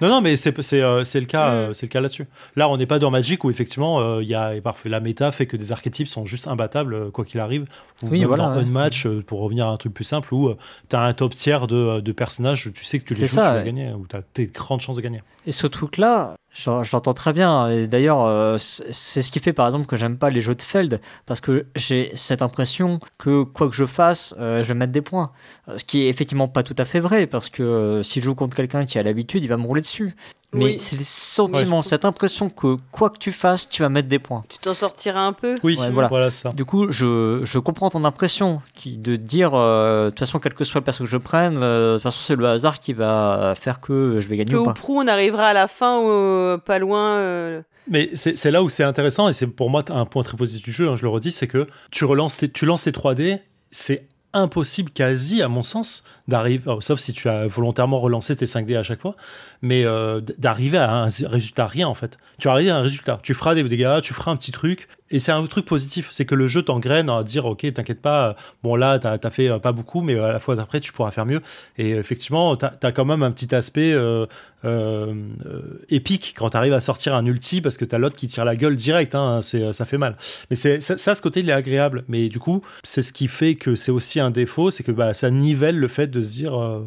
Euh. 0.02 0.06
Non, 0.08 0.10
non, 0.10 0.22
mais 0.22 0.36
c'est 0.36 0.62
c'est 0.62 0.82
euh, 0.82 1.04
c'est 1.04 1.20
le 1.20 1.26
cas, 1.26 1.50
Mm. 1.50 1.54
euh, 1.54 1.74
c'est 1.74 1.86
le 1.86 1.90
cas 1.92 2.02
là-dessus. 2.02 2.26
Là, 2.56 2.70
on 2.70 2.78
n'est 2.78 2.86
pas 2.86 3.00
dans 3.00 3.12
Magic 3.12 3.44
où 3.44 3.50
effectivement, 3.52 4.00
euh, 4.02 4.22
il 4.24 4.28
y 4.30 4.36
a 4.36 4.56
et 4.56 4.62
parfois 4.62 4.90
la 4.92 5.00
méta 5.00 5.32
fait 5.32 5.46
que 5.46 5.58
des 5.58 5.72
archétypes 5.72 6.08
sont 6.08 6.26
juste 6.26 6.48
imbattables 6.48 6.94
euh, 6.94 7.10
quoi 7.12 7.26
qu'il 7.26 7.40
arrive. 7.40 7.66
Ou 8.04 8.10
Oui, 8.10 8.20
même 8.20 8.28
voilà, 8.28 8.46
dans 8.48 8.56
ouais. 8.56 8.62
Unmatch, 8.64 9.06
euh, 9.06 9.24
pour 9.26 9.40
revenir 9.42 9.68
à 9.68 9.72
un 9.72 9.78
truc 9.78 9.94
plus 9.94 10.04
simple, 10.04 10.34
où 10.34 10.54
tu 10.90 10.96
as 10.96 11.02
un 11.02 11.14
top 11.14 11.34
tiers 11.34 11.68
de, 11.68 12.00
de 12.00 12.12
personnages, 12.12 12.70
tu 12.74 12.86
sais 12.86 13.00
que 13.00 13.06
tu 13.06 13.14
les 13.16 13.22
joues, 13.28 13.36
ça, 13.36 13.42
tu 13.42 13.48
vas 13.54 13.56
ouais. 13.58 13.64
gagner, 13.66 13.92
ou 13.94 14.06
tu 14.08 14.16
as 14.16 14.22
tes 14.22 14.46
grandes 14.48 14.82
chances 14.82 14.96
de 14.98 15.02
gagner. 15.02 15.22
Et 15.46 15.52
ce 15.52 15.66
truc-là, 15.68 16.36
j'en- 16.47 16.47
j'entends 16.58 17.14
très 17.14 17.34
bien. 17.34 17.68
Et 17.68 17.88
d'ailleurs, 17.88 18.26
euh, 18.26 18.58
c'est 18.58 19.22
ce 19.22 19.32
qui 19.32 19.40
fait 19.40 19.54
par 19.54 19.68
exemple 19.68 19.86
que 19.86 19.96
j'aime 19.96 20.18
pas 20.18 20.30
les 20.30 20.42
jeux 20.42 20.56
de 20.56 20.62
Feld, 20.62 21.02
parce 21.26 21.40
que 21.42 21.68
j'ai 21.76 22.12
cette 22.16 22.42
impression 22.42 23.00
que 23.18 23.44
quoi 23.44 23.70
que 23.70 23.76
je 23.76 23.86
fasse, 23.86 24.34
euh, 24.40 24.62
je 24.62 24.66
vais 24.66 24.74
mettre 24.74 24.92
des 24.92 25.02
points. 25.02 25.32
Euh, 25.70 25.78
Ce 25.78 25.86
qui 25.86 26.04
est 26.04 26.10
effectivement 26.10 26.48
pas 26.48 26.64
tout 26.64 26.76
à 26.78 26.86
fait 26.86 27.00
vrai, 27.00 27.28
parce 27.28 27.50
que 27.50 28.02
si 28.04 28.20
je 28.20 28.26
joue 28.26 28.36
contre 28.36 28.56
quelqu'un 28.56 28.86
qui 28.86 28.98
a 29.00 29.04
l'habitude, 29.04 29.44
il 29.44 29.48
va 29.48 29.58
me 29.58 29.66
rouler 29.66 29.82
dessus. 29.82 30.16
Mais 30.54 30.64
Oui. 30.66 30.76
c'est 30.80 30.96
le 30.96 31.04
sentiment, 31.04 31.78
Ouais. 31.78 31.84
cette 31.84 32.06
impression 32.06 32.50
que 32.50 32.78
quoi 32.92 33.10
que 33.10 33.18
tu 33.18 33.34
fasses, 33.34 33.68
tu 33.68 33.82
vas 33.82 33.90
mettre 33.90 34.08
des 34.08 34.18
points. 34.20 34.46
Tu 34.48 34.58
t'en 34.60 34.74
sortiras 34.74 35.20
un 35.22 35.34
peu. 35.34 35.56
Oui, 35.62 35.78
Ouais, 35.78 35.90
voilà. 35.92 36.32
ça. 36.32 36.52
Du 36.54 36.64
coup, 36.64 36.90
je, 36.90 37.42
je 37.44 37.60
comprends 37.60 37.90
ton 37.90 38.06
impression 38.06 38.62
qui, 38.74 38.98
de 38.98 39.18
dire, 39.18 39.52
euh, 39.56 40.06
de 40.06 40.10
toute 40.12 40.20
façon, 40.20 40.40
quel 40.40 40.54
que 40.54 40.64
soit 40.64 40.80
le 40.80 40.86
perso 40.86 41.04
que 41.04 41.10
je 41.10 41.18
prenne, 41.18 41.58
euh, 41.58 41.92
de 41.92 41.98
toute 41.98 42.04
façon, 42.04 42.20
c'est 42.22 42.36
le 42.38 42.48
hasard 42.48 42.80
qui 42.80 42.94
va 42.94 43.54
faire 43.60 43.82
que 43.82 44.20
je 44.22 44.28
vais 44.30 44.38
gagner 44.38 44.54
Peu 44.54 44.60
ou 44.60 44.66
pas. 44.66 44.74
prou, 44.74 45.02
on 45.02 45.08
arrivera 45.08 45.48
à 45.48 45.54
la 45.54 45.68
fin, 45.68 46.02
euh, 46.08 46.58
pas 46.58 46.80
loin. 46.80 47.08
euh, 47.18 47.62
Mais 47.92 48.10
c'est 48.16 48.38
c'est 48.38 48.52
là 48.52 48.64
où 48.64 48.70
c'est 48.70 48.84
intéressant, 48.84 49.28
et 49.28 49.34
c'est 49.34 49.48
pour 49.48 49.70
moi 49.70 49.84
un 49.90 50.06
point 50.06 50.24
très 50.24 50.38
positif 50.38 50.64
du 50.64 50.72
jeu, 50.72 50.88
hein, 50.90 50.96
je 50.96 51.04
le 51.04 51.10
redis, 51.10 51.32
c'est 51.32 51.48
que 51.48 51.68
tu, 51.92 52.06
relances 52.06 52.38
tes- 52.38 52.50
tu 52.50 52.66
lances 52.66 52.84
tes 52.84 52.92
3D, 52.92 53.40
c'est 53.70 54.08
impossible 54.34 54.92
quasi, 54.92 55.42
à 55.42 55.48
mon 55.48 55.62
sens, 55.62 56.04
d'arriver, 56.28 56.64
oh, 56.68 56.82
sauf 56.82 57.00
si 57.00 57.14
tu 57.14 57.30
as 57.30 57.48
volontairement 57.48 58.00
relancé 58.00 58.36
tes 58.36 58.46
5D 58.46 58.78
à 58.78 58.84
chaque 58.84 59.02
fois, 59.02 59.16
mais 59.62 59.86
euh, 59.86 60.22
d'arriver 60.38 60.78
à 60.78 60.92
un 60.92 61.06
résultat 61.06 61.66
rien 61.66 61.88
en 61.88 61.94
fait. 61.94 62.18
Tu 62.40 62.50
arrives 62.50 62.70
à 62.70 62.78
un 62.78 62.82
résultat, 62.82 63.20
tu 63.24 63.34
feras 63.34 63.56
des 63.56 63.64
dégâts, 63.64 64.02
tu 64.02 64.14
feras 64.14 64.32
un 64.32 64.36
petit 64.36 64.52
truc, 64.52 64.88
et 65.12 65.20
c'est 65.20 65.32
un 65.32 65.44
truc 65.46 65.66
positif, 65.66 66.08
c'est 66.12 66.26
que 66.26 66.36
le 66.36 66.48
jeu 66.48 66.62
t'engraine 66.62 67.10
à 67.10 67.24
dire 67.24 67.46
ok, 67.46 67.72
t'inquiète 67.74 68.02
pas, 68.02 68.30
euh, 68.30 68.34
bon 68.64 68.76
là 68.76 69.00
t'as 69.00 69.18
as 69.22 69.30
fait 69.30 69.50
euh, 69.50 69.60
pas 69.60 69.72
beaucoup, 69.72 70.02
mais 70.02 70.18
à 70.20 70.32
la 70.32 70.40
fois 70.40 70.56
d'après 70.56 70.80
tu 70.80 70.92
pourras 70.92 71.12
faire 71.12 71.26
mieux. 71.26 71.42
Et 71.78 71.92
effectivement, 71.92 72.56
t'as 72.58 72.74
as 72.82 72.92
quand 72.92 73.06
même 73.06 73.24
un 73.24 73.32
petit 73.32 73.54
aspect 73.56 73.94
euh, 73.94 74.26
euh, 74.66 75.14
euh, 75.46 75.86
épique 75.90 76.34
quand 76.36 76.50
t'arrives 76.50 76.74
à 76.74 76.82
sortir 76.82 77.14
un 77.14 77.26
ulti 77.26 77.62
parce 77.62 77.78
que 77.78 77.86
t'as 77.86 78.00
l'autre 78.00 78.16
qui 78.16 78.28
tire 78.28 78.44
la 78.44 78.56
gueule 78.56 78.76
direct, 78.76 79.14
hein, 79.14 79.42
ça 79.42 79.86
fait 79.86 80.00
mal. 80.00 80.18
Mais 80.50 80.56
ça, 80.56 80.80
ça, 80.82 81.16
ce 81.16 81.22
côté 81.22 81.42
il 81.42 81.50
est 81.50 81.54
agréable, 81.54 82.04
mais 82.08 82.28
du 82.28 82.40
coup 82.40 82.62
c'est 82.84 83.04
ce 83.04 83.14
qui 83.14 83.28
fait 83.28 83.56
que 83.56 83.76
c'est 83.76 83.92
aussi 83.92 84.20
un 84.20 84.32
défaut, 84.32 84.72
c'est 84.72 84.84
que 84.84 84.92
bah, 84.92 85.14
ça 85.14 85.30
nivelle 85.30 85.78
le 85.78 85.88
fait 85.88 86.08
de 86.08 86.22
se 86.22 86.30
dire 86.30 86.60
euh, 86.60 86.86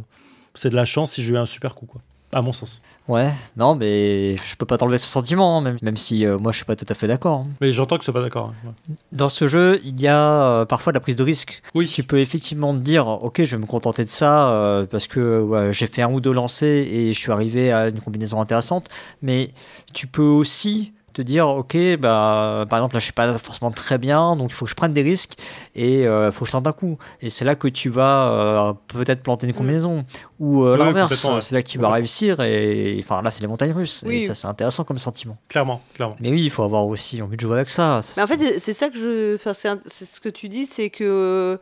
c'est 0.54 0.70
de 0.70 0.76
la 0.76 0.84
chance 0.84 1.12
si 1.12 1.22
j'ai 1.22 1.32
eu 1.32 1.38
un 1.38 1.46
super 1.46 1.74
coup 1.76 1.86
quoi. 1.86 2.02
À 2.32 2.42
mon 2.42 2.52
sens. 2.52 2.80
Ouais, 3.08 3.32
non, 3.56 3.74
mais 3.74 4.36
je 4.36 4.54
peux 4.56 4.64
pas 4.64 4.78
t'enlever 4.78 4.98
ce 4.98 5.06
sentiment, 5.08 5.58
hein, 5.58 5.62
même, 5.62 5.78
même 5.82 5.96
si 5.96 6.24
euh, 6.24 6.38
moi 6.38 6.52
je 6.52 6.58
suis 6.58 6.64
pas 6.64 6.76
tout 6.76 6.86
à 6.88 6.94
fait 6.94 7.08
d'accord. 7.08 7.40
hein. 7.40 7.46
Mais 7.60 7.72
j'entends 7.72 7.98
que 7.98 8.04
c'est 8.04 8.12
pas 8.12 8.22
d'accord. 8.22 8.52
hein. 8.64 8.68
Ouais. 8.88 8.94
Dans 9.10 9.28
ce 9.28 9.48
jeu, 9.48 9.80
il 9.84 10.00
y 10.00 10.06
a 10.06 10.16
euh, 10.16 10.64
parfois 10.64 10.92
de 10.92 10.96
la 10.96 11.00
prise 11.00 11.16
de 11.16 11.24
risque. 11.24 11.60
Oui. 11.74 11.86
Tu 11.86 12.04
peux 12.04 12.20
effectivement 12.20 12.72
te 12.72 12.78
dire, 12.78 13.08
ok, 13.08 13.42
je 13.42 13.56
vais 13.56 13.60
me 13.60 13.66
contenter 13.66 14.04
de 14.04 14.08
ça 14.10 14.50
euh, 14.52 14.86
parce 14.86 15.08
que 15.08 15.40
ouais, 15.42 15.72
j'ai 15.72 15.88
fait 15.88 16.02
un 16.02 16.12
ou 16.12 16.20
deux 16.20 16.32
lancers 16.32 16.86
et 16.86 17.12
je 17.12 17.18
suis 17.18 17.32
arrivé 17.32 17.72
à 17.72 17.88
une 17.88 18.00
combinaison 18.00 18.40
intéressante. 18.40 18.88
Mais 19.22 19.50
tu 19.92 20.06
peux 20.06 20.22
aussi 20.22 20.92
te 21.12 21.22
dire, 21.22 21.48
ok, 21.48 21.76
bah, 21.98 22.64
par 22.68 22.78
exemple, 22.78 22.94
là, 22.94 22.98
je 23.00 23.04
suis 23.04 23.12
pas 23.12 23.32
forcément 23.38 23.70
très 23.70 23.98
bien, 23.98 24.36
donc 24.36 24.50
il 24.50 24.54
faut 24.54 24.64
que 24.64 24.70
je 24.70 24.76
prenne 24.76 24.92
des 24.92 25.02
risques 25.02 25.34
et 25.74 26.02
il 26.02 26.30
faut 26.32 26.40
que 26.44 26.46
je 26.46 26.52
tente 26.52 26.66
un 26.66 26.72
coup. 26.72 26.98
Et 27.20 27.30
c'est 27.30 27.44
là 27.44 27.54
que 27.54 27.68
tu 27.68 27.88
vas 27.88 28.28
euh, 28.32 28.72
peut-être 28.88 29.22
planter 29.22 29.46
une 29.46 29.52
combinaison. 29.54 30.04
Ou 30.38 30.64
euh, 30.64 30.76
l'inverse, 30.76 31.24
ouais. 31.24 31.40
c'est 31.40 31.54
là 31.54 31.62
que 31.62 31.68
tu 31.68 31.78
vas 31.78 31.90
réussir 31.90 32.40
et 32.40 32.98
enfin 33.04 33.20
là, 33.22 33.30
c'est 33.30 33.42
les 33.42 33.46
montagnes 33.46 33.72
russes. 33.72 34.02
Oui. 34.06 34.16
Et 34.24 34.26
ça, 34.26 34.34
c'est 34.34 34.46
intéressant 34.46 34.84
comme 34.84 34.98
sentiment. 34.98 35.36
Clairement, 35.48 35.82
clairement. 35.94 36.16
Mais 36.20 36.30
oui, 36.30 36.42
il 36.42 36.50
faut 36.50 36.62
avoir 36.62 36.86
aussi 36.86 37.20
envie 37.20 37.36
de 37.36 37.40
jouer 37.42 37.56
avec 37.56 37.70
ça. 37.70 38.00
Mais 38.16 38.22
en 38.22 38.26
fait, 38.26 38.58
c'est- 38.58 38.72
ça 38.72 38.88
que 38.88 38.96
je. 38.98 39.34
Enfin, 39.34 39.52
c'est 39.52 39.68
un- 39.68 39.80
c'est 39.86 40.06
ce 40.06 40.20
que 40.20 40.28
tu 40.30 40.48
dis, 40.48 40.64
c'est 40.66 40.88
que. 40.90 41.58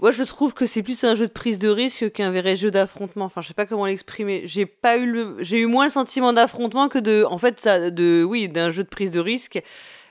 Moi, 0.00 0.12
je 0.12 0.22
trouve 0.22 0.54
que 0.54 0.66
c'est 0.66 0.82
plus 0.82 1.04
un 1.04 1.14
jeu 1.14 1.26
de 1.26 1.32
prise 1.32 1.58
de 1.58 1.68
risque 1.68 2.10
qu'un 2.12 2.30
vrai 2.30 2.56
jeu 2.56 2.70
d'affrontement. 2.70 3.26
Enfin, 3.26 3.42
je 3.42 3.48
sais 3.48 3.54
pas 3.54 3.66
comment 3.66 3.86
l'exprimer. 3.86 4.42
J'ai 4.46 4.64
pas 4.66 4.96
eu 4.96 5.10
le. 5.10 5.36
J'ai 5.40 5.60
eu 5.60 5.66
moins 5.66 5.84
le 5.84 5.90
sentiment 5.90 6.32
d'affrontement 6.32 6.88
que 6.88 6.98
de. 6.98 7.24
En 7.28 7.38
fait, 7.38 7.66
de. 7.66 8.24
Oui, 8.24 8.48
d'un 8.48 8.70
jeu 8.70 8.82
de 8.82 8.88
prise 8.88 9.10
de 9.10 9.20
risque. 9.20 9.62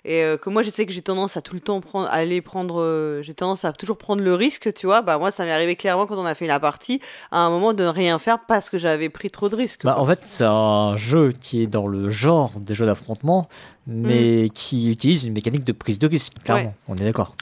Et 0.06 0.24
euh, 0.24 0.38
que 0.38 0.50
moi, 0.50 0.64
je 0.64 0.70
sais 0.70 0.86
que 0.86 0.94
j'ai 0.94 1.02
tendance 1.02 1.36
à 1.36 1.42
tout 1.42 1.56
le 1.56 1.60
temps 1.60 1.82
prendre, 1.82 2.08
à 2.08 2.14
aller 2.14 2.42
prendre. 2.42 2.82
euh, 2.82 3.22
j'ai 3.22 3.34
tendance 3.34 3.66
à 3.66 3.74
toujours 3.74 3.98
prendre 3.98 4.22
le 4.22 4.34
risque, 4.34 4.74
tu 4.74 4.86
vois. 4.86 5.02
Bah, 5.02 5.18
moi, 5.18 5.30
ça 5.30 5.44
m'est 5.44 5.52
arrivé 5.52 5.76
clairement 5.76 6.06
quand 6.06 6.18
on 6.18 6.26
a 6.26 6.36
fait 6.36 6.48
la 6.48 6.60
partie, 6.60 7.02
à 7.32 7.40
un 7.40 7.50
moment 7.50 7.74
de 7.74 7.84
ne 7.84 7.90
rien 7.90 8.18
faire 8.18 8.40
parce 8.48 8.70
que 8.70 8.78
j'avais 8.78 9.10
pris 9.10 9.30
trop 9.30 9.50
de 9.50 9.56
risques. 9.56 9.84
Bah, 9.84 10.00
en 10.00 10.06
fait, 10.06 10.22
c'est 10.26 10.46
un 10.46 10.96
jeu 10.96 11.34
qui 11.42 11.64
est 11.64 11.68
dans 11.68 11.88
le 11.88 12.10
genre 12.10 12.52
des 12.58 12.76
jeux 12.76 12.86
d'affrontement, 12.86 13.50
mais 13.88 14.50
qui 14.54 14.90
utilise 14.90 15.26
une 15.26 15.34
mécanique 15.34 15.66
de 15.66 15.74
prise 15.74 16.00
de 16.00 16.08
risque, 16.08 16.34
clairement. 16.44 16.64
Ouais. 16.64 16.74
On 16.88 16.96
est 16.96 17.04
d'accord. 17.04 17.36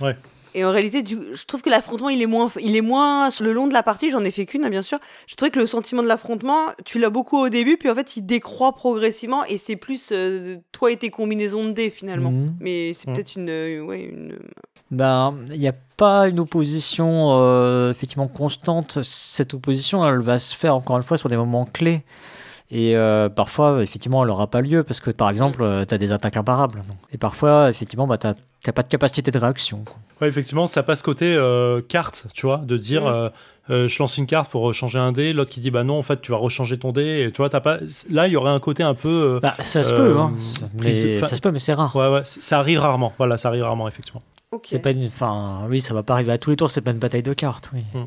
Et 0.58 0.66
en 0.66 0.72
réalité, 0.72 1.04
du, 1.04 1.16
je 1.34 1.46
trouve 1.46 1.62
que 1.62 1.70
l'affrontement, 1.70 2.10
il 2.10 2.20
est 2.20 2.26
moins, 2.26 2.52
il 2.60 2.76
est 2.76 2.82
moins 2.82 3.30
sur 3.30 3.46
le 3.46 3.54
long 3.54 3.68
de 3.68 3.74
la 3.74 3.84
partie. 3.84 4.10
J'en 4.10 4.24
ai 4.24 4.32
fait 4.32 4.48
qu'une, 4.48 4.66
hein, 4.66 4.72
bien 4.72 4.82
sûr. 4.82 4.98
Je 5.28 5.36
trouvais 5.36 5.52
que 5.52 5.60
le 5.60 5.68
sentiment 5.68 6.02
de 6.02 6.08
l'affrontement, 6.08 6.72
tu 6.84 6.98
l'as 6.98 7.12
beaucoup 7.12 7.38
au 7.38 7.50
début, 7.50 7.78
puis 7.78 7.92
en 7.92 7.94
fait, 7.94 8.18
il 8.18 8.26
décroît 8.26 8.74
progressivement, 8.74 9.46
et 9.46 9.60
c'est 9.60 9.76
plus 9.76 10.10
euh, 10.12 10.56
toi 10.72 10.92
et 10.92 10.98
tes 10.98 11.12
combinaisons 11.12 11.64
de 11.64 11.74
dés 11.74 11.92
finalement. 11.92 12.32
Mhm. 12.32 12.56
Mais 12.60 12.94
c'est 12.96 13.06
peut-être 13.06 13.36
une, 13.36 13.50
euh, 13.50 13.82
ouais, 13.82 14.02
une. 14.02 14.40
Ben, 14.90 15.36
il 15.52 15.60
n'y 15.60 15.68
a 15.68 15.76
pas 15.96 16.28
une 16.28 16.40
opposition 16.40 17.38
euh, 17.38 17.92
effectivement 17.92 18.28
constante. 18.28 19.04
Cette 19.04 19.54
opposition, 19.54 20.08
elle 20.08 20.22
va 20.22 20.40
se 20.40 20.56
faire 20.56 20.76
encore 20.76 20.98
une 20.98 21.04
fois 21.04 21.20
sur 21.20 21.30
des 21.30 21.38
moments 21.38 21.66
clés. 21.66 22.04
Et 22.72 22.98
euh, 22.98 23.30
parfois, 23.30 23.84
effectivement, 23.84 24.24
elle 24.24 24.30
n'aura 24.30 24.48
pas 24.48 24.62
lieu 24.62 24.84
parce 24.84 25.00
que, 25.00 25.12
par 25.12 25.30
exemple, 25.30 25.60
tu 25.88 25.94
as 25.94 25.98
des 26.00 26.12
attaques 26.12 26.36
imparables. 26.36 26.84
Et 27.12 27.20
parfois, 27.20 27.70
effectivement, 27.70 28.08
bah, 28.08 28.18
tu 28.18 28.28
n'as 28.70 28.74
pas 28.74 28.84
de 28.84 28.88
capacité 28.88 29.32
de 29.32 29.38
réaction. 29.40 29.84
quoi. 29.86 29.96
Ouais, 30.22 30.28
effectivement, 30.28 30.68
ça 30.68 30.84
passe 30.84 31.02
côté 31.02 31.34
euh, 31.36 31.82
carte, 31.82 32.28
tu 32.34 32.46
vois, 32.46 32.58
de 32.58 32.78
dire 32.78 33.04
Mm. 33.04 33.08
euh, 33.08 33.30
euh, 33.70 33.88
je 33.90 34.00
lance 34.00 34.18
une 34.18 34.28
carte 34.28 34.50
pour 34.50 34.74
changer 34.74 34.98
un 34.98 35.12
dé, 35.12 35.34
l'autre 35.34 35.50
qui 35.52 35.60
dit 35.60 35.72
bah 35.72 35.84
non, 35.84 35.98
en 36.00 36.02
fait, 36.04 36.22
tu 36.22 36.32
vas 36.32 36.38
rechanger 36.38 36.78
ton 36.78 36.92
dé, 36.94 37.26
et 37.28 37.32
tu 37.32 37.38
vois, 37.38 37.50
t'as 37.50 37.60
pas. 37.60 37.78
Là, 38.10 38.28
il 38.28 38.32
y 38.34 38.38
aurait 38.38 38.52
un 38.52 38.60
côté 38.62 38.82
un 38.84 38.94
peu. 38.94 39.10
euh, 39.10 39.40
Bah, 39.42 39.56
ça 39.60 39.84
se 39.84 39.94
Euh, 39.94 39.98
peut, 39.98 40.18
hein. 40.18 40.32
mais, 40.82 41.20
ça 41.22 41.36
se 41.36 41.42
peut, 41.42 41.52
mais 41.52 41.60
c'est 41.60 41.74
rare. 41.74 41.94
Ouais, 41.96 42.08
ouais, 42.10 42.22
ça 42.24 42.60
arrive 42.60 42.80
rarement. 42.80 43.14
Voilà, 43.18 43.36
ça 43.38 43.50
arrive 43.50 43.64
rarement, 43.64 43.88
effectivement. 43.88 44.22
Ok. 44.52 44.68
C'est 44.70 44.80
pas 44.80 44.92
une... 44.92 45.08
Enfin, 45.08 45.66
oui, 45.70 45.82
ça 45.82 45.94
va 45.94 46.04
pas 46.04 46.14
arriver 46.14 46.32
à 46.32 46.38
tous 46.38 46.50
les 46.52 46.56
tours, 46.56 46.72
c'est 46.72 46.80
pas 46.80 46.92
une 46.92 47.00
bataille 47.00 47.24
de 47.24 47.34
cartes, 47.34 47.70
oui. 47.74 47.82
Ouais, 47.94 48.06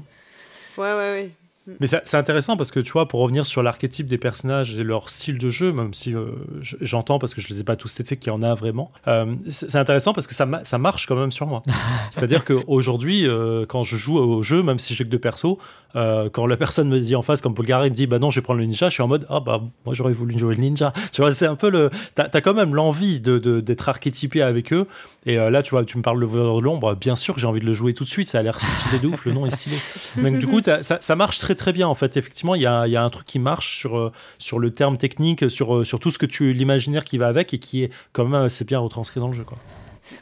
ouais, 0.78 0.94
ouais. 0.94 1.30
Mais 1.78 1.86
ça- 1.86 2.00
c'est 2.04 2.16
intéressant 2.16 2.56
parce 2.56 2.70
que 2.70 2.80
tu 2.80 2.90
vois, 2.92 3.06
pour 3.06 3.20
revenir 3.20 3.44
sur 3.46 3.62
l'archétype 3.62 4.06
des 4.06 4.18
personnages 4.18 4.76
et 4.78 4.82
leur 4.82 5.08
style 5.10 5.38
de 5.38 5.50
jeu, 5.50 5.72
même 5.72 5.92
si 5.94 6.14
euh, 6.14 6.26
j'entends 6.62 7.18
parce 7.18 7.34
que 7.34 7.40
je 7.40 7.48
les 7.48 7.60
ai 7.60 7.64
pas 7.64 7.76
tous 7.76 7.94
testés 7.94 8.16
qu'il 8.16 8.32
y 8.32 8.34
en 8.34 8.42
a 8.42 8.54
vraiment, 8.54 8.90
euh, 9.06 9.34
c'est 9.48 9.76
intéressant 9.76 10.12
parce 10.14 10.26
que 10.26 10.34
ça, 10.34 10.46
ma- 10.46 10.64
ça 10.64 10.78
marche 10.78 11.06
quand 11.06 11.16
même 11.16 11.30
sur 11.30 11.46
moi. 11.46 11.62
C'est-à-dire 12.10 12.44
qu'aujourd'hui, 12.44 13.28
euh, 13.28 13.66
quand 13.66 13.84
je 13.84 13.96
joue 13.96 14.18
au 14.18 14.42
jeu, 14.42 14.62
même 14.62 14.78
si 14.78 14.94
j'ai 14.94 15.04
que 15.04 15.10
deux 15.10 15.18
persos, 15.18 15.58
euh, 15.96 16.30
quand 16.30 16.46
la 16.46 16.56
personne 16.56 16.88
me 16.88 16.98
dit 16.98 17.14
en 17.14 17.22
face, 17.22 17.40
comme 17.40 17.54
Polgari 17.54 17.90
me 17.90 17.94
dit 17.94 18.06
bah 18.06 18.18
non, 18.18 18.30
je 18.30 18.40
vais 18.40 18.44
prendre 18.44 18.58
le 18.60 18.64
ninja, 18.66 18.88
je 18.88 18.94
suis 18.94 19.02
en 19.02 19.08
mode 19.08 19.26
ah 19.28 19.40
bah 19.40 19.60
moi 19.84 19.94
j'aurais 19.94 20.12
voulu 20.12 20.38
jouer 20.38 20.54
le 20.54 20.60
ninja. 20.62 20.92
Tu 21.12 21.20
vois, 21.20 21.32
c'est 21.32 21.46
un 21.46 21.56
peu 21.56 21.68
le. 21.68 21.90
T'as 22.14 22.28
as 22.32 22.40
quand 22.40 22.54
même 22.54 22.74
l'envie 22.74 23.20
de- 23.20 23.38
de- 23.38 23.60
d'être 23.60 23.88
archétypé 23.88 24.40
avec 24.42 24.72
eux. 24.72 24.86
Et 25.26 25.38
euh, 25.38 25.50
là, 25.50 25.62
tu 25.62 25.70
vois, 25.70 25.84
tu 25.84 25.98
me 25.98 26.02
parles 26.02 26.18
de 26.20 26.60
l'ombre, 26.60 26.94
bien 26.94 27.14
sûr 27.14 27.34
que 27.34 27.40
j'ai 27.40 27.46
envie 27.46 27.60
de 27.60 27.66
le 27.66 27.74
jouer 27.74 27.92
tout 27.92 28.04
de 28.04 28.08
suite, 28.08 28.28
ça 28.28 28.38
a 28.38 28.42
l'air 28.42 28.58
stylé 28.58 28.98
de 28.98 29.06
ouf, 29.08 29.26
le 29.26 29.32
nom 29.32 29.44
est 29.44 29.50
stylé. 29.50 29.76
Donc 30.16 30.38
du 30.38 30.46
coup, 30.46 30.60
ça, 30.62 30.82
ça 30.82 31.16
marche 31.16 31.38
très 31.38 31.54
très 31.54 31.74
bien 31.74 31.88
en 31.88 31.94
fait. 31.94 32.16
Effectivement, 32.16 32.54
il 32.54 32.62
y 32.62 32.66
a, 32.66 32.86
il 32.86 32.92
y 32.92 32.96
a 32.96 33.04
un 33.04 33.10
truc 33.10 33.26
qui 33.26 33.38
marche 33.38 33.78
sur, 33.78 33.98
euh, 33.98 34.12
sur 34.38 34.58
le 34.58 34.70
terme 34.70 34.96
technique, 34.96 35.50
sur, 35.50 35.76
euh, 35.76 35.84
sur 35.84 36.00
tout 36.00 36.10
ce 36.10 36.18
que 36.18 36.26
tu 36.26 36.54
l'imaginaire 36.54 37.04
qui 37.04 37.18
va 37.18 37.26
avec 37.26 37.52
et 37.52 37.58
qui 37.58 37.82
est 37.82 37.92
quand 38.12 38.24
même 38.24 38.42
assez 38.42 38.64
bien 38.64 38.78
retranscrit 38.78 39.20
dans 39.20 39.28
le 39.28 39.34
jeu. 39.34 39.44
Quoi. 39.44 39.58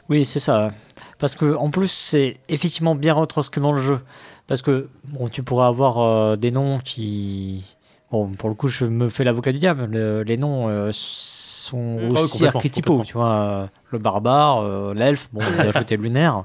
Oui, 0.09 0.25
c'est 0.25 0.41
ça. 0.41 0.71
Parce 1.17 1.35
que 1.35 1.55
en 1.55 1.69
plus, 1.69 1.89
c'est 1.89 2.37
effectivement 2.49 2.95
bien 2.95 3.13
retranscrit 3.13 3.61
dans 3.61 3.71
le 3.71 3.81
jeu. 3.81 3.99
Parce 4.47 4.61
que 4.61 4.89
bon, 5.05 5.29
tu 5.29 5.43
pourras 5.43 5.67
avoir 5.67 5.99
euh, 5.99 6.35
des 6.35 6.51
noms 6.51 6.79
qui 6.79 7.63
Bon, 8.11 8.27
pour 8.29 8.49
le 8.49 8.55
coup, 8.55 8.67
je 8.67 8.85
me 8.85 9.07
fais 9.07 9.23
l'avocat 9.23 9.51
du 9.51 9.59
diable. 9.59 9.85
les 10.25 10.37
noms 10.37 10.67
euh, 10.67 10.89
sont 10.93 11.99
Ah 12.01 12.21
aussi 12.21 12.45
archétypaux, 12.45 13.03
tu 13.05 13.13
vois. 13.13 13.69
le 13.91 13.99
barbare, 13.99 14.61
euh, 14.63 14.93
l'elfe, 14.95 15.29
bon, 15.31 15.41
a 15.41 15.63
le 15.91 15.95
lunaire, 15.97 16.43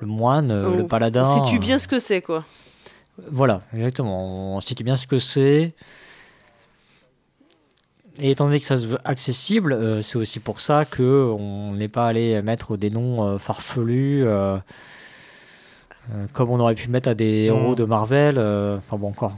le 0.00 0.06
moine, 0.08 0.50
euh, 0.50 0.78
le 0.78 0.86
paladin. 0.86 1.24
On 1.24 1.44
situe 1.44 1.60
bien 1.60 1.78
ce 1.78 1.86
que 1.86 2.00
c'est, 2.00 2.22
quoi. 2.22 2.44
Voilà, 3.30 3.62
exactement. 3.72 4.56
On 4.56 4.60
situe 4.60 4.82
bien 4.82 4.96
ce 4.96 5.06
que 5.06 5.18
c'est. 5.18 5.74
Et 8.18 8.30
étant 8.30 8.46
donné 8.46 8.58
que 8.60 8.66
ça 8.66 8.76
se 8.78 8.86
veut 8.86 8.98
accessible, 9.04 9.72
euh, 9.74 10.00
c'est 10.00 10.16
aussi 10.18 10.40
pour 10.40 10.60
ça 10.60 10.84
que 10.86 11.30
on 11.38 11.72
n'est 11.74 11.88
pas 11.88 12.08
allé 12.08 12.40
mettre 12.42 12.76
des 12.76 12.88
noms 12.90 13.22
euh, 13.24 13.38
farfelus 13.38 14.24
euh, 14.26 14.56
comme 16.32 16.50
on 16.50 16.58
aurait 16.60 16.74
pu 16.74 16.88
mettre 16.88 17.08
à 17.10 17.14
des 17.14 17.44
héros 17.44 17.72
Mm. 17.72 17.76
de 17.76 17.84
Marvel. 17.84 18.38
enfin 18.38 18.96
bon, 18.96 19.08
encore. 19.08 19.36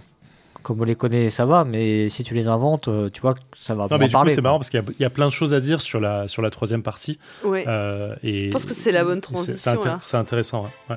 Comme 0.69 0.83
on 0.83 0.85
les 0.85 0.97
connaît, 0.97 1.31
ça 1.31 1.47
va, 1.47 1.65
mais 1.65 2.11
si 2.11 2.25
tu 2.25 2.35
les 2.35 2.47
inventes, 2.47 2.89
euh, 2.89 3.09
tu 3.09 3.23
vois 3.23 3.33
que 3.33 3.41
ça 3.59 3.75
va 3.75 3.85
Non, 3.85 3.89
pas 3.89 3.97
mais 3.97 4.05
en 4.05 4.09
du 4.09 4.13
parler. 4.13 4.31
coup, 4.31 4.35
c'est 4.35 4.43
marrant 4.43 4.59
parce 4.59 4.69
qu'il 4.69 4.79
y 4.79 4.83
a- 4.83 4.87
il 4.99 5.03
y, 5.03 5.05
a 5.07 5.09
plein 5.09 5.25
de 5.25 5.33
choses 5.33 5.55
à 5.55 5.61
dire 5.61 5.81
sur 5.81 5.99
la, 5.99 6.29
sur 6.29 6.43
la 6.43 6.51
troisième 6.51 6.83
partie. 6.83 7.19
Ouais. 7.43 7.65
Euh, 7.67 8.15
et 8.23 8.49
Je 8.49 8.51
pense 8.51 8.67
que 8.67 8.75
c'est 8.75 8.93
la 8.93 9.03
bonne 9.03 9.23
transition, 9.23 9.57
C'est 9.57 9.71
intér- 9.71 10.17
intéressant. 10.19 10.65
ouais. 10.91 10.97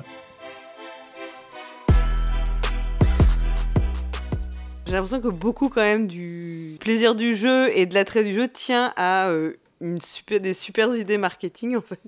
J'ai 4.86 4.92
l'impression 4.92 5.20
que 5.20 5.28
beaucoup 5.28 5.70
quand 5.70 5.80
même 5.80 6.06
du 6.06 6.76
plaisir 6.80 7.14
du 7.14 7.34
jeu 7.34 7.74
et 7.74 7.86
de 7.86 7.94
l'attrait 7.94 8.24
du 8.24 8.34
jeu 8.34 8.48
tient 8.48 8.92
à 8.96 9.28
euh, 9.28 9.54
une 9.82 10.00
super, 10.00 10.40
des 10.40 10.54
super 10.54 10.94
idées 10.94 11.18
marketing 11.18 11.76
en 11.76 11.80
fait 11.82 11.98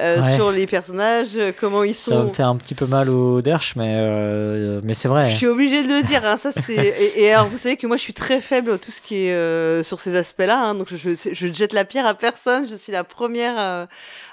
Euh, 0.00 0.22
Ouais. 0.22 0.36
sur 0.36 0.50
les 0.52 0.66
personnages, 0.66 1.36
euh, 1.36 1.52
comment 1.58 1.82
ils 1.82 1.94
Ça 1.94 2.14
va 2.16 2.22
sont. 2.22 2.28
me 2.28 2.32
faire 2.32 2.48
un 2.48 2.56
petit 2.56 2.74
peu 2.74 2.86
mal 2.86 3.08
au 3.10 3.42
derche, 3.42 3.74
mais, 3.76 3.96
euh, 3.98 4.80
mais 4.84 4.94
c'est 4.94 5.08
vrai. 5.08 5.30
Je 5.30 5.36
suis 5.36 5.46
obligée 5.46 5.82
de 5.82 5.88
le 5.88 6.02
dire, 6.02 6.24
hein, 6.24 6.36
ça 6.36 6.52
c'est. 6.52 6.72
Et, 7.02 7.24
et 7.24 7.32
alors 7.32 7.48
vous 7.48 7.58
savez 7.58 7.76
que 7.76 7.86
moi 7.86 7.96
je 7.96 8.02
suis 8.02 8.14
très 8.14 8.40
faible 8.40 8.72
à 8.72 8.78
tout 8.78 8.90
ce 8.90 9.00
qui 9.00 9.26
est 9.26 9.32
euh, 9.32 9.82
sur 9.82 10.00
ces 10.00 10.16
aspects-là, 10.16 10.58
hein, 10.62 10.74
donc 10.76 10.94
je, 10.94 11.10
je, 11.32 11.52
jette 11.52 11.72
la 11.72 11.84
pierre 11.84 12.06
à 12.06 12.14
personne. 12.14 12.68
Je 12.68 12.74
suis 12.76 12.92
la 12.92 13.04
première 13.04 13.54
euh, 13.58 13.86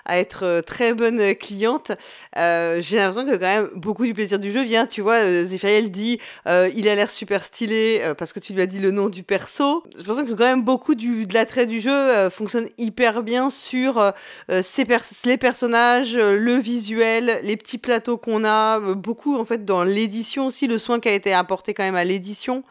à 0.10 0.18
être 0.18 0.44
euh, 0.44 0.62
très 0.62 0.94
bonne 0.94 1.36
cliente. 1.36 1.92
Euh, 2.36 2.82
J'ai 2.82 2.98
l'impression 2.98 3.26
que 3.30 3.36
quand 3.36 3.46
même 3.46 3.70
beaucoup 3.76 4.06
du 4.06 4.14
plaisir 4.14 4.40
du 4.40 4.52
jeu 4.52 4.64
vient, 4.64 4.88
tu 4.88 5.02
vois, 5.02 5.18
euh, 5.18 5.46
Zéphiriel 5.46 5.92
dit 5.92 6.20
il 6.48 6.88
a 6.90 6.96
l'air 6.96 7.10
super 7.10 7.44
stylé 7.44 8.02
parce 8.18 8.34
que 8.34 8.40
tu 8.40 8.54
lui 8.54 8.62
as 8.62 8.66
dit 8.66 8.80
le 8.80 8.92
nom 8.92 9.10
du 9.10 9.24
perso. 9.24 9.84
Je 9.98 10.04
pense 10.04 10.18
que 10.18 10.32
quand 10.32 10.46
même 10.46 10.64
beaucoup 10.64 10.96
du, 10.96 11.28
de 11.28 11.34
l'attrait 11.34 11.68
du 11.68 11.80
jeu 11.80 12.30
fonctionne 12.30 12.68
hyper 12.78 13.22
bien 13.22 13.50
sur 13.50 14.14
ces 14.62 14.86
pers- 14.86 15.04
les 15.26 15.38
personnages, 15.38 16.16
le 16.18 16.56
visuel, 16.56 17.40
les 17.44 17.56
petits 17.56 17.78
plateaux 17.78 18.18
qu'on 18.18 18.44
a, 18.46 18.80
beaucoup 18.80 19.38
en 19.38 19.46
fait 19.46 19.64
dans 19.64 19.84
l'édition 19.84 20.48
aussi, 20.48 20.68
le 20.68 20.80
soin 20.80 21.00
qui 21.00 21.10
a 21.10 21.14
été 21.14 21.34
apporté 21.34 21.74
quand 21.74 21.84
même 21.84 21.96
à 21.96 22.04
l'édition. 22.04 22.64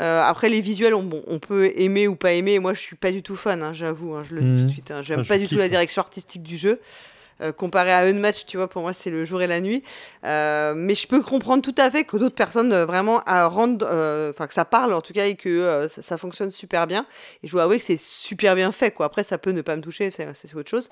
Euh, 0.00 0.22
après 0.22 0.48
les 0.48 0.60
visuels, 0.60 0.94
on, 0.94 1.02
bon, 1.04 1.22
on 1.28 1.38
peut 1.38 1.70
aimer 1.76 2.08
ou 2.08 2.16
pas 2.16 2.32
aimer. 2.32 2.58
Moi, 2.58 2.74
je 2.74 2.80
suis 2.80 2.96
pas 2.96 3.12
du 3.12 3.22
tout 3.22 3.36
fan, 3.36 3.62
hein, 3.62 3.72
j'avoue. 3.72 4.14
hein, 4.14 4.24
je 4.28 4.34
le 4.34 4.42
dis 4.42 4.50
Mhm. 4.52 4.58
tout 4.60 4.64
de 4.66 4.70
suite. 4.70 4.90
hein, 4.90 5.02
J'aime 5.02 5.20
Ah, 5.24 5.28
pas 5.28 5.38
du 5.38 5.48
tout 5.48 5.56
la 5.58 5.68
direction 5.68 6.02
artistique 6.02 6.42
du 6.42 6.56
jeu. 6.56 6.80
Euh, 7.40 7.50
comparé 7.50 7.92
à 7.92 7.98
Unmatch, 8.02 8.46
tu 8.46 8.56
vois, 8.58 8.68
pour 8.68 8.82
moi, 8.82 8.92
c'est 8.92 9.10
le 9.10 9.24
jour 9.24 9.42
et 9.42 9.48
la 9.48 9.60
nuit. 9.60 9.82
Euh, 10.24 10.72
mais 10.76 10.94
je 10.94 11.08
peux 11.08 11.20
comprendre 11.20 11.62
tout 11.64 11.74
à 11.78 11.90
fait 11.90 12.04
que 12.04 12.16
d'autres 12.16 12.34
personnes 12.36 12.72
euh, 12.72 12.86
vraiment 12.86 13.22
à 13.24 13.46
rendre, 13.48 13.84
enfin 14.30 14.46
que 14.46 14.54
ça 14.54 14.64
parle 14.64 14.92
en 14.94 15.00
tout 15.00 15.12
cas 15.12 15.26
et 15.26 15.34
que 15.34 15.88
ça, 15.90 16.00
ça 16.02 16.16
fonctionne 16.16 16.52
super 16.52 16.86
bien. 16.86 17.06
Et 17.42 17.48
je 17.48 17.52
dois 17.52 17.64
avouer 17.64 17.78
que 17.78 17.84
c'est 17.84 17.98
super 18.00 18.54
bien 18.54 18.70
fait, 18.70 18.92
quoi. 18.92 19.06
Après, 19.06 19.24
ça 19.24 19.36
peut 19.36 19.50
ne 19.50 19.62
pas 19.62 19.74
me 19.74 19.82
toucher, 19.82 20.12
c'est 20.12 20.54
autre 20.54 20.70
chose. 20.70 20.88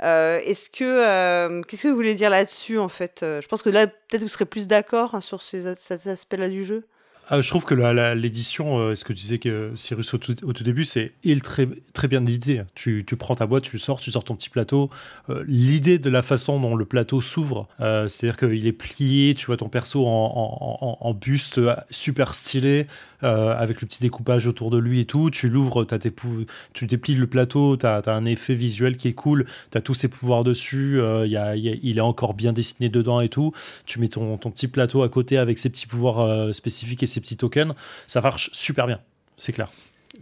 Est-ce 0.00 0.70
que, 0.70 1.60
qu'est-ce 1.64 1.82
que 1.82 1.88
vous 1.88 1.96
voulez 1.96 2.14
dire 2.14 2.30
là-dessus 2.30 2.78
en 2.78 2.88
fait? 2.88 3.18
Je 3.22 3.46
pense 3.48 3.62
que 3.62 3.70
là, 3.70 3.86
peut-être 3.88 4.22
vous 4.22 4.28
serez 4.28 4.44
plus 4.46 4.68
d'accord 4.68 5.14
hein, 5.16 5.20
sur 5.20 5.42
ces, 5.42 5.74
cet 5.76 6.06
aspect-là 6.06 6.48
du 6.48 6.64
jeu? 6.64 6.84
Ah, 7.32 7.40
je 7.40 7.48
trouve 7.48 7.64
que 7.64 7.74
l'édition, 8.14 8.78
euh, 8.78 8.96
ce 8.96 9.04
que 9.04 9.12
disait 9.12 9.38
que 9.38 9.70
Cyrus 9.76 10.14
au 10.14 10.18
tout, 10.18 10.64
début, 10.64 10.84
c'est 10.84 11.12
très, 11.44 12.08
bien 12.08 12.22
édité. 12.22 12.62
Tu, 12.74 13.04
tu 13.06 13.14
prends 13.14 13.36
ta 13.36 13.46
boîte, 13.46 13.62
tu 13.62 13.78
sors, 13.78 14.00
tu 14.00 14.10
sors 14.10 14.24
ton 14.24 14.34
petit 14.34 14.50
plateau. 14.50 14.90
Euh, 15.28 15.44
L'idée 15.46 16.00
de 16.00 16.10
la 16.10 16.22
façon 16.22 16.58
dont 16.58 16.74
le 16.74 16.84
plateau 16.84 17.20
s'ouvre, 17.20 17.68
euh, 17.80 18.08
c'est-à-dire 18.08 18.36
qu'il 18.36 18.66
est 18.66 18.72
plié, 18.72 19.36
tu 19.36 19.46
vois 19.46 19.56
ton 19.56 19.68
perso 19.68 20.04
en 20.06 21.14
buste 21.14 21.58
euh, 21.58 21.76
super 21.88 22.34
stylé, 22.34 22.88
euh, 23.22 23.54
avec 23.56 23.80
le 23.80 23.86
petit 23.86 24.00
découpage 24.02 24.46
autour 24.46 24.70
de 24.70 24.78
lui 24.78 25.00
et 25.00 25.04
tout. 25.04 25.30
Tu 25.30 25.48
l'ouvres, 25.48 25.84
t'as 25.84 25.98
tes 25.98 26.10
pou- 26.10 26.44
tu 26.72 26.86
déplies 26.86 27.14
le 27.14 27.26
plateau, 27.26 27.76
tu 27.76 27.86
as, 27.86 28.02
un 28.06 28.24
effet 28.24 28.54
visuel 28.54 28.96
qui 28.96 29.08
est 29.08 29.12
cool, 29.12 29.46
tu 29.70 29.78
as 29.78 29.80
tous 29.80 29.94
ses 29.94 30.08
pouvoirs 30.08 30.44
dessus, 30.44 31.00
euh, 31.00 31.26
il 31.26 31.32
y 31.32 31.36
a- 31.36 31.56
il 31.56 31.62
y 31.64 31.68
a- 31.70 31.76
il 31.82 31.98
est 31.98 32.00
encore 32.02 32.34
bien 32.34 32.52
dessiné 32.52 32.88
dedans 32.88 33.20
et 33.20 33.28
tout. 33.28 33.52
Tu 33.86 33.98
mets 34.00 34.08
ton, 34.08 34.36
ton 34.38 34.50
petit 34.50 34.68
plateau 34.68 35.02
à 35.02 35.08
côté 35.08 35.38
avec 35.38 35.58
ses 35.58 35.70
petits 35.70 35.86
pouvoirs 35.86 36.20
euh, 36.20 36.52
spécifiques 36.52 37.02
et 37.02 37.06
ses 37.06 37.20
petits 37.20 37.36
tokens. 37.36 37.74
Ça 38.06 38.20
marche 38.20 38.50
super 38.52 38.86
bien, 38.86 39.00
c'est 39.36 39.52
clair. 39.52 39.70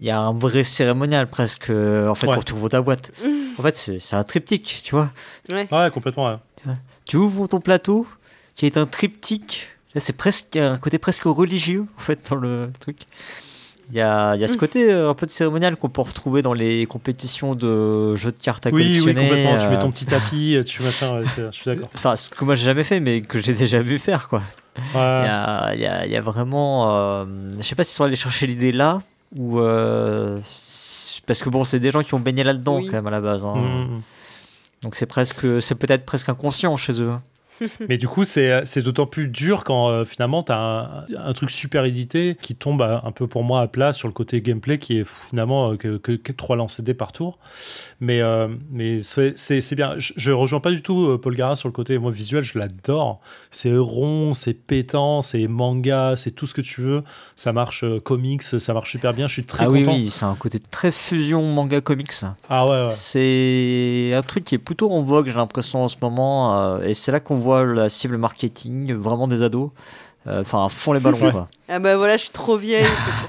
Il 0.01 0.05
y 0.07 0.11
a 0.11 0.21
un 0.21 0.35
vrai 0.35 0.65
cérémonial 0.65 1.29
presque, 1.29 1.71
en 1.71 2.15
fait, 2.15 2.27
Ouais. 2.27 2.35
quand 2.35 2.45
tu 2.45 2.53
ouvres 2.53 2.69
ta 2.69 2.81
boîte. 2.83 3.11
En 3.59 3.63
fait, 3.63 3.75
c'est 3.77 3.99
c'est 3.99 4.17
un 4.17 4.23
triptyque, 4.23 4.83
tu 4.85 4.95
vois. 4.95 5.11
Ouais. 5.49 5.67
Ouais, 5.73 5.91
complètement. 5.91 6.27
ouais. 6.67 6.73
Tu 7.07 7.17
ouvres 7.17 7.47
ton 7.49 7.61
plateau, 7.61 8.07
qui 8.55 8.67
est 8.67 8.77
un 8.77 8.85
triptyque. 8.87 9.69
Là, 9.95 10.01
c'est 10.01 10.13
presque 10.13 10.47
il 10.55 10.59
y 10.59 10.61
a 10.61 10.71
un 10.73 10.79
côté 10.79 10.99
presque 10.99 11.25
religieux, 11.25 11.87
en 11.97 12.01
fait, 12.01 12.21
dans 12.31 12.37
le 12.37 12.71
truc. 12.81 12.99
Il 13.91 13.97
y 13.97 14.03
a, 14.03 14.35
il 14.35 14.41
y 14.41 14.45
a 14.45 14.49
ce 14.49 14.53
Mm. 14.53 14.57
côté 14.59 14.93
euh, 14.93 15.09
un 15.09 15.15
peu 15.15 15.25
de 15.25 15.31
cérémonial 15.31 15.77
qu'on 15.77 15.89
peut 15.89 16.03
retrouver 16.03 16.43
dans 16.43 16.53
les 16.53 16.85
compétitions 16.85 17.55
de 17.55 18.15
jeux 18.17 18.33
de 18.33 18.39
cartes 18.39 18.67
à 18.67 18.71
Oui, 18.71 18.83
oui, 18.83 18.89
collectionner. 19.01 19.29
complètement. 19.29 19.59
Tu 19.59 19.69
mets 19.69 19.77
euh, 19.77 19.81
ton 19.81 19.91
petit 19.91 20.05
tapis, 20.05 20.59
tu 20.67 20.83
machin, 20.83 21.19
ouais, 21.21 21.25
je 21.25 21.51
suis 21.53 21.65
d'accord. 21.75 21.89
Enfin, 21.95 22.15
ce 22.17 22.29
que 22.29 22.45
moi 22.45 22.55
j'ai 22.55 22.67
jamais 22.67 22.85
fait, 22.85 23.01
mais 23.01 23.23
que 23.23 23.39
j'ai 23.41 23.55
déjà 23.55 23.81
vu 23.81 23.99
faire, 23.99 24.29
quoi. 24.29 24.43
Il 24.77 24.83
y 24.83 24.95
Ouais. 24.95 25.01
a, 25.03 25.73
il 25.75 25.81
y 25.81 25.87
a- 25.87 26.05
il 26.07 26.13
y 26.13 26.17
a 26.17 26.21
vraiment. 26.21 26.95
euh, 26.95 27.25
je 27.57 27.63
sais 27.63 27.75
pas 27.75 27.83
s'ils 27.83 27.97
sont 27.97 28.05
allés 28.05 28.15
chercher 28.15 28.47
l'idée 28.47 28.73
là, 28.73 29.01
ou. 29.37 29.59
euh, 29.59 30.39
parce 31.27 31.41
que 31.43 31.49
bon, 31.49 31.65
c'est 31.65 31.81
des 31.81 31.91
gens 31.91 32.03
qui 32.03 32.13
ont 32.15 32.21
baigné 32.21 32.45
là-dedans, 32.45 32.77
Oui. 32.77 32.87
quand 32.87 32.93
même, 32.93 33.07
à 33.07 33.11
la 33.11 33.21
base. 33.23 33.45
hein. 33.47 33.55
Mm. 33.57 34.03
Donc 34.83 34.97
c'est 34.97 35.07
presque. 35.07 35.47
C'est 35.63 35.75
peut-être 35.77 36.05
presque 36.05 36.29
inconscient 36.29 36.77
chez 36.77 37.01
eux. 37.01 37.15
Mais 37.89 37.99
du 37.99 38.09
coup, 38.09 38.25
c'est 38.25 38.79
d'autant 38.83 39.07
plus 39.07 39.29
dur 39.29 39.65
quand 39.65 39.89
euh, 39.89 40.05
finalement 40.05 40.43
tu 40.43 40.53
as 40.53 40.59
un, 40.59 41.05
un 41.17 41.33
truc 41.33 41.51
super 41.51 41.85
édité 41.85 42.37
qui 42.41 42.55
tombe 42.55 42.83
à- 42.83 43.03
un 43.05 43.13
peu 43.13 43.27
pour 43.27 43.43
moi 43.45 43.61
à 43.61 43.67
plat 43.69 43.93
sur 43.93 44.09
le 44.09 44.15
côté 44.15 44.41
gameplay 44.43 44.79
qui 44.79 44.99
est 44.99 45.07
finalement 45.29 45.73
euh, 45.73 45.77
que, 45.77 45.97
que, 45.97 46.13
que 46.13 46.33
3 46.33 46.57
lancers 46.57 46.85
dés 46.85 46.95
par 46.95 47.13
tour. 47.13 47.39
Mais, 48.01 48.21
euh, 48.21 48.49
mais 48.71 49.01
c'est 49.03 49.75
bien. 49.75 49.95
Je, 49.97 50.13
je 50.17 50.33
rejoins 50.33 50.61
pas 50.61 50.71
du 50.71 50.83
tout 50.83 51.19
Paul 51.19 51.35
Gara 51.35 51.57
sur 51.57 51.69
le 51.69 51.73
côté 51.73 51.99
moi 51.99 52.11
visuel, 52.11 52.43
je 52.45 52.59
l'adore. 52.59 53.21
C'est 53.51 53.77
rond, 53.77 54.35
c'est 54.35 54.55
pétant, 54.55 55.23
c'est 55.23 55.47
manga, 55.49 56.15
c'est 56.17 56.31
tout 56.33 56.47
ce 56.47 56.55
que 56.55 56.61
tu 56.61 56.81
veux. 56.81 57.03
Ça 57.37 57.53
marche 57.53 57.85
comics, 58.05 58.43
ça 58.43 58.75
marche 58.75 58.91
super 58.93 59.15
bien. 59.15 59.27
Je 59.27 59.33
suis 59.35 59.45
très 59.45 59.65
ah 59.65 59.71
oui, 59.71 59.83
content. 59.83 59.97
oui, 59.97 60.11
c'est 60.11 60.25
un 60.25 60.35
côté 60.35 60.59
très 60.61 60.91
fusion 60.91 61.43
manga 61.43 61.81
comics. 61.81 62.13
Ah 62.49 62.67
ouais, 62.69 62.83
ouais. 62.85 62.91
C'est 62.91 64.13
un 64.15 64.23
truc 64.23 64.45
qui 64.45 64.55
est 64.55 64.59
plutôt 64.59 64.91
en 64.93 65.03
vogue, 65.03 65.29
j'ai 65.29 65.35
l'impression, 65.35 65.83
en 65.85 65.89
ce 65.89 65.97
moment. 66.01 66.79
et 66.81 66.95
c'est 66.95 67.13
là 67.13 67.21
qu'on 67.21 67.37
voit 67.37 67.48
la 67.57 67.89
cible 67.89 68.17
marketing, 68.19 68.93
vraiment 68.95 69.29
des 69.29 69.43
ados. 69.43 69.71
euh, 70.27 70.41
Enfin, 70.43 70.65
à 70.65 70.69
fond 70.69 70.93
les 70.93 71.01
ballons, 71.01 71.19
Ouais. 71.21 71.31
quoi. 71.33 71.49
Ah 71.69 71.79
bah 71.79 71.97
voilà, 71.97 72.17
je 72.17 72.23
suis 72.23 72.31
trop 72.31 72.57
vieille, 72.57 72.85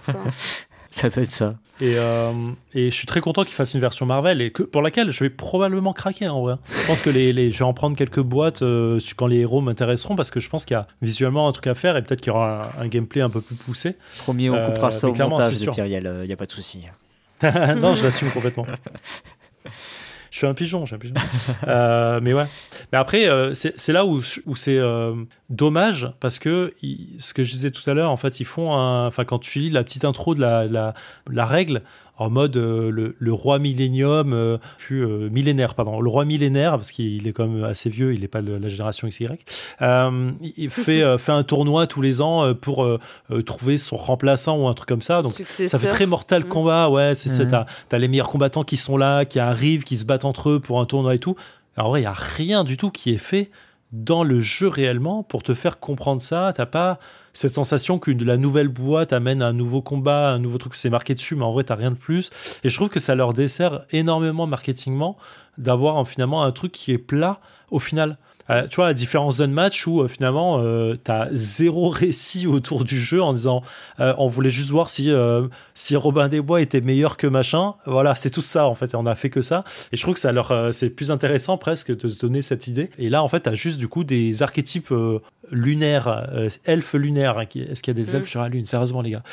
c'est 0.06 0.14
pour 0.14 0.24
ça. 0.24 0.30
Ça 0.92 1.08
doit 1.10 1.24
être 1.24 1.32
ça. 1.32 1.54
Et, 1.80 1.94
euh, 1.98 2.32
et 2.74 2.90
je 2.90 2.96
suis 2.96 3.06
très 3.08 3.22
content 3.22 3.44
qu'ils 3.46 3.54
fassent 3.54 3.74
une 3.74 3.80
version 3.80 4.06
Marvel 4.06 4.42
et 4.42 4.52
que, 4.52 4.64
pour 4.64 4.82
laquelle 4.82 5.12
je 5.12 5.24
vais 5.24 5.30
probablement 5.30 5.94
craquer 5.94 6.28
en 6.28 6.42
vrai. 6.42 6.56
Je 6.66 6.88
pense 6.88 7.00
que 7.02 7.10
les, 7.10 7.32
les- 7.32 7.52
je 7.52 7.60
vais 7.60 7.64
en 7.64 7.74
prendre 7.74 7.96
quelques 7.96 8.20
boîtes 8.20 8.64
euh, 8.64 9.00
quand 9.16 9.28
les 9.28 9.38
héros 9.38 9.62
m'intéresseront 9.62 10.16
parce 10.18 10.30
que 10.30 10.42
je 10.42 10.50
pense 10.50 10.66
qu'il 10.66 10.74
y 10.74 10.78
a 10.78 10.88
visuellement 11.02 11.48
un 11.48 11.52
truc 11.54 11.68
à 11.68 11.76
faire 11.76 11.96
et 11.96 12.02
peut-être 12.02 12.20
qu'il 12.20 12.34
y 12.34 12.36
aura 12.36 12.72
un, 12.78 12.82
un 12.84 12.88
gameplay 12.90 13.22
un 13.22 13.30
peu 13.30 13.40
plus 13.40 13.56
poussé. 13.56 13.96
Premier, 14.18 14.50
on 14.50 14.56
Euh, 14.56 14.66
coupera 14.66 14.92
ça 14.92 15.08
au 15.08 15.14
montage 15.14 15.54
il 15.62 15.70
n'y 16.26 16.34
a 16.34 16.36
pas 16.38 16.46
de 16.48 16.52
souci. 16.52 16.82
non, 17.44 17.96
je 17.96 18.04
l'assume 18.04 18.30
complètement. 18.32 18.66
Je 20.32 20.38
suis 20.38 20.48
un 20.48 20.54
pigeon, 20.54 20.86
je 20.86 20.88
suis 20.88 20.96
un 20.96 21.00
pigeon. 21.00 21.16
Euh, 21.68 22.20
mais 22.22 22.34
ouais. 22.34 22.46
Mais 22.92 22.98
après, 22.98 23.28
euh, 23.28 23.54
c'est 23.54 23.92
là 23.92 24.06
où, 24.06 24.22
c'est 24.22 24.78
euh, 24.78 25.14
dommage 25.50 26.12
parce 26.20 26.40
que 26.40 26.74
ce 27.18 27.34
que 27.34 27.44
je 27.44 27.52
disais 27.52 27.72
tout 27.72 27.88
à 27.90 27.94
l'heure, 27.94 28.12
en 28.12 28.18
fait, 28.18 28.40
ils 28.40 28.46
font 28.46 28.74
un. 28.76 29.08
Enfin, 29.08 29.26
quand 29.26 29.40
tu 29.40 29.60
lis 29.60 29.70
la 29.70 29.84
petite 29.84 30.06
intro 30.06 30.36
de 30.36 30.42
la 30.42 31.46
règle, 31.46 31.82
en 32.20 32.30
mode 32.30 32.58
euh, 32.58 32.92
le, 32.92 33.16
le 33.18 33.34
roi 33.34 33.58
millénium, 33.60 34.34
euh, 34.34 34.58
puis 34.78 35.00
euh, 35.02 35.30
millénaire, 35.32 35.74
pardon, 35.74 36.00
le 36.02 36.10
roi 36.10 36.26
millénaire, 36.26 36.74
parce 36.74 36.92
qu'il 36.92 37.26
est 37.28 37.34
quand 37.34 37.48
même 37.48 37.64
assez 37.64 37.90
vieux, 37.90 38.14
il 38.14 38.22
n'est 38.22 38.28
pas 38.28 38.42
de 38.42 38.52
la 38.54 38.70
génération 38.70 39.08
XY, 39.08 39.28
euh, 39.82 40.32
il 40.58 40.70
fait, 40.70 41.02
euh, 41.02 41.18
fait 41.18 41.32
un 41.32 41.44
tournoi 41.44 41.88
tous 41.88 42.02
les 42.02 42.22
ans 42.22 42.44
euh, 42.44 42.54
pour 42.54 42.84
euh, 42.84 43.00
euh, 43.32 43.42
trouver 43.42 43.78
son 43.78 43.96
remplaçant 43.98 44.58
ou 44.58 44.68
un 44.68 44.74
truc 44.74 44.90
comme 44.90 45.02
ça. 45.02 45.22
Donc, 45.22 45.42
ça 45.48 45.80
fait 45.80 45.88
très 45.88 46.06
Mortal 46.06 46.44
Mhm. 46.44 46.50
Kombat, 46.50 46.90
ouais. 46.90 47.16
C'est 47.16 47.30
c'est- 47.30 47.46
Mhm. 47.46 47.52
t'as 47.52 47.66
t'as 47.88 47.98
les 47.98 48.08
meilleurs 48.08 48.30
combattants 48.30 48.64
qui 48.64 48.78
sont 48.78 48.98
là, 48.98 49.26
qui 49.26 49.40
arrivent, 49.40 49.84
qui 49.84 49.98
se 49.98 50.06
battent 50.06 50.26
entre 50.26 50.50
eux 50.50 50.60
pour 50.60 50.80
un 50.80 50.86
tournoi 50.86 51.16
et 51.16 51.20
tout. 51.20 51.36
Alors, 51.78 51.88
en 51.88 51.90
vrai, 51.92 52.02
il 52.02 52.04
y 52.04 52.08
a 52.08 52.14
rien 52.14 52.64
du 52.64 52.76
tout 52.78 52.92
qui 52.92 53.12
est 53.12 53.18
fait 53.18 53.48
dans 53.94 54.24
le 54.24 54.42
jeu 54.42 54.68
réellement 54.68 55.24
pour 55.24 55.42
te 55.44 55.54
faire 55.54 55.80
comprendre 55.80 56.22
ça. 56.22 56.52
T'as 56.56 56.66
pas 56.66 57.00
cette 57.40 57.54
sensation 57.54 58.00
que 58.00 58.12
la 58.12 58.36
nouvelle 58.36 58.68
boîte 58.68 59.14
amène 59.14 59.42
un 59.42 59.54
nouveau 59.54 59.82
combat, 59.82 60.32
un 60.32 60.40
nouveau 60.40 60.58
truc, 60.58 60.74
c'est 60.76 60.90
marqué 60.90 61.16
dessus, 61.16 61.36
mais 61.36 61.46
en 61.46 61.54
vrai, 61.54 61.64
t'as 61.64 61.76
rien 61.76 61.92
de 61.92 61.96
plus. 61.96 62.32
Et 62.66 62.70
je 62.70 62.76
trouve 62.76 62.90
que 62.90 63.00
ça 63.00 63.16
leur 63.16 63.32
dessert 63.32 63.86
énormément 63.92 64.46
marketingement 64.46 65.16
d'avoir 65.58 66.06
finalement 66.06 66.44
un 66.44 66.52
truc 66.52 66.74
qui 66.74 66.92
est 66.92 66.98
plat 66.98 67.40
au 67.72 67.80
final. 67.80 68.18
Euh, 68.50 68.68
tu 68.68 68.78
vois, 68.78 68.88
la 68.88 68.94
différence 68.94 69.38
d'un 69.38 69.48
match 69.48 69.86
où 69.88 70.08
finalement, 70.08 70.60
tu 70.62 71.12
as 71.12 71.30
zéro 71.32 71.90
récit 71.90 72.48
autour 72.48 72.84
du 72.84 73.00
jeu 73.00 73.22
en 73.22 73.34
disant 73.34 73.62
on 74.00 74.28
voulait 74.28 74.50
juste 74.50 74.70
voir 74.70 74.90
si, 74.90 75.12
si 75.74 75.96
Robin 75.96 76.28
des 76.28 76.42
Bois 76.42 76.62
était 76.62 76.82
meilleur 76.82 77.18
que 77.18 77.28
machin. 77.28 77.74
Voilà, 77.86 78.16
c'est 78.16 78.30
tout 78.30 78.42
ça 78.42 78.68
en 78.68 78.76
fait. 78.76 78.94
Et 78.94 78.96
on 78.96 79.06
a 79.06 79.16
fait 79.16 79.30
que 79.30 79.42
ça. 79.42 79.64
Et 79.92 79.98
je 79.98 80.02
trouve 80.02 80.14
que 80.14 80.20
ça 80.20 80.32
leur, 80.32 80.74
c'est 80.74 80.90
plus 80.90 81.12
intéressant 81.12 81.58
presque 81.58 81.96
de 81.96 82.08
se 82.08 82.20
donner 82.20 82.42
cette 82.42 82.68
idée. 82.68 82.90
Et 82.98 83.10
là, 83.10 83.24
en 83.24 83.28
fait, 83.28 83.42
tu 83.42 83.50
as 83.50 83.56
juste 83.56 83.78
du 83.78 83.88
coup 83.88 84.04
des 84.04 84.42
archétypes 84.42 84.94
lunaires, 85.52 86.30
elfes 86.66 86.94
lunaires. 86.94 87.38
Hein, 87.38 87.46
est-ce 87.56 87.82
qu'il 87.82 87.98
y 87.98 88.00
a 88.00 88.04
des 88.04 88.12
mm. 88.12 88.16
elfes 88.16 88.30
sur 88.30 88.42
la 88.42 88.50
Lune? 88.50 88.66
Sérieusement, 88.66 89.02
les 89.02 89.12
gars. 89.12 89.24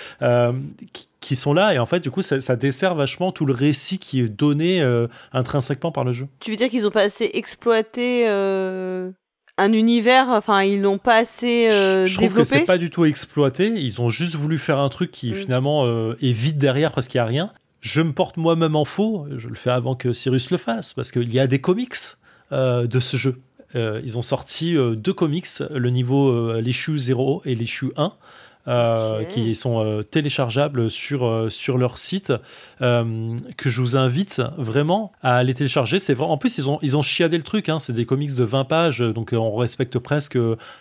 Qui, 0.93 1.09
qui 1.27 1.35
sont 1.35 1.53
là 1.53 1.74
et 1.74 1.79
en 1.81 1.87
fait 1.87 1.99
du 1.99 2.11
coup 2.12 2.22
ça, 2.22 2.57
dessert 2.57 2.95
vachement 2.95 3.33
tout 3.33 3.47
le 3.47 3.53
récit 3.53 3.99
qui 3.99 4.20
est 4.20 4.29
donné 4.29 4.81
euh, 4.81 5.09
intrinsèquement 5.33 5.91
par 5.91 6.05
le 6.05 6.12
jeu. 6.12 6.29
Tu 6.39 6.53
veux 6.53 6.57
dire 6.57 6.70
qu'ils 6.70 6.87
ont 6.87 6.93
pas 6.93 7.03
assez 7.03 7.29
exploité 7.35 8.29
euh, 8.29 9.11
un 9.59 9.72
univers, 9.72 10.29
enfin 10.29 10.62
ils 10.62 10.81
l'ont 10.81 10.99
pas 10.99 11.16
assez 11.16 11.68
euh, 11.72 12.07
je, 12.07 12.12
je 12.12 12.16
trouve 12.18 12.35
que 12.35 12.45
c'est 12.45 12.64
pas 12.64 12.79
du 12.79 12.91
tout 12.91 13.05
exploité, 13.05 13.72
ils 13.74 14.01
ont 14.01 14.09
juste 14.09 14.37
voulu 14.37 14.57
faire 14.57 14.79
un 14.79 14.89
truc 14.89 15.11
qui 15.11 15.33
mm. 15.33 15.35
finalement 15.35 15.85
est 15.85 16.33
vide 16.33 16.59
derrière 16.59 16.93
parce 16.93 17.09
qu'il 17.09 17.18
y 17.18 17.22
a 17.22 17.27
rien. 17.27 17.53
Je 17.81 18.01
me 18.03 18.12
porte 18.12 18.37
moi-même 18.37 18.77
en 18.77 18.85
faux, 18.85 19.27
je 19.37 19.49
le 19.49 19.57
fais 19.57 19.70
avant 19.70 19.97
que 19.97 20.12
Cyrus 20.12 20.51
le 20.51 20.59
fasse 20.59 20.95
parce 20.95 21.11
qu'il 21.11 21.33
y 21.33 21.41
a 21.41 21.49
des 21.49 21.61
comics 21.61 21.97
de 22.53 23.01
ce 23.01 23.16
jeu. 23.16 23.41
ils 23.74 24.16
ont 24.16 24.22
sorti 24.22 24.77
deux 24.97 25.12
comics, 25.12 25.49
le 25.70 25.91
niveau 25.91 26.61
l'issue 26.61 26.99
0 26.99 27.43
et 27.47 27.57
l'issue 27.57 27.91
1. 27.97 28.12
Euh, 28.69 29.23
qui 29.23 29.55
sont 29.55 29.85
euh, 29.85 30.03
téléchargeables 30.03 30.91
sur, 30.91 31.25
euh, 31.25 31.49
sur 31.51 31.79
leur 31.79 31.99
site, 31.99 32.33
que 32.81 33.71
je 33.71 33.81
vous 33.81 33.97
invite 33.97 34.43
vraiment 34.59 35.12
à 35.23 35.45
les 35.45 35.55
télécharger. 35.55 36.01
C'est. 36.01 36.19
En 36.19 36.37
plus, 36.37 36.59
ils 36.59 36.69
ont, 36.69 36.81
ils 36.83 36.97
ont 36.97 37.03
chiadé 37.03 37.37
le 37.37 37.45
truc. 37.45 37.69
Hein. 37.69 37.79
C'est 37.79 37.93
des 37.93 38.07
comics 38.07 38.35
de 38.35 38.43
20 38.43 38.64
pages, 38.64 38.99
donc 39.01 39.31
on 39.33 39.55
respecte 39.55 39.99
presque 39.99 40.39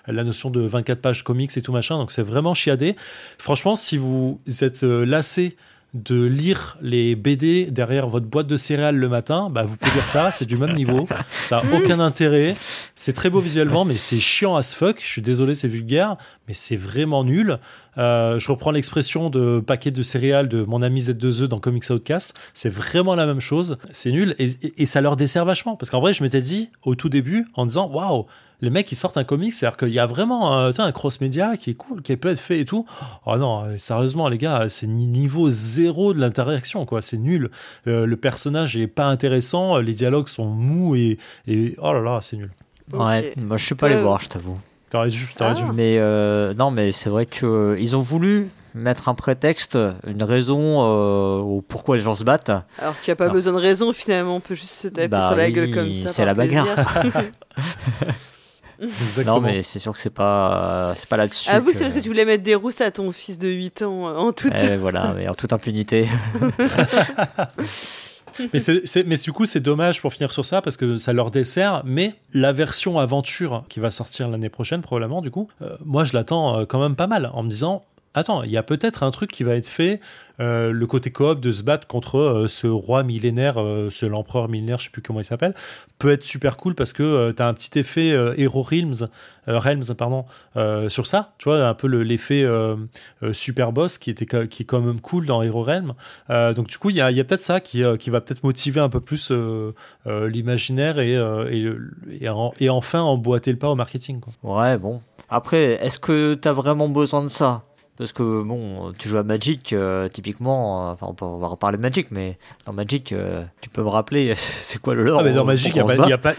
la 0.07 0.23
notion 0.23 0.49
de 0.49 0.61
24 0.61 0.99
pages 0.99 1.23
comics 1.23 1.55
et 1.55 1.61
tout 1.61 1.71
machin. 1.71 1.97
Donc 1.97 2.09
c'est 2.09 2.23
vraiment 2.23 2.55
chiadé. 2.55 2.95
Franchement, 3.37 3.75
si 3.75 3.97
vous 3.97 4.39
êtes 4.61 4.81
lassé 4.81 5.55
de 5.95 6.25
lire 6.25 6.77
les 6.81 7.15
BD 7.15 7.67
derrière 7.71 8.07
votre 8.07 8.25
boîte 8.25 8.47
de 8.47 8.57
céréales 8.57 8.97
le 8.97 9.07
matin, 9.07 9.49
bah 9.49 9.63
vous 9.63 9.77
pouvez 9.77 9.91
dire 9.93 10.07
ça, 10.07 10.29
c'est 10.33 10.45
du 10.45 10.57
même 10.57 10.73
niveau, 10.73 11.07
ça 11.31 11.61
n'a 11.61 11.77
aucun 11.77 12.01
intérêt, 12.01 12.55
c'est 12.95 13.13
très 13.13 13.29
beau 13.29 13.39
visuellement, 13.39 13.85
mais 13.85 13.97
c'est 13.97 14.19
chiant 14.19 14.57
as 14.57 14.75
fuck, 14.75 14.97
je 15.01 15.07
suis 15.07 15.21
désolé, 15.21 15.55
c'est 15.55 15.69
vulgaire, 15.69 16.17
mais 16.49 16.53
c'est 16.53 16.75
vraiment 16.75 17.23
nul. 17.23 17.59
Euh, 17.97 18.39
je 18.39 18.51
reprends 18.51 18.71
l'expression 18.71 19.29
de 19.29 19.59
paquet 19.65 19.91
de 19.91 20.03
céréales 20.03 20.49
de 20.49 20.63
mon 20.63 20.81
ami 20.81 21.01
Z2E 21.01 21.45
dans 21.45 21.59
Comics 21.59 21.89
Outcast, 21.89 22.35
c'est 22.53 22.69
vraiment 22.69 23.15
la 23.15 23.25
même 23.25 23.39
chose, 23.39 23.77
c'est 23.91 24.11
nul, 24.11 24.35
et, 24.39 24.57
et, 24.77 24.85
ça 24.85 25.01
leur 25.01 25.15
dessert 25.15 25.45
vachement, 25.45 25.75
parce 25.75 25.89
qu'en 25.89 25.99
vrai, 25.99 26.13
je 26.13 26.23
m'étais 26.23 26.41
dit 26.41 26.69
au 26.83 26.95
tout 26.95 27.09
début, 27.09 27.47
en 27.55 27.65
disant, 27.65 27.89
waouh, 27.89 28.25
les 28.61 28.69
mecs 28.69 28.91
ils 28.91 28.95
sortent 28.95 29.17
un 29.17 29.23
comic, 29.23 29.53
c'est-à-dire 29.53 29.77
qu'il 29.77 29.89
y 29.89 29.99
a 29.99 30.05
vraiment 30.05 30.57
euh, 30.59 30.71
un 30.77 30.91
cross-média 30.91 31.57
qui 31.57 31.71
est 31.71 31.75
cool, 31.75 32.01
qui 32.01 32.11
est 32.11 32.17
plein 32.17 32.33
de 32.33 32.39
fait 32.39 32.59
et 32.59 32.65
tout. 32.65 32.85
Oh 33.25 33.37
non, 33.37 33.65
euh, 33.65 33.77
sérieusement 33.77 34.29
les 34.29 34.37
gars, 34.37 34.67
c'est 34.69 34.87
niveau 34.87 35.49
zéro 35.49 36.13
de 36.13 36.19
l'interaction, 36.19 36.85
quoi. 36.85 37.01
C'est 37.01 37.17
nul. 37.17 37.49
Euh, 37.87 38.05
le 38.05 38.17
personnage 38.17 38.77
est 38.77 38.87
pas 38.87 39.05
intéressant, 39.05 39.77
les 39.77 39.93
dialogues 39.93 40.27
sont 40.27 40.47
mous 40.47 40.95
et, 40.95 41.17
et 41.47 41.75
oh 41.81 41.93
là 41.93 42.01
là, 42.01 42.19
c'est 42.21 42.37
nul. 42.37 42.51
Ouais, 42.93 43.33
moi 43.37 43.57
je 43.57 43.65
suis 43.65 43.75
pas 43.75 43.87
allé 43.87 43.97
voir, 43.97 44.21
je 44.21 44.29
t'avoue. 44.29 44.59
T'aurais 44.89 45.09
dû, 45.09 45.27
t'aurais 45.35 45.55
dû. 45.55 45.63
Ah. 45.67 45.73
Mais 45.73 45.99
non, 46.55 46.71
mais 46.71 46.91
c'est 46.91 47.09
vrai 47.09 47.25
que 47.25 47.75
ils 47.79 47.95
ont 47.95 48.01
voulu 48.01 48.49
mettre 48.73 49.07
un 49.07 49.15
prétexte, 49.15 49.77
une 50.05 50.23
raison 50.23 50.81
au 50.81 51.61
pourquoi 51.61 51.97
les 51.97 52.03
gens 52.03 52.15
se 52.15 52.23
battent. 52.23 52.51
Alors 52.79 52.99
qu'il 53.01 53.11
n'y 53.11 53.13
a 53.13 53.15
pas 53.15 53.29
besoin 53.29 53.53
de 53.53 53.57
raison 53.57 53.93
finalement, 53.93 54.35
on 54.35 54.41
peut 54.41 54.55
juste 54.55 54.73
se 54.73 54.87
taper 54.87 55.07
bah 55.07 55.27
sur 55.27 55.35
la 55.35 55.49
gueule 55.51 55.71
comme 55.71 55.93
ça. 55.93 56.09
C'est 56.09 56.25
la 56.25 56.33
bagarre. 56.33 56.67
Non, 59.25 59.39
mais 59.39 59.61
c'est 59.61 59.79
sûr 59.79 59.93
que 59.93 60.01
c'est 60.01 60.09
pas, 60.09 60.93
c'est 60.95 61.07
pas 61.07 61.17
là-dessus. 61.17 61.49
Avoue, 61.49 61.71
c'est 61.73 61.81
parce 61.81 61.93
que 61.93 61.99
tu 61.99 62.07
voulais 62.07 62.25
mettre 62.25 62.43
des 62.43 62.55
rousses 62.55 62.81
à 62.81 62.91
ton 62.91 63.11
fils 63.11 63.37
de 63.37 63.47
8 63.47 63.81
ans 63.83 64.07
euh, 64.07 64.17
en 64.17 64.31
toute. 64.31 64.53
Eh, 64.57 64.75
voilà, 64.77 65.13
mais 65.15 65.27
en 65.27 65.33
toute 65.33 65.53
impunité. 65.53 66.07
mais, 68.53 68.59
c'est, 68.59 69.03
mais 69.05 69.15
du 69.15 69.31
coup, 69.31 69.45
c'est 69.45 69.59
dommage 69.59 70.01
pour 70.01 70.13
finir 70.13 70.31
sur 70.31 70.45
ça 70.45 70.61
parce 70.61 70.77
que 70.77 70.97
ça 70.97 71.13
leur 71.13 71.31
dessert. 71.31 71.81
Mais 71.85 72.15
la 72.33 72.53
version 72.53 72.99
aventure 72.99 73.63
qui 73.69 73.79
va 73.79 73.91
sortir 73.91 74.29
l'année 74.29 74.49
prochaine, 74.49 74.81
probablement, 74.81 75.21
du 75.21 75.31
coup, 75.31 75.49
euh, 75.61 75.75
moi 75.83 76.03
je 76.03 76.13
l'attends 76.13 76.59
euh, 76.59 76.65
quand 76.65 76.79
même 76.79 76.95
pas 76.95 77.07
mal 77.07 77.29
en 77.33 77.43
me 77.43 77.49
disant 77.49 77.83
attends, 78.15 78.43
il 78.43 78.49
y 78.49 78.57
a 78.57 78.63
peut-être 78.63 79.03
un 79.03 79.11
truc 79.11 79.31
qui 79.31 79.43
va 79.43 79.55
être 79.55 79.67
fait, 79.67 79.99
euh, 80.39 80.71
le 80.71 80.87
côté 80.87 81.11
coop 81.11 81.39
de 81.39 81.51
se 81.51 81.63
battre 81.63 81.87
contre 81.87 82.17
euh, 82.17 82.47
ce 82.47 82.67
roi 82.67 83.03
millénaire, 83.03 83.55
euh, 83.57 83.89
ce 83.89 84.05
l'empereur 84.05 84.49
millénaire, 84.49 84.79
je 84.79 84.85
sais 84.85 84.89
plus 84.89 85.01
comment 85.01 85.19
il 85.19 85.25
s'appelle, 85.25 85.53
peut 85.99 86.11
être 86.11 86.23
super 86.23 86.57
cool 86.57 86.75
parce 86.75 86.93
que 86.93 87.31
tu 87.31 87.41
as 87.41 87.47
un 87.47 87.53
petit 87.53 87.77
effet 87.79 88.09
Hero 88.37 88.63
Realms, 88.63 89.07
Realms 89.47 89.95
pardon, 89.97 90.25
sur 90.89 91.07
ça, 91.07 91.33
tu 91.37 91.47
vois, 91.47 91.65
un 91.65 91.73
peu 91.73 91.87
l'effet 91.87 92.45
super 93.31 93.71
boss 93.71 93.97
qui 93.97 94.09
était 94.09 94.25
qui 94.47 94.63
est 94.63 94.65
quand 94.65 94.81
même 94.81 94.99
cool 94.99 95.25
dans 95.25 95.41
Hero 95.41 95.63
Realms. 95.63 95.93
donc 96.53 96.67
du 96.67 96.77
coup, 96.77 96.89
il 96.89 96.97
y 96.97 97.01
a, 97.01 97.11
y 97.11 97.19
a 97.21 97.23
peut-être 97.23 97.43
ça 97.43 97.61
qui, 97.61 97.81
qui 97.97 98.09
va 98.09 98.19
peut-être 98.19 98.43
motiver 98.43 98.81
un 98.81 98.89
peu 98.89 98.99
plus 98.99 99.31
l'imaginaire 100.05 100.99
et, 100.99 101.13
et, 101.13 102.25
et, 102.59 102.69
enfin 102.69 103.01
emboîter 103.01 103.53
le 103.53 103.57
pas 103.57 103.69
au 103.69 103.75
marketing. 103.75 104.19
Ouais, 104.43 104.77
bon. 104.77 105.01
Après, 105.29 105.83
est-ce 105.83 105.97
que 105.97 106.33
tu 106.33 106.47
as 106.47 106.53
vraiment 106.53 106.89
besoin 106.89 107.23
de 107.23 107.29
ça? 107.29 107.63
Parce 107.97 108.11
que 108.11 108.43
bon, 108.43 108.93
tu 108.97 109.07
joues 109.07 109.17
à 109.17 109.23
Magic, 109.23 109.71
euh, 109.71 110.09
typiquement, 110.09 110.89
euh, 110.89 110.93
enfin 110.93 111.07
on, 111.09 111.13
peut, 111.13 111.25
on 111.25 111.37
va 111.37 111.47
reparler 111.47 111.77
de 111.77 111.81
Magic, 111.81 112.07
mais 112.11 112.37
dans 112.65 112.73
Magic, 112.73 113.13
euh, 113.13 113.43
tu 113.61 113.69
peux 113.69 113.83
me 113.83 113.89
rappeler 113.89 114.33
c'est 114.35 114.81
quoi 114.81 114.95
le 114.95 115.03
lore? 115.03 115.21
Ah 115.21 115.23
mais 115.23 115.33
dans 115.33 115.45
Magic, 115.45 115.73
il 115.75 115.83
n'y 115.83 116.13
a, 116.13 116.17
pas... 116.17 116.33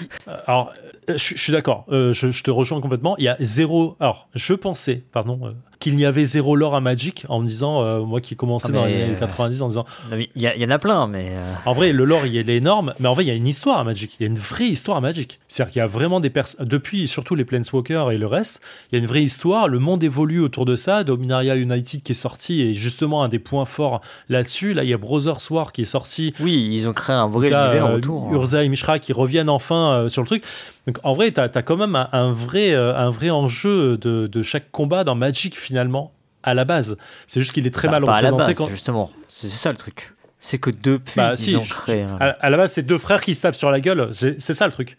Alors, 0.47 0.73
je, 1.09 1.37
suis 1.37 1.53
d'accord, 1.53 1.85
je, 1.89 2.13
je, 2.13 2.43
te 2.43 2.51
rejoins 2.51 2.81
complètement. 2.81 3.17
Il 3.19 3.25
y 3.25 3.29
a 3.29 3.37
zéro... 3.41 3.97
Alors, 4.01 4.29
je 4.35 4.55
pensais, 4.55 5.05
pardon, 5.13 5.55
qu'il 5.79 5.97
n'y 5.97 6.05
avait 6.05 6.25
zéro 6.25 6.57
lore 6.57 6.75
à 6.75 6.81
Magic 6.81 7.25
en 7.29 7.41
me 7.41 7.47
disant, 7.47 7.83
euh, 7.83 8.01
moi 8.01 8.21
qui 8.21 8.37
commençais 8.37 8.69
ah, 8.71 8.73
dans 8.73 8.85
les 8.87 9.03
années 9.03 9.17
90 9.19 9.63
en 9.63 9.69
disant. 9.69 9.87
Il 10.13 10.29
y, 10.35 10.65
en 10.65 10.71
a 10.71 10.79
plein, 10.79 11.07
mais. 11.07 11.29
Euh, 11.31 11.45
en 11.65 11.73
vrai, 11.73 11.93
le 11.93 12.05
lore, 12.05 12.27
il 12.27 12.37
est 12.37 12.57
énorme, 12.57 12.95
mais 12.99 13.09
en 13.09 13.15
vrai, 13.15 13.25
il 13.25 13.29
y 13.29 13.31
a 13.31 13.35
une 13.35 13.47
histoire 13.47 13.79
à 13.79 13.85
Magic. 13.85 14.17
Il 14.19 14.23
y 14.23 14.27
a 14.27 14.29
une 14.29 14.39
vraie 14.39 14.67
histoire 14.67 14.97
à 14.97 15.01
Magic. 15.01 15.39
C'est-à-dire 15.49 15.73
qu'il 15.73 15.81
y 15.81 15.83
a 15.83 15.87
vraiment 15.87 16.21
des 16.21 16.31
personnes. 16.31 16.67
Depuis, 16.67 17.09
surtout 17.09 17.35
les 17.35 17.45
Planeswalkers 17.45 18.11
et 18.11 18.19
le 18.19 18.27
reste, 18.27 18.61
il 18.91 18.97
y 18.97 18.99
a 18.99 19.03
une 19.03 19.09
vraie 19.09 19.23
histoire. 19.23 19.69
Le 19.69 19.79
monde 19.79 20.03
évolue 20.03 20.41
autour 20.41 20.65
de 20.65 20.77
ça. 20.77 21.05
Dominaria 21.05 21.57
United 21.57 22.03
qui 22.03 22.13
est 22.13 22.15
sorti 22.15 22.63
est 22.63 22.75
justement 22.75 23.23
un 23.23 23.29
des 23.29 23.39
points 23.39 23.65
forts 23.65 24.01
là-dessus. 24.29 24.73
Là, 24.73 24.85
il 24.85 24.91
y 24.91 24.95
a 24.95 24.99
Brothers 24.99 25.51
War 25.51 25.73
qui 25.73 25.83
est 25.83 25.87
sorti. 25.87 26.35
Oui, 26.41 26.69
ils 26.73 26.89
ont 26.89 26.93
créé 26.93 27.15
un 27.15 27.29
vrai 27.29 27.49
univers 27.49 27.87
euh, 27.87 27.97
autour. 27.97 28.29
Hein. 28.29 28.35
Urza 28.35 28.65
et 28.65 28.69
Mishra 28.69 28.99
qui 28.99 29.13
reviennent 29.13 29.51
enfin 29.51 30.07
sur 30.09 30.23
le 30.23 30.27
truc. 30.27 30.43
Donc 30.87 30.99
en 31.03 31.15
vrai, 31.15 31.33
tu 31.33 31.41
as, 31.41 31.49
quand 31.49 31.77
même 31.77 31.97
un, 31.97 32.31
vrai, 32.31 32.75
un 32.75 33.11
vrai 33.11 33.31
enjeu 33.31 33.99
de, 33.99 34.27
de 34.27 34.43
chaque 34.43 34.71
combat 34.71 35.03
dans 35.05 35.15
Magic 35.15 35.59
finalement 35.59 36.13
à 36.47 36.55
la 36.55 36.65
base. 36.65 36.97
C'est 37.27 37.41
juste 37.41 37.53
qu'il 37.53 37.67
est 37.67 37.75
très 37.75 37.89
bah, 37.89 38.01
mal 38.01 38.05
représenté. 38.05 38.55
quand... 38.55 38.69
Justement, 38.69 39.11
c'est 39.29 39.49
ça 39.49 39.71
le 39.71 39.77
truc. 39.77 40.15
C'est 40.39 40.59
que 40.59 40.71
depuis, 40.71 41.17
bah, 41.17 41.35
ils 41.39 41.57
ont 41.57 41.63
créé. 41.63 42.07
À, 42.21 42.51
la 42.51 42.57
base, 42.57 42.73
c'est 42.73 42.83
deux 42.83 42.99
frères 42.99 43.21
qui 43.21 43.35
se 43.35 43.43
tapent 43.43 43.57
sur 43.57 43.71
la 43.71 43.81
gueule. 43.81 44.11
C'est 44.13 44.41
ça 44.41 44.67
le 44.67 44.73
truc. 44.73 44.97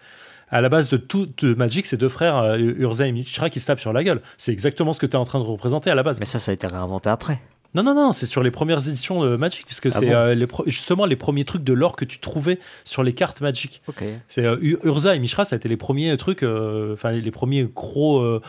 À 0.49 0.61
la 0.61 0.69
base 0.69 0.89
de 0.89 0.97
tout 0.97 1.27
de 1.39 1.53
Magic, 1.53 1.85
c'est 1.85 1.97
deux 1.97 2.07
frères, 2.07 2.38
euh, 2.38 2.57
Urza 2.57 3.05
et 3.05 3.11
Mishra, 3.11 3.49
qui 3.49 3.59
se 3.59 3.65
tapent 3.65 3.81
sur 3.81 3.91
la 3.91 4.01
gueule. 4.03 4.21
C'est 4.38 4.53
exactement 4.53 4.93
ce 4.93 4.99
que 4.99 5.05
tu 5.05 5.13
es 5.13 5.19
en 5.19 5.25
train 5.25 5.39
de 5.39 5.43
représenter 5.43 5.89
à 5.89 5.95
la 5.95 6.03
base. 6.03 6.19
Mais 6.19 6.25
ça, 6.25 6.39
ça 6.39 6.51
a 6.51 6.53
été 6.53 6.67
réinventé 6.67 7.09
après. 7.09 7.41
Non, 7.76 7.84
non, 7.84 7.93
non, 7.93 8.11
c'est 8.11 8.26
sur 8.26 8.43
les 8.43 8.51
premières 8.51 8.88
éditions 8.88 9.24
de 9.24 9.36
Magic, 9.36 9.65
puisque 9.65 9.88
ah 9.88 9.91
c'est 9.91 10.13
euh, 10.13 10.47
justement 10.65 11.05
les 11.05 11.15
premiers 11.15 11.45
trucs 11.45 11.63
de 11.63 11.74
l'or 11.74 11.95
que 11.95 12.05
tu 12.05 12.20
trouvais 12.20 12.59
sur 12.84 13.03
les 13.03 13.13
cartes 13.13 13.41
Magic. 13.41 13.82
C'est 14.28 14.45
euh, 14.45 14.78
Urza 14.84 15.15
et 15.15 15.20
Mishra, 15.20 15.45
ça 15.45 15.55
a 15.55 15.57
été 15.57 15.70
les 15.70 15.78
premiers 15.78 16.15
trucs, 16.18 16.43
enfin 16.43 17.11
les 17.11 17.32
premiers 17.32 17.63
gros 17.63 18.39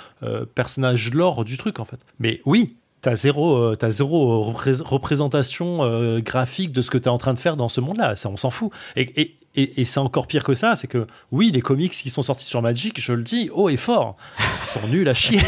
personnages 0.54 1.12
l'or 1.12 1.44
du 1.44 1.56
truc 1.56 1.80
en 1.80 1.84
fait. 1.84 1.98
Mais 2.18 2.40
oui, 2.44 2.76
T'as 3.00 3.14
zéro, 3.14 3.56
euh, 3.56 3.76
as 3.80 3.90
zéro 3.90 4.42
représentation 4.42 5.84
euh, 5.84 6.18
graphique 6.18 6.72
de 6.72 6.82
ce 6.82 6.90
que 6.90 6.98
tu 6.98 7.04
es 7.04 7.08
en 7.08 7.18
train 7.18 7.32
de 7.32 7.38
faire 7.38 7.56
dans 7.56 7.68
ce 7.68 7.80
monde-là. 7.80 8.16
Ça, 8.16 8.28
on 8.28 8.36
s'en 8.36 8.50
fout. 8.50 8.72
Et, 8.96 9.20
et, 9.20 9.38
et, 9.58 9.84
c'est 9.84 10.00
encore 10.00 10.26
pire 10.26 10.44
que 10.44 10.54
ça, 10.54 10.76
c'est 10.76 10.86
que 10.86 11.06
oui, 11.32 11.50
les 11.52 11.60
comics 11.60 11.90
qui 11.90 12.10
sont 12.10 12.22
sortis 12.22 12.44
sur 12.44 12.62
Magic, 12.62 13.00
je 13.00 13.12
le 13.12 13.22
dis 13.22 13.50
haut 13.52 13.68
et 13.68 13.76
fort, 13.76 14.16
ils 14.38 14.66
sont 14.66 14.86
nuls 14.88 15.08
à 15.08 15.14
chier. 15.14 15.40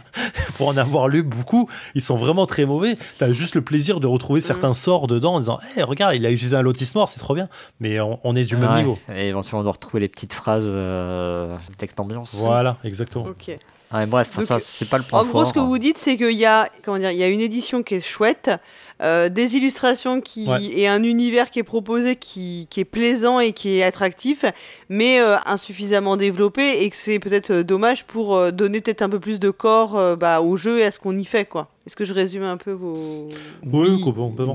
Pour 0.56 0.68
en 0.68 0.76
avoir 0.76 1.08
lu 1.08 1.22
beaucoup, 1.22 1.68
ils 1.94 2.00
sont 2.00 2.16
vraiment 2.16 2.46
très 2.46 2.64
mauvais. 2.64 2.98
Tu 3.18 3.24
as 3.24 3.32
juste 3.32 3.54
le 3.54 3.62
plaisir 3.62 4.00
de 4.00 4.06
retrouver 4.06 4.40
mm. 4.40 4.44
certains 4.44 4.74
sorts 4.74 5.06
dedans 5.06 5.34
en 5.34 5.40
disant 5.40 5.58
hey, 5.76 5.82
regarde, 5.82 6.14
il 6.14 6.26
a 6.26 6.30
utilisé 6.30 6.56
un 6.56 6.62
lotus 6.62 6.94
mort, 6.94 7.08
c'est 7.08 7.20
trop 7.20 7.34
bien. 7.34 7.48
Mais 7.80 8.00
on, 8.00 8.36
est 8.36 8.44
du 8.44 8.56
même 8.56 8.74
niveau. 8.76 8.98
Et 9.14 9.28
éventuellement, 9.28 9.60
on 9.60 9.64
doit 9.64 9.72
retrouver 9.72 10.00
les 10.00 10.08
petites 10.08 10.32
phrases 10.32 10.64
euh, 10.66 11.56
texte 11.78 12.00
ambiance. 12.00 12.34
Voilà, 12.34 12.76
exactement. 12.84 13.26
Ok 13.26 13.58
bref, 14.06 14.38
ça, 14.44 14.58
c'est 14.58 14.88
pas 14.88 14.98
le 14.98 15.04
point 15.04 15.20
En 15.20 15.24
gros, 15.24 15.44
ce 15.44 15.52
que 15.52 15.58
vous 15.58 15.78
dites, 15.78 15.98
c'est 15.98 16.16
qu'il 16.16 16.32
y 16.32 16.46
a, 16.46 16.68
comment 16.84 16.98
dire, 16.98 17.10
il 17.10 17.18
y 17.18 17.22
a 17.22 17.28
une 17.28 17.40
édition 17.40 17.82
qui 17.82 17.96
est 17.96 18.00
chouette, 18.00 18.50
euh, 19.02 19.28
des 19.28 19.56
illustrations 19.56 20.20
qui 20.20 20.48
et 20.74 20.86
un 20.86 21.02
univers 21.02 21.50
qui 21.50 21.58
est 21.58 21.64
proposé 21.64 22.16
qui, 22.16 22.68
qui, 22.70 22.80
est 22.80 22.84
plaisant 22.84 23.40
et 23.40 23.52
qui 23.52 23.78
est 23.78 23.82
attractif, 23.82 24.44
mais 24.88 25.20
euh, 25.20 25.36
insuffisamment 25.46 26.16
développé 26.16 26.82
et 26.82 26.90
que 26.90 26.96
c'est 26.96 27.18
peut-être 27.18 27.50
euh, 27.50 27.64
dommage 27.64 28.04
pour 28.04 28.52
donner 28.52 28.80
peut-être 28.80 29.02
un 29.02 29.08
peu 29.08 29.20
plus 29.20 29.40
de 29.40 29.50
corps 29.50 30.16
bah, 30.16 30.40
au 30.40 30.56
jeu 30.56 30.80
et 30.80 30.84
à 30.84 30.90
ce 30.90 30.98
qu'on 30.98 31.18
y 31.18 31.24
fait, 31.24 31.44
quoi. 31.44 31.68
Est-ce 31.84 31.96
que 31.96 32.04
je 32.04 32.12
résume 32.12 32.44
un 32.44 32.56
peu 32.56 32.70
vos. 32.70 33.28
Oui, 33.64 34.00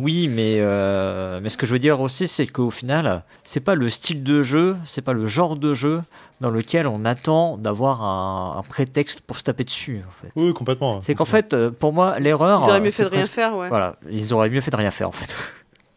oui 0.01 0.29
mais, 0.29 0.59
euh, 0.59 1.41
mais 1.43 1.49
ce 1.49 1.57
que 1.57 1.65
je 1.65 1.73
veux 1.73 1.79
dire 1.79 1.99
aussi, 1.99 2.25
c'est 2.25 2.47
qu'au 2.47 2.69
final, 2.69 3.23
c'est 3.43 3.59
pas 3.59 3.75
le 3.75 3.89
style 3.89 4.23
de 4.23 4.43
jeu, 4.43 4.77
c'est 4.85 5.01
pas 5.01 5.11
le 5.11 5.25
genre 5.25 5.57
de 5.57 5.73
jeu 5.73 6.01
dans 6.41 6.49
lequel 6.49 6.87
on 6.87 7.05
attend 7.05 7.57
d'avoir 7.57 8.03
un, 8.03 8.63
prétexte 8.67 9.21
pour 9.21 9.37
se 9.37 9.43
taper 9.43 9.63
dessus. 9.63 10.03
En 10.07 10.21
fait. 10.21 10.31
Oui, 10.35 10.53
complètement. 10.53 11.01
C'est 11.01 11.15
qu'en 11.15 11.25
fait, 11.25 11.53
euh, 11.53 11.71
pour 11.71 11.93
moi, 11.93 12.19
l'erreur. 12.19 12.61
Ils 12.63 12.69
auraient 12.69 12.79
mieux 12.79 12.91
fait 12.91 13.03
de 13.03 13.09
rien 13.09 13.27
faire, 13.27 13.55
ouais. 13.55 13.69
Voilà, 13.69 13.95
ils 14.09 14.33
auraient 14.33 14.49
mieux 14.49 14.61
fait 14.61 14.71
de 14.71 14.75
rien 14.75 14.91
faire, 14.91 15.09
en 15.09 15.13
fait. 15.13 15.35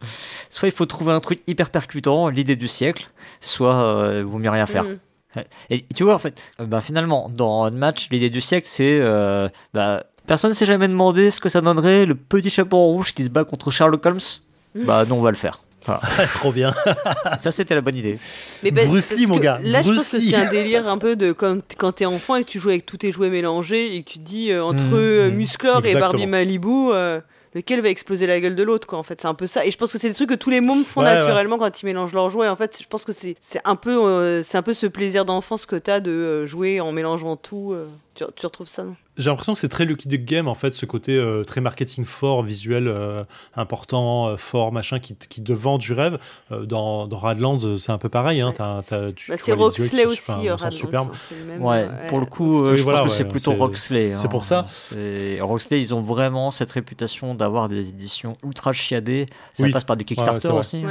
soit 0.49 0.67
il 0.67 0.73
faut 0.73 0.85
trouver 0.85 1.11
un 1.11 1.19
truc 1.19 1.41
hyper 1.47 1.69
percutant, 1.69 2.29
l'idée 2.29 2.55
du 2.55 2.67
siècle, 2.67 3.09
soit 3.39 3.75
euh, 3.75 4.23
vous 4.25 4.39
mieux 4.39 4.49
rien 4.49 4.65
faire. 4.65 4.83
Mm. 4.83 4.97
Et 5.69 5.85
tu 5.95 6.03
vois, 6.03 6.15
en 6.15 6.19
fait, 6.19 6.41
bah, 6.59 6.81
finalement, 6.81 7.29
dans 7.33 7.63
un 7.63 7.71
match, 7.71 8.09
l'idée 8.11 8.29
du 8.29 8.41
siècle, 8.41 8.67
c'est 8.69 8.99
bah, 9.73 10.03
Personne 10.27 10.51
ne 10.51 10.55
s'est 10.55 10.65
jamais 10.65 10.87
demandé 10.87 11.31
ce 11.31 11.41
que 11.41 11.49
ça 11.49 11.61
donnerait 11.61 12.05
le 12.05 12.15
petit 12.15 12.49
chapeau 12.49 12.77
rouge 12.77 13.13
qui 13.13 13.23
se 13.23 13.29
bat 13.29 13.43
contre 13.43 13.71
Sherlock 13.71 14.05
Holmes 14.05 14.19
mmh. 14.75 14.83
Bah 14.85 15.05
non, 15.05 15.17
on 15.17 15.21
va 15.21 15.31
le 15.31 15.37
faire. 15.37 15.61
Trop 16.33 16.51
bien. 16.51 16.73
ça, 17.39 17.51
c'était 17.51 17.75
la 17.75 17.81
bonne 17.81 17.95
idée. 17.95 18.17
Mais 18.63 18.71
ben, 18.71 18.87
Bruce 18.87 19.11
Lee, 19.11 19.25
mon 19.25 19.37
gars. 19.37 19.59
Là, 19.63 19.81
je 19.81 19.89
pense 19.89 20.09
que 20.09 20.19
c'est 20.19 20.35
un 20.35 20.49
délire 20.49 20.87
un 20.87 20.97
peu 20.97 21.15
de 21.15 21.31
quand, 21.31 21.59
quand 21.77 21.93
t'es 21.93 22.05
enfant 22.05 22.35
et 22.35 22.43
que 22.43 22.49
tu 22.49 22.59
joues 22.59 22.69
avec 22.69 22.85
tous 22.85 22.97
tes 22.97 23.11
jouets 23.11 23.29
mélangés 23.29 23.95
et 23.95 24.03
que 24.03 24.09
tu 24.09 24.19
te 24.19 24.23
dis 24.23 24.51
euh, 24.51 24.63
entre 24.63 24.83
mmh, 24.83 24.93
euh, 24.93 25.31
mmh. 25.31 25.35
Musclor 25.35 25.85
et 25.85 25.95
Barbie 25.95 26.27
Malibu. 26.27 26.91
Euh, 26.91 27.19
lequel 27.53 27.81
va 27.81 27.89
exploser 27.89 28.27
la 28.27 28.39
gueule 28.39 28.55
de 28.55 28.63
l'autre 28.63 28.87
quoi 28.87 28.97
en 28.97 29.03
fait 29.03 29.19
c'est 29.19 29.27
un 29.27 29.33
peu 29.33 29.45
ça 29.45 29.65
et 29.65 29.71
je 29.71 29.77
pense 29.77 29.91
que 29.91 29.97
c'est 29.97 30.07
des 30.07 30.13
trucs 30.13 30.29
que 30.29 30.35
tous 30.35 30.49
les 30.49 30.61
mômes 30.61 30.85
font 30.85 31.01
naturellement 31.01 31.57
quand 31.57 31.81
ils 31.81 31.85
mélangent 31.85 32.13
leurs 32.13 32.29
jouets 32.29 32.47
en 32.47 32.55
fait 32.55 32.81
je 32.81 32.87
pense 32.87 33.03
que 33.03 33.11
c'est 33.11 33.35
un 33.65 33.75
peu 33.75 34.41
c'est 34.41 34.57
un 34.57 34.61
peu 34.61 34.73
ce 34.73 34.87
plaisir 34.87 35.25
d'enfance 35.25 35.65
que 35.65 35.75
t'as 35.75 35.99
de 35.99 36.45
jouer 36.45 36.79
en 36.79 36.93
mélangeant 36.93 37.35
tout 37.35 37.75
tu, 38.15 38.23
tu 38.37 38.45
retrouves 38.45 38.69
ça 38.69 38.83
non? 38.83 38.95
J'ai 39.21 39.29
l'impression 39.29 39.53
que 39.53 39.59
c'est 39.59 39.69
très 39.69 39.85
Lucky 39.85 40.07
Duck 40.07 40.25
Game, 40.25 40.47
en 40.47 40.55
fait, 40.55 40.73
ce 40.73 40.85
côté 40.85 41.15
euh, 41.15 41.43
très 41.43 41.61
marketing 41.61 42.05
fort, 42.05 42.43
visuel 42.43 42.87
euh, 42.87 43.23
important, 43.55 44.27
euh, 44.27 44.37
fort, 44.37 44.71
machin, 44.71 44.99
qui, 44.99 45.15
qui 45.15 45.43
te 45.43 45.53
vend 45.53 45.77
du 45.77 45.93
rêve. 45.93 46.17
dans, 46.49 47.07
dans 47.07 47.17
Radlands, 47.17 47.77
c'est 47.77 47.91
un 47.91 47.97
peu 47.97 48.09
pareil. 48.09 48.41
Hein, 48.41 48.53
bah, 48.57 48.81
c'est 49.37 49.53
Roxley 49.53 50.05
aussi, 50.05 50.49
Radlands. 50.49 50.71
Superbe. 50.71 51.09
ouais, 51.59 51.89
pour 52.09 52.19
le 52.19 52.25
coup, 52.25 52.75
je 52.75 52.83
pense 52.83 53.01
que 53.03 53.09
c'est 53.09 53.25
plutôt 53.25 53.53
Roxley. 53.53 54.13
C'est 54.15 54.29
pour 54.29 54.45
ça. 54.45 54.65
Hein. 54.95 55.37
Roxley, 55.41 55.81
ils 55.81 55.93
ont 55.93 56.01
vraiment 56.01 56.51
cette 56.51 56.71
réputation 56.71 57.35
d'avoir 57.35 57.69
des 57.69 57.89
éditions 57.89 58.33
ultra 58.43 58.73
chiadées. 58.73 59.27
Ça 59.53 59.69
passe 59.71 59.83
par 59.83 59.97
du 59.97 60.05
Kickstarter 60.05 60.49
aussi. 60.49 60.83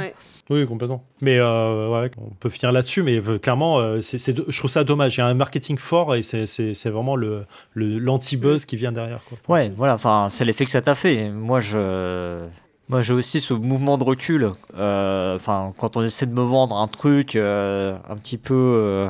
Oui, 0.51 0.67
complètement. 0.67 1.01
Mais 1.21 1.37
euh, 1.39 1.87
ouais, 1.87 2.11
on 2.17 2.29
peut 2.31 2.49
finir 2.49 2.73
là-dessus, 2.73 3.03
mais 3.03 3.21
euh, 3.25 3.37
clairement, 3.37 3.79
euh, 3.79 4.01
c'est, 4.01 4.35
je 4.35 4.57
trouve 4.57 4.69
ça 4.69 4.83
dommage. 4.83 5.15
Il 5.15 5.19
y 5.19 5.21
a 5.21 5.27
un 5.27 5.33
marketing 5.33 5.77
fort 5.77 6.13
et 6.13 6.21
c'est, 6.21 6.89
vraiment 6.89 7.15
le, 7.15 7.45
l'anti-buzz 7.73 8.65
qui 8.65 8.75
vient 8.75 8.91
derrière. 8.91 9.23
Quoi. 9.23 9.37
Ouais, 9.47 9.71
voilà, 9.77 9.93
enfin, 9.93 10.27
c'est 10.29 10.43
l'effet 10.43 10.65
que 10.65 10.71
ça 10.71 10.81
t'a 10.81 10.93
fait. 10.93 11.29
Moi, 11.29 11.61
je. 11.61 12.45
Moi, 12.89 13.01
j'ai 13.01 13.13
aussi 13.13 13.39
ce 13.39 13.53
mouvement 13.53 13.97
de 13.97 14.03
recul. 14.03 14.51
Enfin, 14.73 15.73
quand 15.77 15.95
on 15.95 16.01
essaie 16.01 16.25
de 16.25 16.33
me 16.33 16.41
vendre 16.41 16.75
un 16.75 16.89
truc 16.89 17.37
un 17.37 18.17
petit 18.21 18.37
peu. 18.37 19.07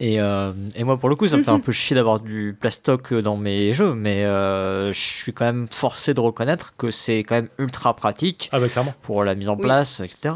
Et, 0.00 0.14
et, 0.14 0.84
moi, 0.84 0.96
pour 0.96 1.08
le 1.08 1.14
coup, 1.14 1.28
ça 1.28 1.36
me 1.36 1.44
fait 1.44 1.52
un 1.52 1.60
peu 1.60 1.70
chier 1.70 1.94
d'avoir 1.94 2.18
du 2.18 2.56
plastoc 2.58 3.14
dans 3.14 3.36
mes 3.36 3.72
jeux, 3.72 3.94
mais 3.94 4.24
je 4.24 4.90
suis 4.92 5.32
quand 5.32 5.44
même 5.44 5.68
forcé 5.70 6.12
de 6.12 6.18
reconnaître 6.18 6.74
que 6.76 6.90
c'est 6.90 7.18
quand 7.18 7.36
même 7.36 7.50
ultra 7.58 7.94
pratique 7.94 8.48
ah 8.50 8.58
bah, 8.58 8.66
pour 9.02 9.22
la 9.22 9.36
mise 9.36 9.48
en 9.48 9.56
place, 9.56 10.00
etc. 10.00 10.32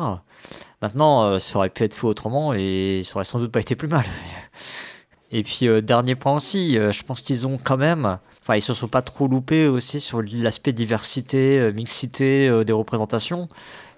Maintenant, 0.82 1.24
euh, 1.24 1.38
ça 1.38 1.58
aurait 1.58 1.70
pu 1.70 1.84
être 1.84 1.94
fait 1.94 2.06
autrement 2.06 2.52
et 2.52 3.00
ça 3.04 3.16
aurait 3.16 3.24
sans 3.24 3.38
doute 3.38 3.52
pas 3.52 3.60
été 3.60 3.76
plus 3.76 3.88
mal. 3.88 4.04
Et 5.32 5.42
puis, 5.42 5.66
euh, 5.66 5.80
dernier 5.80 6.14
point 6.14 6.36
aussi, 6.36 6.78
euh, 6.78 6.92
je 6.92 7.02
pense 7.02 7.20
qu'ils 7.20 7.46
ont 7.46 7.58
quand 7.62 7.76
même. 7.76 8.18
Enfin, 8.40 8.54
ils 8.54 8.62
se 8.62 8.74
sont 8.74 8.86
pas 8.86 9.02
trop 9.02 9.26
loupés 9.26 9.66
aussi 9.66 10.00
sur 10.00 10.22
l'aspect 10.22 10.72
diversité, 10.72 11.72
mixité 11.72 12.64
des 12.64 12.72
représentations. 12.72 13.48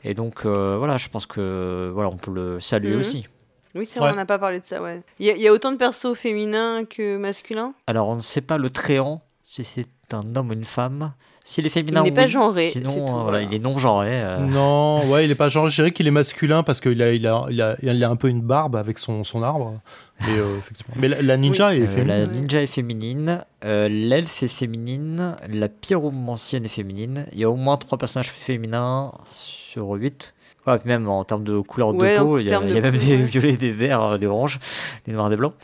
Et 0.05 0.14
donc, 0.14 0.46
voilà, 0.46 0.96
je 0.96 1.10
pense 1.10 1.26
que 1.26 1.90
voilà, 1.92 2.09
on 2.09 2.16
peut 2.16 2.30
le 2.32 2.60
saluer 2.60 2.94
mhm. 2.94 3.00
aussi. 3.00 3.26
Oui, 3.74 3.84
c'est 3.84 4.00
vrai, 4.00 4.12
on 4.12 4.16
n'a 4.16 4.24
pas 4.24 4.38
parlé 4.38 4.59
de 4.59 4.64
ça, 4.64 4.80
ouais. 4.80 5.02
Il 5.18 5.26
y, 5.26 5.38
y, 5.38 5.46
a 5.46 5.52
autant 5.52 5.70
de 5.70 5.76
persos 5.76 6.14
féminins 6.14 6.86
que 6.86 7.18
masculins? 7.18 7.74
Alors, 7.86 8.09
on 8.09 8.16
ne 8.16 8.22
sait 8.22 8.40
pas 8.40 8.56
le 8.56 8.70
tréant, 8.70 9.20
si 9.44 9.64
c'est 9.64 9.86
un 10.12 10.34
homme 10.34 10.48
ou 10.48 10.55
une 10.55 10.64
femme. 10.64 11.12
S'il 11.48 11.64
est 11.64 11.70
féminin, 11.70 12.02
il 12.04 12.10
n'est 12.10 12.12
pas 12.12 12.26
genré. 12.26 12.66
Sinon, 12.66 13.22
voilà, 13.22 13.40
il 13.40 13.54
est 13.54 13.58
non 13.58 13.78
genré. 13.78 14.10
Euh. 14.12 14.38
Non, 14.40 15.02
ouais, 15.08 15.24
il 15.24 15.30
est 15.30 15.34
pas 15.34 15.48
genré. 15.48 15.70
Je 15.70 15.76
dirais 15.76 15.92
qu'il 15.92 16.06
est 16.06 16.10
masculin 16.10 16.62
parce 16.62 16.78
qu'il 16.78 17.00
a, 17.00 17.10
il 17.14 17.26
a, 17.26 17.46
il 17.48 17.62
a, 17.62 17.74
il 17.82 18.04
a 18.04 18.10
un 18.10 18.16
peu 18.16 18.28
une 18.28 18.42
barbe 18.42 18.76
avec 18.76 18.98
son, 18.98 19.24
son 19.24 19.42
arbre. 19.42 19.80
Mais, 20.20 20.36
euh, 20.36 20.58
effectivement. 20.58 20.94
Mais 20.98 21.08
la, 21.08 21.36
ninja 21.38 21.74
est 21.74 21.80
euh, 21.80 21.86
féminine. 21.86 22.06
la 22.06 22.26
ninja 22.26 22.60
est 22.60 22.66
féminine. 22.66 23.44
L'elfe 23.62 24.42
est 24.42 24.48
féminine. 24.48 25.36
La 25.50 25.70
pyromancienne 25.70 26.66
est 26.66 26.68
féminine. 26.68 27.24
Il 27.32 27.38
y 27.38 27.44
a 27.44 27.50
au 27.50 27.56
moins 27.56 27.78
trois 27.78 27.96
personnages 27.96 28.28
féminins 28.28 29.12
sur 29.32 29.92
huit. 29.92 30.34
Ouais, 30.66 30.78
même 30.84 31.08
en 31.08 31.24
termes 31.24 31.44
de 31.44 31.60
couleur 31.60 31.94
de 31.94 32.18
peau, 32.18 32.38
il 32.38 32.46
y 32.46 32.52
a, 32.52 32.60
il 32.62 32.74
y 32.74 32.76
a 32.76 32.82
même 32.82 32.94
des 32.94 33.16
violets, 33.16 33.56
des 33.56 33.72
verts, 33.72 34.18
des 34.18 34.26
oranges, 34.26 34.58
des 35.06 35.14
noirs, 35.14 35.30
des 35.30 35.36
blancs. 35.38 35.54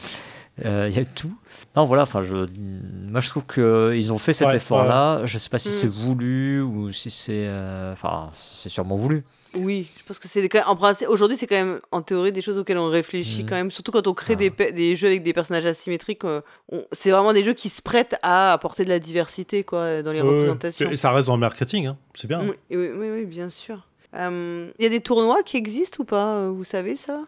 Il 0.65 0.95
y 0.95 0.99
a 0.99 1.05
tout. 1.05 1.35
Non, 1.77 1.85
voilà, 1.85 2.03
enfin, 2.03 2.23
je, 2.23 2.47
moi 3.11 3.21
je 3.21 3.29
trouve 3.29 3.45
qu'ils 3.47 4.13
ont 4.13 4.19
fait 4.19 4.33
cet 4.33 4.53
effort-là. 4.53 5.25
Je 5.25 5.39
sais 5.39 5.51
pas 5.51 5.59
si 5.59 5.71
c'est 5.71 5.87
mm. 5.87 5.91
voulu 5.91 6.61
ou 6.63 6.93
si 6.93 7.11
c'est. 7.11 7.47
Euh, 7.47 7.93
enfin, 7.93 8.31
c'est 8.35 8.69
sûrement 8.69 8.97
voulu. 8.97 9.25
Oui, 9.57 9.89
je 9.97 10.03
pense 10.03 10.19
que 10.19 10.27
c'est 10.27 10.65
en 10.65 10.75
principe 10.75 11.09
aujourd'hui 11.09 11.37
c'est 11.37 11.47
quand 11.47 11.55
même 11.55 11.81
en 11.93 12.03
théorie 12.03 12.33
des 12.33 12.43
choses 12.43 12.59
auxquelles 12.59 12.79
on 12.79 12.89
réfléchit 12.89 13.45
mm. 13.45 13.47
quand 13.47 13.55
même, 13.55 13.71
surtout 13.71 13.93
quand 13.93 14.07
on 14.09 14.15
crée 14.15 14.35
des, 14.35 14.53
ah. 14.59 14.71
des, 14.73 14.97
jeux 14.97 15.07
avec 15.09 15.23
des 15.23 15.33
personnages 15.33 15.67
asymétriques. 15.67 16.25
Euh, 16.25 16.41
c'est 16.91 17.11
vraiment 17.11 17.33
des 17.33 17.45
jeux 17.45 17.55
qui 17.55 17.69
se 17.69 17.81
prêtent 17.81 18.17
à 18.23 18.53
apporter 18.53 18.85
de 18.85 18.89
la 18.89 18.99
diversité 18.99 19.63
quoi 19.63 20.03
dans 20.03 20.13
les 20.13 20.21
représentations. 20.21 20.91
Et 20.91 20.97
ça 20.97 21.13
reste 21.13 21.29
dans 21.29 21.37
le 21.37 21.41
marketing, 21.41 21.87
hein. 21.87 21.97
c'est 22.15 22.27
bien. 22.27 22.41
Oui, 22.41 22.55
oui, 22.71 23.09
oui, 23.11 23.27
bien 23.27 23.49
sûr. 23.49 23.87
Euh, 24.17 24.71
il 24.79 24.83
y 24.83 24.87
a 24.87 24.91
des 24.91 25.01
tournois 25.01 25.43
qui 25.43 25.57
existent 25.57 26.03
ou 26.03 26.05
pas 26.05 26.49
Vous 26.49 26.65
savez 26.65 26.97
ça? 26.97 27.21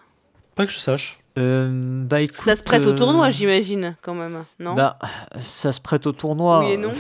Pas 0.57 0.67
que 0.67 0.73
je 0.73 0.79
sache. 0.79 1.19
Euh, 1.39 2.03
bah, 2.05 2.17
ça 2.33 2.57
se 2.57 2.63
prête 2.63 2.87
au 2.87 2.93
tournoi, 2.93 3.27
euh, 3.27 3.31
j'imagine, 3.31 3.95
quand 4.01 4.15
même, 4.15 4.45
non 4.59 4.75
bah, 4.75 4.99
Ça 5.39 5.71
se 5.71 5.81
prête 5.83 6.07
au 6.07 6.13
tournoi. 6.13 6.61
Oui 6.61 6.73
et 6.73 6.77
non 6.79 6.95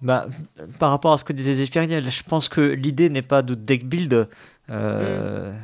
bah, 0.00 0.26
Par 0.78 0.90
rapport 0.90 1.12
à 1.12 1.18
ce 1.18 1.24
que 1.24 1.34
disait 1.34 1.52
Zéphiriel, 1.52 2.10
je 2.10 2.22
pense 2.22 2.48
que 2.48 2.62
l'idée 2.62 3.10
n'est 3.10 3.22
pas 3.22 3.42
de 3.42 3.54
deck 3.54 3.86
build. 3.86 4.28
Euh, 4.70 5.52
mm. 5.52 5.56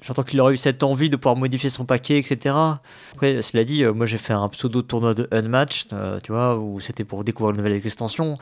J'entends 0.00 0.22
qu'il 0.22 0.40
aurait 0.40 0.54
eu 0.54 0.56
cette 0.56 0.84
envie 0.84 1.10
de 1.10 1.16
pouvoir 1.16 1.34
modifier 1.34 1.70
son 1.70 1.84
paquet, 1.84 2.18
etc. 2.18 2.54
Après, 3.14 3.42
cela 3.42 3.64
dit, 3.64 3.82
euh, 3.82 3.92
moi 3.92 4.06
j'ai 4.06 4.16
fait 4.16 4.32
un 4.32 4.48
pseudo 4.48 4.80
tournoi 4.82 5.12
de 5.12 5.26
Unmatched, 5.32 5.92
euh, 5.92 6.20
tu 6.22 6.30
vois, 6.30 6.56
où 6.56 6.78
c'était 6.78 7.02
pour 7.02 7.24
découvrir 7.24 7.50
une 7.50 7.56
nouvelle 7.56 7.84
extension. 7.84 8.38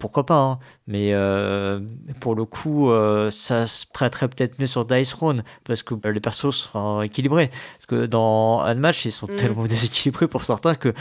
pourquoi 0.00 0.24
pas, 0.24 0.38
hein. 0.38 0.58
Mais 0.86 1.12
euh, 1.12 1.80
pour 2.20 2.34
le 2.34 2.46
coup, 2.46 2.90
ça 3.30 3.66
se 3.66 3.84
prêterait 3.86 4.28
peut-être 4.28 4.58
mieux 4.58 4.66
sur 4.66 4.86
Dice 4.86 5.10
Throne, 5.10 5.42
parce 5.64 5.82
que 5.82 5.94
les 6.08 6.20
persos 6.20 6.56
seront 6.56 7.02
équilibrés. 7.02 7.48
Parce 7.48 7.86
que 7.86 8.06
dans 8.06 8.62
Unmatched, 8.62 9.04
ils 9.04 9.12
sont 9.12 9.30
mm. 9.30 9.36
tellement 9.36 9.64
déséquilibrés 9.66 10.26
pour 10.26 10.42
certains 10.42 10.74
que 10.74 10.94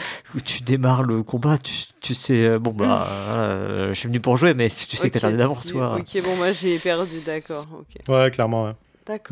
tu 0.44 0.64
démarres 0.64 1.04
le 1.04 1.24
combat, 1.24 1.58
tu, 2.02 2.14
sais, 2.14 2.60
bon 2.60 2.72
bah, 2.72 3.08
mm. 3.08 3.94
je 3.94 3.94
suis 3.94 4.08
venu 4.10 4.20
pour 4.20 4.36
jouer, 4.36 4.54
mais 4.54 4.70
tu 4.70 4.98
sais 4.98 5.10
que 5.10 5.14
t'as 5.14 5.22
perdu 5.22 5.38
d'avance, 5.38 5.66
tu 5.66 5.74
vois. 5.74 5.96
Ok, 5.96 6.22
bon, 6.26 6.36
moi 6.36 6.52
j'ai 6.52 6.78
perdu, 6.78 7.22
d'accord. 7.26 7.66
Ouais, 8.10 8.30
clairement, 8.30 8.66
ouais. 8.66 8.74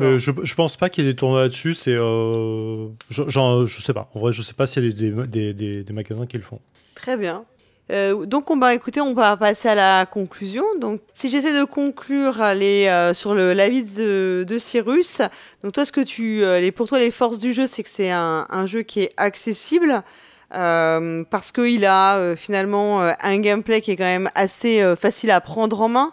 Euh, 0.00 0.18
je, 0.18 0.30
je 0.42 0.54
pense 0.54 0.76
pas 0.76 0.90
qu'il 0.90 1.04
y 1.04 1.08
ait 1.08 1.12
des 1.12 1.16
tournois 1.16 1.42
là-dessus. 1.42 1.74
C'est, 1.74 1.94
euh, 1.94 2.88
je, 3.10 3.22
je 3.28 3.80
sais 3.80 3.94
pas. 3.94 4.10
En 4.14 4.20
vrai, 4.20 4.32
je 4.32 4.42
sais 4.42 4.54
pas 4.54 4.66
s'il 4.66 4.84
y 4.84 4.88
a 4.88 4.92
des, 4.92 5.10
des, 5.26 5.54
des, 5.54 5.84
des, 5.84 5.92
magasins 5.92 6.26
qui 6.26 6.36
le 6.36 6.42
font. 6.42 6.60
Très 6.94 7.16
bien. 7.16 7.44
Euh, 7.90 8.26
donc, 8.26 8.50
on 8.50 8.58
va 8.58 8.74
écouter, 8.74 9.00
on 9.00 9.14
va 9.14 9.36
passer 9.36 9.68
à 9.68 9.74
la 9.74 10.06
conclusion. 10.06 10.64
Donc, 10.78 11.00
si 11.14 11.30
j'essaie 11.30 11.58
de 11.58 11.64
conclure 11.64 12.42
les, 12.54 13.12
sur 13.14 13.34
le, 13.34 13.52
l'avis 13.52 13.82
de, 13.82 14.44
de, 14.46 14.58
Cyrus, 14.58 15.20
donc 15.62 15.72
toi, 15.72 15.84
ce 15.84 15.92
que 15.92 16.00
tu, 16.00 16.40
les, 16.40 16.72
pour 16.72 16.88
toi, 16.88 16.98
les 16.98 17.10
forces 17.10 17.38
du 17.38 17.52
jeu, 17.52 17.66
c'est 17.66 17.82
que 17.82 17.88
c'est 17.88 18.10
un, 18.10 18.46
un 18.48 18.66
jeu 18.66 18.82
qui 18.82 19.00
est 19.00 19.12
accessible. 19.16 20.02
parce 20.50 21.52
qu'il 21.52 21.84
a 21.86 22.36
finalement 22.36 23.00
un 23.00 23.38
gameplay 23.40 23.80
qui 23.80 23.90
est 23.90 23.96
quand 23.96 24.04
même 24.04 24.30
assez 24.34 24.94
facile 24.96 25.30
à 25.30 25.40
prendre 25.40 25.80
en 25.80 25.88
main 25.88 26.12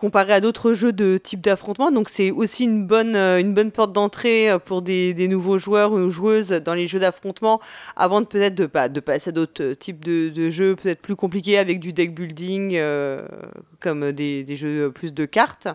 comparé 0.00 0.32
à 0.32 0.40
d'autres 0.40 0.72
jeux 0.72 0.94
de 0.94 1.18
type 1.18 1.42
d'affrontement. 1.42 1.92
Donc 1.92 2.08
c'est 2.08 2.30
aussi 2.30 2.64
une 2.64 2.86
bonne, 2.86 3.14
euh, 3.16 3.70
porte 3.70 3.92
d'entrée 3.92 4.50
euh, 4.50 4.58
pour 4.58 4.80
des, 4.80 5.28
nouveaux 5.28 5.58
joueurs 5.58 5.92
ou 5.92 6.08
joueuses 6.10 6.48
dans 6.48 6.72
les 6.72 6.88
jeux 6.88 6.98
d'affrontement 6.98 7.60
avant 7.96 8.22
de 8.22 8.26
peut-être 8.26 8.54
de, 8.54 9.00
passer 9.00 9.28
à 9.28 9.32
d'autres 9.32 9.62
euh, 9.62 9.74
types 9.74 10.02
de, 10.02 10.30
de 10.30 10.48
jeux 10.48 10.74
peut-être 10.74 11.02
plus 11.02 11.16
compliqués 11.16 11.58
avec 11.58 11.80
du 11.80 11.92
deck 11.92 12.14
building 12.14 12.80
comme 13.78 14.12
des, 14.12 14.42
des, 14.42 14.56
jeux 14.56 14.90
plus 14.90 15.12
de 15.12 15.26
cartes. 15.26 15.68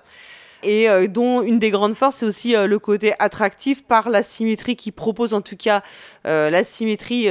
Et 0.65 0.89
euh, 0.89 1.07
dont 1.07 1.41
une 1.41 1.59
des 1.59 1.69
grandes 1.69 1.95
forces, 1.95 2.17
c'est 2.17 2.25
aussi 2.25 2.55
le 2.55 2.79
côté 2.79 3.13
attractif 3.19 3.83
par 3.83 4.09
la 4.09 4.23
symétrie 4.23 4.75
qui 4.75 4.91
propose 4.91 5.33
en 5.33 5.41
tout 5.41 5.57
cas 5.57 5.81
la 6.25 6.63
symétrie 6.63 7.27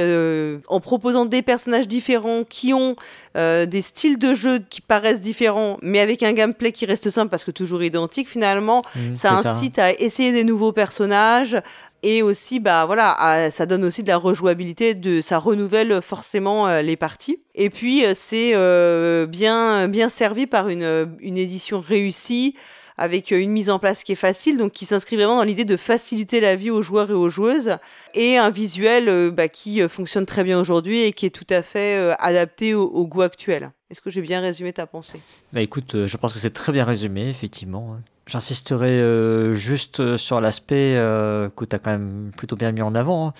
en 0.69 0.79
proposant 0.79 1.25
des 1.25 1.41
personnages 1.41 1.87
différents 1.87 2.43
qui 2.45 2.73
ont 2.73 2.95
des 3.35 3.81
styles 3.81 4.17
de 4.17 4.33
jeu 4.33 4.59
qui 4.69 4.79
paraissent 4.79 5.19
différents, 5.19 5.77
mais 5.81 5.99
avec 5.99 6.23
un 6.23 6.31
gameplay 6.31 6.71
qui 6.71 6.85
reste 6.85 7.09
simple 7.09 7.29
parce 7.29 7.43
que 7.43 7.51
toujours 7.51 7.83
identique 7.83 8.29
finalement. 8.29 8.81
Mmh, 8.95 9.15
ça 9.15 9.33
incite 9.33 9.79
à 9.79 9.91
essayer 9.91 10.31
des 10.31 10.45
nouveaux 10.45 10.71
personnages, 10.71 11.57
et 12.05 12.21
aussi 12.21 12.59
bah 12.59 12.85
voilà 12.85 13.49
ça 13.51 13.65
donne 13.65 13.83
aussi 13.83 14.03
de 14.03 14.07
la 14.07 14.17
rejouabilité 14.17 14.93
de 14.93 15.21
ça 15.21 15.39
renouvelle 15.39 16.01
forcément 16.01 16.67
euh, 16.67 16.81
les 16.81 16.95
parties 16.95 17.39
et 17.55 17.71
puis 17.71 18.05
euh, 18.05 18.13
c'est 18.15 18.51
euh, 18.53 19.25
bien 19.25 19.87
bien 19.87 20.09
servi 20.09 20.45
par 20.45 20.69
une, 20.69 21.15
une 21.19 21.37
édition 21.37 21.81
réussie 21.81 22.55
avec 22.97 23.31
une 23.31 23.51
mise 23.51 23.69
en 23.69 23.79
place 23.79 24.03
qui 24.03 24.13
est 24.13 24.15
facile, 24.15 24.57
donc 24.57 24.71
qui 24.71 24.85
s'inscrit 24.85 25.15
vraiment 25.15 25.37
dans 25.37 25.43
l'idée 25.43 25.65
de 25.65 25.77
faciliter 25.77 26.39
la 26.39 26.55
vie 26.55 26.71
aux 26.71 26.81
joueurs 26.81 27.11
et 27.11 27.13
aux 27.13 27.29
joueuses, 27.29 27.77
et 28.13 28.37
un 28.37 28.49
visuel 28.49 29.31
bah, 29.31 29.47
qui 29.47 29.81
fonctionne 29.89 30.25
très 30.25 30.43
bien 30.43 30.59
aujourd'hui 30.59 31.01
et 31.01 31.13
qui 31.13 31.25
est 31.25 31.29
tout 31.29 31.47
à 31.49 31.61
fait 31.61 32.15
adapté 32.19 32.73
au, 32.73 33.05
goût 33.07 33.21
actuel. 33.21 33.71
Est-ce 33.89 34.01
que 34.01 34.09
j'ai 34.09 34.21
bien 34.21 34.41
résumé 34.41 34.73
ta 34.73 34.87
pensée? 34.87 35.19
Bah 35.53 35.61
écoute, 35.61 36.05
je 36.05 36.17
pense 36.17 36.33
que 36.33 36.39
c'est 36.39 36.53
très 36.53 36.71
bien 36.71 36.85
résumé, 36.85 37.29
effectivement. 37.29 37.97
J'insisterai 38.27 38.89
euh, 38.89 39.53
juste 39.53 39.99
euh, 39.99 40.17
sur 40.17 40.41
l'aspect 40.41 40.95
euh, 40.95 41.47
que 41.55 41.63
tu 41.63 41.75
as 41.75 41.79
quand 41.79 41.91
même 41.91 42.31
plutôt 42.35 42.55
bien 42.55 42.71
mis 42.71 42.81
en 42.81 42.95
avant, 42.95 43.27
hein, 43.27 43.33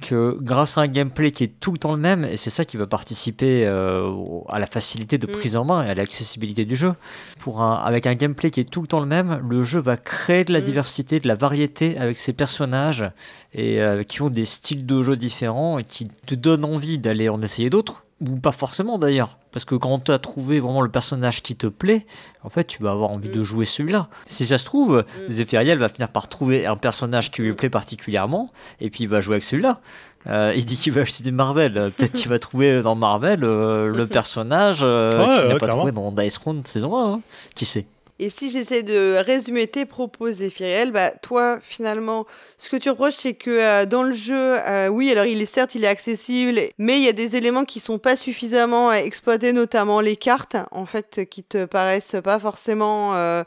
que 0.00 0.36
grâce 0.40 0.78
à 0.78 0.82
un 0.82 0.86
gameplay 0.86 1.30
qui 1.30 1.44
est 1.44 1.60
tout 1.60 1.72
le 1.72 1.78
temps 1.78 1.94
le 1.94 2.00
même, 2.00 2.24
et 2.24 2.36
c'est 2.36 2.50
ça 2.50 2.64
qui 2.64 2.76
va 2.76 2.86
participer 2.86 3.66
à 3.66 4.58
la 4.58 4.66
facilité 4.66 5.18
de 5.18 5.26
mm. 5.26 5.30
prise 5.30 5.56
en 5.56 5.64
main 5.64 5.84
et 5.84 5.90
à 5.90 5.94
l'accessibilité 5.94 6.64
du 6.64 6.76
jeu, 6.76 6.94
pour 7.40 7.62
avec 7.62 8.06
un 8.06 8.14
gameplay 8.14 8.50
qui 8.50 8.60
est 8.60 8.70
tout 8.70 8.82
le 8.82 8.86
temps 8.86 9.00
le 9.00 9.06
même, 9.06 9.40
le 9.48 9.62
jeu 9.62 9.80
va 9.80 9.96
créer 9.96 10.44
de 10.44 10.52
la 10.52 10.60
mm. 10.60 10.64
diversité, 10.64 11.20
de 11.20 11.28
la 11.28 11.34
variété 11.34 11.96
avec 11.98 12.18
ses 12.18 12.32
personnages, 12.32 13.10
et 13.54 13.80
qui 14.08 14.22
ont 14.22 14.30
des 14.30 14.44
styles 14.44 14.84
de 14.84 15.02
jeu 15.02 15.16
différents, 15.16 15.78
et 15.78 15.84
qui 15.84 16.08
te 16.26 16.34
donnent 16.34 16.64
envie 16.64 16.98
d'aller 16.98 17.28
en 17.28 17.40
essayer 17.42 17.70
d'autres 17.70 18.04
ou 18.20 18.36
pas 18.36 18.52
forcément 18.52 18.98
d'ailleurs. 18.98 19.38
Parce 19.54 19.64
que 19.64 19.76
quand 19.76 20.00
tu 20.00 20.10
as 20.10 20.18
trouvé 20.18 20.58
vraiment 20.58 20.80
le 20.80 20.90
personnage 20.90 21.40
qui 21.40 21.54
te 21.54 21.68
plaît, 21.68 22.06
en 22.42 22.48
fait, 22.48 22.64
tu 22.64 22.82
vas 22.82 22.90
avoir 22.90 23.10
envie 23.10 23.28
de 23.28 23.38
mm. 23.38 23.44
jouer 23.44 23.64
celui-là. 23.64 24.08
Si 24.26 24.46
ça 24.46 24.58
se 24.58 24.64
trouve, 24.64 25.04
mm. 25.28 25.30
Zephyriel 25.30 25.78
va 25.78 25.88
finir 25.88 26.08
par 26.08 26.26
trouver 26.26 26.66
un 26.66 26.74
personnage 26.74 27.30
qui 27.30 27.42
lui 27.42 27.52
plaît 27.52 27.70
particulièrement, 27.70 28.50
et 28.80 28.90
puis 28.90 29.04
il 29.04 29.08
va 29.08 29.20
jouer 29.20 29.34
avec 29.34 29.44
celui-là. 29.44 29.80
Euh, 30.26 30.52
il 30.56 30.64
dit 30.64 30.76
qu'il 30.76 30.92
va 30.92 31.02
acheter 31.02 31.30
Marvel. 31.30 31.92
Peut-être 31.96 32.14
qu'il 32.14 32.28
va 32.28 32.40
trouver 32.40 32.82
dans 32.82 32.96
Marvel 32.96 33.44
euh, 33.44 33.94
le 33.94 34.06
personnage 34.08 34.80
euh, 34.82 35.40
qu'il 35.40 35.48
n'a 35.50 35.56
pas 35.56 35.68
trouvé 35.68 35.92
dans 35.92 36.10
Dice 36.10 36.36
Round 36.38 36.66
saison 36.66 36.96
1. 36.96 37.12
Hein. 37.12 37.20
Qui 37.54 37.64
sait? 37.64 37.86
Et 38.20 38.30
si 38.30 38.50
j'essaie 38.50 38.84
de 38.84 39.16
résumer 39.16 39.66
tes 39.66 39.86
propos, 39.86 40.30
Zéphiriel, 40.30 40.92
bah, 40.92 41.10
toi, 41.10 41.58
finalement, 41.60 42.26
ce 42.58 42.70
que 42.70 42.76
tu 42.76 42.88
reproches, 42.88 43.16
c'est 43.16 43.34
que 43.34 43.50
euh, 43.50 43.86
dans 43.86 44.04
le 44.04 44.12
jeu, 44.12 44.36
euh, 44.36 44.86
oui, 44.86 45.10
alors 45.10 45.24
il 45.24 45.42
est 45.42 45.46
certes, 45.46 45.74
il 45.74 45.82
est 45.82 45.88
accessible, 45.88 46.60
mais 46.78 46.98
il 46.98 47.04
y 47.04 47.08
a 47.08 47.12
des 47.12 47.34
éléments 47.34 47.64
qui 47.64 47.80
sont 47.80 47.98
pas 47.98 48.16
suffisamment 48.16 48.92
exploités, 48.92 49.52
notamment 49.52 50.00
les 50.00 50.16
cartes, 50.16 50.56
en 50.70 50.86
fait, 50.86 51.28
qui 51.28 51.42
te 51.42 51.64
paraissent 51.64 52.16
pas 52.22 52.38
forcément 52.38 53.16
euh, 53.16 53.42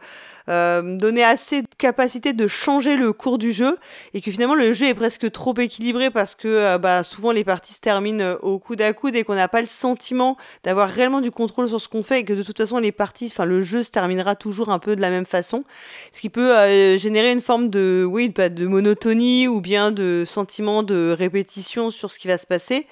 euh, 0.50 0.96
donner 0.96 1.26
assez 1.26 1.62
de 1.62 1.68
capacité 1.78 2.32
de 2.32 2.48
changer 2.48 2.96
le 2.96 3.12
cours 3.12 3.38
du 3.38 3.52
jeu 3.52 3.78
et 4.14 4.22
que 4.22 4.32
finalement 4.32 4.56
le 4.56 4.72
jeu 4.72 4.86
est 4.86 4.94
presque 4.94 5.30
trop 5.30 5.54
équilibré 5.58 6.10
parce 6.10 6.36
que 6.36 6.48
euh, 6.48 6.78
bah, 6.78 7.04
souvent 7.04 7.34
les 7.34 7.44
parties 7.44 7.74
se 7.74 7.82
terminent 7.82 8.24
euh, 8.24 8.36
au 8.42 8.58
coude 8.58 8.82
à 8.82 8.94
coude 8.94 9.18
et 9.18 9.26
qu'on 9.26 9.36
n'a 9.36 9.50
pas 9.50 9.60
le 9.60 9.68
sentiment 9.68 10.38
d'avoir 10.64 10.88
réellement 10.88 11.20
du 11.20 11.32
contrôle 11.32 11.68
sur 11.68 11.82
ce 11.82 11.90
qu'on 11.90 12.02
fait 12.02 12.22
et 12.22 12.24
que 12.24 12.32
de 12.32 12.44
toute 12.44 12.58
façon 12.58 12.80
les 12.80 12.94
parties, 12.94 13.28
enfin 13.30 13.44
le 13.44 13.62
jeu 13.62 13.84
se 13.84 13.92
terminera 13.92 14.38
toujours 14.38 14.70
un 14.70 14.80
peu 14.80 14.96
de 14.96 15.02
la 15.02 15.10
même 15.10 15.26
façon, 15.26 15.66
ce 16.14 16.22
qui 16.22 16.30
peut 16.30 16.54
générer 16.98 17.34
une 17.34 17.42
forme 17.42 17.70
de 17.70 18.08
oui 18.10 18.30
bah, 18.30 18.48
de 18.48 18.66
monotonie 18.66 19.50
ou 19.50 19.60
bien 19.60 19.92
de 19.92 20.24
sentiment 20.26 20.82
de 20.82 21.14
répétition 21.18 21.92
sur 21.92 22.10
ce 22.10 22.20
qui 22.20 22.30
va 22.30 22.38
se 22.38 22.48
passer 22.48 22.88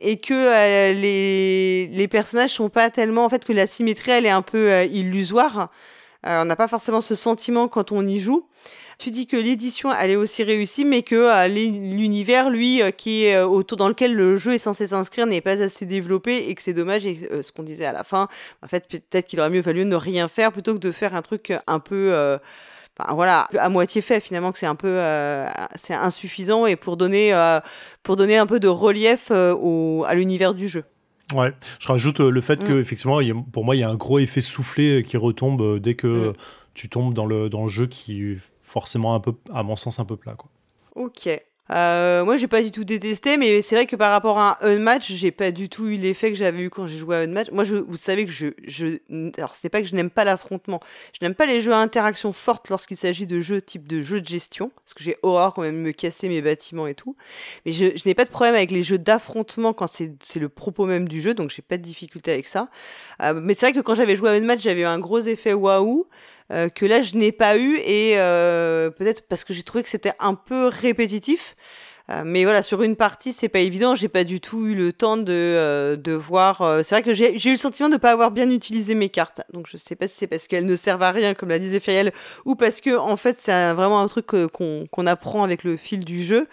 et 0.00 0.18
que 0.18 0.92
les, 0.94 1.88
les 1.88 2.08
personnages 2.08 2.50
sont 2.50 2.70
pas 2.70 2.88
tellement 2.88 3.26
en 3.26 3.28
fait 3.28 3.44
que 3.44 3.52
la 3.52 3.66
symétrie 3.66 4.12
elle 4.12 4.24
est 4.24 4.30
un 4.30 4.42
peu 4.42 4.84
illusoire 4.84 5.70
on 6.26 6.44
n'a 6.44 6.56
pas 6.56 6.68
forcément 6.68 7.00
ce 7.00 7.14
sentiment 7.14 7.68
quand 7.68 7.92
on 7.92 8.06
y 8.06 8.18
joue. 8.20 8.48
Tu 8.98 9.10
dis 9.10 9.26
que 9.26 9.36
l'édition 9.36 9.92
elle 9.92 10.10
est 10.10 10.16
aussi 10.16 10.42
réussie, 10.42 10.86
mais 10.86 11.02
que 11.02 11.14
euh, 11.14 11.48
l'univers, 11.48 12.48
lui, 12.48 12.80
euh, 12.80 12.90
qui 12.90 13.24
est 13.24 13.38
autour 13.40 13.76
dans 13.76 13.88
lequel 13.88 14.14
le 14.14 14.38
jeu 14.38 14.54
est 14.54 14.58
censé 14.58 14.86
s'inscrire, 14.86 15.26
n'est 15.26 15.42
pas 15.42 15.62
assez 15.62 15.84
développé 15.84 16.48
et 16.48 16.54
que 16.54 16.62
c'est 16.62 16.72
dommage. 16.72 17.04
Et 17.04 17.28
ce 17.42 17.52
qu'on 17.52 17.62
disait 17.62 17.84
à 17.84 17.92
la 17.92 18.04
fin, 18.04 18.28
en 18.62 18.68
fait, 18.68 18.88
peut-être 18.88 19.26
qu'il 19.26 19.38
aurait 19.40 19.50
mieux 19.50 19.60
valu 19.60 19.84
ne 19.84 19.96
rien 19.96 20.28
faire 20.28 20.50
plutôt 20.50 20.72
que 20.74 20.78
de 20.78 20.92
faire 20.92 21.14
un 21.14 21.22
truc 21.22 21.52
un 21.66 21.78
peu 21.78 22.38
voilà, 23.10 23.46
à 23.58 23.68
moitié 23.68 24.00
fait 24.00 24.20
finalement 24.20 24.52
que 24.52 24.58
c'est 24.58 24.66
un 24.66 24.74
peu 24.74 24.98
c'est 25.74 25.94
insuffisant 25.94 26.64
et 26.64 26.76
pour 26.76 26.96
donner 26.96 27.34
pour 28.02 28.16
donner 28.16 28.38
un 28.38 28.46
peu 28.46 28.58
de 28.58 28.68
relief 28.68 29.30
au, 29.30 30.04
à 30.08 30.14
l'univers 30.14 30.54
du 30.54 30.68
jeu. 30.68 30.84
Ouais, 31.34 31.52
je 31.80 31.88
rajoute 31.88 32.20
euh, 32.20 32.30
le 32.30 32.40
fait 32.40 32.62
que 32.62 32.72
mm. 32.72 32.78
effectivement, 32.78 33.20
pour 33.52 33.64
moi, 33.64 33.74
il 33.74 33.80
y 33.80 33.82
a 33.82 33.88
un 33.88 33.96
gros 33.96 34.18
effet 34.18 34.40
soufflé 34.40 35.00
euh, 35.00 35.02
qui 35.02 35.16
retombe 35.16 35.60
euh, 35.60 35.80
dès 35.80 35.94
que 35.94 36.30
mm. 36.30 36.32
tu 36.74 36.88
tombes 36.88 37.14
dans 37.14 37.26
le, 37.26 37.48
dans 37.48 37.64
le 37.64 37.68
jeu 37.68 37.86
qui 37.86 38.22
est 38.22 38.38
forcément 38.62 39.14
un 39.14 39.20
peu, 39.20 39.34
à 39.52 39.62
mon 39.62 39.76
sens, 39.76 39.98
un 39.98 40.04
peu 40.04 40.16
plat. 40.16 40.34
Quoi. 40.34 40.50
Ok. 40.94 41.28
Euh, 41.72 42.24
moi, 42.24 42.36
j'ai 42.36 42.46
pas 42.46 42.62
du 42.62 42.70
tout 42.70 42.84
détesté, 42.84 43.36
mais 43.36 43.60
c'est 43.62 43.74
vrai 43.74 43.86
que 43.86 43.96
par 43.96 44.12
rapport 44.12 44.38
à 44.38 44.58
un 44.60 44.76
Unmatch, 44.76 45.10
j'ai 45.12 45.30
pas 45.32 45.50
du 45.50 45.68
tout 45.68 45.86
eu 45.88 45.96
l'effet 45.96 46.30
que 46.30 46.38
j'avais 46.38 46.62
eu 46.62 46.70
quand 46.70 46.86
j'ai 46.86 46.98
joué 46.98 47.16
à 47.16 47.20
Unmatch. 47.20 47.50
Moi, 47.50 47.64
je, 47.64 47.76
vous 47.76 47.96
savez 47.96 48.24
que 48.24 48.32
je, 48.32 48.48
je 48.64 48.98
alors 49.36 49.54
c'est 49.56 49.68
pas 49.68 49.80
que 49.80 49.88
je 49.88 49.96
n'aime 49.96 50.10
pas 50.10 50.24
l'affrontement, 50.24 50.80
je 51.18 51.24
n'aime 51.24 51.34
pas 51.34 51.46
les 51.46 51.60
jeux 51.60 51.72
à 51.72 51.78
interaction 51.78 52.32
forte 52.32 52.68
lorsqu'il 52.68 52.96
s'agit 52.96 53.26
de 53.26 53.40
jeux 53.40 53.60
type 53.60 53.88
de 53.88 54.00
jeux 54.00 54.20
de 54.20 54.28
gestion, 54.28 54.70
parce 54.84 54.94
que 54.94 55.02
j'ai 55.02 55.16
horreur 55.22 55.54
quand 55.54 55.62
même 55.62 55.78
me 55.80 55.92
casser 55.92 56.28
mes 56.28 56.40
bâtiments 56.40 56.86
et 56.86 56.94
tout. 56.94 57.16
Mais 57.64 57.72
je, 57.72 57.96
je 57.96 58.02
n'ai 58.06 58.14
pas 58.14 58.24
de 58.24 58.30
problème 58.30 58.54
avec 58.54 58.70
les 58.70 58.82
jeux 58.82 58.98
d'affrontement 58.98 59.72
quand 59.72 59.88
c'est 59.88 60.36
le 60.36 60.48
propos 60.48 60.86
même 60.86 61.08
du 61.08 61.20
jeu, 61.20 61.34
donc 61.34 61.50
j'ai 61.50 61.62
pas 61.62 61.78
de 61.78 61.82
difficulté 61.82 62.32
avec 62.32 62.46
ça. 62.46 62.68
Euh, 63.22 63.34
mais 63.34 63.54
c'est 63.54 63.66
vrai 63.66 63.72
que 63.72 63.80
quand 63.80 63.94
j'avais 63.94 64.16
joué 64.16 64.30
à 64.30 64.32
Unmatch, 64.34 64.62
j'avais 64.62 64.82
eu 64.82 64.84
un 64.84 64.98
gros 64.98 65.20
effet 65.20 65.52
waouh. 65.52 66.06
Euh, 66.52 66.68
que 66.68 66.86
là 66.86 67.02
je 67.02 67.16
n'ai 67.16 67.32
pas 67.32 67.58
eu 67.58 67.76
et 67.78 68.14
euh, 68.18 68.90
peut-être 68.90 69.26
parce 69.26 69.44
que 69.44 69.52
j'ai 69.52 69.64
trouvé 69.64 69.82
que 69.82 69.90
c'était 69.90 70.12
un 70.20 70.34
peu 70.34 70.66
répétitif. 70.68 71.56
Euh, 72.08 72.22
mais 72.24 72.44
voilà, 72.44 72.62
sur 72.62 72.82
une 72.82 72.94
partie, 72.94 73.32
c'est 73.32 73.48
pas 73.48 73.58
évident. 73.58 73.96
J'ai 73.96 74.06
pas 74.08 74.22
du 74.22 74.40
tout 74.40 74.64
eu 74.68 74.76
le 74.76 74.92
temps 74.92 75.16
de, 75.16 75.96
de 76.00 76.12
voir. 76.12 76.58
c'est 76.84 76.94
vrai 76.94 77.02
que 77.02 77.14
j'ai 77.14 77.48
eu 77.48 77.50
le 77.50 77.56
sentiment 77.56 77.88
de 77.88 77.96
pas 77.96 78.12
avoir 78.12 78.30
bien 78.30 78.48
utilisé 78.48 78.94
mes 78.94 79.08
cartes. 79.08 79.40
Donc 79.52 79.66
je 79.68 79.76
sais 79.76 79.96
pas 79.96 80.06
si 80.06 80.14
c'est 80.16 80.28
parce 80.28 80.46
qu'elles 80.46 80.66
ne 80.66 80.76
servent 80.76 81.02
à 81.02 81.10
rien, 81.10 81.34
comme 81.34 81.48
l'a 81.48 81.58
disait 81.58 81.80
Feriel, 81.80 82.12
ou 82.44 82.54
parce 82.54 82.80
que 82.80 82.96
en 82.96 83.16
fait 83.16 83.36
c'est 83.36 83.72
vraiment 83.72 84.00
un 84.00 84.06
truc 84.06 84.26
qu'on 84.26 85.06
apprend 85.06 85.42
avec 85.42 85.64
le 85.64 85.76
fil 85.76 86.04
du 86.04 86.22
jeu. 86.22 86.46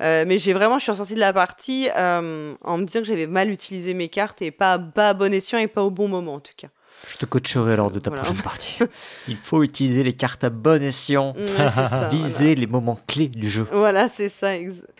mais 0.00 0.38
j'ai 0.38 0.52
vraiment, 0.52 0.76
je 0.78 0.82
suis 0.82 0.92
ressortie 0.92 1.14
de 1.14 1.20
la 1.20 1.32
partie 1.32 1.88
en 1.96 2.76
me 2.76 2.84
disant 2.84 3.00
que 3.00 3.06
j'avais 3.06 3.26
mal 3.26 3.48
utilisé 3.50 3.94
mes 3.94 4.10
cartes 4.10 4.42
et 4.42 4.50
pas, 4.50 4.78
pas 4.78 5.10
à 5.10 5.14
bon 5.14 5.32
escient 5.32 5.58
et 5.58 5.68
pas 5.68 5.82
au 5.82 5.90
bon 5.90 6.08
moment 6.08 6.34
en 6.34 6.40
tout 6.40 6.52
cas. 6.54 6.68
Je 7.06 7.16
te 7.16 7.26
coacherai 7.26 7.76
lors 7.76 7.90
de 7.90 7.98
ta 7.98 8.10
prochaine 8.10 8.42
partie. 8.42 8.78
Il 9.28 9.36
faut 9.36 9.62
utiliser 9.62 10.02
les 10.02 10.12
cartes 10.12 10.44
à 10.44 10.50
bon 10.50 10.82
escient, 10.82 11.34
viser 12.10 12.54
les 12.54 12.66
moments 12.66 12.98
clés 13.06 13.28
du 13.28 13.48
jeu. 13.48 13.66
Voilà, 13.72 14.08
c'est 14.08 14.28
ça. 14.28 14.50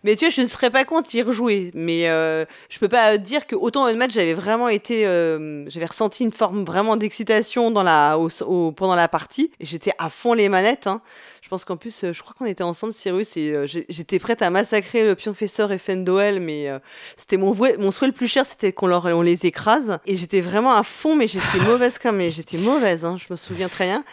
Mais 0.05 0.17
tu 0.17 0.25
vois, 0.25 0.31
je 0.31 0.41
ne 0.43 0.47
serais 0.47 0.71
pas 0.71 0.85
contre 0.85 1.15
y 1.15 1.23
rejouer. 1.23 1.71
Mais 1.75 2.09
euh, 2.09 2.45
je 2.71 2.79
peux 2.79 2.89
pas 2.89 3.19
dire 3.19 3.47
que 3.47 3.57
autant 3.57 3.89
en 3.89 3.95
match, 3.95 4.13
j'avais 4.13 4.35
vraiment 4.35 4.69
été, 4.69 5.07
euh, 5.07 5.69
j'avais 5.69 5.87
ressenti 5.87 6.25
une 6.25 6.33
forme 6.33 6.65
vraiment 6.65 6.97
d'excitation 6.97 7.71
dans 7.71 7.83
la, 7.83 8.19
au, 8.19 8.73
pendant 8.73 8.95
la 8.95 9.09
partie. 9.09 9.51
Et 9.61 9.67
j'étais 9.67 9.93
à 9.99 10.09
fond 10.09 10.35
les 10.35 10.49
manettes. 10.49 10.87
Hein. 10.87 11.03
Je 11.49 11.51
pense 11.51 11.65
qu'en 11.65 11.79
plus, 11.79 12.05
euh, 12.05 12.13
je 12.13 12.21
crois 12.21 12.35
qu'on 12.39 12.45
était 12.45 12.63
ensemble, 12.63 12.93
Cyrus, 12.93 13.39
et 13.39 13.53
euh, 13.53 13.67
j'étais 13.67 14.19
prête 14.19 14.43
à 14.43 14.51
massacrer 14.51 15.03
le 15.03 15.15
Pionfesseur 15.15 15.73
et 15.73 15.79
Fendoel, 15.79 16.41
mais 16.41 16.69
euh, 16.69 16.79
c'était 17.17 17.39
mon, 17.39 17.55
souhait 17.55 18.09
le 18.09 18.13
plus 18.13 18.29
cher, 18.29 18.45
c'était 18.45 18.71
qu'on 18.75 18.93
on 18.93 19.23
les 19.23 19.47
écrase. 19.47 19.99
Et 20.05 20.19
j'étais 20.19 20.43
vraiment 20.43 20.75
à 20.75 20.83
fond, 20.83 21.17
mais 21.17 21.27
j'étais 21.27 21.59
mauvaise 21.65 21.99
quand 21.99 22.13
même, 22.13 22.31
j'étais 22.31 22.59
mauvaise, 22.59 23.07
hein, 23.07 23.17
je 23.19 23.33
me 23.33 23.37
souviens 23.39 23.71
très 23.71 23.87
bien. 23.87 24.05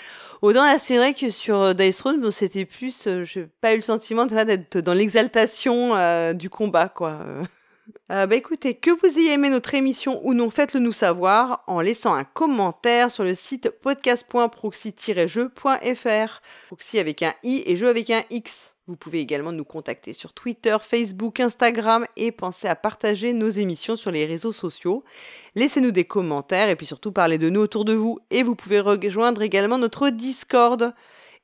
Autant 0.41 0.64
là, 0.64 0.80
c'est 0.80 0.95
vrai 0.95 1.14
que 1.14 1.30
sur 1.30 1.76
Dice 1.76 1.98
Throne, 1.98 2.32
c'était 2.32 2.64
plus, 2.64 3.06
j'ai 3.26 3.48
pas 3.60 3.74
eu 3.74 3.78
le 3.78 3.82
sentiment 3.82 4.26
d'être 4.26 4.78
dans 4.78 4.94
l'exaltation 4.94 5.91
du 6.32 6.49
combat, 6.49 6.88
quoi. 6.88 7.20
Euh, 8.11 8.27
bah 8.27 8.36
écoutez, 8.36 8.76
que 8.76 8.91
vous 8.91 9.18
ayez 9.18 9.34
aimé 9.34 9.49
notre 9.49 9.73
émission 9.73 10.22
ou 10.23 10.36
non, 10.36 10.52
faites-le 10.52 10.80
nous 10.80 10.91
savoir 10.91 11.64
en 11.65 11.82
laissant 11.82 12.14
un 12.14 12.23
commentaire 12.23 13.10
sur 13.10 13.23
le 13.23 13.34
site 13.34 13.72
podcast.proxy-jeu.fr. 13.82 16.41
Proxy 16.68 16.99
avec 16.99 17.23
un 17.23 17.34
i 17.41 17.64
et 17.65 17.76
jeu 17.76 17.90
avec 17.90 18.11
un 18.11 18.22
x. 18.30 18.76
Vous 18.86 18.95
pouvez 18.95 19.22
également 19.22 19.52
nous 19.52 19.65
contacter 19.65 20.14
sur 20.14 20.34
Twitter, 20.34 20.77
Facebook, 20.80 21.40
Instagram 21.40 22.06
et 22.15 22.32
pensez 22.32 22.68
à 22.68 22.76
partager 22.76 23.34
nos 23.34 23.49
émissions 23.49 23.95
sur 23.95 24.11
les 24.11 24.27
réseaux 24.27 24.52
sociaux. 24.52 25.03
Laissez-nous 25.56 25.90
des 25.90 26.06
commentaires 26.06 26.69
et 26.69 26.76
puis 26.76 26.86
surtout 26.86 27.11
parlez 27.11 27.40
de 27.40 27.49
nous 27.49 27.61
autour 27.61 27.86
de 27.86 27.94
vous. 27.94 28.19
Et 28.30 28.44
vous 28.44 28.56
pouvez 28.56 28.82
rejoindre 28.82 29.41
également 29.41 29.80
notre 29.80 30.11
Discord. 30.11 30.94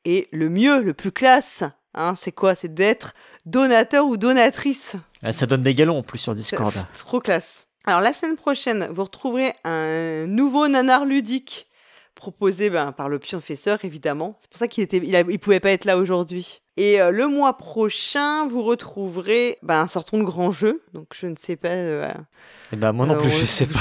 Et 0.05 0.27
le 0.31 0.49
mieux, 0.49 0.83
le 0.83 0.93
plus 0.93 1.11
classe, 1.11 1.63
hein, 1.93 2.13
c'est 2.15 2.31
quoi? 2.31 2.55
C'est 2.55 2.73
d'être 2.73 3.13
donateur 3.45 4.05
ou 4.05 4.17
donatrice? 4.17 4.95
Ah, 5.23 5.31
ça 5.31 5.45
donne 5.45 5.63
des 5.63 5.75
galons 5.75 5.99
en 5.99 6.03
plus 6.03 6.19
sur 6.19 6.35
Discord. 6.35 6.73
Trop 6.97 7.19
classe. 7.19 7.67
Alors 7.85 8.01
la 8.01 8.13
semaine 8.13 8.35
prochaine, 8.35 8.87
vous 8.91 9.03
retrouverez 9.03 9.53
un 9.63 10.27
nouveau 10.27 10.67
nanar 10.67 11.05
ludique 11.05 11.67
proposé 12.21 12.69
ben, 12.69 12.91
par 12.91 13.09
le 13.09 13.17
pionfesseur, 13.17 13.83
évidemment. 13.83 14.37
C'est 14.41 14.51
pour 14.51 14.59
ça 14.59 14.67
qu'il 14.67 14.83
était, 14.83 14.97
il, 14.97 15.25
il, 15.27 15.39
pouvait 15.39 15.59
pas 15.59 15.71
être 15.71 15.85
là 15.85 15.97
aujourd'hui. 15.97 16.61
Et 16.77 17.01
euh, 17.01 17.09
le 17.09 17.27
mois 17.27 17.57
prochain, 17.57 18.47
vous 18.47 18.61
retrouverez 18.61 19.57
ben, 19.63 19.79
un 19.81 19.87
certain 19.87 20.19
de 20.19 20.23
grand 20.23 20.51
jeu. 20.51 20.83
Donc 20.93 21.07
je 21.15 21.25
ne 21.25 21.35
sais 21.35 21.55
pas. 21.55 21.69
Euh, 21.69 22.07
eh 22.71 22.75
ben, 22.75 22.91
moi 22.91 23.07
non 23.07 23.15
plus, 23.15 23.31
je 23.31 23.45
sais 23.47 23.65
pas. 23.65 23.79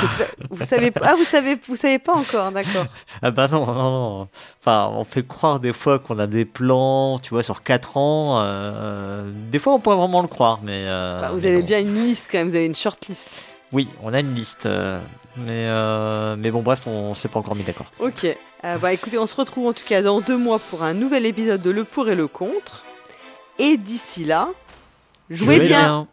Vous 0.48 0.64
savez 0.64 0.90
pas. 0.90 1.02
Ah, 1.04 1.14
vous 1.16 1.24
savez, 1.24 1.58
vous 1.68 1.76
savez 1.76 1.98
pas 1.98 2.14
encore, 2.14 2.50
d'accord. 2.50 2.86
ah 3.22 3.30
bah 3.30 3.46
non, 3.46 3.66
non, 3.66 3.90
non. 3.90 4.28
Enfin, 4.60 4.90
on 4.94 5.04
fait 5.04 5.26
croire 5.26 5.60
des 5.60 5.74
fois 5.74 5.98
qu'on 5.98 6.18
a 6.18 6.26
des 6.26 6.46
plans, 6.46 7.18
tu 7.18 7.34
vois, 7.34 7.42
sur 7.42 7.62
4 7.62 7.98
ans. 7.98 8.40
Euh, 8.40 9.30
des 9.50 9.58
fois, 9.58 9.74
on 9.74 9.80
pourrait 9.80 9.96
vraiment 9.96 10.22
le 10.22 10.28
croire, 10.28 10.60
mais. 10.62 10.86
Bah, 10.86 11.30
vous 11.34 11.44
avez 11.44 11.60
bien 11.60 11.80
une 11.80 11.92
liste 11.92 12.28
quand 12.32 12.38
même. 12.38 12.48
Vous 12.48 12.56
avez 12.56 12.66
une 12.66 12.74
short 12.74 13.06
list. 13.06 13.42
Oui, 13.72 13.88
on 14.02 14.12
a 14.12 14.20
une 14.20 14.34
liste. 14.34 14.68
mais, 15.36 15.66
mais 16.36 16.50
bon, 16.50 16.62
bref, 16.62 16.86
on 16.86 17.14
s'est 17.14 17.28
pas 17.28 17.38
encore 17.38 17.56
mis 17.56 17.64
d'accord. 17.64 17.90
Ok. 17.98 18.26
Euh, 18.64 18.76
bah 18.76 18.92
écoutez, 18.92 19.16
on 19.16 19.26
se 19.26 19.36
retrouve 19.36 19.68
en 19.68 19.72
tout 19.72 19.86
cas 19.86 20.02
dans 20.02 20.20
deux 20.20 20.36
mois 20.36 20.58
pour 20.58 20.82
un 20.82 20.92
nouvel 20.92 21.24
épisode 21.24 21.62
de 21.62 21.70
Le 21.70 21.84
pour 21.84 22.10
et 22.10 22.14
le 22.14 22.26
contre. 22.28 22.84
Et 23.58 23.76
d'ici 23.78 24.24
là, 24.24 24.48
jouez, 25.30 25.60
bien. 25.60 26.06